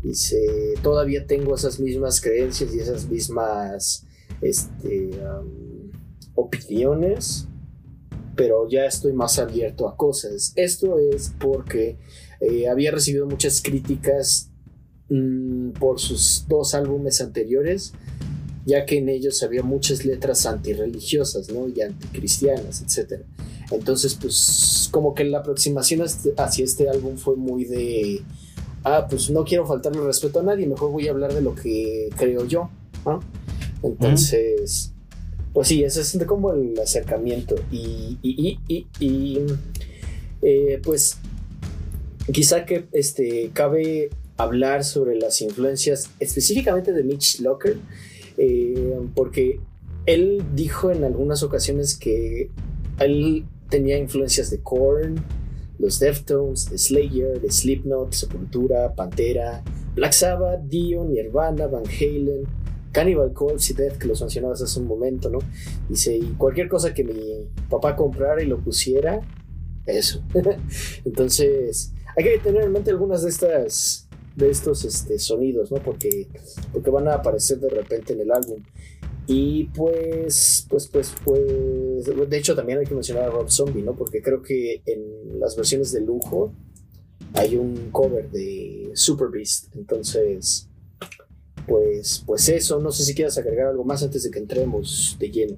Dice, 0.02 0.74
todavía 0.82 1.26
tengo 1.26 1.54
esas 1.54 1.80
mismas 1.80 2.20
creencias 2.20 2.74
y 2.74 2.80
esas 2.80 3.08
mismas 3.08 4.06
este, 4.44 5.10
opiniones, 6.34 7.48
pero 8.36 8.68
ya 8.68 8.86
estoy 8.86 9.12
más 9.12 9.38
abierto 9.38 9.88
a 9.88 9.96
cosas. 9.96 10.52
Esto 10.56 10.98
es 10.98 11.32
porque 11.38 11.96
eh, 12.40 12.68
había 12.68 12.90
recibido 12.90 13.26
muchas 13.26 13.60
críticas 13.62 14.50
mm, 15.08 15.70
por 15.72 16.00
sus 16.00 16.44
dos 16.48 16.74
álbumes 16.74 17.20
anteriores, 17.20 17.94
ya 18.66 18.86
que 18.86 18.98
en 18.98 19.08
ellos 19.08 19.42
había 19.42 19.62
muchas 19.62 20.04
letras 20.04 20.46
antirreligiosas 20.46 21.50
¿no? 21.50 21.68
y 21.68 21.80
anticristianas, 21.80 22.82
etc. 22.82 23.22
Entonces, 23.70 24.14
pues 24.14 24.88
como 24.90 25.14
que 25.14 25.24
la 25.24 25.38
aproximación 25.38 26.02
hacia 26.02 26.64
este 26.64 26.88
álbum 26.88 27.16
fue 27.16 27.36
muy 27.36 27.64
de, 27.64 28.22
ah, 28.84 29.06
pues 29.08 29.30
no 29.30 29.44
quiero 29.44 29.66
faltarle 29.66 30.00
respeto 30.02 30.40
a 30.40 30.42
nadie, 30.42 30.66
mejor 30.66 30.90
voy 30.90 31.08
a 31.08 31.12
hablar 31.12 31.32
de 31.34 31.40
lo 31.40 31.54
que 31.54 32.10
creo 32.16 32.46
yo, 32.46 32.70
¿no? 33.06 33.20
Entonces, 33.84 34.92
pues 35.52 35.68
sí, 35.68 35.84
ese 35.84 36.00
es 36.00 36.18
como 36.26 36.52
el 36.52 36.78
acercamiento. 36.80 37.54
Y, 37.70 38.18
y, 38.22 38.58
y, 38.66 38.86
y 38.98 39.38
eh, 40.42 40.80
pues 40.82 41.18
quizá 42.32 42.64
que 42.64 42.86
este, 42.92 43.50
cabe 43.52 44.10
hablar 44.36 44.84
sobre 44.84 45.16
las 45.16 45.40
influencias 45.42 46.10
específicamente 46.18 46.92
de 46.92 47.04
Mitch 47.04 47.40
Locker, 47.40 47.76
eh, 48.38 48.98
porque 49.14 49.60
él 50.06 50.42
dijo 50.54 50.90
en 50.90 51.04
algunas 51.04 51.42
ocasiones 51.42 51.96
que 51.96 52.50
él 52.98 53.44
tenía 53.68 53.98
influencias 53.98 54.50
de 54.50 54.60
Korn, 54.60 55.24
los 55.78 55.98
Deftones, 55.98 56.70
de 56.70 56.78
Slayer, 56.78 57.40
de 57.40 57.50
Slipknot, 57.50 58.12
Sepultura, 58.12 58.94
Pantera, 58.94 59.62
Black 59.94 60.12
Sabbath, 60.12 60.62
Dio, 60.68 61.04
Nirvana, 61.04 61.66
Van 61.66 61.84
Halen, 61.86 62.44
Cannibal 62.94 63.32
Corpse 63.32 63.72
y 63.72 63.76
Death, 63.76 63.98
que 63.98 64.06
los 64.06 64.20
mencionabas 64.20 64.62
hace 64.62 64.78
un 64.78 64.86
momento, 64.86 65.28
¿no? 65.28 65.40
Dice, 65.88 66.16
y 66.16 66.34
cualquier 66.38 66.68
cosa 66.68 66.94
que 66.94 67.02
mi 67.02 67.50
papá 67.68 67.96
comprara 67.96 68.40
y 68.42 68.46
lo 68.46 68.58
pusiera, 68.60 69.20
eso. 69.84 70.22
Entonces, 71.04 71.92
hay 72.16 72.24
que 72.24 72.38
tener 72.38 72.62
en 72.62 72.72
mente 72.72 72.90
algunas 72.90 73.22
de 73.22 73.30
estas 73.30 74.08
de 74.36 74.50
estos 74.50 74.84
este, 74.84 75.18
sonidos, 75.18 75.70
¿no? 75.70 75.78
Porque, 75.78 76.28
porque 76.72 76.90
van 76.90 77.08
a 77.08 77.14
aparecer 77.14 77.58
de 77.58 77.68
repente 77.68 78.14
en 78.14 78.20
el 78.20 78.32
álbum. 78.32 78.62
Y 79.26 79.64
pues, 79.74 80.66
pues, 80.68 80.86
pues, 80.88 81.14
pues, 81.24 82.04
de 82.04 82.36
hecho 82.38 82.54
también 82.54 82.78
hay 82.78 82.84
que 82.84 82.94
mencionar 82.94 83.24
a 83.24 83.30
Rob 83.30 83.50
Zombie, 83.50 83.82
¿no? 83.82 83.94
Porque 83.94 84.22
creo 84.22 84.42
que 84.42 84.82
en 84.86 85.40
las 85.40 85.56
versiones 85.56 85.92
de 85.92 86.00
lujo 86.00 86.52
hay 87.32 87.56
un 87.56 87.90
cover 87.90 88.30
de 88.30 88.90
Super 88.94 89.28
Beast. 89.28 89.74
Entonces, 89.76 90.68
pues, 91.66 92.22
pues 92.26 92.48
eso, 92.48 92.80
no 92.80 92.92
sé 92.92 93.04
si 93.04 93.14
quieras 93.14 93.38
agregar 93.38 93.68
algo 93.68 93.84
más 93.84 94.02
antes 94.02 94.22
de 94.22 94.30
que 94.30 94.38
entremos 94.38 95.16
de 95.18 95.30
lleno. 95.30 95.56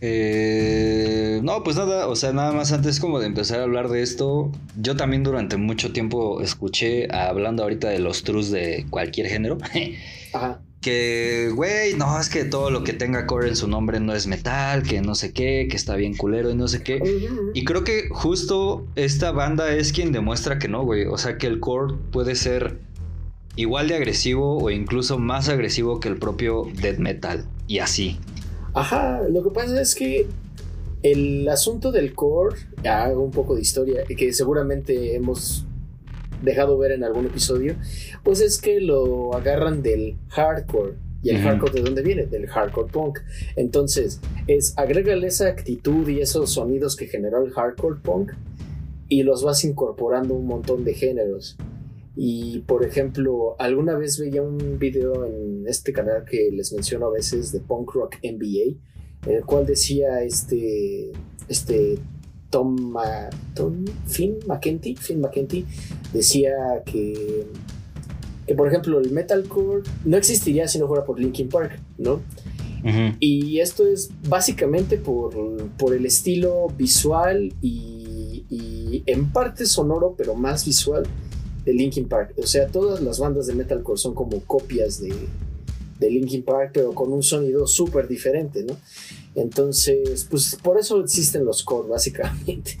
Eh, 0.00 1.40
no, 1.42 1.64
pues 1.64 1.76
nada, 1.76 2.06
o 2.06 2.14
sea, 2.14 2.32
nada 2.32 2.52
más 2.52 2.70
antes 2.70 3.00
como 3.00 3.18
de 3.18 3.26
empezar 3.26 3.58
a 3.60 3.64
hablar 3.64 3.88
de 3.88 4.02
esto, 4.02 4.52
yo 4.80 4.96
también 4.96 5.24
durante 5.24 5.56
mucho 5.56 5.92
tiempo 5.92 6.40
escuché, 6.40 7.12
hablando 7.12 7.64
ahorita 7.64 7.88
de 7.88 7.98
los 7.98 8.22
trus 8.22 8.50
de 8.50 8.86
cualquier 8.90 9.26
género, 9.26 9.58
Ajá 10.32 10.60
que, 10.80 11.50
güey, 11.54 11.94
no, 11.94 12.20
es 12.20 12.28
que 12.28 12.44
todo 12.44 12.70
lo 12.70 12.84
que 12.84 12.92
tenga 12.92 13.26
core 13.26 13.48
en 13.48 13.56
su 13.56 13.66
nombre 13.66 13.98
no 13.98 14.14
es 14.14 14.26
metal, 14.26 14.84
que 14.84 15.00
no 15.00 15.14
sé 15.14 15.32
qué, 15.32 15.66
que 15.68 15.76
está 15.76 15.96
bien 15.96 16.16
culero 16.16 16.50
y 16.50 16.54
no 16.54 16.68
sé 16.68 16.82
qué. 16.82 17.00
Y 17.54 17.64
creo 17.64 17.82
que 17.82 18.08
justo 18.10 18.86
esta 18.94 19.32
banda 19.32 19.74
es 19.74 19.92
quien 19.92 20.12
demuestra 20.12 20.58
que 20.58 20.68
no, 20.68 20.84
güey. 20.84 21.06
O 21.06 21.18
sea, 21.18 21.36
que 21.36 21.48
el 21.48 21.58
core 21.58 21.94
puede 22.12 22.36
ser 22.36 22.78
igual 23.58 23.88
de 23.88 23.96
agresivo 23.96 24.56
o 24.56 24.70
incluso 24.70 25.18
más 25.18 25.48
agresivo 25.48 25.98
que 25.98 26.08
el 26.08 26.16
propio 26.16 26.68
death 26.80 26.98
metal. 26.98 27.44
Y 27.66 27.80
así. 27.80 28.16
Ajá, 28.72 29.22
lo 29.28 29.42
que 29.42 29.50
pasa 29.50 29.80
es 29.80 29.96
que 29.96 30.28
el 31.02 31.48
asunto 31.48 31.90
del 31.90 32.14
core, 32.14 32.56
hago 32.88 33.20
un 33.20 33.32
poco 33.32 33.56
de 33.56 33.62
historia, 33.62 34.04
que 34.04 34.32
seguramente 34.32 35.16
hemos 35.16 35.66
dejado 36.40 36.78
ver 36.78 36.92
en 36.92 37.02
algún 37.02 37.26
episodio, 37.26 37.74
pues 38.22 38.40
es 38.40 38.60
que 38.60 38.80
lo 38.80 39.34
agarran 39.34 39.82
del 39.82 40.16
hardcore. 40.28 40.94
¿Y 41.20 41.30
el 41.30 41.38
hardcore 41.38 41.72
de 41.72 41.80
dónde 41.80 42.02
viene? 42.02 42.26
Del 42.26 42.46
hardcore 42.46 42.92
punk. 42.92 43.18
Entonces, 43.56 44.20
es 44.46 44.78
agrégale 44.78 45.26
esa 45.26 45.48
actitud 45.48 46.06
y 46.06 46.20
esos 46.20 46.52
sonidos 46.52 46.94
que 46.94 47.08
generó 47.08 47.44
el 47.44 47.50
hardcore 47.50 47.98
punk 48.00 48.34
y 49.08 49.24
los 49.24 49.42
vas 49.42 49.64
incorporando 49.64 50.34
un 50.34 50.46
montón 50.46 50.84
de 50.84 50.94
géneros. 50.94 51.56
Y 52.20 52.58
por 52.66 52.84
ejemplo, 52.84 53.54
alguna 53.60 53.96
vez 53.96 54.18
veía 54.18 54.42
un 54.42 54.76
video 54.76 55.24
en 55.24 55.64
este 55.68 55.92
canal 55.92 56.24
que 56.24 56.50
les 56.52 56.72
menciono 56.72 57.06
a 57.06 57.12
veces 57.12 57.52
de 57.52 57.60
Punk 57.60 57.92
Rock 57.92 58.16
NBA, 58.24 58.76
en 59.24 59.36
el 59.36 59.44
cual 59.44 59.64
decía 59.64 60.24
este, 60.24 61.12
este 61.48 61.96
Tom, 62.50 62.92
Tom 63.54 63.84
Finn 64.08 64.36
McKenty, 64.48 64.96
Finn 64.96 65.20
McKenty 65.20 65.64
decía 66.12 66.82
que, 66.84 67.46
que, 68.48 68.54
por 68.56 68.66
ejemplo, 68.66 68.98
el 68.98 69.12
metalcore 69.12 69.88
no 70.04 70.16
existiría 70.16 70.66
si 70.66 70.80
no 70.80 70.88
fuera 70.88 71.04
por 71.04 71.20
Linkin 71.20 71.48
Park, 71.48 71.78
¿no? 71.98 72.20
Y 73.20 73.60
esto 73.60 73.86
es 73.86 74.10
básicamente 74.28 74.98
por, 74.98 75.34
por 75.78 75.94
el 75.94 76.04
estilo 76.04 76.66
visual 76.76 77.54
y, 77.60 78.44
y, 78.50 79.04
en 79.06 79.30
parte 79.30 79.66
sonoro, 79.66 80.16
pero 80.18 80.34
más 80.34 80.64
visual 80.66 81.06
de 81.68 81.74
Linkin 81.74 82.08
Park. 82.08 82.32
O 82.38 82.46
sea, 82.46 82.66
todas 82.66 83.02
las 83.02 83.18
bandas 83.18 83.46
de 83.46 83.54
metalcore 83.54 83.98
son 83.98 84.14
como 84.14 84.40
copias 84.40 85.02
de, 85.02 85.12
de 86.00 86.10
Linkin 86.10 86.42
Park, 86.42 86.70
pero 86.72 86.94
con 86.94 87.12
un 87.12 87.22
sonido 87.22 87.66
súper 87.66 88.08
diferente, 88.08 88.64
¿no? 88.64 88.74
Entonces, 89.34 90.26
pues 90.30 90.56
por 90.62 90.78
eso 90.78 90.98
existen 91.00 91.44
los 91.44 91.62
core, 91.62 91.88
básicamente. 91.90 92.78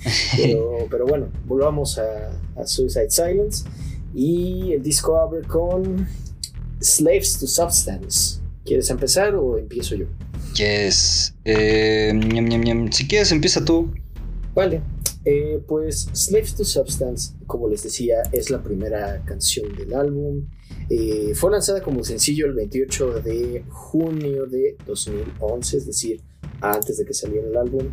Pero, 0.90 1.06
bueno, 1.06 1.28
volvamos 1.46 1.98
a, 1.98 2.30
a, 2.56 2.66
Suicide 2.66 3.10
Silence. 3.10 3.64
Y 4.14 4.72
el 4.72 4.82
disco 4.82 5.18
abre 5.18 5.42
con 5.42 6.08
Slaves 6.80 7.38
to 7.40 7.46
Substance. 7.46 8.40
¿Quieres 8.64 8.88
empezar 8.88 9.34
o 9.34 9.58
empiezo 9.58 9.96
yo? 9.96 10.06
Yes. 10.54 11.34
Eh, 11.44 12.18
si 12.90 13.06
quieres, 13.06 13.32
empieza 13.32 13.62
tú. 13.62 13.92
Vale. 14.54 14.80
Eh, 15.30 15.62
pues 15.66 16.08
Slaves 16.14 16.54
to 16.54 16.64
Substance, 16.64 17.34
como 17.46 17.68
les 17.68 17.82
decía, 17.82 18.22
es 18.32 18.48
la 18.48 18.62
primera 18.62 19.22
canción 19.26 19.76
del 19.76 19.92
álbum. 19.92 20.46
Eh, 20.88 21.32
fue 21.34 21.50
lanzada 21.50 21.82
como 21.82 22.02
sencillo 22.02 22.46
el 22.46 22.54
28 22.54 23.20
de 23.20 23.62
junio 23.68 24.46
de 24.46 24.78
2011, 24.86 25.76
es 25.76 25.86
decir, 25.86 26.22
antes 26.62 26.96
de 26.96 27.04
que 27.04 27.12
saliera 27.12 27.46
el 27.46 27.58
álbum. 27.58 27.88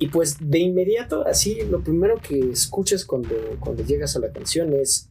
Y 0.00 0.08
pues 0.08 0.38
de 0.40 0.58
inmediato, 0.58 1.24
así, 1.24 1.60
lo 1.70 1.80
primero 1.84 2.16
que 2.20 2.50
escuchas 2.50 3.04
cuando, 3.04 3.36
cuando 3.60 3.84
llegas 3.84 4.16
a 4.16 4.18
la 4.18 4.32
canción 4.32 4.72
es 4.72 5.08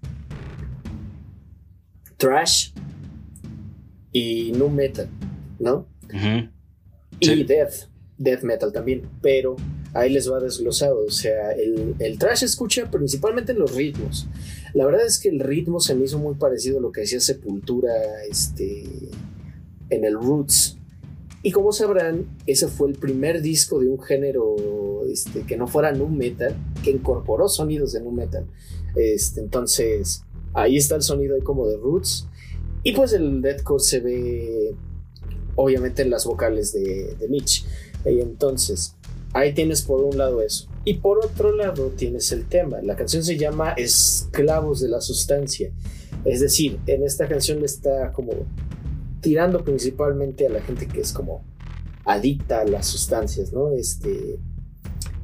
trash 2.18 2.74
y 4.12 4.52
nu 4.52 4.68
metal, 4.68 5.08
¿no? 5.60 5.88
Y 7.22 7.44
death, 7.46 7.88
death 8.18 8.44
metal 8.44 8.74
también, 8.74 9.08
pero 9.22 9.56
ahí 9.94 10.12
les 10.12 10.32
va 10.32 10.40
desglosado. 10.40 11.06
O 11.06 11.12
sea, 11.12 11.52
el, 11.52 11.96
el 12.00 12.18
trash 12.18 12.44
escucha 12.44 12.90
principalmente 12.90 13.52
en 13.52 13.60
los 13.60 13.76
ritmos. 13.76 14.28
La 14.74 14.86
verdad 14.86 15.06
es 15.06 15.20
que 15.20 15.30
el 15.30 15.40
ritmo 15.40 15.80
se 15.80 15.96
me 15.96 16.06
hizo 16.06 16.20
muy 16.20 16.36
parecido 16.36 16.80
a 16.80 16.82
lo 16.82 16.92
que 16.92 17.04
hacía 17.04 17.20
Sepultura 17.20 17.92
este, 18.30 18.84
en 19.90 20.04
el 20.04 20.14
Roots. 20.14 20.78
Y 21.42 21.52
como 21.52 21.72
sabrán, 21.72 22.26
ese 22.46 22.68
fue 22.68 22.90
el 22.90 22.98
primer 22.98 23.42
disco 23.42 23.80
de 23.80 23.88
un 23.88 24.02
género 24.02 24.56
este, 25.10 25.44
que 25.44 25.56
no 25.56 25.68
fuera 25.68 25.92
nu 25.92 26.08
metal, 26.10 26.56
que 26.84 26.92
incorporó 26.92 27.48
sonidos 27.48 27.94
de 27.94 28.02
nu 28.02 28.12
metal. 28.12 28.46
Este, 28.96 29.40
entonces, 29.40 30.24
ahí 30.54 30.78
está 30.78 30.96
el 30.96 31.02
sonido 31.02 31.36
ahí 31.36 31.42
como 31.42 31.68
de 31.68 31.78
Roots. 31.78 32.28
Y 32.84 32.94
pues 32.94 33.14
el 33.14 33.42
deathcore 33.42 33.84
se 33.84 34.00
ve 34.00 34.76
obviamente 35.56 36.02
en 36.02 36.10
las 36.10 36.26
vocales 36.26 36.74
de, 36.74 37.16
de 37.20 37.28
Mitch. 37.28 37.66
Y 38.06 38.20
entonces, 38.20 38.96
Ahí 39.34 39.54
tienes 39.54 39.82
por 39.82 40.04
un 40.04 40.18
lado 40.18 40.42
eso. 40.42 40.68
Y 40.86 40.96
por 40.96 41.24
otro 41.24 41.56
lado 41.56 41.92
tienes 41.96 42.32
el 42.32 42.48
tema. 42.48 42.82
La 42.82 42.96
canción 42.96 43.24
se 43.24 43.38
llama 43.38 43.74
Esclavos 43.74 44.82
de 44.82 44.90
la 44.90 45.02
Sustancia. 45.02 45.72
Es 46.26 46.40
decir, 46.40 46.80
en 46.88 47.04
esta 47.04 47.28
canción 47.28 47.60
le 47.60 47.66
está 47.66 48.12
como 48.12 48.32
tirando 49.22 49.64
principalmente 49.64 50.48
a 50.48 50.50
la 50.50 50.62
gente 50.62 50.88
que 50.88 51.02
es 51.02 51.14
como 51.14 51.44
adicta 52.06 52.62
a 52.62 52.66
las 52.66 52.88
sustancias, 52.88 53.54
¿no? 53.54 53.72
Este, 53.72 54.40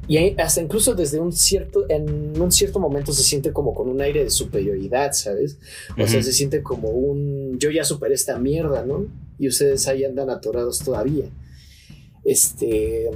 y 0.08 0.40
hasta 0.40 0.60
incluso 0.60 0.94
desde 0.94 1.18
un 1.18 1.32
cierto, 1.32 1.84
en 1.88 2.40
un 2.40 2.52
cierto 2.52 2.78
momento 2.78 3.12
se 3.12 3.24
siente 3.24 3.52
como 3.52 3.74
con 3.74 3.88
un 3.88 4.00
aire 4.00 4.22
de 4.22 4.30
superioridad, 4.30 5.12
¿sabes? 5.12 5.58
O 5.98 6.06
sea, 6.06 6.22
se 6.22 6.32
siente 6.32 6.62
como 6.62 6.90
un, 6.90 7.58
yo 7.58 7.70
ya 7.70 7.82
superé 7.82 8.14
esta 8.14 8.38
mierda, 8.38 8.84
¿no? 8.84 9.06
Y 9.38 9.48
ustedes 9.48 9.88
ahí 9.88 10.04
andan 10.04 10.30
atorados 10.30 10.78
todavía. 10.78 11.24
Este, 12.24 13.10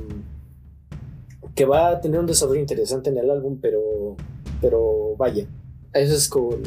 que 1.55 1.65
va 1.65 1.91
a 1.91 2.01
tener 2.01 2.21
un 2.21 2.27
desarrollo 2.27 2.61
interesante 2.61 3.11
en 3.11 3.19
el 3.19 3.31
álbum, 3.31 3.59
pero, 3.61 4.17
pero 4.61 5.17
vaya, 5.17 5.47
eso 5.93 6.15
es 6.15 6.29
con, 6.29 6.63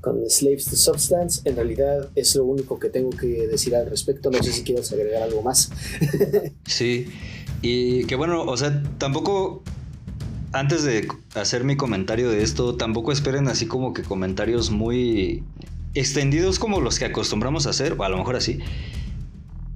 con 0.00 0.28
Slaves 0.28 0.66
to 0.66 0.76
Substance. 0.76 1.42
En 1.44 1.56
realidad 1.56 2.10
es 2.14 2.34
lo 2.36 2.44
único 2.44 2.78
que 2.78 2.88
tengo 2.88 3.10
que 3.10 3.46
decir 3.46 3.74
al 3.76 3.88
respecto. 3.88 4.30
No 4.30 4.42
sé 4.42 4.52
si 4.52 4.62
quieres 4.62 4.90
agregar 4.92 5.22
algo 5.22 5.42
más. 5.42 5.70
sí, 6.66 7.08
y 7.62 8.04
que 8.04 8.16
bueno, 8.16 8.44
o 8.44 8.56
sea, 8.56 8.82
tampoco 8.98 9.62
antes 10.52 10.84
de 10.84 11.08
hacer 11.34 11.64
mi 11.64 11.76
comentario 11.76 12.30
de 12.30 12.42
esto, 12.42 12.76
tampoco 12.76 13.12
esperen 13.12 13.48
así 13.48 13.66
como 13.66 13.92
que 13.92 14.02
comentarios 14.02 14.70
muy 14.70 15.44
extendidos 15.94 16.58
como 16.58 16.80
los 16.80 16.98
que 16.98 17.06
acostumbramos 17.06 17.66
a 17.66 17.70
hacer, 17.70 17.94
o 17.98 18.04
a 18.04 18.08
lo 18.08 18.18
mejor 18.18 18.36
así. 18.36 18.58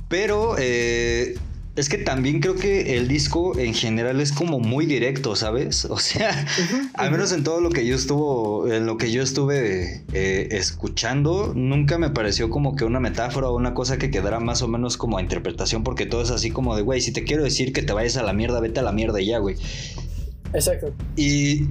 Pero 0.09 0.57
eh, 0.59 1.36
es 1.81 1.89
que 1.89 1.97
también 1.97 2.41
creo 2.41 2.57
que 2.57 2.99
el 2.99 3.09
disco 3.09 3.59
en 3.59 3.72
general 3.72 4.20
es 4.20 4.33
como 4.33 4.61
muy 4.61 4.85
directo, 4.85 5.35
¿sabes? 5.35 5.85
O 5.91 5.99
sea, 5.99 6.47
al 6.95 7.11
menos 7.11 7.33
en 7.33 7.43
todo 7.43 7.61
lo 7.61 7.70
que 7.70 7.87
yo 7.87 7.95
estuvo, 7.95 8.70
en 8.70 8.85
lo 8.85 8.99
que 8.99 9.11
yo 9.11 9.22
estuve 9.22 10.05
eh, 10.12 10.49
escuchando, 10.51 11.53
nunca 11.55 11.97
me 11.97 12.11
pareció 12.11 12.51
como 12.51 12.76
que 12.76 12.85
una 12.85 13.01
metáfora 13.01 13.49
o 13.49 13.57
una 13.57 13.72
cosa 13.72 13.99
que 13.99 14.11
quedara 14.11 14.41
más 14.41 14.61
o 14.61 14.68
menos 14.68 14.99
como 14.99 15.16
a 15.16 15.22
interpretación, 15.22 15.83
porque 15.83 16.05
todo 16.05 16.22
es 16.22 16.31
así 16.31 16.51
como 16.51 16.76
de, 16.76 16.83
güey, 16.83 17.01
si 17.01 17.12
te 17.12 17.24
quiero 17.24 17.43
decir 17.43 17.72
que 17.72 17.83
te 17.83 17.95
vayas 17.95 18.18
a 18.18 18.22
la 18.22 18.35
mierda, 18.35 18.61
vete 18.61 18.81
a 18.81 18.83
la 18.83 18.93
mierda 18.93 19.20
y 19.20 19.26
ya, 19.26 19.39
güey. 19.39 19.57
Exacto. 20.53 20.93
Y 21.16 21.66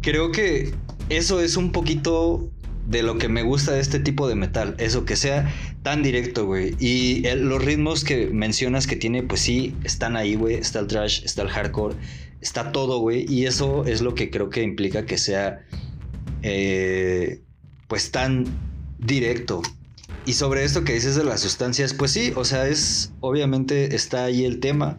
creo 0.00 0.32
que 0.32 0.74
eso 1.08 1.40
es 1.40 1.56
un 1.56 1.70
poquito 1.70 2.50
de 2.92 3.02
lo 3.02 3.16
que 3.16 3.28
me 3.30 3.42
gusta 3.42 3.72
de 3.72 3.80
este 3.80 3.98
tipo 3.98 4.28
de 4.28 4.34
metal, 4.34 4.74
eso 4.78 5.06
que 5.06 5.16
sea 5.16 5.52
tan 5.82 6.02
directo, 6.02 6.44
güey. 6.44 6.76
Y 6.78 7.22
los 7.36 7.64
ritmos 7.64 8.04
que 8.04 8.26
mencionas 8.26 8.86
que 8.86 8.96
tiene, 8.96 9.22
pues 9.22 9.40
sí, 9.40 9.74
están 9.82 10.14
ahí, 10.14 10.34
güey. 10.34 10.56
Está 10.56 10.80
el 10.80 10.88
trash, 10.88 11.24
está 11.24 11.40
el 11.40 11.48
hardcore, 11.48 11.96
está 12.42 12.70
todo, 12.70 12.98
güey. 12.98 13.24
Y 13.28 13.46
eso 13.46 13.86
es 13.86 14.02
lo 14.02 14.14
que 14.14 14.30
creo 14.30 14.50
que 14.50 14.62
implica 14.62 15.06
que 15.06 15.16
sea, 15.16 15.64
eh, 16.42 17.40
pues 17.88 18.10
tan 18.10 18.44
directo. 18.98 19.62
Y 20.26 20.34
sobre 20.34 20.62
esto 20.62 20.84
que 20.84 20.92
dices 20.92 21.16
de 21.16 21.24
las 21.24 21.40
sustancias, 21.40 21.94
pues 21.94 22.10
sí, 22.10 22.34
o 22.36 22.44
sea, 22.44 22.68
es, 22.68 23.12
obviamente 23.20 23.96
está 23.96 24.24
ahí 24.24 24.44
el 24.44 24.60
tema. 24.60 24.98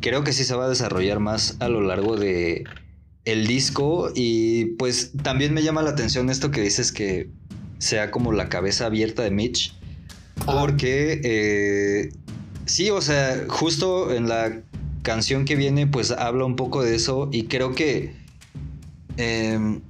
Creo 0.00 0.24
que 0.24 0.32
sí 0.32 0.42
se 0.42 0.56
va 0.56 0.64
a 0.64 0.68
desarrollar 0.68 1.20
más 1.20 1.56
a 1.60 1.68
lo 1.68 1.82
largo 1.82 2.16
de 2.16 2.64
el 3.28 3.46
disco 3.46 4.10
y 4.14 4.64
pues 4.78 5.12
también 5.22 5.52
me 5.52 5.62
llama 5.62 5.82
la 5.82 5.90
atención 5.90 6.30
esto 6.30 6.50
que 6.50 6.62
dices 6.62 6.92
que 6.92 7.28
sea 7.76 8.10
como 8.10 8.32
la 8.32 8.48
cabeza 8.48 8.86
abierta 8.86 9.22
de 9.22 9.30
Mitch. 9.30 9.74
Porque 10.46 11.20
eh, 11.22 12.10
sí, 12.64 12.88
o 12.88 13.02
sea, 13.02 13.44
justo 13.48 14.14
en 14.14 14.28
la 14.28 14.62
canción 15.02 15.44
que 15.44 15.56
viene 15.56 15.86
pues 15.86 16.10
habla 16.10 16.46
un 16.46 16.56
poco 16.56 16.82
de 16.82 16.94
eso 16.94 17.28
y 17.30 17.44
creo 17.44 17.74
que... 17.74 18.14
Em, 19.18 19.82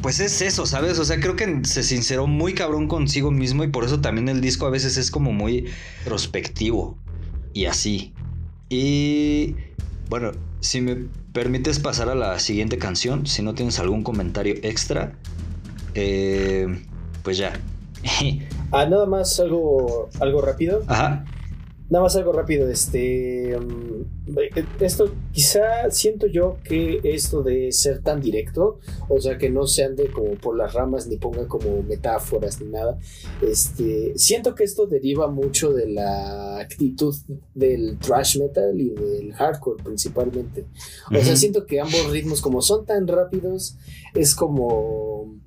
pues 0.00 0.20
es 0.20 0.40
eso, 0.40 0.64
¿sabes? 0.64 0.98
O 0.98 1.04
sea, 1.04 1.20
creo 1.20 1.36
que 1.36 1.60
se 1.64 1.82
sinceró 1.82 2.26
muy 2.26 2.54
cabrón 2.54 2.88
consigo 2.88 3.30
mismo 3.30 3.62
y 3.62 3.68
por 3.68 3.84
eso 3.84 4.00
también 4.00 4.28
el 4.30 4.40
disco 4.40 4.64
a 4.64 4.70
veces 4.70 4.96
es 4.96 5.10
como 5.10 5.32
muy 5.32 5.66
prospectivo 6.04 6.96
y 7.52 7.66
así. 7.66 8.14
Y 8.70 9.54
bueno, 10.08 10.32
si 10.60 10.80
me 10.80 11.08
permites 11.32 11.78
pasar 11.78 12.08
a 12.08 12.14
la 12.14 12.38
siguiente 12.38 12.78
canción, 12.78 13.26
si 13.26 13.42
no 13.42 13.54
tienes 13.54 13.78
algún 13.78 14.02
comentario 14.02 14.54
extra, 14.62 15.12
eh, 15.94 16.84
pues 17.22 17.38
ya. 17.38 17.52
ah, 18.72 18.86
nada 18.86 19.06
más 19.06 19.38
algo, 19.40 20.08
algo 20.20 20.40
rápido. 20.40 20.82
Ajá. 20.86 21.24
Nada 21.90 22.04
más 22.04 22.16
algo 22.16 22.32
rápido, 22.32 22.68
este... 22.68 23.58
Mm, 23.58 23.88
esto 24.80 25.10
quizá 25.32 25.90
siento 25.90 26.26
yo 26.26 26.58
que 26.62 27.00
esto 27.02 27.42
de 27.42 27.72
ser 27.72 28.02
tan 28.02 28.20
directo, 28.20 28.78
o 29.08 29.18
sea, 29.20 29.38
que 29.38 29.48
no 29.48 29.66
se 29.66 29.84
ande 29.84 30.10
como 30.10 30.32
por 30.32 30.56
las 30.56 30.74
ramas 30.74 31.06
ni 31.06 31.16
ponga 31.16 31.48
como 31.48 31.82
metáforas 31.82 32.60
ni 32.60 32.68
nada, 32.68 32.98
este, 33.40 34.12
siento 34.16 34.54
que 34.54 34.64
esto 34.64 34.86
deriva 34.86 35.28
mucho 35.28 35.72
de 35.72 35.88
la 35.88 36.58
actitud 36.58 37.16
del 37.54 37.98
thrash 37.98 38.38
metal 38.38 38.78
y 38.78 38.90
del 38.90 39.32
hardcore 39.32 39.82
principalmente. 39.82 40.66
O 41.10 41.22
sea, 41.22 41.36
siento 41.36 41.64
que 41.64 41.80
ambos 41.80 42.10
ritmos 42.10 42.42
como 42.42 42.60
son 42.60 42.84
tan 42.84 43.06
rápidos, 43.08 43.76
es 44.14 44.34
como 44.34 45.38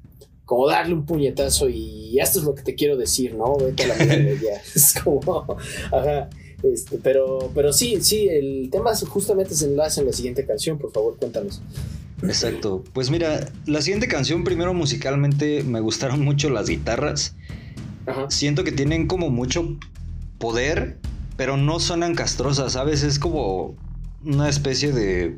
como 0.52 0.68
darle 0.68 0.94
un 0.94 1.06
puñetazo 1.06 1.70
y 1.70 2.20
esto 2.20 2.40
es 2.40 2.44
lo 2.44 2.54
que 2.54 2.62
te 2.62 2.76
quiero 2.76 2.98
decir, 2.98 3.36
¿no? 3.36 3.56
Vete 3.56 3.86
a 3.86 3.88
la 3.88 3.96
mierda 3.96 4.34
ya. 4.34 4.62
Es 4.76 4.96
como, 5.02 5.46
ajá. 5.94 6.30
Este, 6.62 6.98
pero, 6.98 7.50
pero 7.56 7.72
sí, 7.72 8.02
sí, 8.02 8.28
el 8.28 8.68
tema 8.70 8.94
justamente 8.94 9.56
se 9.56 9.68
enlaza 9.68 10.02
en 10.02 10.08
la 10.08 10.12
siguiente 10.12 10.46
canción, 10.46 10.78
por 10.78 10.92
favor, 10.92 11.16
cuéntanos. 11.18 11.62
Exacto. 12.22 12.84
Pues 12.92 13.10
mira, 13.10 13.50
la 13.66 13.82
siguiente 13.82 14.10
canción, 14.10 14.44
primero 14.44 14.74
musicalmente, 14.74 15.64
me 15.64 15.80
gustaron 15.80 16.20
mucho 16.26 16.50
las 16.50 16.68
guitarras. 16.68 17.34
Ajá. 18.06 18.30
Siento 18.30 18.66
que 18.66 18.74
tienen 18.74 19.08
como 19.08 19.30
mucho 19.30 19.78
poder, 20.38 20.98
pero 21.38 21.56
no 21.56 21.80
suenan 21.80 22.14
castrosas, 22.14 22.74
¿sabes? 22.74 23.04
Es 23.04 23.20
como 23.20 23.78
una 24.26 24.50
especie 24.50 24.92
de 24.92 25.38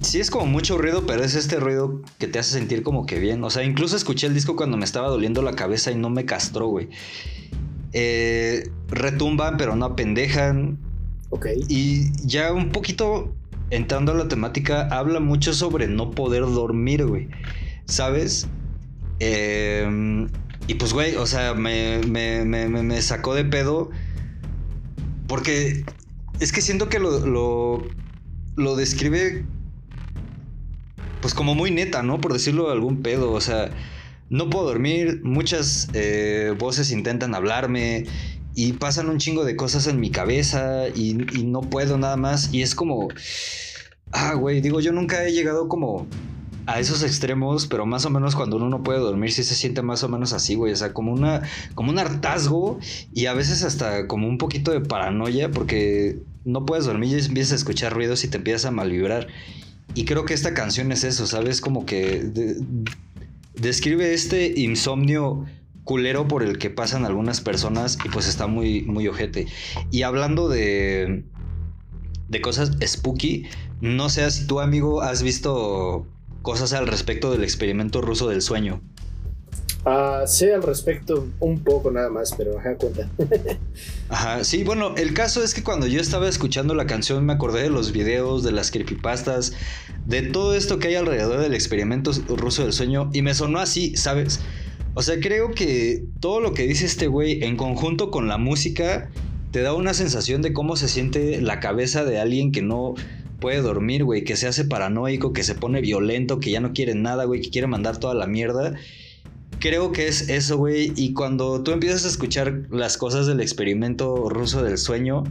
Sí, 0.00 0.18
es 0.18 0.30
como 0.30 0.46
mucho 0.46 0.78
ruido, 0.78 1.04
pero 1.06 1.22
es 1.22 1.34
este 1.34 1.60
ruido 1.60 2.00
que 2.18 2.26
te 2.26 2.38
hace 2.38 2.58
sentir 2.58 2.82
como 2.82 3.06
que 3.06 3.18
bien. 3.18 3.44
O 3.44 3.50
sea, 3.50 3.64
incluso 3.64 3.96
escuché 3.96 4.26
el 4.26 4.34
disco 4.34 4.56
cuando 4.56 4.76
me 4.76 4.84
estaba 4.84 5.08
doliendo 5.08 5.42
la 5.42 5.52
cabeza 5.52 5.90
y 5.90 5.96
no 5.96 6.08
me 6.10 6.24
castró, 6.24 6.68
güey. 6.68 6.88
Eh, 7.92 8.70
retumban, 8.88 9.56
pero 9.56 9.76
no 9.76 9.84
apendejan. 9.84 10.78
Ok. 11.28 11.46
Y 11.68 12.10
ya 12.26 12.52
un 12.52 12.70
poquito 12.70 13.34
entrando 13.68 14.12
a 14.12 14.14
la 14.14 14.28
temática, 14.28 14.88
habla 14.88 15.20
mucho 15.20 15.52
sobre 15.52 15.86
no 15.86 16.10
poder 16.10 16.42
dormir, 16.42 17.06
güey. 17.06 17.28
¿sabes? 17.90 18.46
Em, 19.18 20.28
y 20.66 20.74
pues, 20.74 20.92
güey, 20.92 21.16
o 21.16 21.26
sea, 21.26 21.54
me, 21.54 22.00
me, 22.06 22.44
me, 22.44 22.68
me, 22.68 23.02
sacó 23.02 23.34
de 23.34 23.44
pedo 23.44 23.90
porque 25.26 25.84
es 26.40 26.52
que 26.52 26.62
siento 26.62 26.88
que 26.88 26.98
lo, 26.98 27.26
lo, 27.26 27.82
lo 28.56 28.76
describe 28.76 29.44
pues 31.20 31.34
como 31.34 31.54
muy 31.54 31.70
neta, 31.70 32.02
¿no? 32.02 32.20
Por 32.20 32.32
decirlo 32.32 32.66
de 32.66 32.72
algún 32.72 33.02
pedo, 33.02 33.32
o 33.32 33.40
sea, 33.40 33.70
no 34.30 34.48
puedo 34.48 34.66
dormir, 34.66 35.20
muchas 35.24 35.88
eh, 35.92 36.54
voces 36.58 36.92
intentan 36.92 37.34
hablarme 37.34 38.06
y 38.54 38.72
pasan 38.74 39.08
un 39.08 39.18
chingo 39.18 39.44
de 39.44 39.56
cosas 39.56 39.86
en 39.86 40.00
mi 40.00 40.10
cabeza 40.10 40.88
y, 40.88 41.14
no 41.44 41.62
puedo 41.62 41.98
nada 41.98 42.16
más 42.16 42.52
y 42.52 42.62
es 42.62 42.74
como, 42.74 43.08
ah, 44.12 44.34
güey, 44.34 44.60
digo, 44.60 44.80
yo 44.80 44.92
nunca 44.92 45.24
he 45.24 45.32
llegado 45.32 45.68
como 45.68 46.06
a 46.66 46.78
esos 46.78 47.02
extremos, 47.02 47.66
pero 47.66 47.86
más 47.86 48.04
o 48.04 48.10
menos 48.10 48.36
cuando 48.36 48.56
uno 48.56 48.68
no 48.68 48.82
puede 48.84 49.00
dormir 49.00 49.32
sí 49.32 49.42
se 49.42 49.54
siente 49.54 49.82
más 49.82 50.04
o 50.04 50.08
menos 50.08 50.32
así, 50.32 50.54
güey, 50.54 50.72
o 50.72 50.76
sea, 50.76 50.92
como 50.92 51.12
una 51.12 51.42
como 51.74 51.90
un 51.90 51.98
hartazgo 51.98 52.78
y 53.12 53.26
a 53.26 53.34
veces 53.34 53.64
hasta 53.64 54.06
como 54.06 54.28
un 54.28 54.38
poquito 54.38 54.70
de 54.70 54.80
paranoia 54.80 55.50
porque 55.50 56.20
no 56.44 56.64
puedes 56.66 56.84
dormir 56.84 57.18
y 57.18 57.24
empiezas 57.24 57.52
a 57.52 57.56
escuchar 57.56 57.92
ruidos 57.92 58.24
y 58.24 58.28
te 58.28 58.36
empiezas 58.36 58.66
a 58.66 58.70
malvibrar. 58.70 59.26
Y 59.94 60.04
creo 60.04 60.24
que 60.24 60.34
esta 60.34 60.54
canción 60.54 60.92
es 60.92 61.04
eso, 61.04 61.26
¿sabes? 61.26 61.60
Como 61.60 61.86
que 61.86 62.30
describe 63.54 64.14
este 64.14 64.52
insomnio 64.56 65.46
culero 65.84 66.28
por 66.28 66.42
el 66.42 66.58
que 66.58 66.70
pasan 66.70 67.04
algunas 67.04 67.40
personas 67.40 67.98
y 68.04 68.08
pues 68.08 68.28
está 68.28 68.46
muy, 68.46 68.82
muy 68.82 69.08
ojete. 69.08 69.46
Y 69.90 70.02
hablando 70.02 70.48
de, 70.48 71.24
de 72.28 72.40
cosas 72.40 72.72
spooky, 72.82 73.46
no 73.80 74.08
sé 74.08 74.30
si 74.30 74.46
tú 74.46 74.60
amigo 74.60 75.02
has 75.02 75.22
visto 75.22 76.06
cosas 76.42 76.72
al 76.72 76.86
respecto 76.86 77.32
del 77.32 77.42
experimento 77.44 78.00
ruso 78.00 78.28
del 78.28 78.42
sueño. 78.42 78.80
Ah, 79.84 80.24
sé 80.26 80.52
al 80.52 80.62
respecto 80.62 81.28
un 81.40 81.60
poco 81.60 81.90
nada 81.90 82.10
más, 82.10 82.34
pero 82.36 82.58
ajá, 82.58 82.74
cuenta. 82.74 83.08
ajá, 84.10 84.44
sí, 84.44 84.62
bueno, 84.62 84.94
el 84.96 85.14
caso 85.14 85.42
es 85.42 85.54
que 85.54 85.62
cuando 85.62 85.86
yo 85.86 86.02
estaba 86.02 86.28
escuchando 86.28 86.74
la 86.74 86.86
canción 86.86 87.24
me 87.24 87.32
acordé 87.32 87.62
de 87.62 87.70
los 87.70 87.92
videos, 87.92 88.42
de 88.42 88.52
las 88.52 88.70
creepypastas, 88.70 89.54
de 90.04 90.22
todo 90.22 90.54
esto 90.54 90.78
que 90.78 90.88
hay 90.88 90.96
alrededor 90.96 91.40
del 91.40 91.54
experimento 91.54 92.12
ruso 92.28 92.62
del 92.62 92.74
sueño 92.74 93.08
y 93.14 93.22
me 93.22 93.32
sonó 93.32 93.58
así, 93.58 93.96
¿sabes? 93.96 94.40
O 94.94 95.02
sea, 95.02 95.18
creo 95.18 95.52
que 95.52 96.04
todo 96.20 96.40
lo 96.40 96.52
que 96.52 96.66
dice 96.66 96.84
este 96.84 97.06
güey 97.06 97.42
en 97.42 97.56
conjunto 97.56 98.10
con 98.10 98.28
la 98.28 98.36
música 98.36 99.08
te 99.50 99.62
da 99.62 99.72
una 99.72 99.94
sensación 99.94 100.42
de 100.42 100.52
cómo 100.52 100.76
se 100.76 100.88
siente 100.88 101.40
la 101.40 101.58
cabeza 101.58 102.04
de 102.04 102.20
alguien 102.20 102.52
que 102.52 102.60
no 102.60 102.94
puede 103.40 103.62
dormir, 103.62 104.04
güey, 104.04 104.24
que 104.24 104.36
se 104.36 104.46
hace 104.46 104.66
paranoico, 104.66 105.32
que 105.32 105.42
se 105.42 105.54
pone 105.54 105.80
violento, 105.80 106.38
que 106.38 106.50
ya 106.50 106.60
no 106.60 106.74
quiere 106.74 106.94
nada, 106.94 107.24
güey, 107.24 107.40
que 107.40 107.48
quiere 107.48 107.66
mandar 107.66 107.96
toda 107.96 108.12
la 108.14 108.26
mierda 108.26 108.74
creo 109.60 109.92
que 109.92 110.08
es 110.08 110.28
eso, 110.28 110.56
güey. 110.56 110.92
Y 110.96 111.12
cuando 111.12 111.62
tú 111.62 111.70
empiezas 111.70 112.04
a 112.04 112.08
escuchar 112.08 112.66
las 112.70 112.96
cosas 112.96 113.26
del 113.26 113.40
experimento 113.40 114.28
ruso 114.28 114.62
del 114.64 114.78
sueño, 114.78 115.24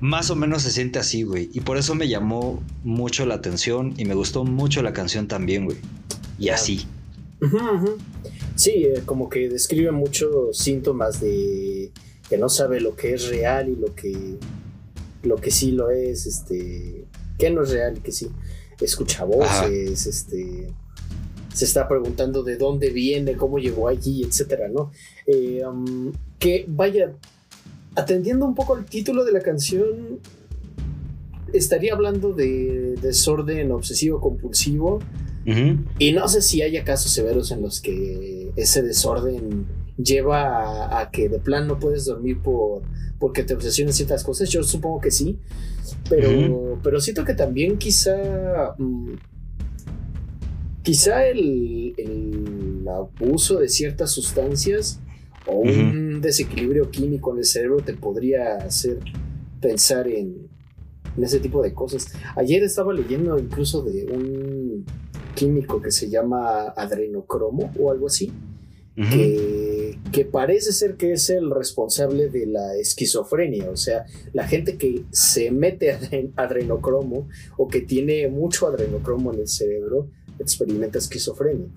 más 0.00 0.30
o 0.30 0.36
menos 0.36 0.62
se 0.62 0.70
siente 0.70 0.98
así, 0.98 1.22
güey. 1.22 1.48
Y 1.54 1.60
por 1.60 1.78
eso 1.78 1.94
me 1.94 2.08
llamó 2.08 2.62
mucho 2.84 3.24
la 3.24 3.34
atención 3.34 3.94
y 3.96 4.04
me 4.04 4.14
gustó 4.14 4.44
mucho 4.44 4.82
la 4.82 4.92
canción 4.92 5.28
también, 5.28 5.64
güey. 5.64 5.78
Y 6.38 6.50
así. 6.50 6.86
Sí, 8.56 8.84
eh, 8.84 9.02
como 9.06 9.28
que 9.28 9.48
describe 9.48 9.92
muchos 9.92 10.58
síntomas 10.58 11.20
de 11.20 11.90
que 12.28 12.36
no 12.36 12.48
sabe 12.48 12.80
lo 12.80 12.96
que 12.96 13.14
es 13.14 13.28
real 13.28 13.68
y 13.68 13.76
lo 13.76 13.94
que, 13.94 14.36
lo 15.22 15.36
que 15.36 15.50
sí 15.50 15.72
lo 15.72 15.90
es, 15.90 16.26
este, 16.26 17.04
que 17.38 17.50
no 17.50 17.62
es 17.62 17.70
real 17.70 17.96
y 17.96 18.00
que 18.00 18.12
sí. 18.12 18.28
Escucha 18.80 19.24
voces, 19.24 20.06
este 20.06 20.72
se 21.52 21.64
está 21.64 21.88
preguntando 21.88 22.42
de 22.42 22.56
dónde 22.56 22.90
viene, 22.90 23.36
cómo 23.36 23.58
llegó 23.58 23.88
allí, 23.88 24.24
etcétera, 24.24 24.68
¿no? 24.68 24.90
Eh, 25.26 25.62
um, 25.66 26.12
que 26.38 26.64
vaya, 26.68 27.12
atendiendo 27.94 28.46
un 28.46 28.54
poco 28.54 28.74
al 28.74 28.84
título 28.84 29.24
de 29.24 29.32
la 29.32 29.40
canción, 29.40 30.20
estaría 31.52 31.92
hablando 31.92 32.32
de 32.32 32.96
desorden 33.00 33.70
obsesivo 33.72 34.20
compulsivo. 34.20 35.00
Y 35.98 36.12
no 36.12 36.28
sé 36.28 36.40
si 36.40 36.62
haya 36.62 36.84
casos 36.84 37.10
severos 37.10 37.50
en 37.50 37.62
los 37.62 37.80
que 37.80 38.52
ese 38.54 38.80
desorden 38.80 39.66
lleva 39.96 41.00
a, 41.00 41.10
que 41.10 41.28
de 41.28 41.40
plan 41.40 41.66
no 41.66 41.80
puedes 41.80 42.04
dormir 42.04 42.38
por 42.38 42.82
porque 43.18 43.42
te 43.42 43.54
obsesionan 43.54 43.92
ciertas 43.92 44.22
cosas. 44.22 44.48
Yo 44.50 44.62
supongo 44.62 45.00
que 45.00 45.10
sí. 45.10 45.38
Pero, 46.08 46.78
pero 46.82 47.00
siento 47.00 47.24
que 47.24 47.34
también 47.34 47.76
quizá 47.76 48.74
mm, 48.78 49.14
quizá 50.82 51.26
el, 51.26 51.94
abuso 52.88 53.58
de 53.58 53.68
ciertas 53.68 54.10
sustancias 54.10 55.00
o 55.46 55.56
un 55.56 56.20
desequilibrio 56.20 56.90
químico 56.90 57.32
en 57.32 57.38
el 57.38 57.44
cerebro 57.44 57.78
te 57.78 57.94
podría 57.94 58.56
hacer 58.56 58.98
pensar 59.60 60.08
en, 60.08 60.50
ese 61.20 61.40
tipo 61.40 61.62
de 61.62 61.74
cosas. 61.74 62.12
Ayer 62.36 62.62
estaba 62.62 62.92
leyendo 62.92 63.38
incluso 63.38 63.82
de 63.82 64.06
un 64.06 64.84
químico 65.34 65.80
que 65.80 65.90
se 65.90 66.08
llama 66.08 66.68
adrenocromo 66.76 67.70
o 67.78 67.90
algo 67.90 68.06
así, 68.06 68.32
que, 68.94 69.98
que, 70.10 70.24
parece 70.24 70.72
ser 70.72 70.96
que 70.96 71.12
es 71.12 71.30
el 71.30 71.50
responsable 71.50 72.28
de 72.28 72.46
la 72.46 72.76
esquizofrenia, 72.76 73.70
o 73.70 73.76
sea, 73.76 74.04
la 74.34 74.46
gente 74.46 74.76
que 74.76 75.04
se 75.10 75.50
mete 75.50 75.98
adrenocromo 76.36 77.28
o 77.56 77.68
que 77.68 77.80
tiene 77.80 78.28
mucho 78.28 78.66
adrenocromo 78.66 79.32
en 79.32 79.40
el 79.40 79.48
cerebro, 79.48 80.10
experimenta 80.38 80.98
esquizofrenia. 80.98 81.68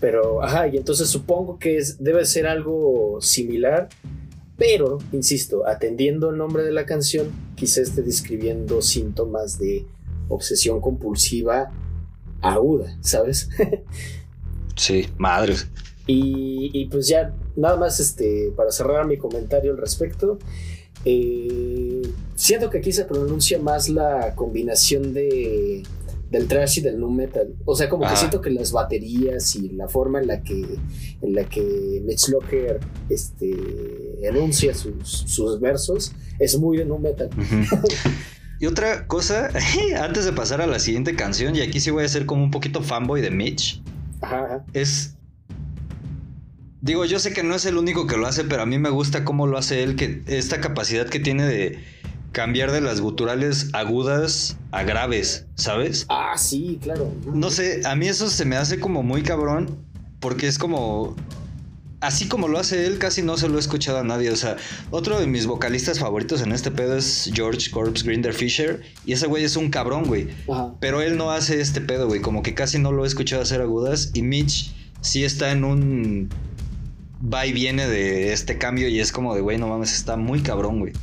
Pero, 0.00 0.42
ajá, 0.42 0.68
y 0.68 0.76
entonces 0.76 1.08
supongo 1.08 1.58
que 1.58 1.76
es, 1.76 2.02
debe 2.02 2.24
ser 2.24 2.46
algo 2.46 3.18
similar, 3.20 3.88
pero, 4.56 4.98
insisto, 5.12 5.66
atendiendo 5.66 6.30
el 6.30 6.36
nombre 6.36 6.62
de 6.62 6.72
la 6.72 6.84
canción, 6.84 7.30
quizá 7.54 7.80
esté 7.80 8.02
describiendo 8.02 8.82
síntomas 8.82 9.58
de 9.58 9.86
obsesión 10.28 10.80
compulsiva 10.80 11.70
aguda, 12.42 12.96
¿sabes? 13.00 13.48
sí, 14.76 15.06
madres. 15.16 15.66
Y, 16.06 16.86
pues 16.86 17.06
ya, 17.06 17.32
nada 17.56 17.76
más 17.76 18.00
este, 18.00 18.52
para 18.56 18.72
cerrar 18.72 19.06
mi 19.06 19.16
comentario 19.16 19.70
al 19.70 19.78
respecto, 19.78 20.38
eh, 21.04 22.02
siento 22.34 22.68
que 22.68 22.78
aquí 22.78 22.92
se 22.92 23.04
pronuncia 23.04 23.58
más 23.60 23.88
la 23.88 24.34
combinación 24.34 25.14
de 25.14 25.84
del 26.30 26.46
trash 26.46 26.78
y 26.78 26.80
del 26.82 26.98
nu 26.98 27.10
metal. 27.10 27.54
O 27.64 27.74
sea, 27.74 27.88
como 27.88 28.08
que 28.08 28.16
siento 28.16 28.40
que 28.40 28.50
las 28.50 28.72
baterías 28.72 29.56
y 29.56 29.70
la 29.70 29.88
forma 29.88 30.20
en 30.20 30.28
la 30.28 30.42
que 30.42 30.78
en 31.22 31.34
la 31.34 31.44
que 31.44 32.02
Mitch 32.04 32.28
Locker 32.28 32.80
este, 33.08 34.26
enuncia 34.26 34.72
sus, 34.74 35.60
versos 35.60 36.12
es 36.38 36.56
muy 36.58 36.78
de 36.78 36.84
nu 36.84 36.98
metal. 36.98 37.30
y 38.60 38.66
otra 38.66 39.06
cosa, 39.06 39.50
antes 40.00 40.24
de 40.24 40.32
pasar 40.32 40.60
a 40.60 40.66
la 40.66 40.78
siguiente 40.78 41.16
canción, 41.16 41.56
y 41.56 41.60
aquí 41.60 41.80
sí 41.80 41.90
voy 41.90 42.04
a 42.04 42.08
ser 42.08 42.26
como 42.26 42.44
un 42.44 42.50
poquito 42.50 42.82
fanboy 42.82 43.20
de 43.20 43.30
Mitch, 43.30 43.82
es 44.72 45.16
Digo, 46.82 47.04
yo 47.04 47.18
sé 47.18 47.34
que 47.34 47.42
no 47.42 47.54
es 47.54 47.66
el 47.66 47.76
único 47.76 48.06
que 48.06 48.16
lo 48.16 48.26
hace, 48.26 48.44
pero 48.44 48.62
a 48.62 48.66
mí 48.66 48.78
me 48.78 48.88
gusta 48.88 49.22
cómo 49.22 49.46
lo 49.46 49.58
hace 49.58 49.82
él, 49.82 49.96
que 49.96 50.22
esta 50.26 50.62
capacidad 50.62 51.06
que 51.06 51.20
tiene 51.20 51.44
de 51.44 51.78
cambiar 52.32 52.70
de 52.72 52.80
las 52.80 53.00
guturales 53.00 53.70
agudas 53.72 54.56
a 54.70 54.82
graves, 54.82 55.46
¿sabes? 55.54 56.06
Ah, 56.08 56.34
sí, 56.36 56.78
claro. 56.82 57.12
No 57.32 57.50
sé, 57.50 57.82
a 57.84 57.96
mí 57.96 58.08
eso 58.08 58.28
se 58.28 58.44
me 58.44 58.56
hace 58.56 58.78
como 58.78 59.02
muy 59.02 59.22
cabrón, 59.22 59.76
porque 60.20 60.46
es 60.46 60.58
como... 60.58 61.16
Así 62.02 62.28
como 62.28 62.48
lo 62.48 62.58
hace 62.58 62.86
él, 62.86 62.96
casi 62.96 63.20
no 63.20 63.36
se 63.36 63.46
lo 63.50 63.56
he 63.56 63.60
escuchado 63.60 63.98
a 63.98 64.02
nadie. 64.02 64.30
O 64.30 64.36
sea, 64.36 64.56
otro 64.90 65.20
de 65.20 65.26
mis 65.26 65.44
vocalistas 65.44 65.98
favoritos 65.98 66.40
en 66.40 66.52
este 66.52 66.70
pedo 66.70 66.96
es 66.96 67.30
George 67.34 67.70
Corpse 67.70 68.06
Grinder 68.06 68.32
Fisher. 68.32 68.80
Y 69.04 69.12
ese 69.12 69.26
güey 69.26 69.44
es 69.44 69.54
un 69.54 69.68
cabrón, 69.68 70.04
güey. 70.06 70.28
Pero 70.80 71.02
él 71.02 71.18
no 71.18 71.30
hace 71.30 71.60
este 71.60 71.82
pedo, 71.82 72.06
güey. 72.06 72.22
Como 72.22 72.42
que 72.42 72.54
casi 72.54 72.78
no 72.78 72.90
lo 72.90 73.04
he 73.04 73.06
escuchado 73.06 73.42
hacer 73.42 73.60
agudas. 73.60 74.12
Y 74.14 74.22
Mitch 74.22 74.74
sí 75.02 75.24
está 75.24 75.52
en 75.52 75.62
un 75.62 76.30
va 77.22 77.44
y 77.44 77.52
viene 77.52 77.86
de 77.86 78.32
este 78.32 78.56
cambio. 78.56 78.88
Y 78.88 78.98
es 79.00 79.12
como 79.12 79.34
de, 79.34 79.42
güey, 79.42 79.58
no 79.58 79.68
mames, 79.68 79.92
está 79.92 80.16
muy 80.16 80.40
cabrón, 80.40 80.78
güey. 80.78 80.94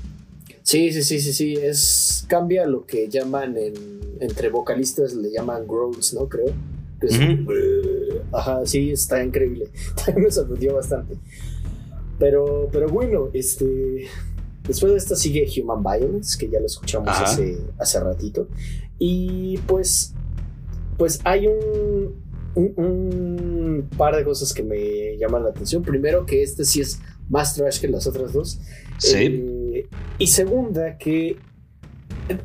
Sí, 0.68 0.92
sí, 0.92 1.02
sí, 1.02 1.22
sí, 1.22 1.32
sí. 1.32 1.54
Es, 1.54 2.26
cambia 2.28 2.68
lo 2.68 2.86
que 2.86 3.08
llaman 3.08 3.56
en, 3.56 3.74
entre 4.20 4.50
vocalistas, 4.50 5.14
le 5.14 5.32
llaman 5.32 5.66
growls, 5.66 6.14
¿no? 6.14 6.28
Creo. 6.28 6.52
ajá, 8.34 8.66
sí, 8.66 8.92
está 8.92 9.24
increíble. 9.24 9.70
También 9.96 10.26
me 10.26 10.32
sorprendió 10.32 10.76
bastante. 10.76 11.16
Pero, 12.20 12.68
pero 12.70 12.90
bueno, 12.90 13.30
este. 13.32 14.08
Después 14.68 14.92
de 14.92 14.98
esto 14.98 15.16
sigue 15.16 15.48
Human 15.58 15.82
Violence, 15.82 16.38
que 16.38 16.50
ya 16.50 16.60
lo 16.60 16.66
escuchamos 16.66 17.08
hace, 17.12 17.60
hace 17.80 18.00
ratito. 18.02 18.50
Y 19.00 19.60
pues. 19.68 20.14
Pues 20.98 21.22
hay 21.24 21.48
un, 21.48 22.14
un, 22.56 23.90
par 23.96 24.18
de 24.18 24.26
cosas 24.26 24.54
que 24.54 24.64
me 24.64 25.18
llaman 25.18 25.44
la 25.44 25.52
atención. 25.52 25.82
Primero, 25.82 26.26
que 26.26 26.44
este 26.44 26.66
sí 26.66 26.82
es 26.82 27.00
más 27.30 27.56
trash 27.56 27.80
que 27.80 27.88
las 27.88 28.06
otras 28.06 28.34
dos. 28.34 28.60
Sí. 28.98 29.16
Eh, 29.16 29.67
y 30.18 30.28
segunda, 30.28 30.98
que 30.98 31.38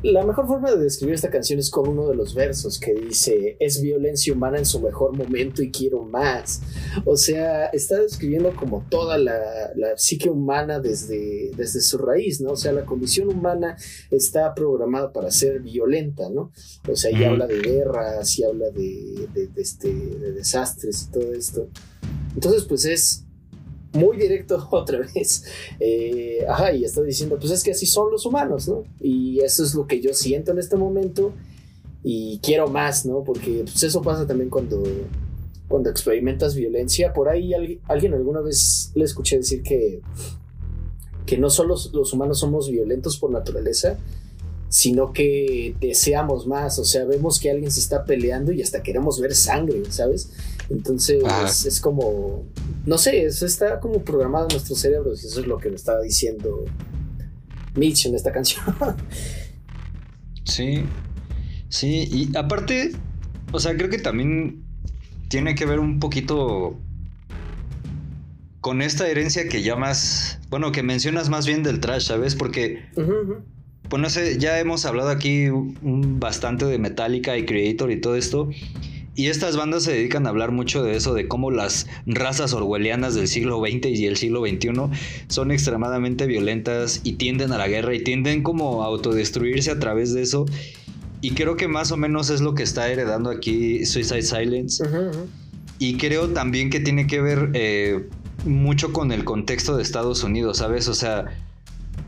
La 0.01 0.25
mejor 0.25 0.47
forma 0.47 0.71
de 0.71 0.81
describir 0.81 1.15
esta 1.15 1.29
canción 1.29 1.59
es 1.59 1.69
con 1.69 1.89
uno 1.89 2.07
de 2.07 2.15
los 2.15 2.33
versos 2.33 2.79
que 2.79 2.93
dice, 2.93 3.57
es 3.59 3.81
violencia 3.81 4.31
humana 4.31 4.57
en 4.57 4.65
su 4.65 4.79
mejor 4.79 5.13
momento 5.13 5.61
y 5.61 5.71
quiero 5.71 6.03
más. 6.03 6.61
O 7.03 7.17
sea, 7.17 7.65
está 7.65 7.99
describiendo 7.99 8.55
como 8.55 8.85
toda 8.89 9.17
la, 9.17 9.73
la 9.75 9.97
psique 9.97 10.29
humana 10.29 10.79
desde, 10.79 11.51
desde 11.57 11.81
su 11.81 11.97
raíz, 11.97 12.39
¿no? 12.39 12.51
O 12.51 12.55
sea, 12.55 12.71
la 12.71 12.85
condición 12.85 13.27
humana 13.27 13.75
está 14.09 14.55
programada 14.55 15.11
para 15.11 15.31
ser 15.31 15.59
violenta, 15.59 16.29
¿no? 16.29 16.53
O 16.87 16.95
sea, 16.95 17.11
y 17.11 17.21
habla 17.25 17.45
de 17.45 17.59
guerras, 17.59 18.39
y 18.39 18.45
habla 18.45 18.69
de, 18.69 19.27
de, 19.33 19.49
este, 19.57 19.93
de 19.93 20.31
desastres 20.31 21.09
y 21.09 21.11
todo 21.11 21.33
esto. 21.33 21.67
Entonces, 22.35 22.63
pues 22.63 22.85
es 22.85 23.25
muy 23.93 24.17
directo 24.17 24.67
otra 24.71 24.99
vez. 24.99 25.45
Eh, 25.79 26.45
ajá, 26.47 26.73
y 26.73 26.83
está 26.83 27.01
diciendo, 27.01 27.37
pues 27.39 27.51
es 27.51 27.63
que 27.63 27.71
así 27.71 27.85
son 27.85 28.11
los 28.11 28.25
humanos, 28.25 28.67
¿no? 28.67 28.83
Y 28.99 29.39
eso 29.39 29.63
es 29.63 29.73
lo 29.73 29.87
que 29.87 30.01
yo 30.01 30.13
siento 30.13 30.51
en 30.51 30.59
este 30.59 30.75
momento 30.75 31.33
y 32.03 32.39
quiero 32.39 32.67
más, 32.67 33.05
¿no? 33.05 33.23
Porque 33.23 33.61
pues, 33.63 33.83
eso 33.83 34.01
pasa 34.01 34.27
también 34.27 34.49
cuando, 34.49 34.83
cuando 35.67 35.89
experimentas 35.89 36.55
violencia. 36.55 37.13
Por 37.13 37.29
ahí 37.29 37.53
alguien, 37.53 38.13
alguna 38.13 38.41
vez 38.41 38.91
le 38.95 39.05
escuché 39.05 39.37
decir 39.37 39.63
que, 39.63 40.01
que 41.25 41.37
no 41.37 41.49
solo 41.49 41.75
los 41.93 42.13
humanos 42.13 42.39
somos 42.39 42.69
violentos 42.69 43.17
por 43.17 43.31
naturaleza, 43.31 43.97
sino 44.67 45.13
que 45.13 45.75
deseamos 45.79 46.47
más, 46.47 46.79
o 46.79 46.83
sea, 46.83 47.05
vemos 47.05 47.39
que 47.39 47.51
alguien 47.51 47.69
se 47.71 47.79
está 47.79 48.05
peleando 48.05 48.51
y 48.51 48.63
hasta 48.63 48.81
queremos 48.81 49.21
ver 49.21 49.35
sangre, 49.35 49.83
¿sabes? 49.89 50.31
Entonces 50.69 51.65
es 51.65 51.81
como, 51.81 52.45
no 52.85 52.97
sé, 52.97 53.25
eso 53.25 53.45
está 53.45 53.79
como 53.79 54.03
programado 54.03 54.47
en 54.49 54.53
nuestros 54.53 54.79
cerebros 54.79 55.23
y 55.23 55.27
eso 55.27 55.41
es 55.41 55.47
lo 55.47 55.57
que 55.57 55.69
me 55.69 55.75
estaba 55.75 56.01
diciendo 56.01 56.65
Mitch 57.75 58.05
en 58.05 58.15
esta 58.15 58.31
canción. 58.31 58.63
Sí, 60.45 60.83
sí, 61.69 62.09
y 62.11 62.37
aparte, 62.37 62.91
o 63.53 63.59
sea, 63.59 63.77
creo 63.77 63.89
que 63.89 63.97
también 63.97 64.65
tiene 65.29 65.55
que 65.55 65.65
ver 65.65 65.79
un 65.79 66.01
poquito 66.01 66.77
con 68.59 68.81
esta 68.81 69.07
herencia 69.07 69.47
que 69.47 69.63
llamas, 69.63 70.39
bueno, 70.49 70.73
que 70.73 70.83
mencionas 70.83 71.29
más 71.29 71.47
bien 71.47 71.63
del 71.63 71.79
trash, 71.79 72.07
¿sabes? 72.07 72.35
Porque 72.35 72.83
pues 73.89 74.01
no 74.01 74.09
sé, 74.09 74.37
ya 74.39 74.59
hemos 74.59 74.85
hablado 74.85 75.09
aquí 75.09 75.47
bastante 75.81 76.65
de 76.65 76.79
Metallica 76.79 77.37
y 77.37 77.45
Creator 77.45 77.91
y 77.91 78.01
todo 78.01 78.15
esto. 78.15 78.49
Y 79.15 79.27
estas 79.27 79.55
bandas 79.55 79.83
se 79.83 79.91
dedican 79.91 80.25
a 80.25 80.29
hablar 80.29 80.51
mucho 80.51 80.83
de 80.83 80.95
eso, 80.95 81.13
de 81.13 81.27
cómo 81.27 81.51
las 81.51 81.85
razas 82.07 82.53
orwellianas 82.53 83.13
del 83.13 83.27
siglo 83.27 83.59
XX 83.59 83.87
y 83.87 84.07
el 84.07 84.17
siglo 84.17 84.41
XXI 84.41 84.71
son 85.27 85.51
extremadamente 85.51 86.25
violentas 86.25 87.01
y 87.03 87.13
tienden 87.13 87.51
a 87.51 87.59
la 87.59 87.67
guerra 87.67 87.93
y 87.93 88.03
tienden 88.03 88.41
como 88.41 88.83
a 88.83 88.87
autodestruirse 88.87 89.69
a 89.69 89.79
través 89.79 90.13
de 90.13 90.23
eso. 90.23 90.45
Y 91.21 91.31
creo 91.31 91.55
que 91.55 91.67
más 91.67 91.91
o 91.91 91.97
menos 91.97 92.31
es 92.31 92.41
lo 92.41 92.55
que 92.55 92.63
está 92.63 92.89
heredando 92.89 93.29
aquí 93.29 93.85
Suicide 93.85 94.23
Silence. 94.23 94.83
Y 95.77 95.97
creo 95.97 96.29
también 96.29 96.69
que 96.69 96.79
tiene 96.79 97.05
que 97.05 97.21
ver 97.21 97.51
eh, 97.53 98.09
mucho 98.45 98.93
con 98.93 99.11
el 99.11 99.23
contexto 99.23 99.77
de 99.77 99.83
Estados 99.83 100.23
Unidos, 100.23 100.57
¿sabes? 100.57 100.87
O 100.87 100.93
sea, 100.95 101.25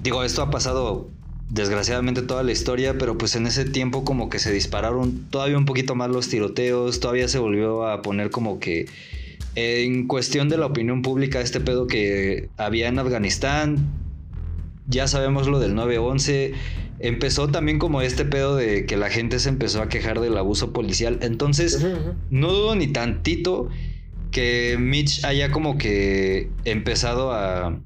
digo, 0.02 0.24
esto 0.24 0.42
ha 0.42 0.50
pasado 0.50 1.12
desgraciadamente 1.50 2.22
toda 2.22 2.44
la 2.44 2.52
historia, 2.52 2.98
pero 2.98 3.18
pues 3.18 3.36
en 3.36 3.46
ese 3.48 3.66
tiempo 3.66 4.04
como 4.04 4.30
que 4.30 4.40
se 4.40 4.52
dispararon 4.52 5.26
todavía 5.30 5.58
un 5.58 5.66
poquito 5.66 5.96
más 5.96 6.10
los 6.10 6.28
tiroteos, 6.28 7.00
todavía 7.00 7.28
se 7.28 7.40
volvió 7.40 7.88
a 7.88 8.02
poner 8.02 8.32
como 8.32 8.60
que 8.60 8.88
en 9.56 10.08
cuestión 10.08 10.50
de 10.50 10.58
la 10.58 10.66
opinión 10.66 11.02
pública 11.02 11.40
este 11.40 11.62
pedo 11.62 11.88
que 11.88 12.50
había 12.58 12.88
en 12.88 13.00
Afganistán, 13.00 13.78
ya 14.88 15.08
sabemos 15.08 15.48
lo 15.48 15.60
del 15.60 15.76
9-11, 15.76 16.54
empezó 17.00 17.48
también 17.48 17.80
como 17.80 18.02
este 18.02 18.26
pedo 18.26 18.56
de 18.56 18.86
que 18.86 18.98
la 18.98 19.10
gente 19.10 19.40
se 19.40 19.50
empezó 19.50 19.82
a 19.82 19.88
quejar 19.88 20.20
del 20.20 20.38
abuso 20.38 20.74
policial, 20.74 21.20
entonces 21.22 21.86
no 22.30 22.52
dudo 22.52 22.76
ni 22.76 22.88
tantito 22.88 23.70
que 24.32 24.78
Mitch 24.80 25.24
haya 25.24 25.52
como 25.52 25.78
que 25.78 26.50
empezado 26.66 27.32
a 27.32 27.80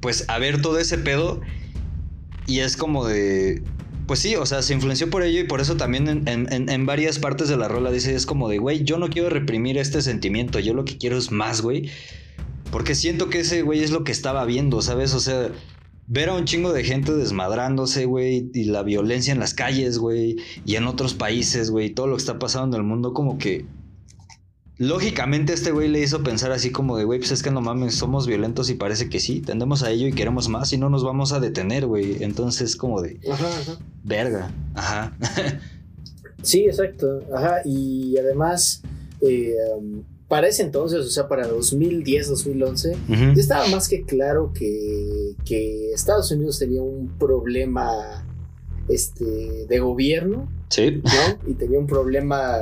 pues 0.00 0.24
a 0.28 0.38
ver 0.38 0.62
todo 0.62 0.78
ese 0.78 0.96
pedo 0.96 1.40
y 2.48 2.60
es 2.60 2.76
como 2.76 3.06
de. 3.06 3.62
Pues 4.06 4.20
sí, 4.20 4.34
o 4.36 4.46
sea, 4.46 4.62
se 4.62 4.72
influenció 4.72 5.10
por 5.10 5.22
ello 5.22 5.38
y 5.38 5.44
por 5.44 5.60
eso 5.60 5.76
también 5.76 6.26
en, 6.26 6.86
varias 6.86 7.18
partes 7.18 7.48
de 7.48 7.58
la 7.58 7.68
rola 7.68 7.90
dice, 7.90 8.14
es 8.14 8.24
como 8.24 8.48
de, 8.48 8.56
güey, 8.56 8.82
yo 8.82 8.98
no 8.98 9.10
quiero 9.10 9.28
reprimir 9.28 9.76
este 9.76 10.00
sentimiento, 10.00 10.58
yo 10.58 10.72
lo 10.72 10.86
que 10.86 10.96
quiero 10.96 11.18
es 11.18 11.30
más, 11.30 11.60
güey. 11.60 11.90
Porque 12.72 12.94
siento 12.94 13.28
que 13.28 13.40
ese 13.40 13.60
güey 13.60 13.84
es 13.84 13.90
lo 13.90 14.04
que 14.04 14.12
estaba 14.12 14.46
viendo, 14.46 14.80
¿sabes? 14.80 15.12
O 15.12 15.20
sea, 15.20 15.50
ver 16.06 16.30
a 16.30 16.34
un 16.34 16.46
chingo 16.46 16.72
de 16.72 16.84
gente 16.84 17.12
desmadrándose, 17.12 18.06
güey, 18.06 18.50
y 18.54 18.64
la 18.64 18.82
violencia 18.82 19.30
en 19.30 19.40
las 19.40 19.52
calles, 19.52 19.98
güey, 19.98 20.36
y 20.64 20.76
en 20.76 20.86
otros 20.86 21.12
países, 21.12 21.70
güey, 21.70 21.90
todo 21.90 22.06
lo 22.06 22.16
que 22.16 22.20
está 22.20 22.38
pasando 22.38 22.78
en 22.78 22.82
el 22.82 22.88
mundo, 22.88 23.12
como 23.12 23.36
que 23.36 23.66
Lógicamente 24.78 25.52
este 25.52 25.72
güey 25.72 25.88
le 25.88 26.00
hizo 26.00 26.22
pensar 26.22 26.52
así 26.52 26.70
como 26.70 26.96
de, 26.96 27.02
güey, 27.02 27.18
pues 27.18 27.32
es 27.32 27.42
que 27.42 27.50
no 27.50 27.60
mames, 27.60 27.96
somos 27.96 28.28
violentos 28.28 28.70
y 28.70 28.74
parece 28.74 29.08
que 29.08 29.18
sí, 29.18 29.40
tendemos 29.40 29.82
a 29.82 29.90
ello 29.90 30.06
y 30.06 30.12
queremos 30.12 30.48
más 30.48 30.72
y 30.72 30.78
no 30.78 30.88
nos 30.88 31.02
vamos 31.02 31.32
a 31.32 31.40
detener, 31.40 31.86
güey. 31.86 32.22
Entonces 32.22 32.76
como 32.76 33.02
de, 33.02 33.18
ajá, 33.28 33.48
ajá. 33.48 33.78
verga, 34.04 34.52
ajá. 34.74 35.16
sí, 36.42 36.66
exacto, 36.66 37.24
ajá. 37.34 37.62
Y 37.64 38.16
además, 38.18 38.82
eh, 39.20 39.54
um, 39.76 40.04
para 40.28 40.46
ese 40.46 40.62
entonces, 40.62 41.00
o 41.00 41.10
sea, 41.10 41.26
para 41.26 41.48
2010, 41.48 42.28
2011, 42.28 42.96
ya 43.08 43.32
estaba 43.32 43.66
más 43.68 43.88
que 43.88 44.04
claro 44.04 44.52
que, 44.52 45.34
que 45.44 45.90
Estados 45.92 46.30
Unidos 46.30 46.60
tenía 46.60 46.82
un 46.82 47.08
problema 47.18 48.24
este, 48.88 49.66
de 49.66 49.78
gobierno, 49.80 50.48
sí. 50.68 51.02
¿no? 51.02 51.50
Y 51.50 51.54
tenía 51.54 51.80
un 51.80 51.88
problema 51.88 52.58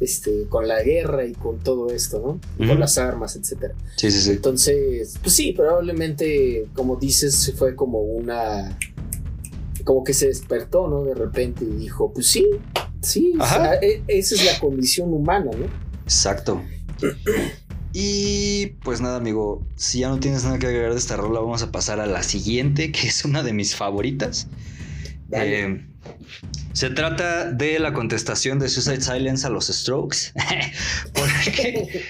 este, 0.00 0.46
con 0.48 0.68
la 0.68 0.82
guerra 0.82 1.24
y 1.24 1.32
con 1.32 1.58
todo 1.58 1.90
esto, 1.90 2.20
¿no? 2.58 2.66
Con 2.66 2.80
las 2.80 2.98
armas, 2.98 3.36
etcétera. 3.36 3.74
Sí, 3.96 4.10
sí, 4.10 4.20
sí. 4.20 4.30
Entonces, 4.32 5.18
pues 5.22 5.34
sí, 5.34 5.52
probablemente, 5.52 6.66
como 6.74 6.96
dices, 6.96 7.52
fue 7.56 7.74
como 7.74 8.00
una. 8.00 8.78
Como 9.84 10.02
que 10.02 10.14
se 10.14 10.26
despertó, 10.26 10.88
¿no? 10.88 11.04
De 11.04 11.14
repente 11.14 11.64
y 11.64 11.68
dijo, 11.76 12.12
pues 12.12 12.26
sí, 12.26 12.44
sí, 13.00 13.34
e, 13.80 14.02
esa 14.08 14.34
es 14.34 14.44
la 14.44 14.58
condición 14.58 15.12
humana, 15.12 15.50
¿no? 15.56 15.66
Exacto. 16.04 16.60
Y 17.92 18.66
pues 18.82 19.00
nada, 19.00 19.16
amigo, 19.16 19.64
si 19.76 20.00
ya 20.00 20.08
no 20.08 20.20
tienes 20.20 20.44
nada 20.44 20.58
que 20.58 20.66
agregar 20.66 20.92
de 20.92 20.98
esta 20.98 21.16
rola, 21.16 21.40
vamos 21.40 21.62
a 21.62 21.72
pasar 21.72 22.00
a 22.00 22.06
la 22.06 22.22
siguiente, 22.22 22.92
que 22.92 23.06
es 23.08 23.24
una 23.24 23.42
de 23.42 23.52
mis 23.52 23.74
favoritas. 23.74 24.48
Eh, 25.32 25.86
se 26.72 26.90
trata 26.90 27.50
de 27.50 27.78
la 27.78 27.92
contestación 27.92 28.58
de 28.58 28.68
Suicide 28.68 29.00
Silence 29.00 29.46
a 29.46 29.50
los 29.50 29.66
Strokes. 29.68 30.32
Porque 31.14 32.04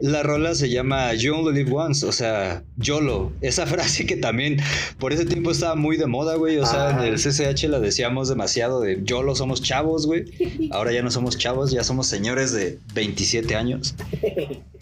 la 0.00 0.22
rola 0.22 0.54
se 0.54 0.68
llama 0.70 1.14
You 1.14 1.34
Only 1.34 1.64
Live 1.64 1.72
Once, 1.74 2.04
o 2.04 2.12
sea, 2.12 2.62
YOLO. 2.76 3.32
Esa 3.40 3.66
frase 3.66 4.06
que 4.06 4.16
también 4.16 4.58
por 4.98 5.12
ese 5.12 5.24
tiempo 5.24 5.50
estaba 5.50 5.74
muy 5.76 5.96
de 5.96 6.06
moda, 6.06 6.36
güey. 6.36 6.58
O 6.58 6.66
sea, 6.66 6.90
en 6.90 6.98
el 7.00 7.14
CCH 7.14 7.64
la 7.64 7.80
decíamos 7.80 8.28
demasiado 8.28 8.80
de 8.80 9.00
YOLO 9.02 9.34
somos 9.34 9.62
chavos, 9.62 10.06
güey. 10.06 10.26
Ahora 10.72 10.92
ya 10.92 11.02
no 11.02 11.10
somos 11.10 11.38
chavos, 11.38 11.70
ya 11.70 11.84
somos 11.84 12.06
señores 12.06 12.52
de 12.52 12.78
27 12.94 13.54
años. 13.56 13.94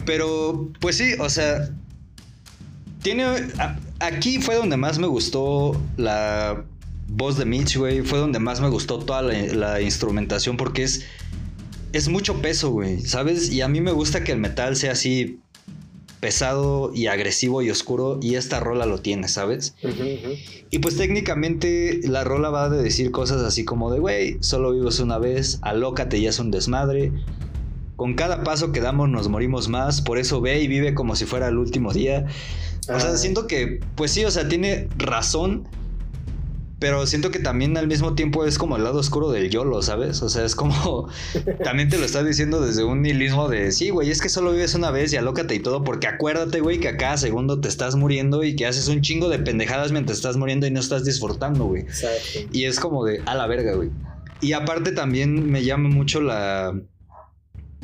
Pero, 0.05 0.71
pues 0.79 0.97
sí, 0.97 1.13
o 1.19 1.29
sea, 1.29 1.69
tiene. 3.01 3.25
Aquí 3.99 4.39
fue 4.39 4.55
donde 4.55 4.75
más 4.77 4.99
me 4.99 5.07
gustó 5.07 5.79
la 5.95 6.65
voz 7.15 7.37
de 7.37 7.45
Mitch, 7.45 7.77
güey, 7.77 8.01
fue 8.01 8.19
donde 8.19 8.39
más 8.39 8.59
me 8.59 8.69
gustó 8.69 8.99
toda 8.99 9.21
la, 9.21 9.81
instrumentación 9.81 10.57
porque 10.57 10.83
es, 10.83 11.05
es 11.93 12.09
mucho 12.09 12.41
peso, 12.41 12.71
güey, 12.71 13.01
¿sabes? 13.01 13.51
Y 13.51 13.61
a 13.61 13.67
mí 13.67 13.81
me 13.81 13.91
gusta 13.91 14.23
que 14.23 14.31
el 14.31 14.39
metal 14.39 14.75
sea 14.75 14.93
así 14.93 15.39
pesado 16.19 16.91
y 16.93 17.07
agresivo 17.07 17.61
y 17.61 17.69
oscuro 17.69 18.17
y 18.21 18.35
esta 18.35 18.59
rola 18.59 18.85
lo 18.85 18.99
tiene, 18.99 19.27
¿sabes? 19.27 19.75
Y 20.71 20.79
pues 20.79 20.95
técnicamente 20.95 21.99
la 22.03 22.23
rola 22.23 22.49
va 22.49 22.69
de 22.69 22.81
decir 22.81 23.11
cosas 23.11 23.41
así 23.41 23.65
como 23.65 23.91
de, 23.91 23.99
güey, 23.99 24.37
solo 24.39 24.71
vives 24.71 24.99
una 24.99 25.17
vez, 25.17 25.59
alócate 25.61 26.17
y 26.17 26.27
es 26.27 26.39
un 26.39 26.49
desmadre. 26.49 27.11
Con 27.95 28.15
cada 28.15 28.43
paso 28.43 28.71
que 28.71 28.79
damos 28.79 29.09
nos 29.09 29.27
morimos 29.27 29.67
más, 29.67 30.01
por 30.01 30.17
eso 30.17 30.41
ve 30.41 30.61
y 30.61 30.67
vive 30.67 30.93
como 30.93 31.15
si 31.15 31.25
fuera 31.25 31.49
el 31.49 31.57
último 31.57 31.93
día. 31.93 32.25
O 32.89 32.99
sea, 32.99 33.17
siento 33.17 33.45
que, 33.45 33.81
pues 33.95 34.11
sí, 34.11 34.25
o 34.25 34.31
sea, 34.31 34.47
tiene 34.47 34.87
razón, 34.97 35.67
pero 36.83 37.07
siento 37.07 37.31
que 37.31 37.39
también 37.39 37.77
al 37.77 37.87
mismo 37.87 38.13
tiempo 38.13 38.43
es 38.45 38.57
como 38.57 38.75
el 38.75 38.83
lado 38.83 38.99
oscuro 38.99 39.31
del 39.31 39.49
YOLO, 39.49 39.81
¿sabes? 39.81 40.21
O 40.21 40.27
sea, 40.27 40.43
es 40.43 40.53
como. 40.53 41.07
también 41.63 41.87
te 41.87 41.97
lo 41.97 42.03
estás 42.03 42.25
diciendo 42.25 42.59
desde 42.59 42.83
un 42.83 43.03
nihilismo 43.03 43.47
de. 43.47 43.71
Sí, 43.71 43.89
güey, 43.89 44.11
es 44.11 44.19
que 44.19 44.27
solo 44.27 44.51
vives 44.51 44.75
una 44.75 44.91
vez 44.91 45.13
y 45.13 45.15
alócate 45.15 45.55
y 45.55 45.59
todo, 45.59 45.85
porque 45.85 46.07
acuérdate, 46.07 46.59
güey, 46.59 46.81
que 46.81 46.89
a 46.89 46.97
cada 46.97 47.15
segundo 47.15 47.61
te 47.61 47.69
estás 47.69 47.95
muriendo 47.95 48.43
y 48.43 48.57
que 48.57 48.65
haces 48.65 48.89
un 48.89 48.99
chingo 48.99 49.29
de 49.29 49.39
pendejadas 49.39 49.93
mientras 49.93 50.17
estás 50.17 50.35
muriendo 50.35 50.67
y 50.67 50.71
no 50.71 50.81
estás 50.81 51.05
disfrutando, 51.05 51.63
güey. 51.63 51.83
Exacto. 51.83 52.39
Y 52.51 52.65
es 52.65 52.81
como 52.81 53.05
de. 53.05 53.21
A 53.27 53.33
la 53.33 53.47
verga, 53.47 53.75
güey. 53.75 53.89
Y 54.41 54.51
aparte 54.51 54.91
también 54.91 55.49
me 55.49 55.63
llama 55.63 55.87
mucho 55.87 56.19
la. 56.19 56.77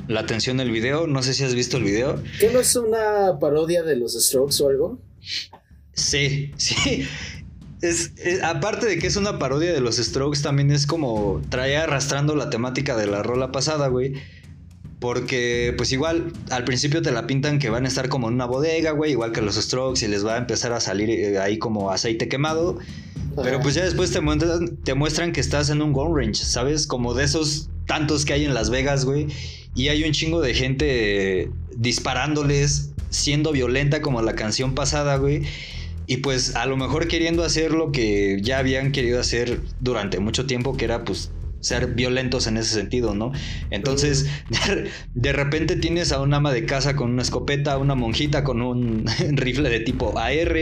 La 0.10 0.20
atención 0.20 0.58
del 0.58 0.72
video. 0.72 1.08
No 1.08 1.24
sé 1.24 1.34
si 1.34 1.46
has 1.46 1.56
visto 1.56 1.78
el 1.78 1.86
video. 1.86 2.22
¿Qué 2.42 2.52
no 2.52 2.60
es 2.60 2.76
una 2.76 3.40
parodia 3.40 3.82
de 3.82 3.96
los 3.96 4.22
Strokes 4.22 4.62
o 4.62 4.68
algo? 4.68 5.00
Sí, 5.94 6.52
sí. 6.58 7.08
Es, 7.82 8.12
aparte 8.44 8.88
de 8.88 9.00
que 9.00 9.08
es 9.08 9.16
una 9.16 9.40
parodia 9.40 9.74
de 9.74 9.80
los 9.80 9.98
Strokes, 9.98 10.42
también 10.42 10.72
es 10.72 10.86
como 10.86 11.42
trae 11.50 11.78
arrastrando 11.78 12.36
la 12.36 12.50
temática 12.50 12.96
de 12.96 13.08
la 13.08 13.24
rola 13.24 13.52
pasada, 13.52 13.88
güey. 13.88 14.14
Porque, 15.00 15.74
pues 15.78 15.94
igual, 15.94 16.34
al 16.52 16.66
principio 16.66 17.02
te 17.02 17.12
la 17.12 17.26
pintan 17.26 17.58
que 17.58 17.70
van 17.70 17.86
a 17.86 17.88
estar 17.88 18.10
como 18.10 18.28
en 18.28 18.34
una 18.34 18.46
bodega, 18.46 18.92
güey, 18.92 19.12
igual 19.12 19.32
que 19.32 19.42
los 19.42 19.56
Strokes, 19.56 20.04
y 20.04 20.10
les 20.10 20.26
va 20.26 20.36
a 20.36 20.38
empezar 20.38 20.74
a 20.74 20.82
salir 20.82 21.10
eh, 21.10 21.40
ahí 21.40 21.58
como 21.58 21.90
aceite 21.92 22.28
quemado. 22.28 22.78
Pero 23.42 23.62
pues 23.62 23.76
ya 23.76 23.86
después 23.86 24.12
te 24.12 24.20
muestran, 24.20 24.76
te 24.84 24.94
muestran 24.96 25.32
que 25.32 25.40
estás 25.40 25.70
en 25.70 25.82
un 25.82 25.94
gun 25.94 26.18
range, 26.18 26.44
¿sabes? 26.44 26.86
Como 26.86 27.14
de 27.14 27.24
esos 27.24 27.70
tantos 27.86 28.26
que 28.26 28.34
hay 28.34 28.44
en 28.44 28.54
Las 28.54 28.70
Vegas, 28.70 29.06
güey. 29.06 29.28
Y 29.74 29.88
hay 29.88 30.04
un 30.04 30.12
chingo 30.12 30.42
de 30.42 30.54
gente 30.54 31.50
disparándoles, 31.78 32.92
siendo 33.10 33.54
violenta 33.54 34.02
como 34.02 34.22
la 34.22 34.36
canción 34.36 34.76
pasada, 34.76 35.16
güey. 35.16 35.44
Y 36.10 36.18
pues 36.18 36.56
a 36.56 36.66
lo 36.66 36.76
mejor 36.76 37.08
queriendo 37.08 37.44
hacer 37.44 37.72
lo 37.72 37.92
que 37.92 38.40
ya 38.42 38.58
habían 38.58 38.92
querido 38.92 39.20
hacer 39.20 39.62
durante 39.80 40.18
mucho 40.18 40.48
tiempo, 40.48 40.76
que 40.76 40.86
era 40.86 41.06
pues 41.06 41.30
ser 41.60 41.94
violentos 41.94 42.48
en 42.48 42.58
ese 42.58 42.74
sentido, 42.74 43.14
¿no? 43.14 43.32
Entonces, 43.70 44.26
de, 45.14 45.34
repente 45.34 45.76
tienes 45.76 46.12
a 46.12 46.20
un 46.20 46.34
ama 46.34 46.52
de 46.52 46.66
casa 46.66 46.96
con 46.96 47.12
una 47.12 47.22
escopeta, 47.22 47.74
a 47.74 47.78
una 47.78 47.94
monjita 47.94 48.44
con 48.44 48.64
un 48.64 49.06
rifle 49.34 49.70
de 49.70 49.82
tipo 49.82 50.18
AR, 50.18 50.58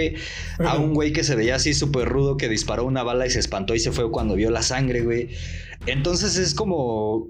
a 0.66 0.78
un 0.78 0.94
güey 0.94 1.14
que 1.14 1.24
se 1.24 1.38
veía 1.38 1.56
así 1.56 1.74
súper 1.74 2.10
rudo 2.10 2.36
que 2.36 2.50
disparó 2.50 2.84
una 2.84 3.04
bala 3.04 3.26
y 3.26 3.30
se 3.30 3.40
espantó 3.40 3.74
y 3.74 3.80
se 3.80 3.94
fue 3.94 4.12
cuando 4.12 4.36
vio 4.36 4.52
la 4.52 4.64
sangre, 4.64 5.00
güey. 5.00 5.30
Entonces 5.86 6.36
es 6.36 6.54
como... 6.56 7.30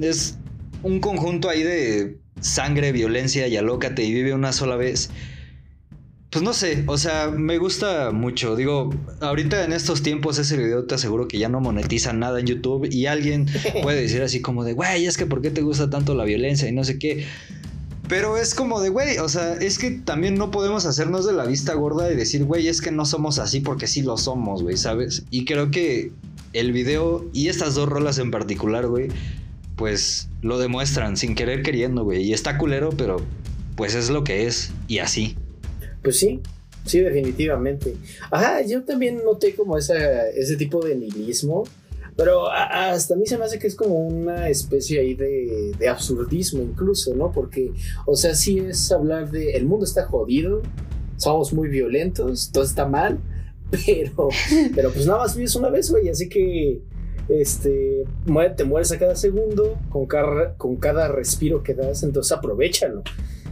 es 0.00 0.38
un 0.84 1.00
conjunto 1.00 1.48
ahí 1.48 1.64
de 1.64 2.18
sangre, 2.40 2.92
violencia 2.92 3.48
y 3.48 3.56
alócate 3.56 4.04
y 4.04 4.14
vive 4.14 4.34
una 4.34 4.52
sola 4.52 4.76
vez. 4.76 5.10
Pues 6.36 6.44
no 6.44 6.52
sé, 6.52 6.84
o 6.86 6.98
sea, 6.98 7.30
me 7.30 7.56
gusta 7.56 8.10
mucho. 8.10 8.56
Digo, 8.56 8.90
ahorita 9.20 9.64
en 9.64 9.72
estos 9.72 10.02
tiempos 10.02 10.38
ese 10.38 10.58
video 10.58 10.84
te 10.84 10.94
aseguro 10.94 11.28
que 11.28 11.38
ya 11.38 11.48
no 11.48 11.60
monetiza 11.60 12.12
nada 12.12 12.40
en 12.40 12.44
YouTube 12.44 12.86
y 12.92 13.06
alguien 13.06 13.46
puede 13.82 14.02
decir 14.02 14.20
así 14.20 14.42
como 14.42 14.62
de, 14.62 14.74
güey, 14.74 15.06
es 15.06 15.16
que 15.16 15.24
¿por 15.24 15.40
qué 15.40 15.50
te 15.50 15.62
gusta 15.62 15.88
tanto 15.88 16.14
la 16.14 16.24
violencia 16.24 16.68
y 16.68 16.72
no 16.72 16.84
sé 16.84 16.98
qué? 16.98 17.24
Pero 18.06 18.36
es 18.36 18.54
como 18.54 18.82
de, 18.82 18.90
güey, 18.90 19.16
o 19.16 19.30
sea, 19.30 19.54
es 19.54 19.78
que 19.78 19.92
también 19.92 20.34
no 20.34 20.50
podemos 20.50 20.84
hacernos 20.84 21.24
de 21.24 21.32
la 21.32 21.46
vista 21.46 21.72
gorda 21.72 22.12
y 22.12 22.16
decir, 22.16 22.44
güey, 22.44 22.68
es 22.68 22.82
que 22.82 22.90
no 22.90 23.06
somos 23.06 23.38
así 23.38 23.60
porque 23.60 23.86
sí 23.86 24.02
lo 24.02 24.18
somos, 24.18 24.62
güey, 24.62 24.76
¿sabes? 24.76 25.24
Y 25.30 25.46
creo 25.46 25.70
que 25.70 26.12
el 26.52 26.72
video 26.72 27.24
y 27.32 27.48
estas 27.48 27.74
dos 27.74 27.88
rolas 27.88 28.18
en 28.18 28.30
particular, 28.30 28.88
güey, 28.88 29.08
pues 29.74 30.28
lo 30.42 30.58
demuestran 30.58 31.16
sin 31.16 31.34
querer 31.34 31.62
queriendo, 31.62 32.04
güey. 32.04 32.24
Y 32.24 32.34
está 32.34 32.58
culero, 32.58 32.90
pero 32.90 33.22
pues 33.74 33.94
es 33.94 34.10
lo 34.10 34.22
que 34.22 34.46
es 34.46 34.72
y 34.86 34.98
así. 34.98 35.34
Pues 36.02 36.18
sí, 36.18 36.40
sí, 36.84 37.00
definitivamente. 37.00 37.96
Ajá, 38.30 38.62
yo 38.62 38.84
también 38.84 39.22
noté 39.24 39.54
como 39.54 39.76
esa, 39.76 40.28
ese 40.28 40.56
tipo 40.56 40.84
de 40.84 40.96
nihilismo, 40.96 41.64
pero 42.16 42.48
hasta 42.50 43.14
a 43.14 43.16
mí 43.16 43.26
se 43.26 43.36
me 43.36 43.44
hace 43.44 43.58
que 43.58 43.66
es 43.66 43.74
como 43.74 43.94
una 44.06 44.48
especie 44.48 45.00
ahí 45.00 45.14
de, 45.14 45.72
de 45.78 45.88
absurdismo 45.88 46.62
incluso, 46.62 47.14
¿no? 47.14 47.30
Porque, 47.30 47.72
o 48.06 48.16
sea, 48.16 48.34
sí 48.34 48.58
es 48.58 48.90
hablar 48.90 49.30
de, 49.30 49.52
el 49.52 49.66
mundo 49.66 49.84
está 49.84 50.06
jodido, 50.06 50.62
somos 51.18 51.52
muy 51.52 51.68
violentos, 51.68 52.50
todo 52.52 52.64
está 52.64 52.86
mal, 52.86 53.18
pero, 53.70 54.28
pero 54.74 54.90
pues 54.92 55.06
nada 55.06 55.20
más 55.20 55.36
vives 55.36 55.54
una 55.56 55.68
vez, 55.68 55.90
güey, 55.90 56.08
así 56.08 56.28
que 56.28 56.80
este, 57.28 58.04
te 58.56 58.64
mueres 58.64 58.92
a 58.92 58.98
cada 58.98 59.16
segundo 59.16 59.78
con 59.90 60.06
cada, 60.06 60.54
con 60.54 60.76
cada 60.76 61.08
respiro 61.08 61.62
que 61.62 61.74
das, 61.74 62.02
entonces 62.02 62.32
aprovechalo, 62.32 63.02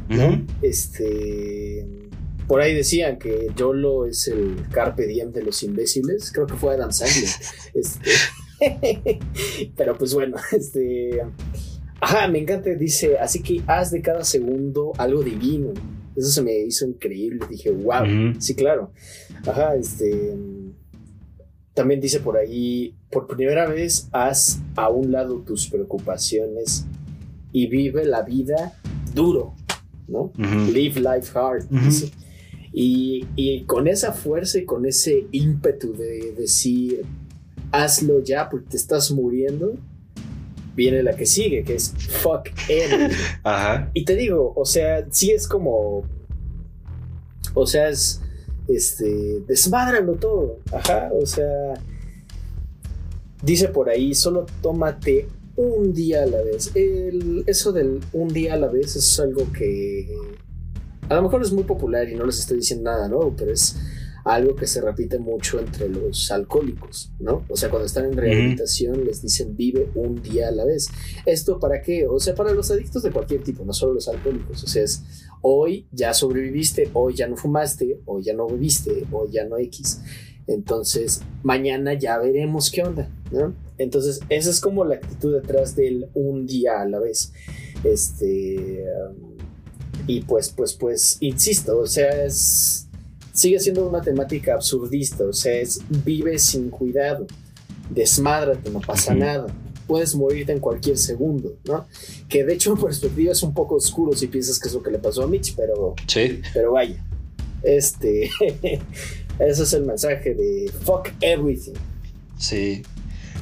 ¿no? 0.08 0.46
Este, 0.62 1.86
por 2.46 2.60
ahí 2.60 2.74
decían 2.74 3.18
que 3.18 3.48
Yolo 3.56 4.06
es 4.06 4.28
el 4.28 4.68
carpe 4.70 5.06
diem 5.06 5.32
de 5.32 5.42
los 5.42 5.62
imbéciles. 5.62 6.30
Creo 6.32 6.46
que 6.46 6.54
fue 6.54 6.74
Adam 6.74 6.92
Sandler. 6.92 7.30
este, 7.74 8.10
pero 9.76 9.96
pues 9.96 10.14
bueno, 10.14 10.36
este. 10.52 11.22
Ajá, 12.00 12.28
me 12.28 12.38
encanta. 12.38 12.70
Dice, 12.70 13.18
así 13.18 13.42
que 13.42 13.62
haz 13.66 13.90
de 13.90 14.02
cada 14.02 14.24
segundo 14.24 14.92
algo 14.98 15.22
divino. 15.22 15.72
Eso 16.14 16.28
se 16.28 16.42
me 16.42 16.56
hizo 16.58 16.86
increíble. 16.86 17.46
Dije, 17.48 17.70
wow. 17.70 18.34
Sí, 18.38 18.54
claro. 18.54 18.92
Ajá, 19.46 19.74
este. 19.76 20.36
También 21.72 22.00
dice 22.00 22.20
por 22.20 22.36
ahí, 22.36 22.94
por 23.10 23.26
primera 23.26 23.66
vez 23.66 24.08
haz 24.12 24.60
a 24.76 24.90
un 24.90 25.10
lado 25.10 25.40
tus 25.40 25.68
preocupaciones 25.68 26.84
y 27.50 27.66
vive 27.66 28.04
la 28.04 28.22
vida 28.22 28.78
duro, 29.12 29.56
¿no? 30.06 30.30
Live 30.36 31.00
life 31.00 31.36
hard. 31.36 31.64
dice. 31.70 32.12
Y, 32.76 33.64
con 33.66 33.86
esa 33.86 34.12
fuerza 34.12 34.58
y 34.58 34.64
con 34.64 34.84
ese 34.84 35.28
ímpetu 35.30 35.92
de 35.94 36.32
decir, 36.36 37.04
hazlo 37.70 38.20
ya 38.20 38.50
porque 38.50 38.70
te 38.70 38.76
estás 38.76 39.12
muriendo, 39.12 39.74
viene 40.74 41.04
la 41.04 41.14
que 41.14 41.24
sigue, 41.24 41.62
que 41.62 41.76
es 41.76 41.92
fuck 41.92 42.48
everything. 42.68 43.16
Ajá. 43.44 43.90
Y 43.94 44.04
te 44.04 44.16
digo, 44.16 44.52
o 44.56 44.64
sea, 44.64 45.06
sí 45.10 45.30
es 45.30 45.46
como. 45.46 46.02
O 47.54 47.66
sea, 47.66 47.88
es. 47.90 48.20
Este. 48.66 49.40
Desmádralo 49.46 50.14
todo. 50.14 50.58
Ajá. 50.72 51.10
O 51.12 51.24
sea. 51.26 51.74
Dice 53.40 53.68
por 53.68 53.88
ahí, 53.88 54.14
solo 54.14 54.46
tómate 54.62 55.28
un 55.54 55.92
día 55.92 56.24
a 56.24 56.26
la 56.26 56.42
vez. 56.42 56.72
eso 57.46 57.72
del 57.72 58.00
un 58.12 58.28
día 58.28 58.54
a 58.54 58.56
la 58.56 58.66
vez 58.66 58.96
es 58.96 59.20
algo 59.20 59.46
que 59.52 60.08
a 61.08 61.14
lo 61.14 61.22
mejor 61.22 61.42
es 61.42 61.52
muy 61.52 61.64
popular 61.64 62.08
y 62.08 62.14
no 62.14 62.24
les 62.24 62.38
estoy 62.38 62.58
diciendo 62.58 62.90
nada 62.90 63.08
nuevo, 63.08 63.34
pero 63.36 63.52
es 63.52 63.76
algo 64.24 64.56
que 64.56 64.66
se 64.66 64.80
repite 64.80 65.18
mucho 65.18 65.60
entre 65.60 65.88
los 65.88 66.30
alcohólicos, 66.30 67.12
¿no? 67.20 67.44
O 67.48 67.56
sea, 67.56 67.68
cuando 67.68 67.86
están 67.86 68.06
en 68.06 68.16
rehabilitación 68.16 69.04
les 69.04 69.20
dicen 69.20 69.54
vive 69.54 69.90
un 69.94 70.22
día 70.22 70.48
a 70.48 70.50
la 70.50 70.64
vez. 70.64 70.88
¿Esto 71.26 71.60
para 71.60 71.82
qué? 71.82 72.06
O 72.06 72.18
sea, 72.18 72.34
para 72.34 72.52
los 72.52 72.70
adictos 72.70 73.02
de 73.02 73.10
cualquier 73.10 73.42
tipo, 73.42 73.64
no 73.64 73.74
solo 73.74 73.94
los 73.94 74.08
alcohólicos. 74.08 74.64
O 74.64 74.66
sea, 74.66 74.82
es 74.82 75.04
hoy 75.42 75.86
ya 75.92 76.14
sobreviviste, 76.14 76.90
hoy 76.94 77.14
ya 77.14 77.28
no 77.28 77.36
fumaste, 77.36 78.00
hoy 78.06 78.22
ya 78.22 78.32
no 78.32 78.46
bebiste, 78.46 79.04
hoy 79.12 79.30
ya 79.30 79.44
no 79.44 79.58
X. 79.58 80.00
Entonces, 80.46 81.20
mañana 81.42 81.92
ya 81.94 82.18
veremos 82.18 82.70
qué 82.70 82.82
onda, 82.82 83.10
¿no? 83.30 83.54
Entonces, 83.76 84.20
esa 84.30 84.50
es 84.50 84.60
como 84.60 84.84
la 84.86 84.96
actitud 84.96 85.34
detrás 85.34 85.76
del 85.76 86.08
un 86.14 86.46
día 86.46 86.80
a 86.80 86.88
la 86.88 86.98
vez. 86.98 87.32
Este. 87.82 88.84
Um, 89.10 89.33
y 90.06 90.20
pues, 90.22 90.50
pues, 90.50 90.74
pues, 90.74 91.16
insisto, 91.20 91.78
o 91.78 91.86
sea, 91.86 92.24
es, 92.24 92.86
sigue 93.32 93.58
siendo 93.58 93.88
una 93.88 94.00
temática 94.00 94.54
absurdista, 94.54 95.24
o 95.24 95.32
sea, 95.32 95.54
es 95.54 95.80
vive 96.04 96.38
sin 96.38 96.70
cuidado, 96.70 97.26
desmádrate, 97.90 98.70
no 98.70 98.80
pasa 98.80 99.14
nada, 99.14 99.46
puedes 99.86 100.14
morirte 100.14 100.52
en 100.52 100.60
cualquier 100.60 100.98
segundo, 100.98 101.56
¿no? 101.64 101.86
Que 102.28 102.44
de 102.44 102.54
hecho 102.54 102.72
en 102.74 102.80
perspectiva 102.80 103.32
es 103.32 103.42
un 103.42 103.54
poco 103.54 103.76
oscuro 103.76 104.14
si 104.14 104.26
piensas 104.26 104.58
que 104.58 104.68
es 104.68 104.74
lo 104.74 104.82
que 104.82 104.90
le 104.90 104.98
pasó 104.98 105.22
a 105.22 105.26
Mitch, 105.26 105.54
pero, 105.56 105.94
sí. 106.06 106.40
pero 106.52 106.72
vaya, 106.72 107.02
este, 107.62 108.30
ese 109.38 109.62
es 109.62 109.72
el 109.72 109.84
mensaje 109.84 110.34
de 110.34 110.70
fuck 110.82 111.08
everything. 111.20 111.74
Sí. 112.38 112.82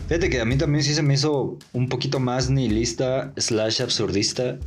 Fíjate 0.09 0.31
que 0.31 0.41
a 0.41 0.45
mí 0.45 0.57
también 0.57 0.85
sí 0.85 0.95
se 0.95 1.03
me 1.03 1.15
hizo 1.15 1.59
un 1.73 1.89
poquito 1.89 2.21
más 2.21 2.51
nihilista 2.51 3.33
slash 3.37 3.81
absurdista 3.81 4.59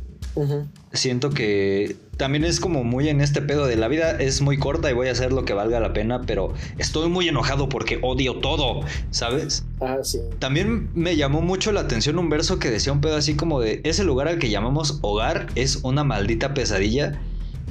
Siento 0.92 1.30
que 1.30 1.96
también 2.16 2.44
es 2.44 2.60
como 2.60 2.84
muy 2.84 3.08
en 3.08 3.20
este 3.20 3.42
pedo 3.42 3.66
de 3.66 3.76
la 3.76 3.88
vida 3.88 4.12
es 4.12 4.40
muy 4.40 4.58
corta 4.58 4.90
y 4.90 4.94
voy 4.94 5.08
a 5.08 5.12
hacer 5.12 5.32
lo 5.32 5.44
que 5.44 5.52
valga 5.52 5.80
la 5.80 5.92
pena, 5.92 6.22
pero 6.22 6.54
estoy 6.78 7.08
muy 7.08 7.28
enojado 7.28 7.68
porque 7.68 7.98
odio 8.02 8.36
todo, 8.36 8.80
¿sabes? 9.10 9.64
Ah, 9.80 9.98
sí. 10.02 10.20
También 10.38 10.90
me 10.94 11.16
llamó 11.16 11.40
mucho 11.40 11.72
la 11.72 11.80
atención 11.80 12.18
un 12.18 12.28
verso 12.28 12.58
que 12.58 12.70
decía 12.70 12.92
un 12.92 13.00
pedo 13.00 13.16
así 13.16 13.34
como 13.34 13.60
de 13.60 13.80
ese 13.84 14.04
lugar 14.04 14.28
al 14.28 14.38
que 14.38 14.50
llamamos 14.50 14.98
hogar 15.02 15.46
es 15.54 15.80
una 15.82 16.04
maldita 16.04 16.54
pesadilla. 16.54 17.20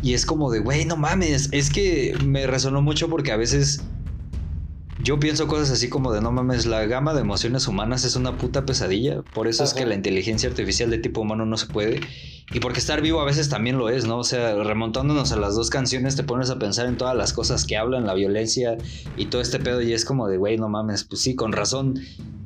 Y 0.02 0.14
es 0.14 0.26
como 0.26 0.52
de, 0.52 0.60
güey, 0.60 0.86
no 0.86 0.98
mames, 0.98 1.50
es 1.52 1.72
que 1.72 2.16
me 2.24 2.46
resonó 2.46 2.82
mucho 2.82 3.10
porque 3.10 3.32
a 3.32 3.38
veces 3.38 3.82
yo 5.06 5.20
pienso 5.20 5.48
cosas 5.48 5.70
así 5.70 5.88
como 5.88 6.12
de 6.12 6.20
no 6.20 6.32
mames, 6.32 6.66
la 6.66 6.84
gama 6.88 7.14
de 7.14 7.22
emociones 7.22 7.68
humanas 7.68 8.06
es 8.06 8.16
una 8.16 8.40
puta 8.40 8.66
pesadilla. 8.66 9.22
Por 9.22 9.48
eso 9.48 9.64
es 9.64 9.76
que 9.76 9.86
la 9.86 9.94
inteligencia 9.94 10.50
artificial 10.50 10.90
de 10.90 10.98
tipo 10.98 11.22
humano 11.22 11.46
no 11.46 11.58
se 11.58 11.68
puede. 11.68 12.00
Y 12.52 12.60
porque 12.60 12.80
estar 12.80 13.02
vivo 13.02 13.22
a 13.22 13.26
veces 13.26 13.48
también 13.48 13.78
lo 13.78 13.90
es, 13.90 14.06
¿no? 14.06 14.18
O 14.18 14.24
sea, 14.24 14.56
remontándonos 14.64 15.32
a 15.32 15.36
las 15.36 15.54
dos 15.54 15.70
canciones, 15.70 16.16
te 16.16 16.24
pones 16.24 16.50
a 16.50 16.58
pensar 16.58 16.88
en 16.88 16.98
todas 16.98 17.16
las 17.16 17.34
cosas 17.34 17.66
que 17.66 17.78
hablan, 17.78 18.08
la 18.08 18.16
violencia 18.16 18.80
y 19.16 19.28
todo 19.28 19.42
este 19.42 19.60
pedo. 19.60 19.80
Y 19.80 19.94
es 19.94 20.06
como 20.06 20.28
de, 20.28 20.38
güey, 20.38 20.58
no 20.58 20.70
mames, 20.70 21.04
pues 21.04 21.22
sí, 21.22 21.36
con 21.36 21.52
razón 21.52 22.00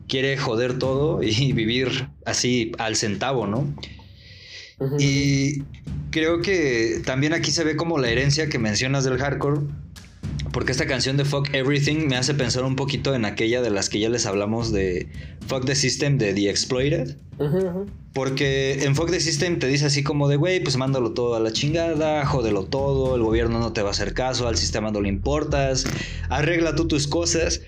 quiere 0.10 0.36
joder 0.36 0.78
todo 0.78 1.24
y 1.24 1.54
vivir 1.54 2.10
así 2.26 2.74
al 2.78 2.98
centavo, 2.98 3.48
¿no? 3.48 3.74
Y 4.98 5.64
creo 6.10 6.42
que 6.42 7.02
también 7.06 7.34
aquí 7.34 7.52
se 7.52 7.64
ve 7.64 7.78
como 7.78 7.98
la 8.00 8.10
herencia 8.10 8.50
que 8.50 8.60
mencionas 8.60 9.06
del 9.06 9.18
hardcore 9.18 9.62
porque 10.52 10.72
esta 10.72 10.88
canción 10.88 11.18
de 11.18 11.26
Fuck 11.26 11.54
Everything 11.54 12.08
me 12.08 12.16
hace 12.16 12.34
pensar 12.34 12.64
un 12.64 12.76
poquito 12.76 13.14
en 13.14 13.26
aquella 13.26 13.62
de 13.62 13.70
las 13.70 13.90
que 13.90 14.00
ya 14.00 14.10
les 14.10 14.26
hablamos 14.26 14.72
de 14.72 15.08
Fuck 15.48 15.66
the 15.66 15.76
System 15.76 16.18
de 16.18 16.34
The 16.34 16.50
Exploited. 16.50 17.18
Porque 18.14 18.84
en 18.84 18.96
Fuck 18.96 19.12
the 19.12 19.20
System 19.20 19.60
te 19.60 19.68
dice 19.68 19.86
así 19.86 20.04
como 20.04 20.28
de, 20.28 20.36
güey, 20.36 20.62
pues 20.62 20.78
mándalo 20.78 21.12
todo 21.12 21.36
a 21.36 21.40
la 21.40 21.52
chingada, 21.52 22.26
jódelo 22.26 22.66
todo, 22.66 23.16
el 23.16 23.24
gobierno 23.24 23.60
no 23.60 23.74
te 23.74 23.82
va 23.82 23.90
a 23.90 23.92
hacer 23.92 24.14
caso, 24.14 24.48
al 24.48 24.58
sistema 24.58 24.92
no 24.92 25.02
le 25.02 25.10
importas, 25.10 25.86
arregla 26.30 26.76
tú 26.76 26.88
tus 26.88 27.08
cosas. 27.08 27.62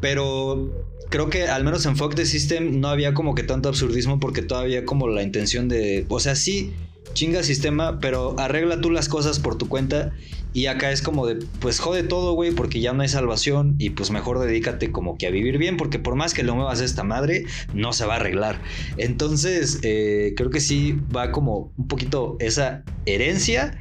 Pero 0.00 0.86
creo 1.10 1.28
que 1.30 1.48
al 1.48 1.64
menos 1.64 1.84
en 1.86 1.96
Fuck 1.96 2.14
the 2.14 2.26
System 2.26 2.80
no 2.80 2.88
había 2.88 3.14
como 3.14 3.34
que 3.34 3.42
tanto 3.42 3.68
absurdismo 3.68 4.20
porque 4.20 4.42
todavía 4.42 4.84
como 4.84 5.08
la 5.08 5.22
intención 5.22 5.68
de, 5.68 6.06
o 6.08 6.20
sea, 6.20 6.36
sí, 6.36 6.72
chinga 7.14 7.42
sistema, 7.42 7.98
pero 8.00 8.38
arregla 8.38 8.80
tú 8.80 8.90
las 8.90 9.08
cosas 9.08 9.38
por 9.38 9.58
tu 9.58 9.68
cuenta 9.68 10.12
y 10.54 10.66
acá 10.66 10.90
es 10.90 11.00
como 11.00 11.26
de, 11.26 11.44
pues 11.60 11.80
jode 11.80 12.02
todo, 12.02 12.34
güey, 12.34 12.52
porque 12.52 12.80
ya 12.80 12.92
no 12.92 13.02
hay 13.02 13.08
salvación 13.08 13.76
y 13.78 13.90
pues 13.90 14.10
mejor 14.10 14.38
dedícate 14.38 14.92
como 14.92 15.16
que 15.16 15.26
a 15.26 15.30
vivir 15.30 15.56
bien, 15.58 15.76
porque 15.76 15.98
por 15.98 16.14
más 16.14 16.34
que 16.34 16.42
lo 16.42 16.54
muevas 16.54 16.80
a 16.80 16.84
esta 16.84 17.04
madre, 17.04 17.44
no 17.72 17.92
se 17.92 18.04
va 18.04 18.14
a 18.14 18.16
arreglar. 18.16 18.60
Entonces, 18.98 19.80
eh, 19.82 20.34
creo 20.36 20.50
que 20.50 20.60
sí 20.60 20.98
va 21.14 21.32
como 21.32 21.72
un 21.78 21.88
poquito 21.88 22.36
esa 22.38 22.84
herencia, 23.06 23.78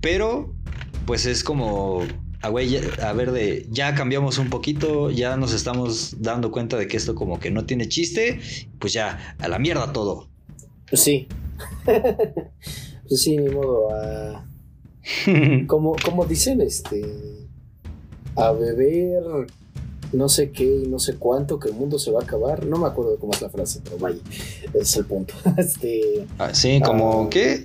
pero 0.00 0.52
pues 1.06 1.24
es 1.24 1.44
como, 1.44 2.02
a, 2.42 2.48
güey, 2.48 2.78
a 3.00 3.12
ver, 3.12 3.30
de 3.30 3.66
ya 3.70 3.94
cambiamos 3.94 4.38
un 4.38 4.50
poquito, 4.50 5.10
ya 5.12 5.36
nos 5.36 5.52
estamos 5.52 6.16
dando 6.20 6.50
cuenta 6.50 6.76
de 6.76 6.88
que 6.88 6.96
esto 6.96 7.14
como 7.14 7.38
que 7.38 7.52
no 7.52 7.64
tiene 7.64 7.88
chiste, 7.88 8.40
pues 8.80 8.92
ya, 8.92 9.36
a 9.38 9.48
la 9.48 9.60
mierda 9.60 9.92
todo. 9.92 10.28
Pues 10.88 11.02
sí. 11.02 11.28
pues 11.84 13.22
sí, 13.22 13.36
ni 13.36 13.48
modo 13.50 13.94
a 13.94 14.44
como, 15.66 15.96
como 16.04 16.24
dicen, 16.24 16.60
este, 16.60 17.04
a 18.36 18.52
beber 18.52 19.46
no 20.12 20.28
sé 20.28 20.50
qué 20.50 20.82
y 20.84 20.88
no 20.88 20.98
sé 20.98 21.16
cuánto, 21.16 21.58
que 21.58 21.68
el 21.68 21.74
mundo 21.74 21.98
se 21.98 22.10
va 22.10 22.20
a 22.20 22.24
acabar. 22.24 22.64
No 22.66 22.78
me 22.78 22.86
acuerdo 22.86 23.12
de 23.12 23.18
cómo 23.18 23.32
es 23.32 23.42
la 23.42 23.48
frase, 23.48 23.80
pero 23.82 23.98
vaya, 23.98 24.18
es 24.74 24.96
el 24.96 25.04
punto. 25.04 25.34
Este, 25.56 26.26
ah, 26.38 26.52
sí, 26.52 26.80
como, 26.80 27.24
ah, 27.24 27.30
¿qué? 27.30 27.64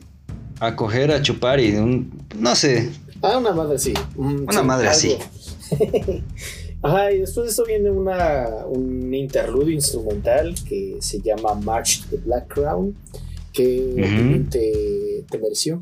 A 0.60 0.76
coger, 0.76 1.12
a 1.12 1.22
chupar 1.22 1.60
y 1.60 1.76
un, 1.76 2.26
no 2.38 2.56
sé. 2.56 2.90
Ah, 3.22 3.38
una 3.38 3.52
madre 3.52 3.76
así. 3.76 3.94
Mm, 4.16 4.44
una 4.50 4.64
madre 4.64 4.88
así. 4.88 5.18
Ajá, 6.84 7.12
y 7.12 7.20
después 7.20 7.46
de 7.46 7.52
eso 7.52 7.64
viene 7.66 7.92
una, 7.92 8.66
un 8.66 9.14
interludio 9.14 9.74
instrumental 9.74 10.56
que 10.68 10.98
se 11.00 11.22
llama 11.22 11.54
March 11.54 12.02
to 12.02 12.16
the 12.16 12.18
Black 12.18 12.48
Crown, 12.48 12.96
que 13.54 14.46
te, 14.50 15.26
te 15.30 15.38
mereció. 15.38 15.80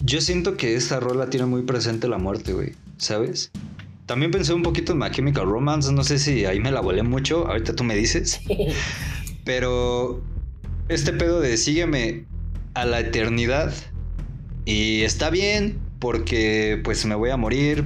Yo 0.00 0.20
siento 0.20 0.56
que 0.56 0.74
esta 0.74 1.00
rola 1.00 1.30
tiene 1.30 1.46
muy 1.46 1.62
presente 1.62 2.08
la 2.08 2.18
muerte, 2.18 2.52
güey, 2.52 2.72
¿sabes? 2.96 3.50
También 4.06 4.30
pensé 4.30 4.54
un 4.54 4.62
poquito 4.62 4.92
en 4.92 4.98
My 4.98 5.10
Chemical 5.10 5.46
Romance, 5.46 5.92
no 5.92 6.04
sé 6.04 6.18
si 6.18 6.44
ahí 6.44 6.60
me 6.60 6.70
la 6.70 6.80
volé 6.80 7.02
mucho, 7.02 7.46
ahorita 7.48 7.74
tú 7.74 7.82
me 7.82 7.96
dices. 7.96 8.40
Pero 9.44 10.22
este 10.88 11.12
pedo 11.12 11.40
de 11.40 11.56
sígueme 11.56 12.24
a 12.74 12.84
la 12.84 13.00
eternidad 13.00 13.74
y 14.64 15.02
está 15.02 15.30
bien 15.30 15.80
porque 15.98 16.80
pues 16.84 17.04
me 17.06 17.14
voy 17.14 17.30
a 17.30 17.36
morir 17.36 17.84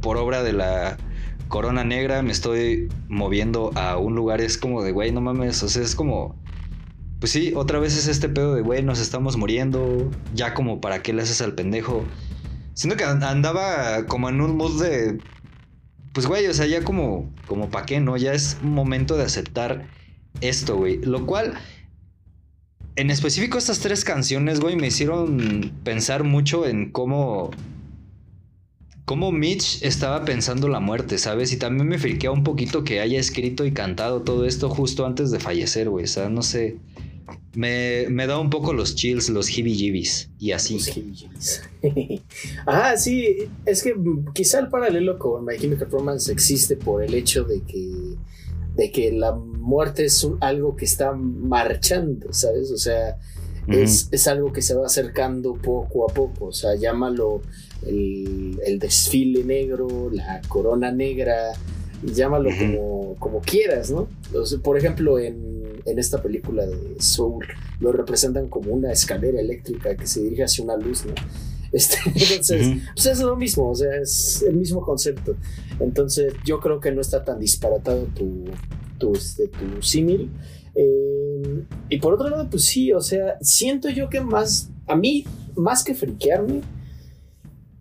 por 0.00 0.16
obra 0.16 0.42
de 0.42 0.52
la 0.52 0.96
corona 1.48 1.84
negra, 1.84 2.22
me 2.22 2.32
estoy 2.32 2.88
moviendo 3.08 3.72
a 3.74 3.98
un 3.98 4.14
lugar, 4.14 4.40
es 4.40 4.56
como 4.56 4.82
de, 4.82 4.92
güey, 4.92 5.12
no 5.12 5.20
mames, 5.20 5.62
o 5.62 5.68
sea, 5.68 5.82
es 5.82 5.94
como 5.94 6.36
pues 7.20 7.32
sí, 7.32 7.52
otra 7.54 7.78
vez 7.78 7.96
es 7.96 8.06
este 8.06 8.28
pedo 8.28 8.54
de, 8.54 8.62
güey, 8.62 8.82
nos 8.82 9.00
estamos 9.00 9.36
muriendo, 9.36 10.10
ya 10.34 10.54
como 10.54 10.80
para 10.80 11.02
qué 11.02 11.12
le 11.12 11.22
haces 11.22 11.40
al 11.40 11.54
pendejo. 11.54 12.04
Siento 12.74 12.96
que 12.96 13.04
andaba 13.04 14.06
como 14.06 14.28
en 14.28 14.40
un 14.40 14.56
mood 14.56 14.80
de, 14.80 15.18
pues 16.12 16.26
güey, 16.26 16.46
o 16.46 16.54
sea, 16.54 16.66
ya 16.66 16.82
como, 16.82 17.32
como 17.46 17.70
para 17.70 17.86
qué, 17.86 18.00
¿no? 18.00 18.16
Ya 18.16 18.32
es 18.32 18.58
momento 18.62 19.16
de 19.16 19.24
aceptar 19.24 19.86
esto, 20.40 20.76
güey. 20.76 20.98
Lo 21.02 21.26
cual, 21.26 21.54
en 22.96 23.10
específico 23.10 23.58
estas 23.58 23.80
tres 23.80 24.04
canciones, 24.04 24.60
güey, 24.60 24.76
me 24.76 24.88
hicieron 24.88 25.72
pensar 25.84 26.24
mucho 26.24 26.66
en 26.66 26.90
cómo... 26.90 27.50
Cómo 29.04 29.32
Mitch 29.32 29.82
estaba 29.82 30.24
pensando 30.24 30.68
la 30.68 30.80
muerte, 30.80 31.16
¿sabes? 31.16 31.52
Y 31.52 31.56
también 31.56 31.88
me 31.88 31.98
friquea 31.98 32.30
un 32.30 32.44
poquito 32.44 32.84
que 32.84 33.00
haya 33.00 33.18
escrito 33.18 33.64
y 33.64 33.72
cantado 33.72 34.20
todo 34.20 34.44
esto 34.44 34.68
justo 34.68 35.06
antes 35.06 35.30
de 35.30 35.40
fallecer, 35.40 35.88
güey. 35.88 36.04
O 36.04 36.08
sea, 36.08 36.28
no 36.28 36.42
sé. 36.42 36.76
Me, 37.54 38.26
da 38.26 38.38
un 38.38 38.50
poco 38.50 38.72
los 38.72 38.94
chills, 38.94 39.28
los 39.28 39.48
heebie-jeebies 39.48 40.30
y 40.38 40.52
así. 40.52 40.74
Los 40.74 41.62
ah, 42.66 42.96
sí, 42.96 43.48
es 43.66 43.82
que 43.82 43.94
quizá 44.32 44.60
el 44.60 44.68
paralelo 44.68 45.18
con 45.18 45.44
My 45.44 45.58
Chemical 45.58 45.90
Romance 45.90 46.30
existe 46.30 46.76
por 46.76 47.02
el 47.02 47.14
hecho 47.14 47.44
de 47.44 47.62
que, 47.62 48.16
de 48.76 48.92
que 48.92 49.12
la 49.12 49.32
muerte 49.32 50.04
es 50.04 50.26
algo 50.40 50.76
que 50.76 50.84
está 50.84 51.12
marchando, 51.12 52.32
¿sabes? 52.32 52.70
O 52.70 52.78
sea, 52.78 53.18
es, 53.68 54.28
algo 54.28 54.52
que 54.52 54.62
se 54.62 54.74
va 54.74 54.86
acercando 54.86 55.54
poco 55.54 56.08
a 56.08 56.14
poco, 56.14 56.46
o 56.46 56.52
sea, 56.52 56.74
llámalo 56.74 57.42
el, 57.86 58.58
el 58.64 58.78
desfile 58.78 59.44
negro, 59.44 60.08
la 60.10 60.40
corona 60.48 60.90
negra, 60.90 61.52
llámalo 62.02 62.50
como, 62.56 63.14
como 63.18 63.40
quieras, 63.40 63.90
¿no? 63.90 64.08
por 64.62 64.78
ejemplo, 64.78 65.18
en 65.18 65.58
en 65.84 65.98
esta 65.98 66.22
película 66.22 66.66
de 66.66 67.00
Soul 67.00 67.44
lo 67.80 67.92
representan 67.92 68.48
como 68.48 68.72
una 68.72 68.92
escalera 68.92 69.40
eléctrica 69.40 69.96
que 69.96 70.06
se 70.06 70.22
dirige 70.22 70.44
hacia 70.44 70.64
una 70.64 70.76
luz, 70.76 71.04
¿no? 71.06 71.14
Este, 71.70 71.98
entonces, 72.06 72.78
pues 72.94 73.06
es 73.06 73.20
lo 73.20 73.36
mismo, 73.36 73.68
o 73.68 73.74
sea, 73.74 73.94
es 74.00 74.40
el 74.40 74.56
mismo 74.56 74.80
concepto. 74.80 75.36
Entonces, 75.80 76.32
yo 76.42 76.60
creo 76.60 76.80
que 76.80 76.90
no 76.92 77.02
está 77.02 77.24
tan 77.24 77.38
disparatado 77.38 78.04
tu, 78.14 78.44
tu, 78.98 79.12
este, 79.12 79.48
tu 79.48 79.82
símil. 79.82 80.30
Eh, 80.74 81.64
y 81.90 81.98
por 81.98 82.14
otro 82.14 82.30
lado, 82.30 82.48
pues 82.48 82.64
sí, 82.64 82.90
o 82.94 83.02
sea, 83.02 83.36
siento 83.42 83.90
yo 83.90 84.08
que 84.08 84.22
más, 84.22 84.70
a 84.86 84.96
mí, 84.96 85.26
más 85.56 85.84
que 85.84 85.94
friquearme, 85.94 86.62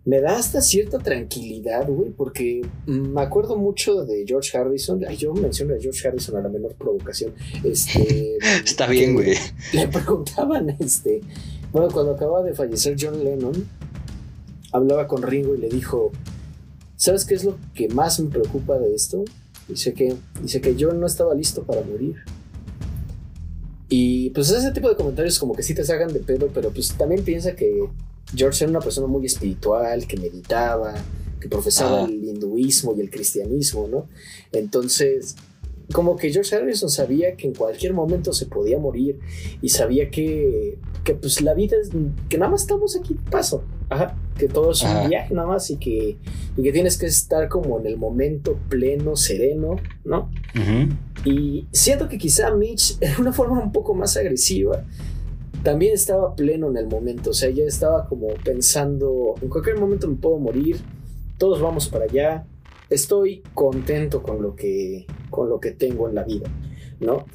me 0.07 0.21
da 0.21 0.37
hasta 0.37 0.61
cierta 0.61 0.99
tranquilidad, 0.99 1.85
güey, 1.85 2.11
porque 2.11 2.61
me 2.85 3.21
acuerdo 3.21 3.57
mucho 3.57 4.05
de 4.05 4.23
George 4.25 4.57
Harrison. 4.57 5.03
Ay, 5.05 5.17
yo 5.17 5.33
menciono 5.33 5.75
a 5.75 5.77
George 5.81 6.07
Harrison 6.07 6.37
a 6.37 6.41
la 6.41 6.47
menor 6.47 6.75
provocación. 6.75 7.33
Este, 7.61 8.37
Está 8.65 8.87
bien, 8.87 9.15
güey. 9.15 9.33
Le 9.73 9.85
preguntaban, 9.89 10.77
este, 10.79 11.19
bueno, 11.73 11.89
cuando 11.91 12.13
acaba 12.13 12.41
de 12.41 12.53
fallecer 12.53 12.95
John 12.97 13.21
Lennon, 13.21 13.67
hablaba 14.71 15.07
con 15.07 15.23
Ringo 15.23 15.55
y 15.55 15.57
le 15.57 15.67
dijo, 15.67 16.13
¿sabes 16.95 17.25
qué 17.25 17.35
es 17.35 17.43
lo 17.43 17.57
que 17.73 17.89
más 17.89 18.17
me 18.21 18.29
preocupa 18.29 18.79
de 18.79 18.95
esto? 18.95 19.25
Dice 19.67 19.93
que, 19.93 20.15
dice 20.41 20.61
que 20.61 20.77
John 20.79 21.01
no 21.01 21.07
estaba 21.07 21.35
listo 21.35 21.63
para 21.63 21.81
morir. 21.81 22.15
Y 23.89 24.29
pues 24.29 24.51
ese 24.51 24.71
tipo 24.71 24.87
de 24.87 24.95
comentarios 24.95 25.37
como 25.37 25.53
que 25.53 25.63
sí 25.63 25.73
te 25.73 25.83
sacan 25.83 26.13
de 26.13 26.21
pedo, 26.21 26.47
pero 26.53 26.71
pues 26.71 26.93
también 26.93 27.25
piensa 27.25 27.57
que 27.57 27.89
George 28.35 28.63
era 28.63 28.71
una 28.71 28.79
persona 28.79 29.07
muy 29.07 29.25
espiritual, 29.25 30.05
que 30.07 30.17
meditaba, 30.17 30.93
que 31.39 31.47
profesaba 31.47 32.05
el 32.05 32.23
hinduismo 32.23 32.93
y 32.95 33.01
el 33.01 33.09
cristianismo, 33.09 33.87
¿no? 33.87 34.07
Entonces, 34.51 35.35
como 35.93 36.17
que 36.17 36.31
George 36.31 36.55
Harrison 36.55 36.89
sabía 36.89 37.35
que 37.35 37.47
en 37.47 37.53
cualquier 37.53 37.93
momento 37.93 38.33
se 38.33 38.45
podía 38.45 38.77
morir 38.77 39.19
y 39.61 39.69
sabía 39.69 40.09
que, 40.09 40.77
que 41.03 41.15
pues 41.15 41.41
la 41.41 41.53
vida 41.53 41.77
es, 41.81 41.89
que 42.27 42.37
nada 42.37 42.51
más 42.51 42.61
estamos 42.61 42.95
aquí 42.97 43.15
paso, 43.29 43.63
Ajá, 43.89 44.17
que 44.37 44.49
todo 44.49 44.71
es 44.71 44.83
un 44.83 45.07
viaje 45.07 45.33
nada 45.33 45.47
más 45.47 45.69
y 45.69 45.77
que, 45.77 46.17
y 46.57 46.61
que 46.61 46.71
tienes 46.73 46.97
que 46.97 47.05
estar 47.05 47.47
como 47.47 47.79
en 47.79 47.85
el 47.85 47.97
momento 47.97 48.59
pleno, 48.67 49.15
sereno, 49.15 49.77
¿no? 50.03 50.29
Y 51.23 51.67
siento 51.71 52.09
que 52.09 52.17
quizá 52.17 52.53
Mitch, 52.53 52.97
de 52.99 53.15
una 53.17 53.31
forma 53.31 53.61
un 53.61 53.71
poco 53.71 53.93
más 53.93 54.17
agresiva, 54.17 54.83
también 55.67 55.95
estaba 55.95 56.33
pleno 56.33 56.69
en 56.69 56.77
el 56.77 56.87
momento, 56.87 57.31
o 57.31 57.33
sea, 57.33 57.49
ya 57.49 57.65
estaba 57.65 58.07
como 58.07 58.27
pensando, 58.35 59.35
en 59.41 59.49
cualquier 59.49 59.77
momento 59.77 60.07
me 60.07 60.15
puedo 60.15 60.37
morir, 60.37 60.79
todos 61.37 61.59
vamos 61.59 61.89
para 61.89 62.05
allá, 62.05 62.45
estoy 62.89 63.43
contento 63.53 64.23
con 64.23 64.41
lo 64.41 64.55
que, 64.55 65.05
con 65.29 65.49
lo 65.49 65.59
que 65.59 65.71
tengo 65.71 66.07
en 66.07 66.15
la 66.15 66.23
vida, 66.23 66.49
¿no? 67.01 67.25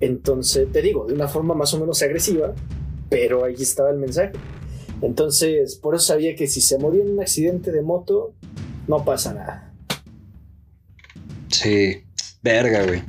Entonces, 0.00 0.70
te 0.70 0.82
digo, 0.82 1.06
de 1.06 1.14
una 1.14 1.28
forma 1.28 1.54
más 1.54 1.72
o 1.72 1.80
menos 1.80 2.02
agresiva, 2.02 2.54
pero 3.08 3.42
ahí 3.42 3.54
estaba 3.54 3.88
el 3.88 3.96
mensaje. 3.96 4.32
Entonces, 5.00 5.76
por 5.76 5.94
eso 5.94 6.08
sabía 6.08 6.36
que 6.36 6.48
si 6.48 6.60
se 6.60 6.76
moría 6.78 7.04
en 7.04 7.12
un 7.12 7.20
accidente 7.20 7.72
de 7.72 7.80
moto, 7.80 8.34
no 8.86 9.02
pasa 9.02 9.32
nada. 9.32 9.72
Sí, 11.48 12.04
verga, 12.42 12.84
güey. 12.84 13.02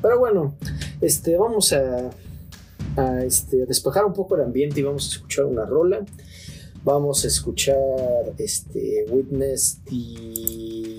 Pero 0.00 0.18
bueno, 0.20 0.54
este, 1.00 1.36
vamos 1.36 1.72
a, 1.72 2.10
este, 3.24 3.62
a, 3.62 3.66
despejar 3.66 4.04
un 4.04 4.12
poco 4.12 4.34
el 4.36 4.42
ambiente 4.42 4.80
y 4.80 4.82
vamos 4.82 5.06
a 5.06 5.10
escuchar 5.16 5.44
una 5.44 5.64
rola. 5.64 6.04
Vamos 6.84 7.24
a 7.24 7.28
escuchar 7.28 7.76
este, 8.38 9.04
Witness 9.10 9.80
y 9.90 10.98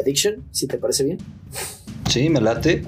Addiction, 0.00 0.44
si 0.50 0.66
te 0.66 0.78
parece 0.78 1.04
bien. 1.04 1.18
Sí, 2.08 2.28
me 2.28 2.40
late. 2.40 2.82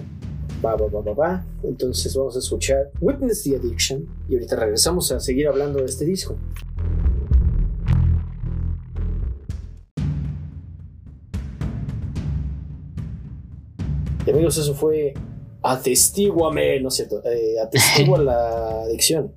Va, 0.65 0.75
va, 0.75 0.87
va, 0.89 1.01
va, 1.01 1.13
va. 1.13 1.47
Entonces 1.63 2.15
vamos 2.17 2.35
a 2.37 2.39
escuchar 2.39 2.91
Witness 3.01 3.43
the 3.45 3.57
Addiction 3.57 4.09
y 4.29 4.35
ahorita 4.35 4.57
regresamos 4.57 5.13
a 5.13 5.21
seguir 5.21 5.49
hablando 5.49 5.81
de 5.81 5.87
este 5.87 6.05
disco. 6.05 6.37
Y 14.27 14.31
amigos, 14.31 14.59
eso 14.59 14.75
fue 14.75 15.15
Atestíguame, 15.63 16.81
no 16.81 16.89
es 16.89 16.95
cierto, 16.95 17.23
eh, 17.25 17.59
Atestigua 17.61 18.19
la 18.23 18.83
adicción 18.83 19.33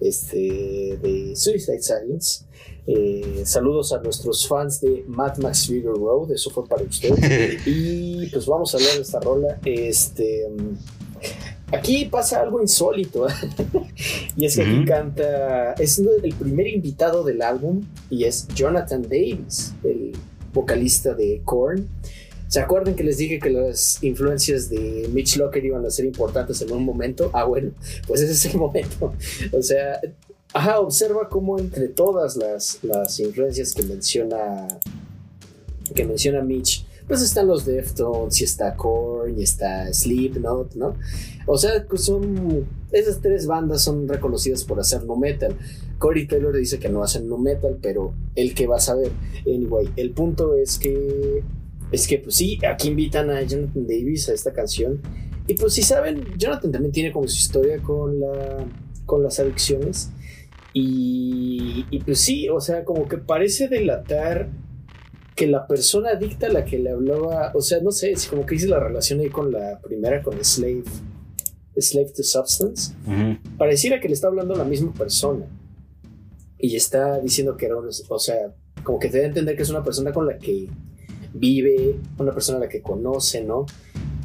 este, 0.00 0.98
de 1.00 1.32
Suicide 1.34 1.82
Silence. 1.82 2.44
Eh, 2.84 3.42
saludos 3.44 3.92
a 3.92 4.00
nuestros 4.00 4.46
fans 4.48 4.80
de 4.80 5.04
Mad 5.06 5.38
Max 5.38 5.66
Fury 5.66 5.82
Road, 5.82 6.32
eso 6.32 6.50
fue 6.50 6.66
para 6.66 6.82
ustedes. 6.82 7.62
y 7.66 8.26
pues 8.26 8.46
vamos 8.46 8.74
a 8.74 8.78
hablar 8.78 8.94
de 8.96 9.02
esta 9.02 9.20
rola. 9.20 9.60
Este, 9.64 10.48
aquí 11.70 12.06
pasa 12.06 12.40
algo 12.40 12.60
insólito. 12.60 13.26
y 14.36 14.46
es 14.46 14.56
que 14.56 14.62
aquí 14.62 14.84
canta, 14.84 15.74
es 15.74 15.98
el 15.98 16.34
primer 16.34 16.66
invitado 16.68 17.22
del 17.22 17.42
álbum 17.42 17.82
y 18.10 18.24
es 18.24 18.48
Jonathan 18.48 19.02
Davis, 19.02 19.74
el 19.84 20.12
vocalista 20.52 21.14
de 21.14 21.40
Korn. 21.44 21.88
¿Se 22.52 22.60
acuerdan 22.60 22.94
que 22.94 23.02
les 23.02 23.16
dije 23.16 23.38
que 23.38 23.48
las 23.48 24.04
influencias 24.04 24.68
de 24.68 25.08
Mitch 25.10 25.38
Locker 25.38 25.64
iban 25.64 25.86
a 25.86 25.90
ser 25.90 26.04
importantes 26.04 26.60
en 26.60 26.70
un 26.70 26.84
momento? 26.84 27.30
Ah, 27.32 27.44
bueno, 27.44 27.70
pues 28.06 28.20
ese 28.20 28.32
es 28.32 28.44
el 28.52 28.58
momento. 28.60 29.14
O 29.52 29.62
sea, 29.62 29.98
ajá, 30.52 30.78
observa 30.80 31.30
cómo 31.30 31.58
entre 31.58 31.88
todas 31.88 32.36
las, 32.36 32.80
las 32.82 33.18
influencias 33.20 33.72
que 33.72 33.82
menciona 33.84 34.68
que 35.94 36.04
menciona 36.04 36.42
Mitch, 36.42 36.84
pues 37.08 37.22
están 37.22 37.46
los 37.46 37.64
Deftones, 37.64 38.38
y 38.42 38.44
está 38.44 38.76
Korn, 38.76 39.40
y 39.40 39.44
está 39.44 39.90
Slipknot, 39.90 40.74
¿no? 40.74 40.96
O 41.46 41.56
sea, 41.56 41.86
pues 41.88 42.04
son 42.04 42.66
esas 42.90 43.22
tres 43.22 43.46
bandas 43.46 43.80
son 43.80 44.06
reconocidas 44.06 44.62
por 44.64 44.78
hacer 44.78 45.06
no 45.06 45.16
metal. 45.16 45.56
Corey 45.98 46.26
Taylor 46.26 46.54
dice 46.54 46.78
que 46.78 46.90
no 46.90 47.02
hacen 47.02 47.30
no 47.30 47.38
metal, 47.38 47.78
pero 47.80 48.12
el 48.34 48.54
que 48.54 48.66
va 48.66 48.76
a 48.76 48.80
saber. 48.80 49.10
Anyway, 49.46 49.88
el 49.96 50.10
punto 50.10 50.54
es 50.54 50.78
que 50.78 51.42
es 51.92 52.08
que 52.08 52.18
pues 52.18 52.34
sí, 52.34 52.58
aquí 52.66 52.88
invitan 52.88 53.30
a 53.30 53.42
Jonathan 53.42 53.86
Davis 53.86 54.28
a 54.28 54.32
esta 54.32 54.52
canción. 54.52 55.00
Y 55.46 55.54
pues 55.54 55.74
si 55.74 55.82
saben, 55.82 56.24
Jonathan 56.38 56.72
también 56.72 56.92
tiene 56.92 57.12
como 57.12 57.28
su 57.28 57.36
historia 57.36 57.80
con, 57.82 58.18
la, 58.18 58.64
con 59.04 59.22
las 59.22 59.38
adicciones. 59.38 60.10
Y, 60.72 61.84
y 61.90 62.00
pues 62.00 62.18
sí, 62.20 62.48
o 62.48 62.60
sea, 62.60 62.84
como 62.84 63.06
que 63.06 63.18
parece 63.18 63.68
delatar 63.68 64.48
que 65.36 65.46
la 65.46 65.66
persona 65.66 66.10
adicta 66.10 66.46
a 66.46 66.50
la 66.50 66.64
que 66.64 66.78
le 66.78 66.90
hablaba, 66.90 67.52
o 67.54 67.60
sea, 67.60 67.80
no 67.80 67.90
sé, 67.90 68.12
es 68.12 68.26
como 68.26 68.46
que 68.46 68.54
hice 68.54 68.68
la 68.68 68.80
relación 68.80 69.20
ahí 69.20 69.28
con 69.28 69.50
la 69.50 69.80
primera, 69.80 70.22
con 70.22 70.42
Slave, 70.42 70.84
Slave 71.76 72.12
to 72.16 72.22
Substance. 72.22 72.94
Pareciera 73.58 74.00
que 74.00 74.08
le 74.08 74.14
está 74.14 74.28
hablando 74.28 74.54
a 74.54 74.58
la 74.58 74.64
misma 74.64 74.92
persona. 74.92 75.46
Y 76.58 76.76
está 76.76 77.18
diciendo 77.18 77.56
que 77.56 77.66
era, 77.66 77.76
o 77.76 78.18
sea, 78.18 78.54
como 78.84 78.98
que 78.98 79.08
te 79.08 79.22
a 79.22 79.26
entender 79.26 79.56
que 79.56 79.62
es 79.62 79.70
una 79.70 79.82
persona 79.82 80.12
con 80.12 80.26
la 80.26 80.38
que 80.38 80.68
vive, 81.34 81.98
una 82.18 82.32
persona 82.32 82.58
a 82.58 82.62
la 82.62 82.68
que 82.68 82.82
conoce, 82.82 83.42
¿no? 83.42 83.66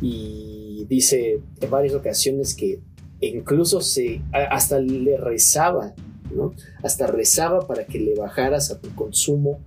Y 0.01 0.85
dice 0.89 1.41
en 1.59 1.69
varias 1.69 1.93
ocasiones 1.93 2.55
que 2.55 2.79
incluso 3.21 3.81
se, 3.81 4.21
hasta 4.31 4.79
le 4.79 5.17
rezaba, 5.17 5.93
¿no? 6.34 6.53
Hasta 6.84 7.07
rezaba 7.07 7.65
para 7.67 7.85
que 7.85 7.99
le 7.99 8.15
bajaras 8.15 8.71
a 8.71 8.79
tu 8.79 8.93
consumo, 8.95 9.59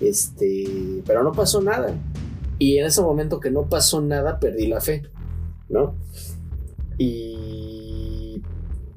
este, 0.00 1.02
pero 1.06 1.22
no 1.22 1.32
pasó 1.32 1.60
nada. 1.60 1.94
Y 2.58 2.78
en 2.78 2.86
ese 2.86 3.02
momento 3.02 3.40
que 3.40 3.50
no 3.50 3.68
pasó 3.68 4.00
nada, 4.00 4.38
perdí 4.38 4.66
la 4.66 4.80
fe, 4.80 5.02
¿no? 5.68 5.94
Y, 6.98 8.42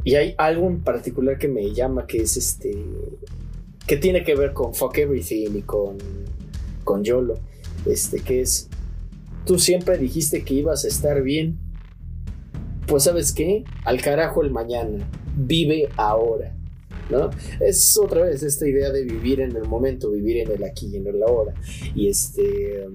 y 0.04 0.16
hay 0.16 0.36
algo 0.38 0.68
en 0.68 0.84
particular 0.84 1.38
que 1.38 1.48
me 1.48 1.74
llama, 1.74 2.06
que 2.06 2.18
es 2.18 2.36
este, 2.36 2.76
que 3.88 3.98
tiene 3.98 4.24
que 4.24 4.36
ver 4.36 4.54
con 4.54 4.74
Fuck 4.74 4.98
Everything 4.98 5.56
y 5.56 5.62
con, 5.62 5.98
con 6.84 7.04
YOLO 7.04 7.36
este, 7.86 8.20
que 8.20 8.42
es, 8.42 8.70
tú 9.46 9.60
siempre 9.60 9.98
dijiste 9.98 10.44
que 10.44 10.56
ibas 10.56 10.86
a 10.86 10.88
estar 10.88 11.22
bien, 11.22 11.58
pues 12.88 13.04
sabes 13.04 13.32
qué, 13.32 13.64
al 13.86 14.02
carajo 14.02 14.42
el 14.42 14.52
mañana, 14.52 15.08
vive 15.36 15.90
ahora. 15.98 16.56
¿No? 17.10 17.30
Es 17.60 17.98
otra 17.98 18.22
vez 18.22 18.44
esta 18.44 18.68
idea 18.68 18.90
de 18.90 19.04
vivir 19.04 19.42
en 19.42 19.56
el 19.56 19.66
momento, 19.66 20.10
vivir 20.10 20.38
en 20.38 20.52
el 20.52 20.64
aquí 20.64 20.88
y 20.88 20.96
en 20.96 21.06
el 21.06 21.22
ahora. 21.22 21.54
Y 21.94 22.08
este. 22.08 22.88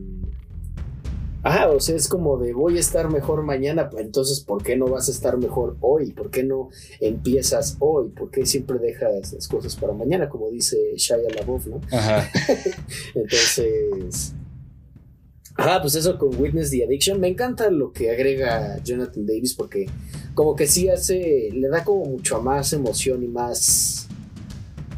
ah, 1.43 1.69
o 1.69 1.79
sea, 1.79 1.95
es 1.95 2.09
como 2.09 2.39
de 2.39 2.55
voy 2.55 2.79
a 2.79 2.81
estar 2.81 3.11
mejor 3.13 3.43
mañana, 3.43 3.91
pues 3.91 4.05
entonces, 4.05 4.41
¿por 4.41 4.63
qué 4.63 4.77
no 4.77 4.87
vas 4.87 5.09
a 5.09 5.13
estar 5.13 5.37
mejor 5.37 5.77
hoy? 5.81 6.13
¿Por 6.13 6.31
qué 6.31 6.43
no 6.43 6.71
empiezas 7.01 7.77
hoy? 7.81 8.09
¿Por 8.09 8.31
qué 8.31 8.47
siempre 8.47 8.79
dejas 8.79 9.33
las 9.33 9.47
cosas 9.47 9.77
para 9.77 9.93
mañana, 9.93 10.29
como 10.29 10.51
dice 10.51 10.79
Shia 10.97 11.19
LaBeouf, 11.37 11.67
¿no? 11.67 11.81
Ajá. 11.93 12.31
entonces, 13.15 14.33
Ah, 15.61 15.81
pues 15.83 15.97
eso 15.97 16.17
con 16.19 16.41
Witness 16.41 16.71
the 16.71 16.85
Addiction. 16.85 17.19
Me 17.19 17.27
encanta 17.27 17.69
lo 17.69 17.93
que 17.93 18.11
agrega 18.13 18.81
Jonathan 18.85 19.27
Davis 19.27 19.55
porque 19.55 19.87
como 20.35 20.55
que 20.55 20.69
sí 20.69 20.89
hace, 20.89 21.51
le 21.53 21.69
da 21.69 21.83
como 21.83 22.05
mucho 22.05 22.41
más 22.41 22.73
emoción 22.73 23.25
y 23.25 23.27
más... 23.27 24.07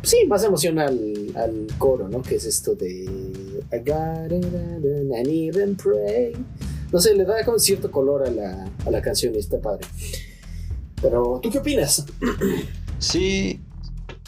Sí, 0.02 0.26
más 0.28 0.44
emoción 0.44 0.78
al, 0.78 1.32
al 1.34 1.66
coro, 1.78 2.08
¿no? 2.08 2.20
Que 2.20 2.36
es 2.36 2.44
esto 2.44 2.74
de... 2.74 3.04
I 3.72 3.78
got 3.78 4.32
it 4.32 4.44
and 4.44 5.28
even 5.28 5.76
pray. 5.76 6.32
No 6.92 7.00
sé, 7.00 7.14
le 7.14 7.24
da 7.24 7.42
como 7.44 7.58
cierto 7.58 7.90
color 7.90 8.26
a 8.26 8.30
la, 8.30 8.70
a 8.84 8.90
la 8.90 9.00
canción 9.00 9.34
y 9.34 9.38
está 9.38 9.58
padre. 9.60 9.86
Pero, 11.00 11.40
¿tú 11.42 11.50
qué 11.50 11.58
opinas? 11.58 12.04
Sí, 12.98 13.60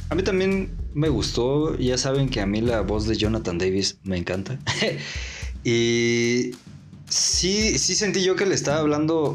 a 0.09 0.15
mí 0.15 0.23
también 0.23 0.71
me 0.95 1.11
gustó. 1.11 1.77
Ya 1.77 1.99
saben 1.99 2.31
que 2.31 2.41
a 2.41 2.47
mí 2.47 2.63
la 2.63 2.81
voz 2.81 3.07
de 3.07 3.17
Jonathan 3.17 3.59
Davis 3.59 3.99
me 4.03 4.17
encanta. 4.17 4.59
Y 5.65 6.53
sí, 7.09 7.79
sí 7.79 7.95
sentí 7.95 8.23
yo 8.23 8.37
que 8.37 8.47
le 8.47 8.55
estaba 8.55 8.79
hablando 8.79 9.35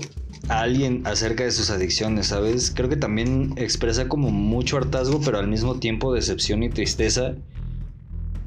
a 0.50 0.62
alguien 0.62 1.02
acerca 1.06 1.44
de 1.44 1.52
sus 1.52 1.70
adicciones, 1.70 2.28
¿sabes? 2.28 2.72
Creo 2.72 2.90
que 2.90 2.98
también 2.98 3.54
expresa 3.58 4.08
como 4.08 4.30
mucho 4.30 4.78
hartazgo, 4.78 5.22
pero 5.22 5.40
al 5.40 5.48
mismo 5.48 5.80
tiempo 5.80 6.14
decepción 6.14 6.64
y 6.64 6.70
tristeza. 6.70 7.36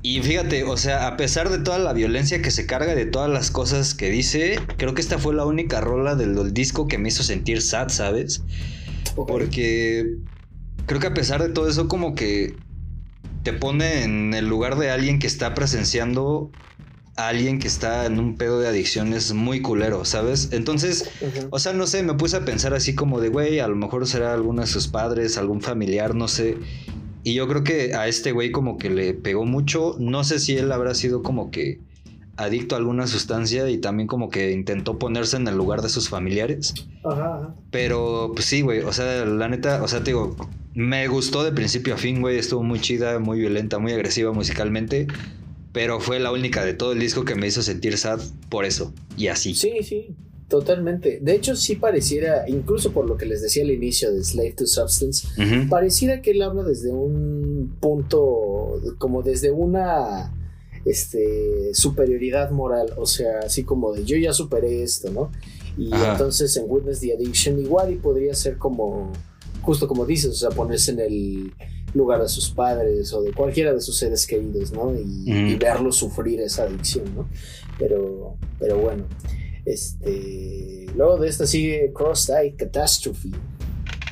Y 0.03 0.23
fíjate, 0.23 0.65
o 0.65 0.79
sea, 0.79 1.07
a 1.07 1.17
pesar 1.19 1.51
de 1.51 1.59
toda 1.59 1.79
la 1.79 1.93
violencia 1.93 2.41
que 2.41 2.51
se 2.51 2.65
carga, 2.65 2.95
de 2.95 3.05
todas 3.05 3.29
las 3.29 3.51
cosas 3.51 3.95
que 3.95 4.11
dice, 4.11 4.59
creo 4.79 4.95
que 4.95 5.03
esta 5.03 5.19
fue 5.19 5.35
la 5.35 5.45
única 5.45 5.83
rola 5.83 6.15
del, 6.15 6.55
disco 6.55 6.89
que 6.89 6.97
me 6.97 7.09
hizo 7.09 7.23
sentir 7.23 7.61
sad, 7.61 7.91
¿sabes? 7.91 8.43
Porque 9.15 10.17
creo 10.87 11.01
que 11.01 11.09
a 11.09 11.15
pesar 11.15 11.43
de 11.43 11.51
todo 11.51 11.69
eso, 11.69 11.87
como 11.87 12.15
que 12.15 12.57
te 13.43 13.53
pone 13.53 14.05
en 14.05 14.33
el 14.33 14.49
lugar 14.49 14.77
de 14.79 14.91
alguien 14.91 15.19
que 15.19 15.27
está 15.27 15.55
presenciando 15.55 16.51
alguien 17.17 17.59
que 17.59 17.69
está 17.69 18.07
en 18.07 18.19
un 18.19 18.37
pedo 18.37 18.61
de 18.61 18.69
adicciones 18.69 19.33
muy 19.33 19.61
culero, 19.61 20.05
¿sabes? 20.05 20.51
Entonces, 20.53 21.11
o 21.51 21.59
sea, 21.59 21.73
no 21.73 21.87
sé, 21.87 22.03
me 22.03 22.15
puse 22.15 22.37
a 22.37 22.45
pensar 22.45 22.75
así 22.75 22.95
como 22.95 23.21
de, 23.21 23.29
güey, 23.29 23.61
a 23.61 23.69
lo 23.69 23.77
mejor 23.77 24.07
será 24.07 24.33
alguno 24.33 24.63
de 24.63 24.67
sus 24.67 24.89
padres, 24.89 25.37
algún 25.37 25.61
familiar, 25.61 26.15
no 26.15 26.29
sé. 26.29 26.57
Y 27.23 27.35
yo 27.35 27.47
creo 27.49 27.65
que 27.65 27.95
a 27.95 28.09
este 28.09 28.33
güey 28.33 28.51
como 28.51 28.79
que 28.79 28.91
le 28.91 29.13
pegó 29.13 29.45
mucho. 29.45 29.97
No 29.99 30.25
sé 30.25 30.39
si 30.39 30.57
él 30.57 30.73
habrá 30.73 30.95
sido 30.95 31.23
como 31.23 31.51
que 31.51 31.81
adicto 32.37 32.75
a 32.75 32.79
alguna 32.79 33.07
sustancia 33.07 33.69
y 33.69 33.77
también 33.77 34.07
como 34.07 34.31
que 34.31 34.53
intentó 34.53 34.99
ponerse 34.99 35.37
en 35.37 35.47
el 35.47 35.57
lugar 35.57 35.83
de 35.83 35.91
sus 35.91 36.09
familiares. 36.09 36.73
Ajá. 37.05 37.55
Pero 37.71 38.33
pues 38.35 38.47
sí, 38.47 38.63
güey, 38.63 38.81
o 38.81 38.93
sea, 38.95 39.27
la 39.27 39.49
neta, 39.49 39.83
o 39.83 39.89
sea, 39.89 39.99
te 39.99 40.13
digo, 40.13 40.37
me 40.73 41.07
gustó 41.09 41.45
de 41.45 41.53
principio 41.53 41.95
a 41.95 41.97
fin, 41.99 42.23
güey, 42.23 42.39
estuvo 42.39 42.63
muy 42.63 42.81
chida, 42.81 43.19
muy 43.19 43.39
violenta, 43.39 43.79
muy 43.79 43.93
agresiva 43.93 44.33
musicalmente. 44.33 45.07
Pero 45.73 46.01
fue 46.01 46.19
la 46.19 46.33
única 46.33 46.65
de 46.65 46.75
todo 46.75 46.93
el 46.93 46.99
disco 46.99 47.25
que 47.25 47.35
me 47.35 47.47
hizo 47.47 47.63
sentir 47.63 47.97
sad 47.97 48.21
por 48.49 48.65
eso. 48.65 48.93
Y 49.17 49.29
así. 49.29 49.55
Sí, 49.55 49.83
sí, 49.83 50.15
totalmente. 50.49 51.21
De 51.23 51.35
hecho, 51.35 51.55
sí 51.55 51.77
pareciera, 51.77 52.49
incluso 52.49 52.93
por 52.93 53.07
lo 53.07 53.17
que 53.17 53.27
les 53.27 53.41
decía 53.41 53.63
al 53.63 53.71
inicio 53.71 54.13
de 54.13 54.25
Slave 54.25 54.53
to 54.53 54.67
Substance, 54.67 55.29
pareciera 55.69 56.23
que 56.23 56.33
él 56.33 56.43
habla 56.43 56.65
desde 56.65 56.91
un 56.91 57.77
punto, 57.81 58.81
como 58.99 59.23
desde 59.23 59.53
una 59.53 60.35
este, 60.85 61.73
superioridad 61.73 62.51
moral. 62.51 62.93
O 62.97 63.07
sea, 63.07 63.41
así 63.45 63.63
como 63.63 63.93
de 63.93 64.05
yo 64.05 64.17
ya 64.17 64.33
superé 64.33 64.83
esto, 64.83 65.11
¿no? 65.11 65.31
Y 65.79 65.93
entonces 65.95 66.57
en 66.57 66.65
Witness 66.69 67.01
the 67.01 67.15
Addiction 67.15 67.59
igual 67.59 67.93
y 67.93 67.97
podría 67.97 68.35
ser 68.35 68.59
como, 68.59 69.13
justo 69.63 69.87
como 69.89 70.05
dices, 70.05 70.31
o 70.31 70.35
sea, 70.35 70.51
ponerse 70.51 70.91
en 70.91 71.01
el 71.01 71.53
lugar 71.95 72.23
de 72.23 72.29
sus 72.29 72.51
padres 72.51 73.13
o 73.13 73.23
de 73.23 73.33
cualquiera 73.33 73.73
de 73.73 73.81
sus 73.81 73.97
seres 73.97 74.27
queridos, 74.27 74.73
¿no? 74.73 74.93
Y, 74.95 75.55
verlos 75.57 75.97
sufrir 75.97 76.41
esa 76.41 76.65
adicción, 76.65 77.15
¿no? 77.15 77.29
Pero, 77.79 78.37
pero 78.59 78.79
bueno, 78.79 79.05
este, 79.65 80.87
luego 80.97 81.19
de 81.19 81.29
esta 81.29 81.47
sigue 81.47 81.93
Cross-Eye 81.95 82.55
Catastrophe. 82.57 83.31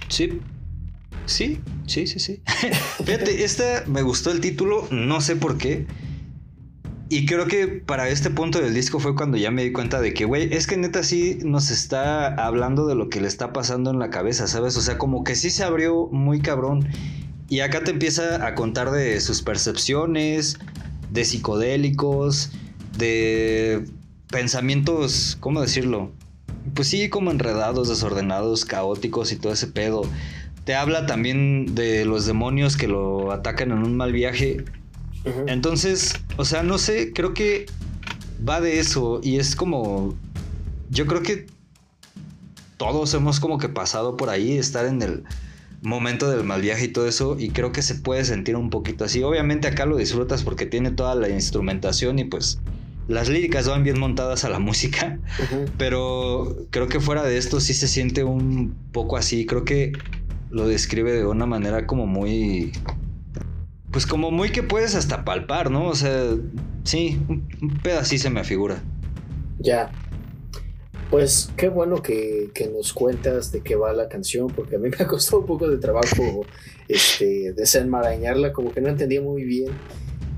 Sí, 0.08 0.40
sí, 1.26 1.60
sí, 1.86 2.06
sí, 2.06 2.18
sí. 2.18 2.42
Fíjate, 3.04 3.44
esta 3.44 3.84
me 3.86 4.02
gustó 4.02 4.30
el 4.30 4.40
título, 4.40 4.86
no 4.90 5.20
sé 5.20 5.36
por 5.36 5.58
qué. 5.58 5.86
Y 7.10 7.24
creo 7.24 7.46
que 7.46 7.68
para 7.68 8.08
este 8.10 8.28
punto 8.28 8.60
del 8.60 8.74
disco 8.74 9.00
fue 9.00 9.14
cuando 9.14 9.38
ya 9.38 9.50
me 9.50 9.64
di 9.64 9.72
cuenta 9.72 9.98
de 10.00 10.12
que, 10.12 10.26
güey, 10.26 10.52
es 10.52 10.66
que 10.66 10.76
neta 10.76 11.02
sí 11.02 11.38
nos 11.42 11.70
está 11.70 12.26
hablando 12.34 12.86
de 12.86 12.94
lo 12.94 13.08
que 13.08 13.22
le 13.22 13.28
está 13.28 13.54
pasando 13.54 13.90
en 13.90 13.98
la 13.98 14.10
cabeza, 14.10 14.46
¿sabes? 14.46 14.76
O 14.76 14.82
sea, 14.82 14.98
como 14.98 15.24
que 15.24 15.34
sí 15.34 15.48
se 15.48 15.64
abrió 15.64 16.08
muy 16.12 16.40
cabrón. 16.40 16.86
Y 17.48 17.60
acá 17.60 17.82
te 17.82 17.90
empieza 17.90 18.46
a 18.46 18.54
contar 18.54 18.90
de 18.90 19.20
sus 19.20 19.42
percepciones, 19.42 20.58
de 21.10 21.24
psicodélicos, 21.24 22.50
de 22.96 23.84
pensamientos, 24.30 25.36
¿cómo 25.40 25.60
decirlo? 25.60 26.12
pues 26.74 26.88
sí, 26.88 27.08
como 27.08 27.30
enredados, 27.30 27.88
desordenados, 27.88 28.64
caóticos 28.64 29.32
y 29.32 29.36
todo 29.36 29.52
ese 29.52 29.66
pedo. 29.66 30.02
Te 30.64 30.74
habla 30.74 31.06
también 31.06 31.74
de 31.74 32.04
los 32.04 32.26
demonios 32.26 32.76
que 32.76 32.88
lo 32.88 33.32
atacan 33.32 33.72
en 33.72 33.78
un 33.78 33.96
mal 33.96 34.12
viaje. 34.12 34.64
Entonces, 35.46 36.14
o 36.36 36.44
sea, 36.44 36.62
no 36.62 36.78
sé, 36.78 37.12
creo 37.12 37.34
que 37.34 37.66
va 38.48 38.60
de 38.60 38.78
eso 38.78 39.20
y 39.22 39.36
es 39.36 39.56
como, 39.56 40.14
yo 40.90 41.06
creo 41.06 41.22
que 41.22 41.46
todos 42.76 43.12
hemos 43.14 43.40
como 43.40 43.58
que 43.58 43.68
pasado 43.68 44.16
por 44.16 44.30
ahí, 44.30 44.56
estar 44.56 44.86
en 44.86 45.02
el 45.02 45.24
momento 45.82 46.30
del 46.30 46.44
mal 46.44 46.60
viaje 46.60 46.86
y 46.86 46.88
todo 46.88 47.06
eso, 47.06 47.36
y 47.38 47.50
creo 47.50 47.72
que 47.72 47.82
se 47.82 47.94
puede 47.94 48.24
sentir 48.24 48.56
un 48.56 48.70
poquito 48.70 49.04
así. 49.04 49.22
Obviamente 49.22 49.68
acá 49.68 49.86
lo 49.86 49.96
disfrutas 49.96 50.42
porque 50.42 50.66
tiene 50.66 50.90
toda 50.90 51.14
la 51.14 51.28
instrumentación 51.28 52.18
y 52.18 52.24
pues 52.24 52.60
las 53.08 53.28
líricas 53.28 53.68
van 53.68 53.84
bien 53.84 53.98
montadas 53.98 54.44
a 54.44 54.50
la 54.50 54.58
música, 54.60 55.18
pero 55.76 56.56
creo 56.70 56.88
que 56.88 57.00
fuera 57.00 57.22
de 57.22 57.38
esto 57.38 57.60
sí 57.60 57.74
se 57.74 57.88
siente 57.88 58.24
un 58.24 58.74
poco 58.92 59.16
así, 59.16 59.46
creo 59.46 59.64
que 59.64 59.92
lo 60.50 60.66
describe 60.66 61.12
de 61.12 61.26
una 61.26 61.46
manera 61.46 61.86
como 61.86 62.06
muy... 62.06 62.72
Pues 63.90 64.06
como 64.06 64.30
muy 64.30 64.50
que 64.50 64.62
puedes 64.62 64.94
hasta 64.94 65.24
palpar, 65.24 65.70
¿no? 65.70 65.86
O 65.86 65.94
sea, 65.94 66.34
sí, 66.84 67.20
un, 67.28 67.48
pedacito 67.82 68.24
se 68.24 68.30
me 68.30 68.44
figura. 68.44 68.82
Ya. 69.58 69.90
Pues 71.10 71.48
qué 71.56 71.68
bueno 71.68 72.02
que, 72.02 72.50
que, 72.54 72.68
nos 72.68 72.92
cuentas 72.92 73.50
de 73.50 73.62
qué 73.62 73.76
va 73.76 73.92
la 73.94 74.08
canción, 74.08 74.48
porque 74.48 74.76
a 74.76 74.78
mí 74.78 74.90
me 74.98 75.04
ha 75.04 75.06
costado 75.06 75.40
un 75.40 75.46
poco 75.46 75.68
de 75.68 75.78
trabajo 75.78 76.44
este, 76.86 77.52
desenmarañarla, 77.54 78.52
como 78.52 78.72
que 78.72 78.80
no 78.80 78.88
entendía 78.88 79.22
muy 79.22 79.44
bien. 79.44 79.70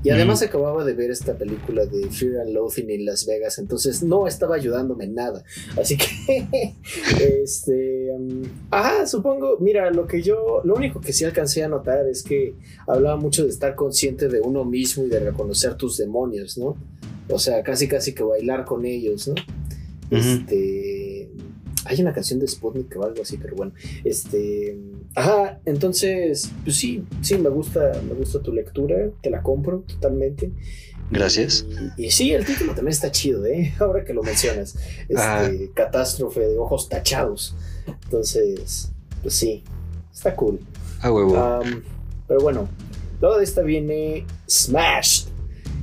Y 0.03 0.09
además 0.09 0.41
acababa 0.41 0.83
de 0.83 0.93
ver 0.93 1.11
esta 1.11 1.37
película 1.37 1.85
de 1.85 2.09
Fear 2.09 2.41
and 2.41 2.53
Loathing 2.53 2.89
en 2.89 3.05
Las 3.05 3.27
Vegas, 3.27 3.59
entonces 3.59 4.01
no 4.01 4.25
estaba 4.25 4.55
ayudándome 4.55 5.05
en 5.05 5.13
nada. 5.13 5.43
Así 5.79 5.95
que, 5.95 6.75
este, 7.43 8.09
um, 8.11 8.41
ajá, 8.71 9.05
supongo, 9.05 9.57
mira, 9.59 9.91
lo 9.91 10.07
que 10.07 10.23
yo, 10.23 10.61
lo 10.63 10.73
único 10.73 11.01
que 11.01 11.13
sí 11.13 11.23
alcancé 11.23 11.63
a 11.63 11.67
notar 11.67 12.07
es 12.07 12.23
que 12.23 12.55
hablaba 12.87 13.15
mucho 13.15 13.43
de 13.43 13.49
estar 13.49 13.75
consciente 13.75 14.27
de 14.27 14.41
uno 14.41 14.65
mismo 14.65 15.03
y 15.03 15.07
de 15.07 15.19
reconocer 15.19 15.75
tus 15.75 15.97
demonios, 15.97 16.57
¿no? 16.57 16.77
O 17.29 17.37
sea, 17.37 17.61
casi 17.61 17.87
casi 17.87 18.15
que 18.15 18.23
bailar 18.23 18.65
con 18.65 18.85
ellos, 18.85 19.27
¿no? 19.27 19.35
Este, 20.11 21.31
hay 21.85 22.01
una 22.01 22.13
canción 22.13 22.39
de 22.39 22.47
Sputnik 22.47 22.95
o 22.97 23.03
algo 23.03 23.21
así, 23.21 23.37
pero 23.37 23.55
bueno, 23.55 23.73
este 24.03 24.77
Ajá, 25.15 25.59
entonces, 25.65 26.51
pues 26.63 26.77
sí, 26.77 27.03
sí, 27.21 27.37
me 27.37 27.49
gusta, 27.49 27.91
me 28.07 28.13
gusta 28.13 28.41
tu 28.41 28.53
lectura, 28.53 29.09
te 29.21 29.29
la 29.29 29.41
compro 29.41 29.79
totalmente. 29.81 30.51
Gracias. 31.09 31.65
Y, 31.97 32.11
sí, 32.11 32.31
el 32.31 32.45
título 32.45 32.73
también 32.73 32.93
está 32.93 33.11
chido, 33.11 33.45
¿eh? 33.45 33.73
Ahora 33.79 34.05
que 34.05 34.13
lo 34.13 34.23
mencionas. 34.23 34.77
Este, 35.09 35.71
Catástrofe 35.73 36.39
de 36.39 36.57
ojos 36.57 36.87
tachados. 36.87 37.55
Entonces, 38.05 38.93
pues 39.21 39.33
sí, 39.33 39.65
está 40.13 40.33
cool. 40.35 40.61
Ah, 41.01 41.11
huevo. 41.11 41.61
pero 42.27 42.39
bueno, 42.39 42.69
luego 43.19 43.37
de 43.37 43.43
esta 43.43 43.61
viene 43.61 44.25
Smashed, 44.49 45.27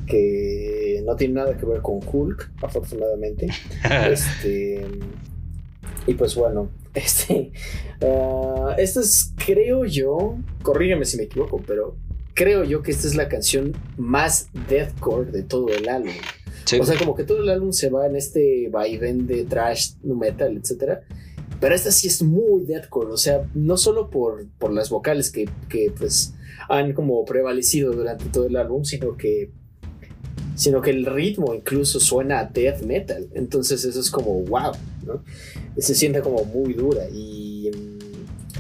que 0.09 1.03
no 1.05 1.17
tiene 1.17 1.35
nada 1.35 1.57
que 1.57 1.67
ver 1.67 1.81
con 1.83 2.01
Hulk, 2.05 2.53
afortunadamente. 2.63 3.49
este, 4.11 4.85
y 6.07 6.15
pues 6.15 6.35
bueno, 6.35 6.71
este, 6.95 7.53
uh, 8.01 8.71
esta 8.77 9.01
es, 9.01 9.33
creo 9.45 9.85
yo, 9.85 10.39
corrígeme 10.63 11.05
si 11.05 11.17
me 11.17 11.25
equivoco, 11.25 11.63
pero 11.67 11.97
creo 12.35 12.65
yo 12.65 12.83
que 12.83 12.91
esta 12.91 13.07
es 13.07 13.15
la 13.15 13.29
canción 13.29 13.77
más 13.97 14.49
deathcore 14.69 15.31
de 15.31 15.43
todo 15.43 15.69
el 15.69 15.89
álbum. 15.89 16.13
O 16.81 16.85
sea, 16.85 16.99
como 16.99 17.15
que 17.15 17.25
todo 17.25 17.43
el 17.43 17.49
álbum 17.49 17.73
se 17.73 17.89
va 17.89 18.07
en 18.07 18.17
este 18.17 18.69
vaivén 18.71 19.27
de 19.27 19.45
trash, 19.45 19.93
metal, 20.03 20.57
etcétera. 20.57 21.01
Pero 21.61 21.75
esta 21.75 21.91
sí 21.91 22.07
es 22.09 22.23
muy 22.23 22.65
deathcore, 22.67 23.11
o 23.11 23.17
sea, 23.17 23.49
no 23.55 23.77
solo 23.77 24.11
por, 24.11 24.47
por 24.59 24.73
las 24.73 24.91
vocales 24.91 25.33
que, 25.33 25.49
que 25.69 25.93
pues 25.97 26.35
han 26.69 26.93
como 26.93 27.25
prevalecido 27.25 27.93
durante 27.93 28.27
todo 28.27 28.47
el 28.47 28.57
álbum, 28.57 28.85
sino 28.85 29.17
que 29.17 29.51
sino 30.59 30.83
que 30.83 30.91
el 30.91 31.07
ritmo 31.07 31.55
incluso 31.55 32.01
suena 32.01 32.41
a 32.41 32.45
death 32.45 32.83
metal. 32.83 33.29
Entonces 33.35 33.85
eso 33.85 34.01
es 34.01 34.11
como 34.11 34.43
wow, 34.43 34.73
¿no? 35.07 35.23
Se 35.79 35.95
siente 35.95 36.21
como 36.21 36.45
muy 36.45 36.75
dura 36.75 37.09
y, 37.09 37.71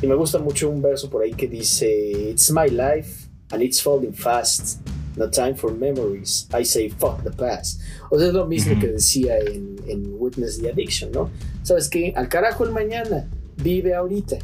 y, 0.01 0.07
me 0.07 0.15
gusta 0.15 0.39
mucho 0.39 0.71
un 0.71 0.81
verso 0.81 1.11
por 1.11 1.25
ahí 1.25 1.33
que 1.33 1.49
dice, 1.49 2.31
It's 2.31 2.53
my 2.53 2.71
life 2.71 3.27
and 3.51 3.63
it's 3.63 3.83
falling 3.83 4.15
fast. 4.15 4.79
No 5.17 5.29
time 5.29 5.57
for 5.57 5.73
memories. 5.73 6.49
I 6.57 6.65
say 6.65 6.89
fuck 6.89 7.25
the 7.25 7.33
past. 7.33 7.81
O 8.11 8.17
sea, 8.17 8.29
es 8.29 8.35
lo 8.35 8.47
mismo 8.47 8.79
que 8.79 8.87
decía 8.87 9.37
en, 9.37 9.75
en, 9.89 10.15
Witness 10.21 10.61
the 10.61 10.71
Addiction, 10.71 11.11
¿no? 11.11 11.31
¿Sabes 11.65 11.89
qué? 11.89 12.13
Al 12.15 12.29
carajo 12.29 12.63
el 12.63 12.71
mañana. 12.71 13.29
Vive 13.57 13.97
ahorita. 13.97 14.39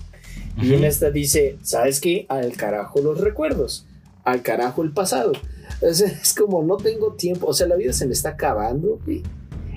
Y 0.60 0.74
en 0.74 0.82
esta 0.82 1.12
dice, 1.12 1.56
¿sabes 1.62 2.00
qué? 2.00 2.26
Al 2.28 2.56
carajo 2.56 3.00
los 3.00 3.20
recuerdos. 3.20 3.86
Al 4.24 4.42
carajo 4.42 4.82
el 4.82 4.90
pasado. 4.90 5.34
Es, 5.80 6.34
como 6.34 6.62
no 6.62 6.76
tengo 6.76 7.14
tiempo, 7.14 7.48
o 7.48 7.54
sea, 7.54 7.66
la 7.66 7.76
vida 7.76 7.92
se 7.92 8.06
me 8.06 8.12
está 8.12 8.30
acabando 8.30 8.98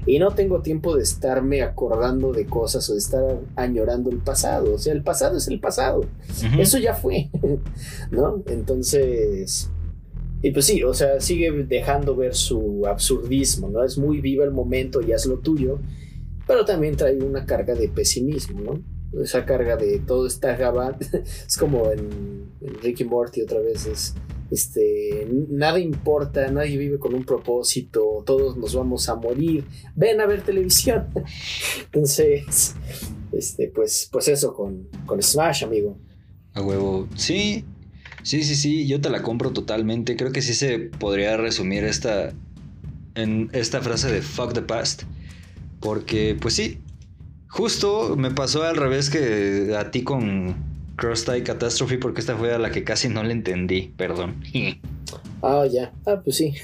y 0.07 0.19
no 0.19 0.31
tengo 0.31 0.61
tiempo 0.61 0.95
de 0.95 1.03
estarme 1.03 1.61
acordando 1.61 2.31
de 2.31 2.45
cosas 2.45 2.89
o 2.89 2.93
de 2.93 2.99
estar 2.99 3.41
añorando 3.57 4.09
el 4.09 4.19
pasado. 4.19 4.76
O 4.76 4.77
sea, 4.77 4.93
el 4.93 5.03
pasado 5.03 5.38
es 5.38 5.49
el 5.49 5.59
pasado. 5.59 6.05
Eso 6.57 6.77
ya 6.77 6.93
fue, 6.93 7.30
¿no? 8.11 8.41
Entonces, 8.47 9.69
y 10.41 10.51
pues 10.51 10.65
sí, 10.65 10.81
o 10.84 10.93
sea, 10.93 11.19
sigue 11.19 11.51
dejando 11.51 12.15
ver 12.15 12.35
su 12.35 12.85
absurdismo, 12.88 13.69
¿no? 13.69 13.84
Es 13.84 13.97
muy 13.97 14.22
viva 14.22 14.45
el 14.45 14.51
momento 14.51 15.01
y 15.01 15.11
haz 15.11 15.26
lo 15.26 15.39
tuyo, 15.39 15.80
pero 16.47 16.64
también 16.64 16.95
trae 16.95 17.18
una 17.18 17.45
carga 17.45 17.76
de 17.76 17.89
pesimismo, 17.89 18.61
¿no? 18.61 19.22
Esa 19.22 19.45
carga 19.45 19.76
de 19.76 19.99
todo 19.99 20.26
está 20.26 20.53
acabado. 20.53 20.95
es 21.47 21.57
como 21.57 21.91
en, 21.91 22.49
en 22.61 22.81
Ricky 22.81 23.03
Morty 23.03 23.41
otra 23.41 23.59
vez, 23.59 23.85
es 23.88 24.14
este, 24.49 25.27
nada 25.49 25.79
importa, 25.79 26.49
nadie 26.51 26.77
vive 26.77 26.99
con 26.99 27.13
un 27.13 27.25
propósito, 27.25 28.23
todos 28.25 28.57
nos 28.57 28.73
vamos 28.75 29.09
a 29.09 29.15
morir, 29.15 29.65
ven 29.95 30.21
a 30.21 30.25
ver 30.25 30.41
televisión. 30.41 31.07
Entonces, 31.85 32.75
este, 33.31 33.71
pues, 33.73 34.09
pues 34.11 34.27
eso 34.27 34.53
con, 34.53 34.87
con 35.05 35.21
Smash, 35.21 35.63
amigo. 35.63 35.97
A 36.53 36.61
huevo, 36.61 37.07
sí, 37.15 37.65
sí, 38.23 38.43
sí, 38.43 38.55
sí, 38.55 38.87
yo 38.87 39.01
te 39.01 39.09
la 39.09 39.21
compro 39.21 39.51
totalmente. 39.51 40.15
Creo 40.15 40.31
que 40.31 40.41
sí 40.41 40.53
se 40.53 40.79
podría 40.79 41.37
resumir 41.37 41.83
esta, 41.83 42.33
en 43.15 43.49
esta 43.53 43.81
frase 43.81 44.11
de 44.11 44.21
fuck 44.21 44.53
the 44.53 44.61
past. 44.61 45.03
Porque, 45.79 46.35
pues 46.39 46.55
sí, 46.55 46.79
justo 47.47 48.15
me 48.15 48.31
pasó 48.31 48.63
al 48.63 48.77
revés 48.77 49.09
que 49.09 49.75
a 49.77 49.91
ti 49.91 50.03
con 50.03 50.55
Cross 50.97 51.25
Tie 51.25 51.43
Catastrophe 51.43 51.97
porque 51.97 52.19
esta 52.19 52.35
fue 52.35 52.53
a 52.53 52.57
la 52.57 52.71
que 52.71 52.83
casi 52.83 53.07
no 53.07 53.23
le 53.23 53.31
entendí, 53.31 53.93
perdón. 53.95 54.43
Ah, 55.43 55.65
ya. 55.71 55.93
Ah, 56.07 56.19
pues 56.23 56.37
sí. 56.37 56.55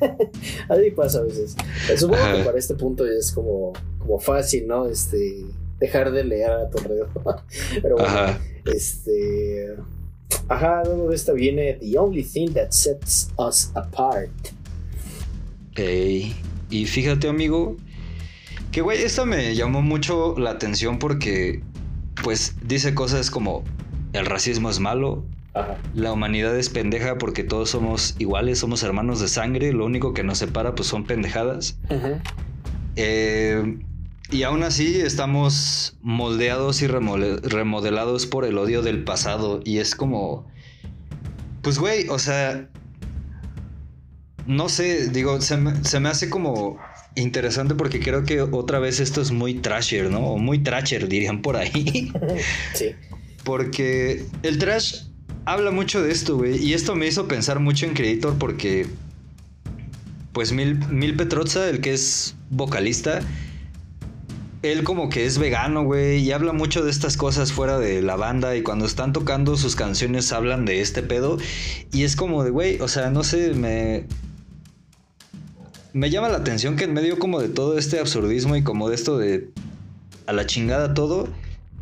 Así 0.68 0.90
pasa 0.90 1.20
a 1.20 1.22
veces. 1.22 1.56
Supongo 1.96 2.22
que 2.36 2.44
para 2.44 2.58
este 2.58 2.74
punto 2.74 3.06
es 3.06 3.32
como, 3.32 3.72
como 3.98 4.20
fácil, 4.20 4.66
¿no? 4.66 4.86
Este, 4.86 5.46
dejar 5.80 6.12
de 6.12 6.24
leer 6.24 6.50
a 6.50 6.68
tu 6.68 6.78
alrededor. 6.78 7.08
Pero 7.82 7.96
bueno, 7.96 8.08
Ajá. 8.08 8.38
este... 8.66 9.76
Ajá, 10.48 10.82
luego 10.84 11.08
de 11.08 11.16
esta 11.16 11.32
viene 11.32 11.78
The 11.80 11.98
Only 11.98 12.22
Thing 12.22 12.52
That 12.52 12.70
Sets 12.70 13.30
Us 13.38 13.70
Apart. 13.74 14.30
Ok. 15.70 15.80
Y 16.70 16.84
fíjate, 16.84 17.28
amigo, 17.28 17.78
que 18.70 18.82
güey, 18.82 19.02
esta 19.02 19.24
me 19.24 19.54
llamó 19.54 19.80
mucho 19.80 20.38
la 20.38 20.50
atención 20.50 20.98
porque 20.98 21.62
pues 22.22 22.56
dice 22.62 22.94
cosas 22.94 23.30
como 23.30 23.64
el 24.18 24.26
racismo 24.26 24.70
es 24.70 24.80
malo, 24.80 25.24
la 25.94 26.12
humanidad 26.12 26.56
es 26.56 26.68
pendeja 26.68 27.18
porque 27.18 27.42
todos 27.42 27.70
somos 27.70 28.14
iguales, 28.18 28.58
somos 28.58 28.82
hermanos 28.82 29.20
de 29.20 29.28
sangre, 29.28 29.72
lo 29.72 29.84
único 29.84 30.14
que 30.14 30.22
nos 30.22 30.38
separa 30.38 30.74
pues 30.74 30.88
son 30.88 31.04
pendejadas. 31.04 31.78
Eh, 32.96 33.78
y 34.30 34.42
aún 34.42 34.62
así 34.62 35.00
estamos 35.00 35.96
moldeados 36.02 36.82
y 36.82 36.86
remodelados 36.86 38.26
por 38.26 38.44
el 38.44 38.58
odio 38.58 38.82
del 38.82 39.04
pasado 39.04 39.60
y 39.64 39.78
es 39.78 39.94
como, 39.94 40.46
pues 41.62 41.78
güey, 41.78 42.08
o 42.08 42.18
sea, 42.18 42.68
no 44.46 44.68
sé, 44.68 45.08
digo, 45.08 45.40
se 45.40 45.56
me 45.56 46.08
hace 46.08 46.30
como 46.30 46.78
interesante 47.20 47.74
porque 47.74 48.00
creo 48.00 48.24
que 48.24 48.42
otra 48.42 48.78
vez 48.78 49.00
esto 49.00 49.20
es 49.20 49.30
muy 49.30 49.54
trasher, 49.54 50.10
¿no? 50.10 50.20
O 50.20 50.38
muy 50.38 50.58
trasher, 50.58 51.08
dirían 51.08 51.42
por 51.42 51.56
ahí. 51.56 52.12
sí. 52.74 52.94
Porque 53.48 54.26
el 54.42 54.58
trash 54.58 55.04
habla 55.46 55.70
mucho 55.70 56.02
de 56.02 56.12
esto, 56.12 56.36
güey. 56.36 56.62
Y 56.62 56.74
esto 56.74 56.94
me 56.94 57.06
hizo 57.06 57.26
pensar 57.28 57.60
mucho 57.60 57.86
en 57.86 57.94
Creator 57.94 58.36
porque, 58.38 58.86
pues, 60.34 60.52
Mil, 60.52 60.76
Mil 60.90 61.16
Petroza, 61.16 61.66
el 61.70 61.80
que 61.80 61.94
es 61.94 62.34
vocalista, 62.50 63.20
él 64.60 64.84
como 64.84 65.08
que 65.08 65.24
es 65.24 65.38
vegano, 65.38 65.82
güey, 65.82 66.18
y 66.18 66.32
habla 66.32 66.52
mucho 66.52 66.84
de 66.84 66.90
estas 66.90 67.16
cosas 67.16 67.50
fuera 67.50 67.78
de 67.78 68.02
la 68.02 68.16
banda 68.16 68.54
y 68.54 68.62
cuando 68.62 68.84
están 68.84 69.14
tocando 69.14 69.56
sus 69.56 69.76
canciones 69.76 70.30
hablan 70.30 70.66
de 70.66 70.82
este 70.82 71.02
pedo 71.02 71.38
y 71.90 72.02
es 72.02 72.16
como 72.16 72.44
de, 72.44 72.50
güey, 72.50 72.78
o 72.82 72.88
sea, 72.88 73.08
no 73.08 73.24
sé, 73.24 73.54
me 73.54 74.04
me 75.94 76.10
llama 76.10 76.28
la 76.28 76.36
atención 76.36 76.76
que 76.76 76.84
en 76.84 76.92
medio 76.92 77.18
como 77.18 77.40
de 77.40 77.48
todo 77.48 77.78
este 77.78 77.98
absurdismo 77.98 78.56
y 78.56 78.62
como 78.62 78.90
de 78.90 78.94
esto 78.94 79.16
de 79.16 79.48
a 80.26 80.34
la 80.34 80.44
chingada 80.44 80.92
todo, 80.92 81.28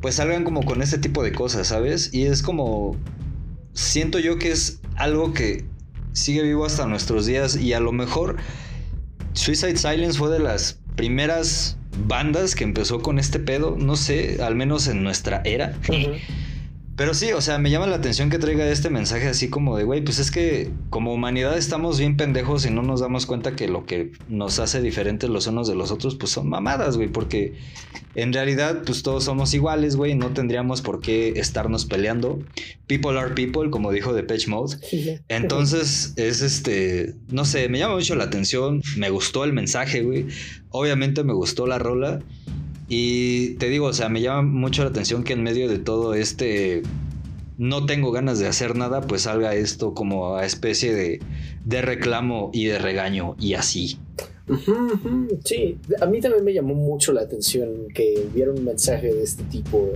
pues 0.07 0.15
salgan 0.15 0.45
como 0.45 0.65
con 0.65 0.83
este 0.83 0.99
tipo 0.99 1.25
de 1.25 1.33
cosas, 1.33 1.67
¿sabes? 1.67 2.15
Y 2.15 2.27
es 2.27 2.41
como, 2.41 2.95
siento 3.73 4.21
yo 4.21 4.39
que 4.39 4.53
es 4.53 4.79
algo 4.95 5.33
que 5.33 5.65
sigue 6.13 6.45
vivo 6.45 6.65
hasta 6.65 6.87
nuestros 6.87 7.27
días 7.27 7.57
y 7.57 7.73
a 7.73 7.81
lo 7.81 7.91
mejor 7.91 8.37
Suicide 9.33 9.77
Silence 9.77 10.17
fue 10.17 10.31
de 10.31 10.39
las 10.39 10.79
primeras 10.95 11.77
bandas 12.07 12.55
que 12.55 12.63
empezó 12.63 13.03
con 13.03 13.19
este 13.19 13.41
pedo, 13.41 13.75
no 13.77 13.97
sé, 13.97 14.39
al 14.45 14.55
menos 14.55 14.87
en 14.87 15.03
nuestra 15.03 15.43
era. 15.45 15.77
Pero 16.97 17.13
sí, 17.13 17.33
o 17.33 17.43
sea, 17.43 17.59
me 17.59 17.71
llama 17.71 17.87
la 17.87 17.97
atención 17.97 18.31
que 18.31 18.39
traiga 18.39 18.67
este 18.69 18.89
mensaje 18.89 19.29
así 19.29 19.49
como 19.49 19.77
de, 19.77 19.85
güey, 19.85 20.03
pues 20.03 20.19
es 20.19 20.31
que 20.31 20.71
como 20.89 21.13
humanidad 21.13 21.59
estamos 21.59 21.99
bien 21.99 22.17
pendejos 22.17 22.65
y 22.65 22.71
no 22.71 22.83
nos 22.83 23.01
damos 23.01 23.27
cuenta 23.27 23.55
que 23.55 23.69
lo 23.69 23.85
que 23.85 24.13
nos 24.29 24.59
hace 24.59 24.81
diferentes 24.81 25.29
los 25.29 25.47
unos 25.47 25.69
de 25.69 25.75
los 25.75 25.91
otros, 25.91 26.15
pues 26.15 26.33
son 26.33 26.49
mamadas, 26.49 26.97
güey, 26.97 27.09
porque 27.09 27.53
en 28.15 28.33
realidad, 28.33 28.83
pues 28.87 29.03
todos 29.03 29.25
somos 29.25 29.53
iguales, 29.53 29.95
güey, 29.95 30.15
no 30.15 30.31
tendríamos 30.31 30.81
por 30.81 31.01
qué 31.01 31.35
estarnos 31.37 31.85
peleando. 31.85 32.39
People 32.87 33.19
are 33.19 33.35
people, 33.35 33.69
como 33.69 33.93
dijo 33.93 34.15
Depeche 34.15 34.49
Mode. 34.49 34.79
Entonces, 35.29 36.15
es 36.17 36.41
este, 36.41 37.15
no 37.29 37.45
sé, 37.45 37.69
me 37.69 37.79
llama 37.79 37.97
mucho 37.97 38.15
la 38.15 38.25
atención, 38.25 38.83
me 38.97 39.11
gustó 39.11 39.45
el 39.45 39.53
mensaje, 39.53 40.03
güey. 40.03 40.29
Obviamente 40.71 41.25
me 41.25 41.35
gustó 41.35 41.67
la 41.67 41.79
rola. 41.79 42.21
Y 42.89 43.55
te 43.55 43.69
digo, 43.69 43.87
o 43.87 43.93
sea, 43.93 44.09
me 44.09 44.21
llama 44.21 44.43
mucho 44.43 44.85
la 44.85 44.91
atención 44.91 45.25
que 45.25 45.33
en 45.33 45.43
medio 45.43 45.69
de 45.69 45.79
todo 45.79 46.15
este 46.15 46.83
no 47.59 47.87
tengo 47.87 48.13
ganas 48.13 48.39
de 48.39 48.47
hacer 48.47 48.77
nada, 48.77 49.01
pues 49.01 49.23
salga 49.23 49.55
esto 49.55 49.95
como 49.95 50.37
a 50.37 50.45
especie 50.45 50.95
de, 50.95 51.21
de 51.65 51.83
reclamo 51.83 52.51
y 52.53 52.67
de 52.67 52.79
regaño 52.79 53.35
y 53.39 53.55
así. 53.55 53.99
Sí, 55.45 55.79
a 56.01 56.07
mí 56.07 56.21
también 56.21 56.45
me 56.45 56.53
llamó 56.53 56.75
mucho 56.75 57.13
la 57.13 57.23
atención 57.23 57.89
que 57.93 58.29
hubiera 58.33 58.53
un 58.53 58.65
mensaje 58.65 59.13
de 59.13 59.23
este 59.23 59.43
tipo 59.45 59.91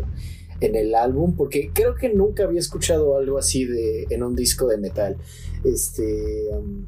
en 0.60 0.74
el 0.74 0.94
álbum, 0.94 1.36
porque 1.36 1.70
creo 1.72 1.94
que 1.94 2.08
nunca 2.08 2.44
había 2.44 2.60
escuchado 2.60 3.16
algo 3.16 3.38
así 3.38 3.64
de, 3.64 4.06
en 4.10 4.22
un 4.22 4.34
disco 4.34 4.66
de 4.66 4.78
metal. 4.78 5.16
Este, 5.64 6.48
um, 6.52 6.86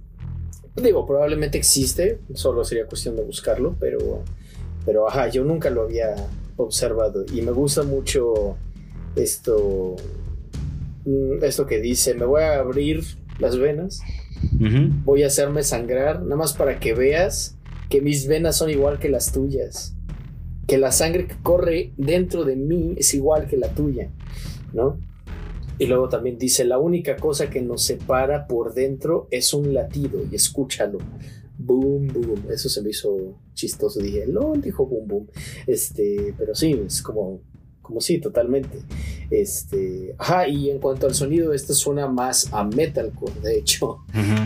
digo, 0.76 1.06
probablemente 1.06 1.58
existe, 1.58 2.18
solo 2.34 2.64
sería 2.64 2.86
cuestión 2.86 3.14
de 3.16 3.22
buscarlo, 3.22 3.76
pero 3.78 4.24
pero 4.84 5.08
ajá, 5.08 5.28
yo 5.28 5.44
nunca 5.44 5.70
lo 5.70 5.82
había 5.82 6.14
observado 6.56 7.24
y 7.32 7.42
me 7.42 7.52
gusta 7.52 7.82
mucho 7.82 8.56
esto, 9.16 9.96
mm, 11.04 11.44
esto 11.44 11.66
que 11.66 11.80
dice, 11.80 12.14
me 12.14 12.24
voy 12.24 12.42
a 12.42 12.58
abrir 12.58 13.04
las 13.38 13.58
venas, 13.58 14.00
voy 15.04 15.22
a 15.22 15.28
hacerme 15.28 15.62
sangrar, 15.62 16.22
nada 16.22 16.36
más 16.36 16.52
para 16.52 16.78
que 16.78 16.94
veas 16.94 17.56
que 17.88 18.00
mis 18.00 18.26
venas 18.26 18.56
son 18.56 18.70
igual 18.70 18.98
que 18.98 19.08
las 19.08 19.32
tuyas, 19.32 19.94
que 20.66 20.78
la 20.78 20.92
sangre 20.92 21.26
que 21.26 21.36
corre 21.42 21.92
dentro 21.96 22.44
de 22.44 22.56
mí 22.56 22.94
es 22.96 23.14
igual 23.14 23.46
que 23.46 23.56
la 23.56 23.68
tuya, 23.68 24.10
¿no? 24.72 24.98
Y 25.78 25.86
luego 25.86 26.08
también 26.08 26.38
dice, 26.38 26.64
la 26.64 26.78
única 26.78 27.16
cosa 27.16 27.50
que 27.50 27.60
nos 27.60 27.82
separa 27.82 28.46
por 28.46 28.74
dentro 28.74 29.26
es 29.30 29.52
un 29.52 29.74
latido 29.74 30.20
y 30.30 30.34
escúchalo 30.34 30.98
boom, 31.76 32.08
boom. 32.08 32.44
Eso 32.50 32.68
se 32.68 32.82
me 32.82 32.90
hizo 32.90 33.36
chistoso. 33.54 34.00
Dije, 34.00 34.26
LOL, 34.26 34.60
dijo 34.60 34.86
boom, 34.86 35.08
boom. 35.08 35.26
Este, 35.66 36.34
pero 36.38 36.54
sí, 36.54 36.80
es 36.86 37.02
como, 37.02 37.40
como 37.80 38.00
sí, 38.00 38.18
totalmente. 38.18 38.78
Este, 39.30 40.14
ajá, 40.18 40.46
y 40.46 40.70
en 40.70 40.78
cuanto 40.78 41.06
al 41.06 41.14
sonido, 41.14 41.52
este 41.52 41.72
suena 41.74 42.06
más 42.06 42.52
a 42.52 42.64
metalcore, 42.64 43.40
de 43.42 43.58
hecho, 43.58 43.98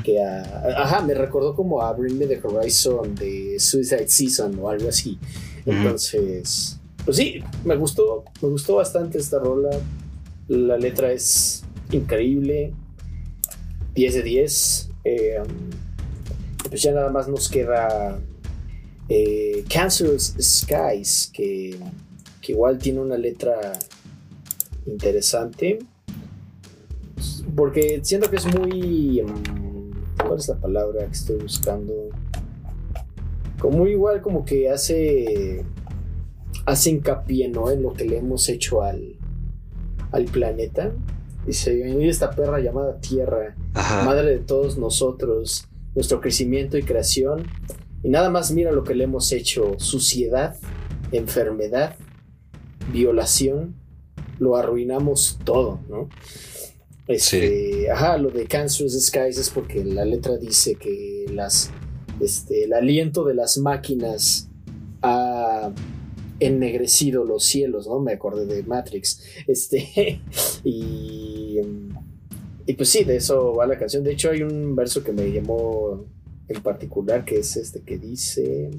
que 0.04 0.22
a, 0.22 0.82
ajá, 0.82 1.02
me 1.02 1.14
recordó 1.14 1.54
como 1.54 1.82
a 1.82 1.92
Bring 1.92 2.18
Me 2.18 2.26
the 2.26 2.40
Horizon 2.42 3.14
de 3.14 3.58
Suicide 3.58 4.08
Season 4.08 4.56
o 4.60 4.68
algo 4.68 4.88
así. 4.88 5.18
Entonces, 5.64 6.78
pues 7.04 7.16
sí, 7.16 7.40
me 7.64 7.76
gustó, 7.76 8.24
me 8.40 8.48
gustó 8.48 8.76
bastante 8.76 9.18
esta 9.18 9.38
rola. 9.38 9.70
La 10.48 10.76
letra 10.76 11.12
es 11.12 11.64
increíble, 11.90 12.72
10 13.94 14.14
de 14.14 14.22
10. 14.22 14.90
Eh, 15.04 15.42
pues 16.76 16.82
ya 16.82 16.92
nada 16.92 17.08
más 17.08 17.26
nos 17.26 17.48
queda 17.48 18.18
eh, 19.08 19.64
Cancerous 19.66 20.34
Skies, 20.38 21.30
que, 21.32 21.80
igual 22.48 22.76
tiene 22.76 23.00
una 23.00 23.16
letra 23.16 23.72
interesante. 24.84 25.78
Porque 27.56 28.00
siento 28.02 28.28
que 28.28 28.36
es 28.36 28.44
muy. 28.54 29.22
Mm, 29.22 29.90
¿Cuál 30.22 30.38
es 30.38 30.48
la 30.48 30.56
palabra 30.56 31.06
que 31.06 31.12
estoy 31.12 31.36
buscando? 31.38 31.94
Como 33.58 33.86
igual, 33.86 34.20
como 34.20 34.44
que 34.44 34.68
hace. 34.68 35.64
Hace 36.66 36.90
hincapié, 36.90 37.48
¿no? 37.48 37.70
En 37.70 37.82
lo 37.82 37.94
que 37.94 38.04
le 38.04 38.18
hemos 38.18 38.50
hecho 38.50 38.82
al, 38.82 39.16
al 40.12 40.26
planeta. 40.26 40.92
Dice: 41.46 42.06
esta 42.06 42.32
perra 42.32 42.60
llamada 42.60 43.00
Tierra, 43.00 43.56
madre 44.04 44.32
de 44.32 44.38
todos 44.40 44.76
nosotros 44.76 45.66
nuestro 45.96 46.20
crecimiento 46.20 46.78
y 46.78 46.84
creación. 46.84 47.48
Y 48.04 48.10
nada 48.10 48.30
más 48.30 48.52
mira 48.52 48.70
lo 48.70 48.84
que 48.84 48.94
le 48.94 49.04
hemos 49.04 49.32
hecho, 49.32 49.74
suciedad, 49.78 50.56
enfermedad, 51.10 51.96
violación, 52.92 53.74
lo 54.38 54.56
arruinamos 54.56 55.40
todo, 55.42 55.80
¿no? 55.88 56.08
Este, 57.08 57.90
Ajá, 57.90 58.18
lo 58.18 58.30
de 58.30 58.46
Cancerous 58.46 58.92
Skies 59.06 59.38
es 59.38 59.50
porque 59.50 59.84
la 59.84 60.04
letra 60.04 60.36
dice 60.36 60.74
que 60.74 61.24
las, 61.32 61.70
este, 62.20 62.64
el 62.64 62.72
aliento 62.72 63.24
de 63.24 63.34
las 63.34 63.58
máquinas 63.58 64.48
ha 65.02 65.72
ennegrecido 66.40 67.24
los 67.24 67.44
cielos, 67.44 67.86
¿no? 67.86 68.00
Me 68.00 68.12
acordé 68.12 68.44
de 68.46 68.62
Matrix. 68.64 69.22
Este, 69.46 70.20
y 70.64 71.58
y 72.66 72.72
pues 72.74 72.88
sí, 72.88 73.04
de 73.04 73.16
eso 73.16 73.54
va 73.54 73.66
la 73.66 73.78
canción. 73.78 74.02
De 74.02 74.12
hecho, 74.12 74.30
hay 74.30 74.42
un 74.42 74.74
verso 74.74 75.04
que 75.04 75.12
me 75.12 75.30
llamó 75.30 76.04
en 76.48 76.62
particular, 76.62 77.24
que 77.24 77.38
es 77.38 77.56
este 77.56 77.80
que 77.80 77.96
dice, 77.98 78.70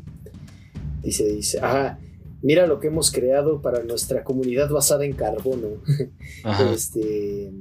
dice, 1.01 1.25
dice, 1.25 1.59
ajá, 1.59 1.99
mira 2.41 2.67
lo 2.67 2.79
que 2.79 2.87
hemos 2.87 3.11
creado 3.11 3.61
para 3.61 3.83
nuestra 3.83 4.23
comunidad 4.23 4.69
basada 4.69 5.05
en 5.05 5.13
carbono. 5.13 5.81
este, 6.73 7.51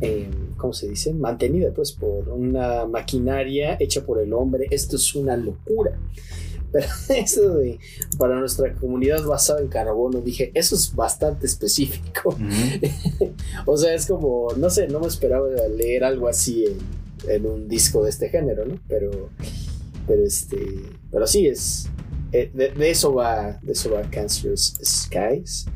em, 0.00 0.54
¿cómo 0.56 0.72
se 0.72 0.88
dice? 0.88 1.12
Mantenida 1.14 1.72
pues 1.74 1.92
por 1.92 2.28
una 2.28 2.86
maquinaria 2.86 3.76
hecha 3.80 4.04
por 4.06 4.20
el 4.20 4.32
hombre. 4.32 4.68
Esto 4.70 4.96
es 4.96 5.14
una 5.16 5.36
locura. 5.36 5.98
Pero 6.72 6.86
eso 7.08 7.54
de 7.56 7.78
para 8.18 8.38
nuestra 8.38 8.74
comunidad 8.74 9.24
basada 9.24 9.60
en 9.60 9.68
carbono, 9.68 10.20
dije, 10.20 10.50
eso 10.54 10.74
es 10.74 10.94
bastante 10.94 11.46
específico. 11.46 12.36
o 13.66 13.76
sea, 13.76 13.94
es 13.94 14.06
como, 14.06 14.48
no 14.56 14.70
sé, 14.70 14.88
no 14.88 15.00
me 15.00 15.08
esperaba 15.08 15.48
leer 15.76 16.04
algo 16.04 16.28
así 16.28 16.64
en, 17.28 17.46
un 17.46 17.68
disco 17.68 18.04
de 18.04 18.10
este 18.10 18.28
género, 18.28 18.64
¿no? 18.64 18.78
Pero, 18.88 19.30
pero 20.06 20.24
este, 20.24 20.58
pero 21.10 21.26
sí 21.26 21.46
es, 21.46 21.88
eh, 22.32 22.50
de, 22.54 22.90
eso 22.90 23.14
va, 23.14 23.58
de 23.62 23.72
eso 23.72 23.92
va 23.92 24.02
Cancerous 24.02 24.74
Skies. 24.82 25.66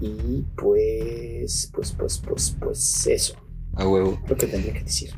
Y 0.00 0.46
pues, 0.56 1.70
pues, 1.74 1.92
pues, 1.92 2.18
pues, 2.26 2.56
pues 2.58 3.06
eso. 3.06 3.34
A 3.74 3.86
huevo. 3.86 4.18
Lo 4.26 4.36
que 4.36 4.46
tendría 4.46 4.72
que 4.72 4.84
decir. 4.84 5.10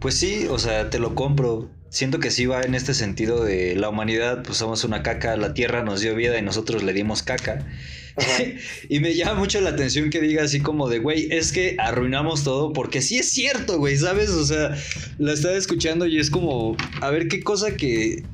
Pues 0.00 0.14
sí, 0.14 0.46
o 0.50 0.58
sea, 0.58 0.88
te 0.88 0.98
lo 0.98 1.14
compro 1.14 1.68
siento 1.92 2.20
que 2.20 2.30
sí 2.30 2.46
va 2.46 2.62
en 2.62 2.74
este 2.74 2.94
sentido 2.94 3.44
de 3.44 3.76
la 3.76 3.90
humanidad, 3.90 4.42
pues 4.42 4.56
somos 4.56 4.82
una 4.82 5.02
caca, 5.02 5.36
la 5.36 5.52
tierra 5.52 5.84
nos 5.84 6.00
dio 6.00 6.16
vida 6.16 6.38
y 6.38 6.42
nosotros 6.42 6.82
le 6.82 6.94
dimos 6.94 7.22
caca. 7.22 7.66
y 8.88 9.00
me 9.00 9.14
llama 9.14 9.34
mucho 9.34 9.60
la 9.60 9.70
atención 9.70 10.08
que 10.08 10.22
diga 10.22 10.42
así 10.42 10.60
como 10.60 10.88
de, 10.88 11.00
güey, 11.00 11.28
es 11.30 11.52
que 11.52 11.76
arruinamos 11.78 12.44
todo, 12.44 12.72
porque 12.72 13.02
sí 13.02 13.18
es 13.18 13.28
cierto, 13.28 13.78
güey, 13.78 13.98
¿sabes? 13.98 14.30
O 14.30 14.44
sea, 14.44 14.74
la 15.18 15.34
estaba 15.34 15.54
escuchando 15.54 16.06
y 16.06 16.18
es 16.18 16.30
como, 16.30 16.78
a 17.02 17.10
ver 17.10 17.28
qué 17.28 17.42
cosa 17.42 17.76
que, 17.76 18.24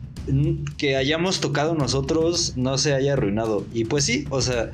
que 0.76 0.94
hayamos 0.94 1.40
tocado 1.40 1.74
nosotros 1.74 2.52
no 2.56 2.78
se 2.78 2.94
haya 2.94 3.14
arruinado. 3.14 3.66
Y 3.74 3.86
pues 3.86 4.04
sí, 4.04 4.24
o 4.30 4.40
sea, 4.40 4.70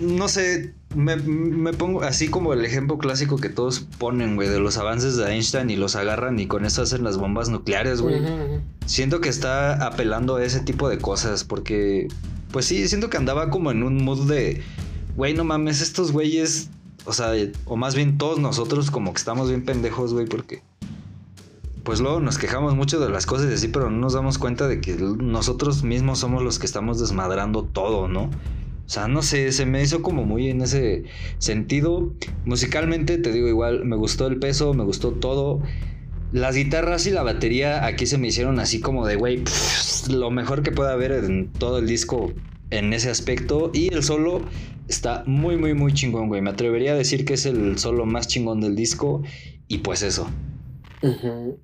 no 0.00 0.28
sé, 0.28 0.72
me, 0.94 1.72
pongo 1.72 2.02
así 2.02 2.28
como 2.28 2.52
el 2.52 2.64
ejemplo 2.64 2.98
clásico 2.98 3.36
que 3.36 3.48
todos 3.48 3.80
ponen, 3.98 4.36
güey, 4.36 4.48
de 4.48 4.60
los 4.60 4.78
avances 4.78 5.16
de 5.16 5.30
Einstein 5.30 5.68
y 5.70 5.76
los 5.76 5.96
agarran 5.96 6.38
y 6.38 6.46
con 6.46 6.64
eso 6.64 6.82
hacen 6.82 7.04
las 7.04 7.18
bombas 7.18 7.48
nucleares, 7.48 8.00
güey. 8.00 8.22
Siento 8.86 9.20
que 9.20 9.28
está 9.28 9.86
apelando 9.86 10.36
a 10.36 10.44
ese 10.44 10.60
tipo 10.60 10.88
de 10.88 10.98
cosas 10.98 11.44
porque, 11.44 12.08
pues 12.50 12.66
sí, 12.66 12.86
siento 12.88 13.10
que 13.10 13.16
andaba 13.16 13.50
como 13.50 13.70
en 13.70 13.82
un 13.82 14.02
mood 14.04 14.28
de, 14.28 14.62
güey, 15.16 15.34
no 15.34 15.44
mames, 15.44 15.80
estos 15.80 16.12
güeyes, 16.12 16.70
o 17.04 17.12
sea, 17.12 17.32
o 17.66 17.76
más 17.76 17.94
bien 17.94 18.16
todos 18.16 18.38
nosotros 18.38 18.90
como 18.90 19.12
que 19.12 19.18
estamos 19.18 19.48
bien 19.48 19.64
pendejos, 19.64 20.12
güey, 20.12 20.26
porque... 20.26 20.62
Pues 21.82 22.00
luego 22.00 22.18
nos 22.18 22.36
quejamos 22.36 22.74
mucho 22.74 22.98
de 22.98 23.08
las 23.08 23.26
cosas 23.26 23.48
y 23.48 23.54
así, 23.54 23.68
pero 23.68 23.90
no 23.90 23.98
nos 23.98 24.14
damos 24.14 24.38
cuenta 24.38 24.66
de 24.66 24.80
que 24.80 24.96
nosotros 24.96 25.84
mismos 25.84 26.18
somos 26.18 26.42
los 26.42 26.58
que 26.58 26.66
estamos 26.66 26.98
desmadrando 26.98 27.62
todo, 27.62 28.08
¿no? 28.08 28.28
O 28.86 28.88
sea, 28.88 29.08
no 29.08 29.22
sé, 29.22 29.50
se 29.52 29.66
me 29.66 29.82
hizo 29.82 30.00
como 30.00 30.24
muy 30.24 30.48
en 30.48 30.62
ese 30.62 31.04
sentido. 31.38 32.14
Musicalmente, 32.44 33.18
te 33.18 33.32
digo 33.32 33.48
igual, 33.48 33.84
me 33.84 33.96
gustó 33.96 34.28
el 34.28 34.38
peso, 34.38 34.74
me 34.74 34.84
gustó 34.84 35.12
todo. 35.12 35.60
las 36.32 36.54
guitarras 36.56 37.06
y 37.06 37.10
la 37.10 37.22
batería 37.22 37.84
aquí 37.86 38.06
se 38.06 38.18
me 38.18 38.28
hicieron 38.28 38.58
así 38.60 38.80
como 38.80 39.06
de, 39.06 39.16
güey, 39.16 39.42
lo 40.10 40.30
mejor 40.30 40.62
que 40.62 40.72
puede 40.72 40.92
haber 40.92 41.12
en 41.12 41.52
todo 41.52 41.78
el 41.78 41.86
disco 41.86 42.32
en 42.70 42.92
ese 42.92 43.10
aspecto. 43.10 43.70
Y 43.72 43.92
el 43.92 44.02
solo 44.02 44.42
está 44.88 45.24
muy, 45.26 45.56
muy, 45.56 45.74
muy 45.74 45.92
chingón, 45.92 46.28
güey. 46.28 46.42
Me 46.42 46.50
atrevería 46.50 46.92
a 46.92 46.96
decir 46.96 47.24
que 47.24 47.34
es 47.34 47.46
el 47.46 47.78
solo 47.78 48.06
más 48.06 48.28
chingón 48.28 48.60
del 48.60 48.76
disco. 48.76 49.22
Y 49.68 49.78
pues 49.78 50.02
eso. 50.02 50.28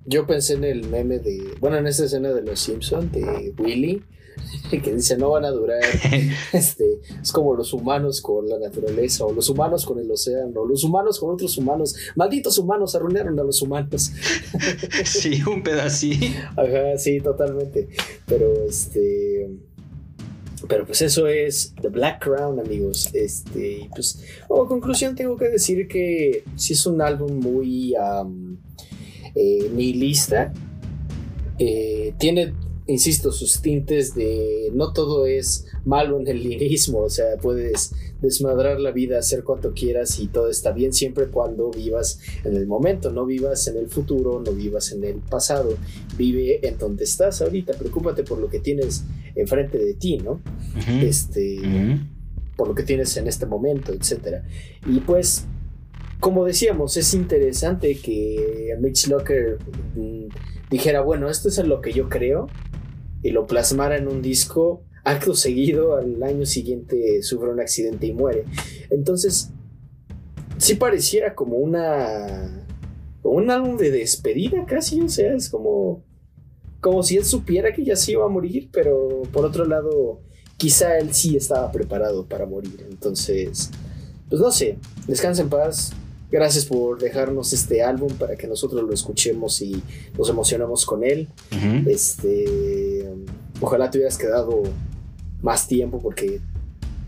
Yo 0.05 0.25
pensé 0.25 0.53
en 0.53 0.63
el 0.63 0.87
meme 0.87 1.19
de, 1.19 1.55
bueno, 1.59 1.77
en 1.77 1.87
esta 1.87 2.05
escena 2.05 2.29
de 2.29 2.43
Los 2.43 2.59
Simpsons, 2.61 3.11
de 3.11 3.53
Willy, 3.57 4.01
que 4.71 4.93
dice 4.93 5.17
no 5.17 5.29
van 5.31 5.45
a 5.45 5.51
durar. 5.51 5.81
este, 6.53 7.01
es 7.21 7.31
como 7.31 7.55
los 7.55 7.73
humanos 7.73 8.21
con 8.21 8.47
la 8.47 8.59
naturaleza, 8.59 9.25
o 9.25 9.33
los 9.33 9.49
humanos 9.49 9.85
con 9.85 9.99
el 9.99 10.09
océano, 10.09 10.61
o 10.61 10.65
los 10.65 10.83
humanos 10.83 11.19
con 11.19 11.31
otros 11.31 11.57
humanos. 11.57 11.95
Malditos 12.15 12.57
humanos 12.57 12.95
arruinaron 12.95 13.39
a 13.39 13.43
los 13.43 13.61
humanos. 13.61 14.11
sí, 15.05 15.41
un 15.43 15.63
pedacito. 15.63 16.25
Ajá, 16.55 16.97
sí, 16.97 17.19
totalmente. 17.19 17.87
Pero 18.25 18.65
este. 18.67 19.49
Pero 20.67 20.85
pues 20.85 21.01
eso 21.01 21.27
es 21.27 21.73
The 21.81 21.89
Black 21.89 22.23
Crown, 22.23 22.59
amigos. 22.59 23.09
Este, 23.13 23.89
pues, 23.93 24.23
como 24.47 24.65
conclusión 24.67 25.13
tengo 25.13 25.35
que 25.35 25.49
decir 25.49 25.87
que 25.89 26.45
sí 26.55 26.71
es 26.71 26.85
un 26.85 27.01
álbum 27.01 27.33
muy 27.39 27.95
eh, 29.35 29.69
nihilista. 29.73 30.53
Eh, 31.59 32.13
tiene 32.17 32.53
insisto, 32.87 33.31
sus 33.31 33.61
tintes 33.61 34.13
de 34.13 34.71
no 34.73 34.91
todo 34.91 35.25
es 35.25 35.65
malo 35.85 36.19
en 36.19 36.27
el 36.27 36.43
lirismo, 36.43 36.99
o 36.99 37.09
sea, 37.09 37.37
puedes 37.41 37.93
desmadrar 38.21 38.79
la 38.79 38.91
vida, 38.91 39.19
hacer 39.19 39.43
cuanto 39.43 39.73
quieras 39.73 40.19
y 40.19 40.27
todo 40.27 40.49
está 40.49 40.71
bien 40.71 40.93
siempre 40.93 41.27
cuando 41.27 41.71
vivas 41.71 42.19
en 42.43 42.55
el 42.55 42.67
momento, 42.67 43.11
no 43.11 43.25
vivas 43.25 43.67
en 43.67 43.77
el 43.77 43.89
futuro, 43.89 44.41
no 44.45 44.51
vivas 44.51 44.91
en 44.91 45.03
el 45.03 45.15
pasado, 45.15 45.75
vive 46.17 46.65
en 46.67 46.77
donde 46.77 47.03
estás 47.03 47.41
ahorita, 47.41 47.73
preocúpate 47.73 48.23
por 48.23 48.39
lo 48.39 48.49
que 48.49 48.59
tienes 48.59 49.03
enfrente 49.35 49.77
de 49.77 49.93
ti, 49.93 50.17
¿no? 50.17 50.41
Este, 51.01 51.59
por 52.55 52.67
lo 52.67 52.75
que 52.75 52.83
tienes 52.83 53.15
en 53.17 53.27
este 53.27 53.45
momento, 53.45 53.93
etcétera. 53.93 54.45
Y 54.87 54.99
pues, 54.99 55.45
como 56.19 56.45
decíamos, 56.45 56.97
es 56.97 57.13
interesante 57.13 57.97
que 57.97 58.75
Mitch 58.79 59.07
Locker 59.07 59.57
mm, 59.95 60.27
dijera, 60.69 61.01
bueno, 61.01 61.29
esto 61.29 61.49
es 61.49 61.57
lo 61.59 61.81
que 61.81 61.91
yo 61.91 62.09
creo, 62.09 62.47
y 63.23 63.31
lo 63.31 63.47
plasmara 63.47 63.97
en 63.97 64.07
un 64.07 64.21
disco, 64.21 64.83
acto 65.03 65.33
seguido, 65.33 65.95
al 65.95 66.21
año 66.21 66.45
siguiente 66.45 67.23
sufre 67.23 67.49
un 67.49 67.59
accidente 67.59 68.05
y 68.05 68.13
muere. 68.13 68.45
Entonces, 68.89 69.49
sí 70.57 70.75
pareciera 70.75 71.35
como 71.35 71.57
una. 71.57 72.65
un 73.23 73.49
álbum 73.49 73.77
de 73.77 73.91
despedida 73.91 74.65
casi, 74.65 75.01
o 75.01 75.09
sea, 75.09 75.33
es 75.33 75.49
como. 75.49 76.03
como 76.81 77.03
si 77.03 77.17
él 77.17 77.25
supiera 77.25 77.73
que 77.73 77.83
ya 77.83 77.95
se 77.95 78.11
iba 78.13 78.25
a 78.25 78.29
morir, 78.29 78.69
pero 78.71 79.23
por 79.31 79.45
otro 79.45 79.65
lado, 79.65 80.21
quizá 80.57 80.97
él 80.97 81.13
sí 81.13 81.35
estaba 81.35 81.71
preparado 81.71 82.25
para 82.25 82.45
morir. 82.45 82.85
Entonces, 82.89 83.71
pues 84.29 84.41
no 84.41 84.51
sé, 84.51 84.77
descansa 85.07 85.41
en 85.41 85.49
paz. 85.49 85.93
Gracias 86.31 86.65
por 86.65 86.99
dejarnos 86.99 87.53
este 87.53 87.83
álbum 87.83 88.11
para 88.13 88.35
que 88.35 88.47
nosotros 88.47 88.81
lo 88.81 88.91
escuchemos 88.91 89.61
y 89.61 89.83
nos 90.17 90.27
emocionemos 90.29 90.83
con 90.83 91.03
él. 91.03 91.29
Este, 91.85 92.92
ojalá 93.61 93.89
te 93.89 93.97
hubieras 93.97 94.17
quedado 94.17 94.63
más 95.41 95.67
tiempo 95.67 95.99
porque 95.99 96.39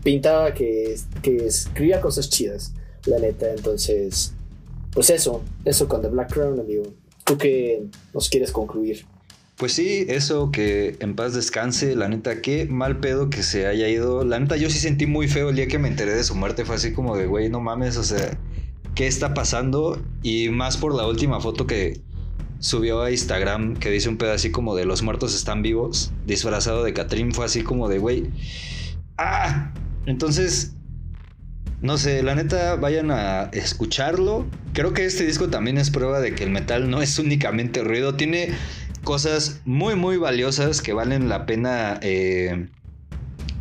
pintaba 0.02 0.54
que, 0.54 0.96
que 1.22 1.46
escribía 1.46 2.00
cosas 2.00 2.30
chidas, 2.30 2.72
la 3.06 3.18
neta. 3.18 3.50
Entonces, 3.50 4.32
pues 4.92 5.10
eso, 5.10 5.42
eso 5.64 5.88
con 5.88 6.02
The 6.02 6.08
Black 6.08 6.32
Crown, 6.32 6.60
amigo. 6.60 6.84
¿Tú 7.24 7.36
qué 7.36 7.84
nos 8.14 8.28
quieres 8.28 8.52
concluir? 8.52 9.04
Pues 9.56 9.72
sí, 9.72 10.04
eso 10.08 10.50
que 10.50 10.96
en 11.00 11.16
paz 11.16 11.32
descanse, 11.32 11.96
la 11.96 12.08
neta, 12.08 12.42
qué 12.42 12.66
mal 12.66 13.00
pedo 13.00 13.30
que 13.30 13.42
se 13.42 13.66
haya 13.66 13.88
ido. 13.88 14.22
La 14.22 14.38
neta, 14.38 14.56
yo 14.56 14.68
sí 14.68 14.78
sentí 14.78 15.06
muy 15.06 15.28
feo 15.28 15.48
el 15.48 15.56
día 15.56 15.66
que 15.66 15.78
me 15.78 15.88
enteré 15.88 16.14
de 16.14 16.24
su 16.24 16.34
muerte. 16.34 16.64
Fue 16.64 16.76
así 16.76 16.92
como 16.92 17.16
de, 17.16 17.26
güey, 17.26 17.48
no 17.48 17.60
mames, 17.60 17.96
o 17.96 18.04
sea, 18.04 18.38
qué 18.94 19.06
está 19.06 19.34
pasando 19.34 19.98
y 20.22 20.50
más 20.50 20.76
por 20.76 20.94
la 20.94 21.06
última 21.06 21.40
foto 21.40 21.66
que 21.66 22.00
subió 22.58 23.02
a 23.02 23.10
Instagram 23.10 23.76
que 23.76 23.90
dice 23.90 24.08
un 24.08 24.16
pedo 24.16 24.32
así 24.32 24.50
como 24.50 24.74
de 24.74 24.84
los 24.84 25.02
muertos 25.02 25.34
están 25.34 25.62
vivos, 25.62 26.12
disfrazado 26.26 26.84
de 26.84 26.92
Catrín, 26.92 27.32
fue 27.32 27.44
así 27.44 27.62
como 27.62 27.88
de, 27.88 27.98
güey, 27.98 28.30
ah, 29.18 29.72
entonces, 30.06 30.74
no 31.80 31.98
sé, 31.98 32.22
la 32.22 32.34
neta, 32.34 32.76
vayan 32.76 33.10
a 33.10 33.44
escucharlo. 33.52 34.46
Creo 34.72 34.92
que 34.92 35.04
este 35.04 35.26
disco 35.26 35.48
también 35.48 35.78
es 35.78 35.90
prueba 35.90 36.20
de 36.20 36.34
que 36.34 36.44
el 36.44 36.50
metal 36.50 36.88
no 36.90 37.02
es 37.02 37.18
únicamente 37.18 37.82
ruido, 37.82 38.14
tiene 38.14 38.50
cosas 39.04 39.60
muy, 39.64 39.94
muy 39.94 40.16
valiosas 40.16 40.82
que 40.82 40.92
valen 40.92 41.28
la 41.28 41.46
pena 41.46 41.98
eh, 42.02 42.68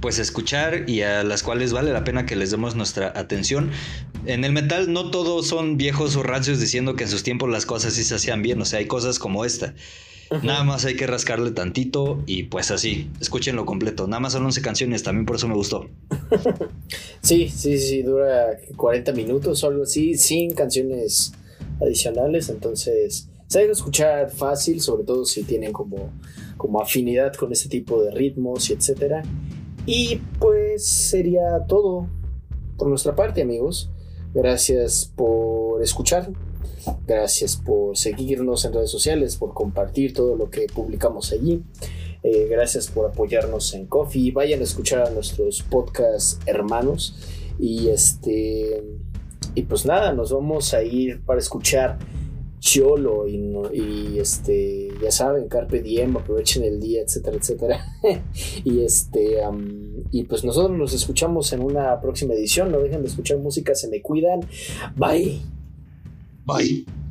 pues 0.06 0.20
escuchar 0.20 0.88
y 0.88 1.02
a 1.02 1.24
las 1.24 1.42
cuales 1.42 1.74
vale 1.74 1.92
la 1.92 2.04
pena 2.04 2.28
que 2.28 2.36
les 2.36 2.52
demos 2.52 2.76
nuestra 2.76 3.12
atención. 3.16 3.72
En 4.28 4.46
el 4.46 4.52
metal 4.52 4.94
no 4.94 5.10
todos 5.10 5.48
son 5.48 5.78
viejos 5.78 6.16
o 6.16 6.22
rancios 6.22 6.60
diciendo 6.60 6.96
que 6.96 7.06
en 7.06 7.10
sus 7.10 7.24
tiempos 7.24 7.50
las 7.50 7.66
cosas 7.66 7.94
sí 7.94 8.04
se 8.04 8.14
hacían 8.14 8.44
bien, 8.44 8.62
o 8.62 8.66
sea, 8.66 8.78
hay 8.78 8.86
cosas 8.86 9.18
como 9.18 9.46
esta. 9.46 9.74
Nada 10.44 10.64
más 10.64 10.86
hay 10.86 10.96
que 10.96 11.08
rascarle 11.08 11.50
tantito 11.50 12.22
y 12.28 12.44
pues 12.44 12.70
así, 12.70 13.10
escúchenlo 13.20 13.66
completo. 13.66 14.06
Nada 14.06 14.20
más 14.20 14.34
son 14.34 14.46
11 14.46 14.62
canciones, 14.62 15.02
también 15.02 15.26
por 15.26 15.38
eso 15.38 15.48
me 15.48 15.56
gustó. 15.56 15.90
sí, 17.22 17.50
sí, 17.50 17.80
sí, 17.80 18.04
dura 18.04 18.60
40 18.76 19.12
minutos 19.14 19.64
o 19.64 19.68
algo 19.70 19.82
así, 19.86 20.14
sin 20.20 20.54
canciones 20.54 21.34
adicionales, 21.82 22.50
entonces 22.50 23.28
se 23.48 23.58
debe 23.60 23.72
escuchar 23.72 24.30
fácil, 24.30 24.82
sobre 24.82 25.04
todo 25.04 25.26
si 25.26 25.42
tienen 25.42 25.74
como, 25.74 26.12
como 26.58 26.80
afinidad 26.80 27.34
con 27.34 27.52
este 27.52 27.70
tipo 27.70 28.04
de 28.04 28.12
ritmos 28.12 28.70
y 28.70 28.74
etcétera. 28.74 29.24
Y 29.86 30.22
pues 30.40 30.86
sería 30.86 31.66
todo 31.68 32.08
por 32.78 32.88
nuestra 32.88 33.16
parte, 33.16 33.42
amigos. 33.42 33.90
Gracias 34.34 35.12
por 35.16 35.82
escuchar. 35.82 36.32
Gracias 37.08 37.56
por 37.56 37.98
seguirnos 37.98 38.66
en 38.66 38.74
redes 38.74 38.92
sociales, 38.92 39.38
por 39.38 39.54
compartir 39.54 40.14
todo 40.14 40.36
lo 40.36 40.50
que 40.50 40.68
publicamos 40.68 41.32
allí. 41.32 41.64
Eh, 42.24 42.48
gracias 42.50 42.88
por 42.88 43.08
apoyarnos 43.08 43.74
en 43.76 43.86
Coffee. 43.86 44.32
Vayan 44.32 44.60
a 44.62 44.64
escuchar 44.64 45.08
a 45.08 45.10
nuestros 45.12 45.62
podcast 45.62 46.42
hermanos. 46.48 47.16
Y 47.60 47.90
este. 47.90 48.84
Y 49.54 49.64
pues 49.64 49.86
nada, 49.86 50.12
nos 50.12 50.32
vamos 50.32 50.74
a 50.74 50.84
ir 50.84 51.22
para 51.24 51.40
escuchar 51.40 51.98
cholo 52.66 53.28
y, 53.28 54.18
este, 54.20 54.90
ya 55.00 55.12
saben, 55.12 55.48
carpe 55.48 55.84
diem, 55.84 56.18
aprovechen 56.18 56.64
el 56.64 56.80
día, 56.80 57.04
etcétera, 57.04 57.38
etcétera. 57.38 57.86
y 58.64 58.82
este, 58.82 59.38
y 60.12 60.24
pues 60.24 60.44
nosotros 60.44 60.76
nos 60.76 60.92
escuchamos 60.94 61.54
en 61.54 61.62
una 61.62 62.02
próxima 62.02 62.34
edición. 62.34 62.72
No 62.72 62.80
dejen 62.80 63.04
de 63.04 63.08
escuchar 63.08 63.38
música, 63.38 63.76
se 63.76 63.88
me 63.88 64.02
cuidan. 64.02 64.42
Bye. 64.96 65.42
Bye. 66.46 67.05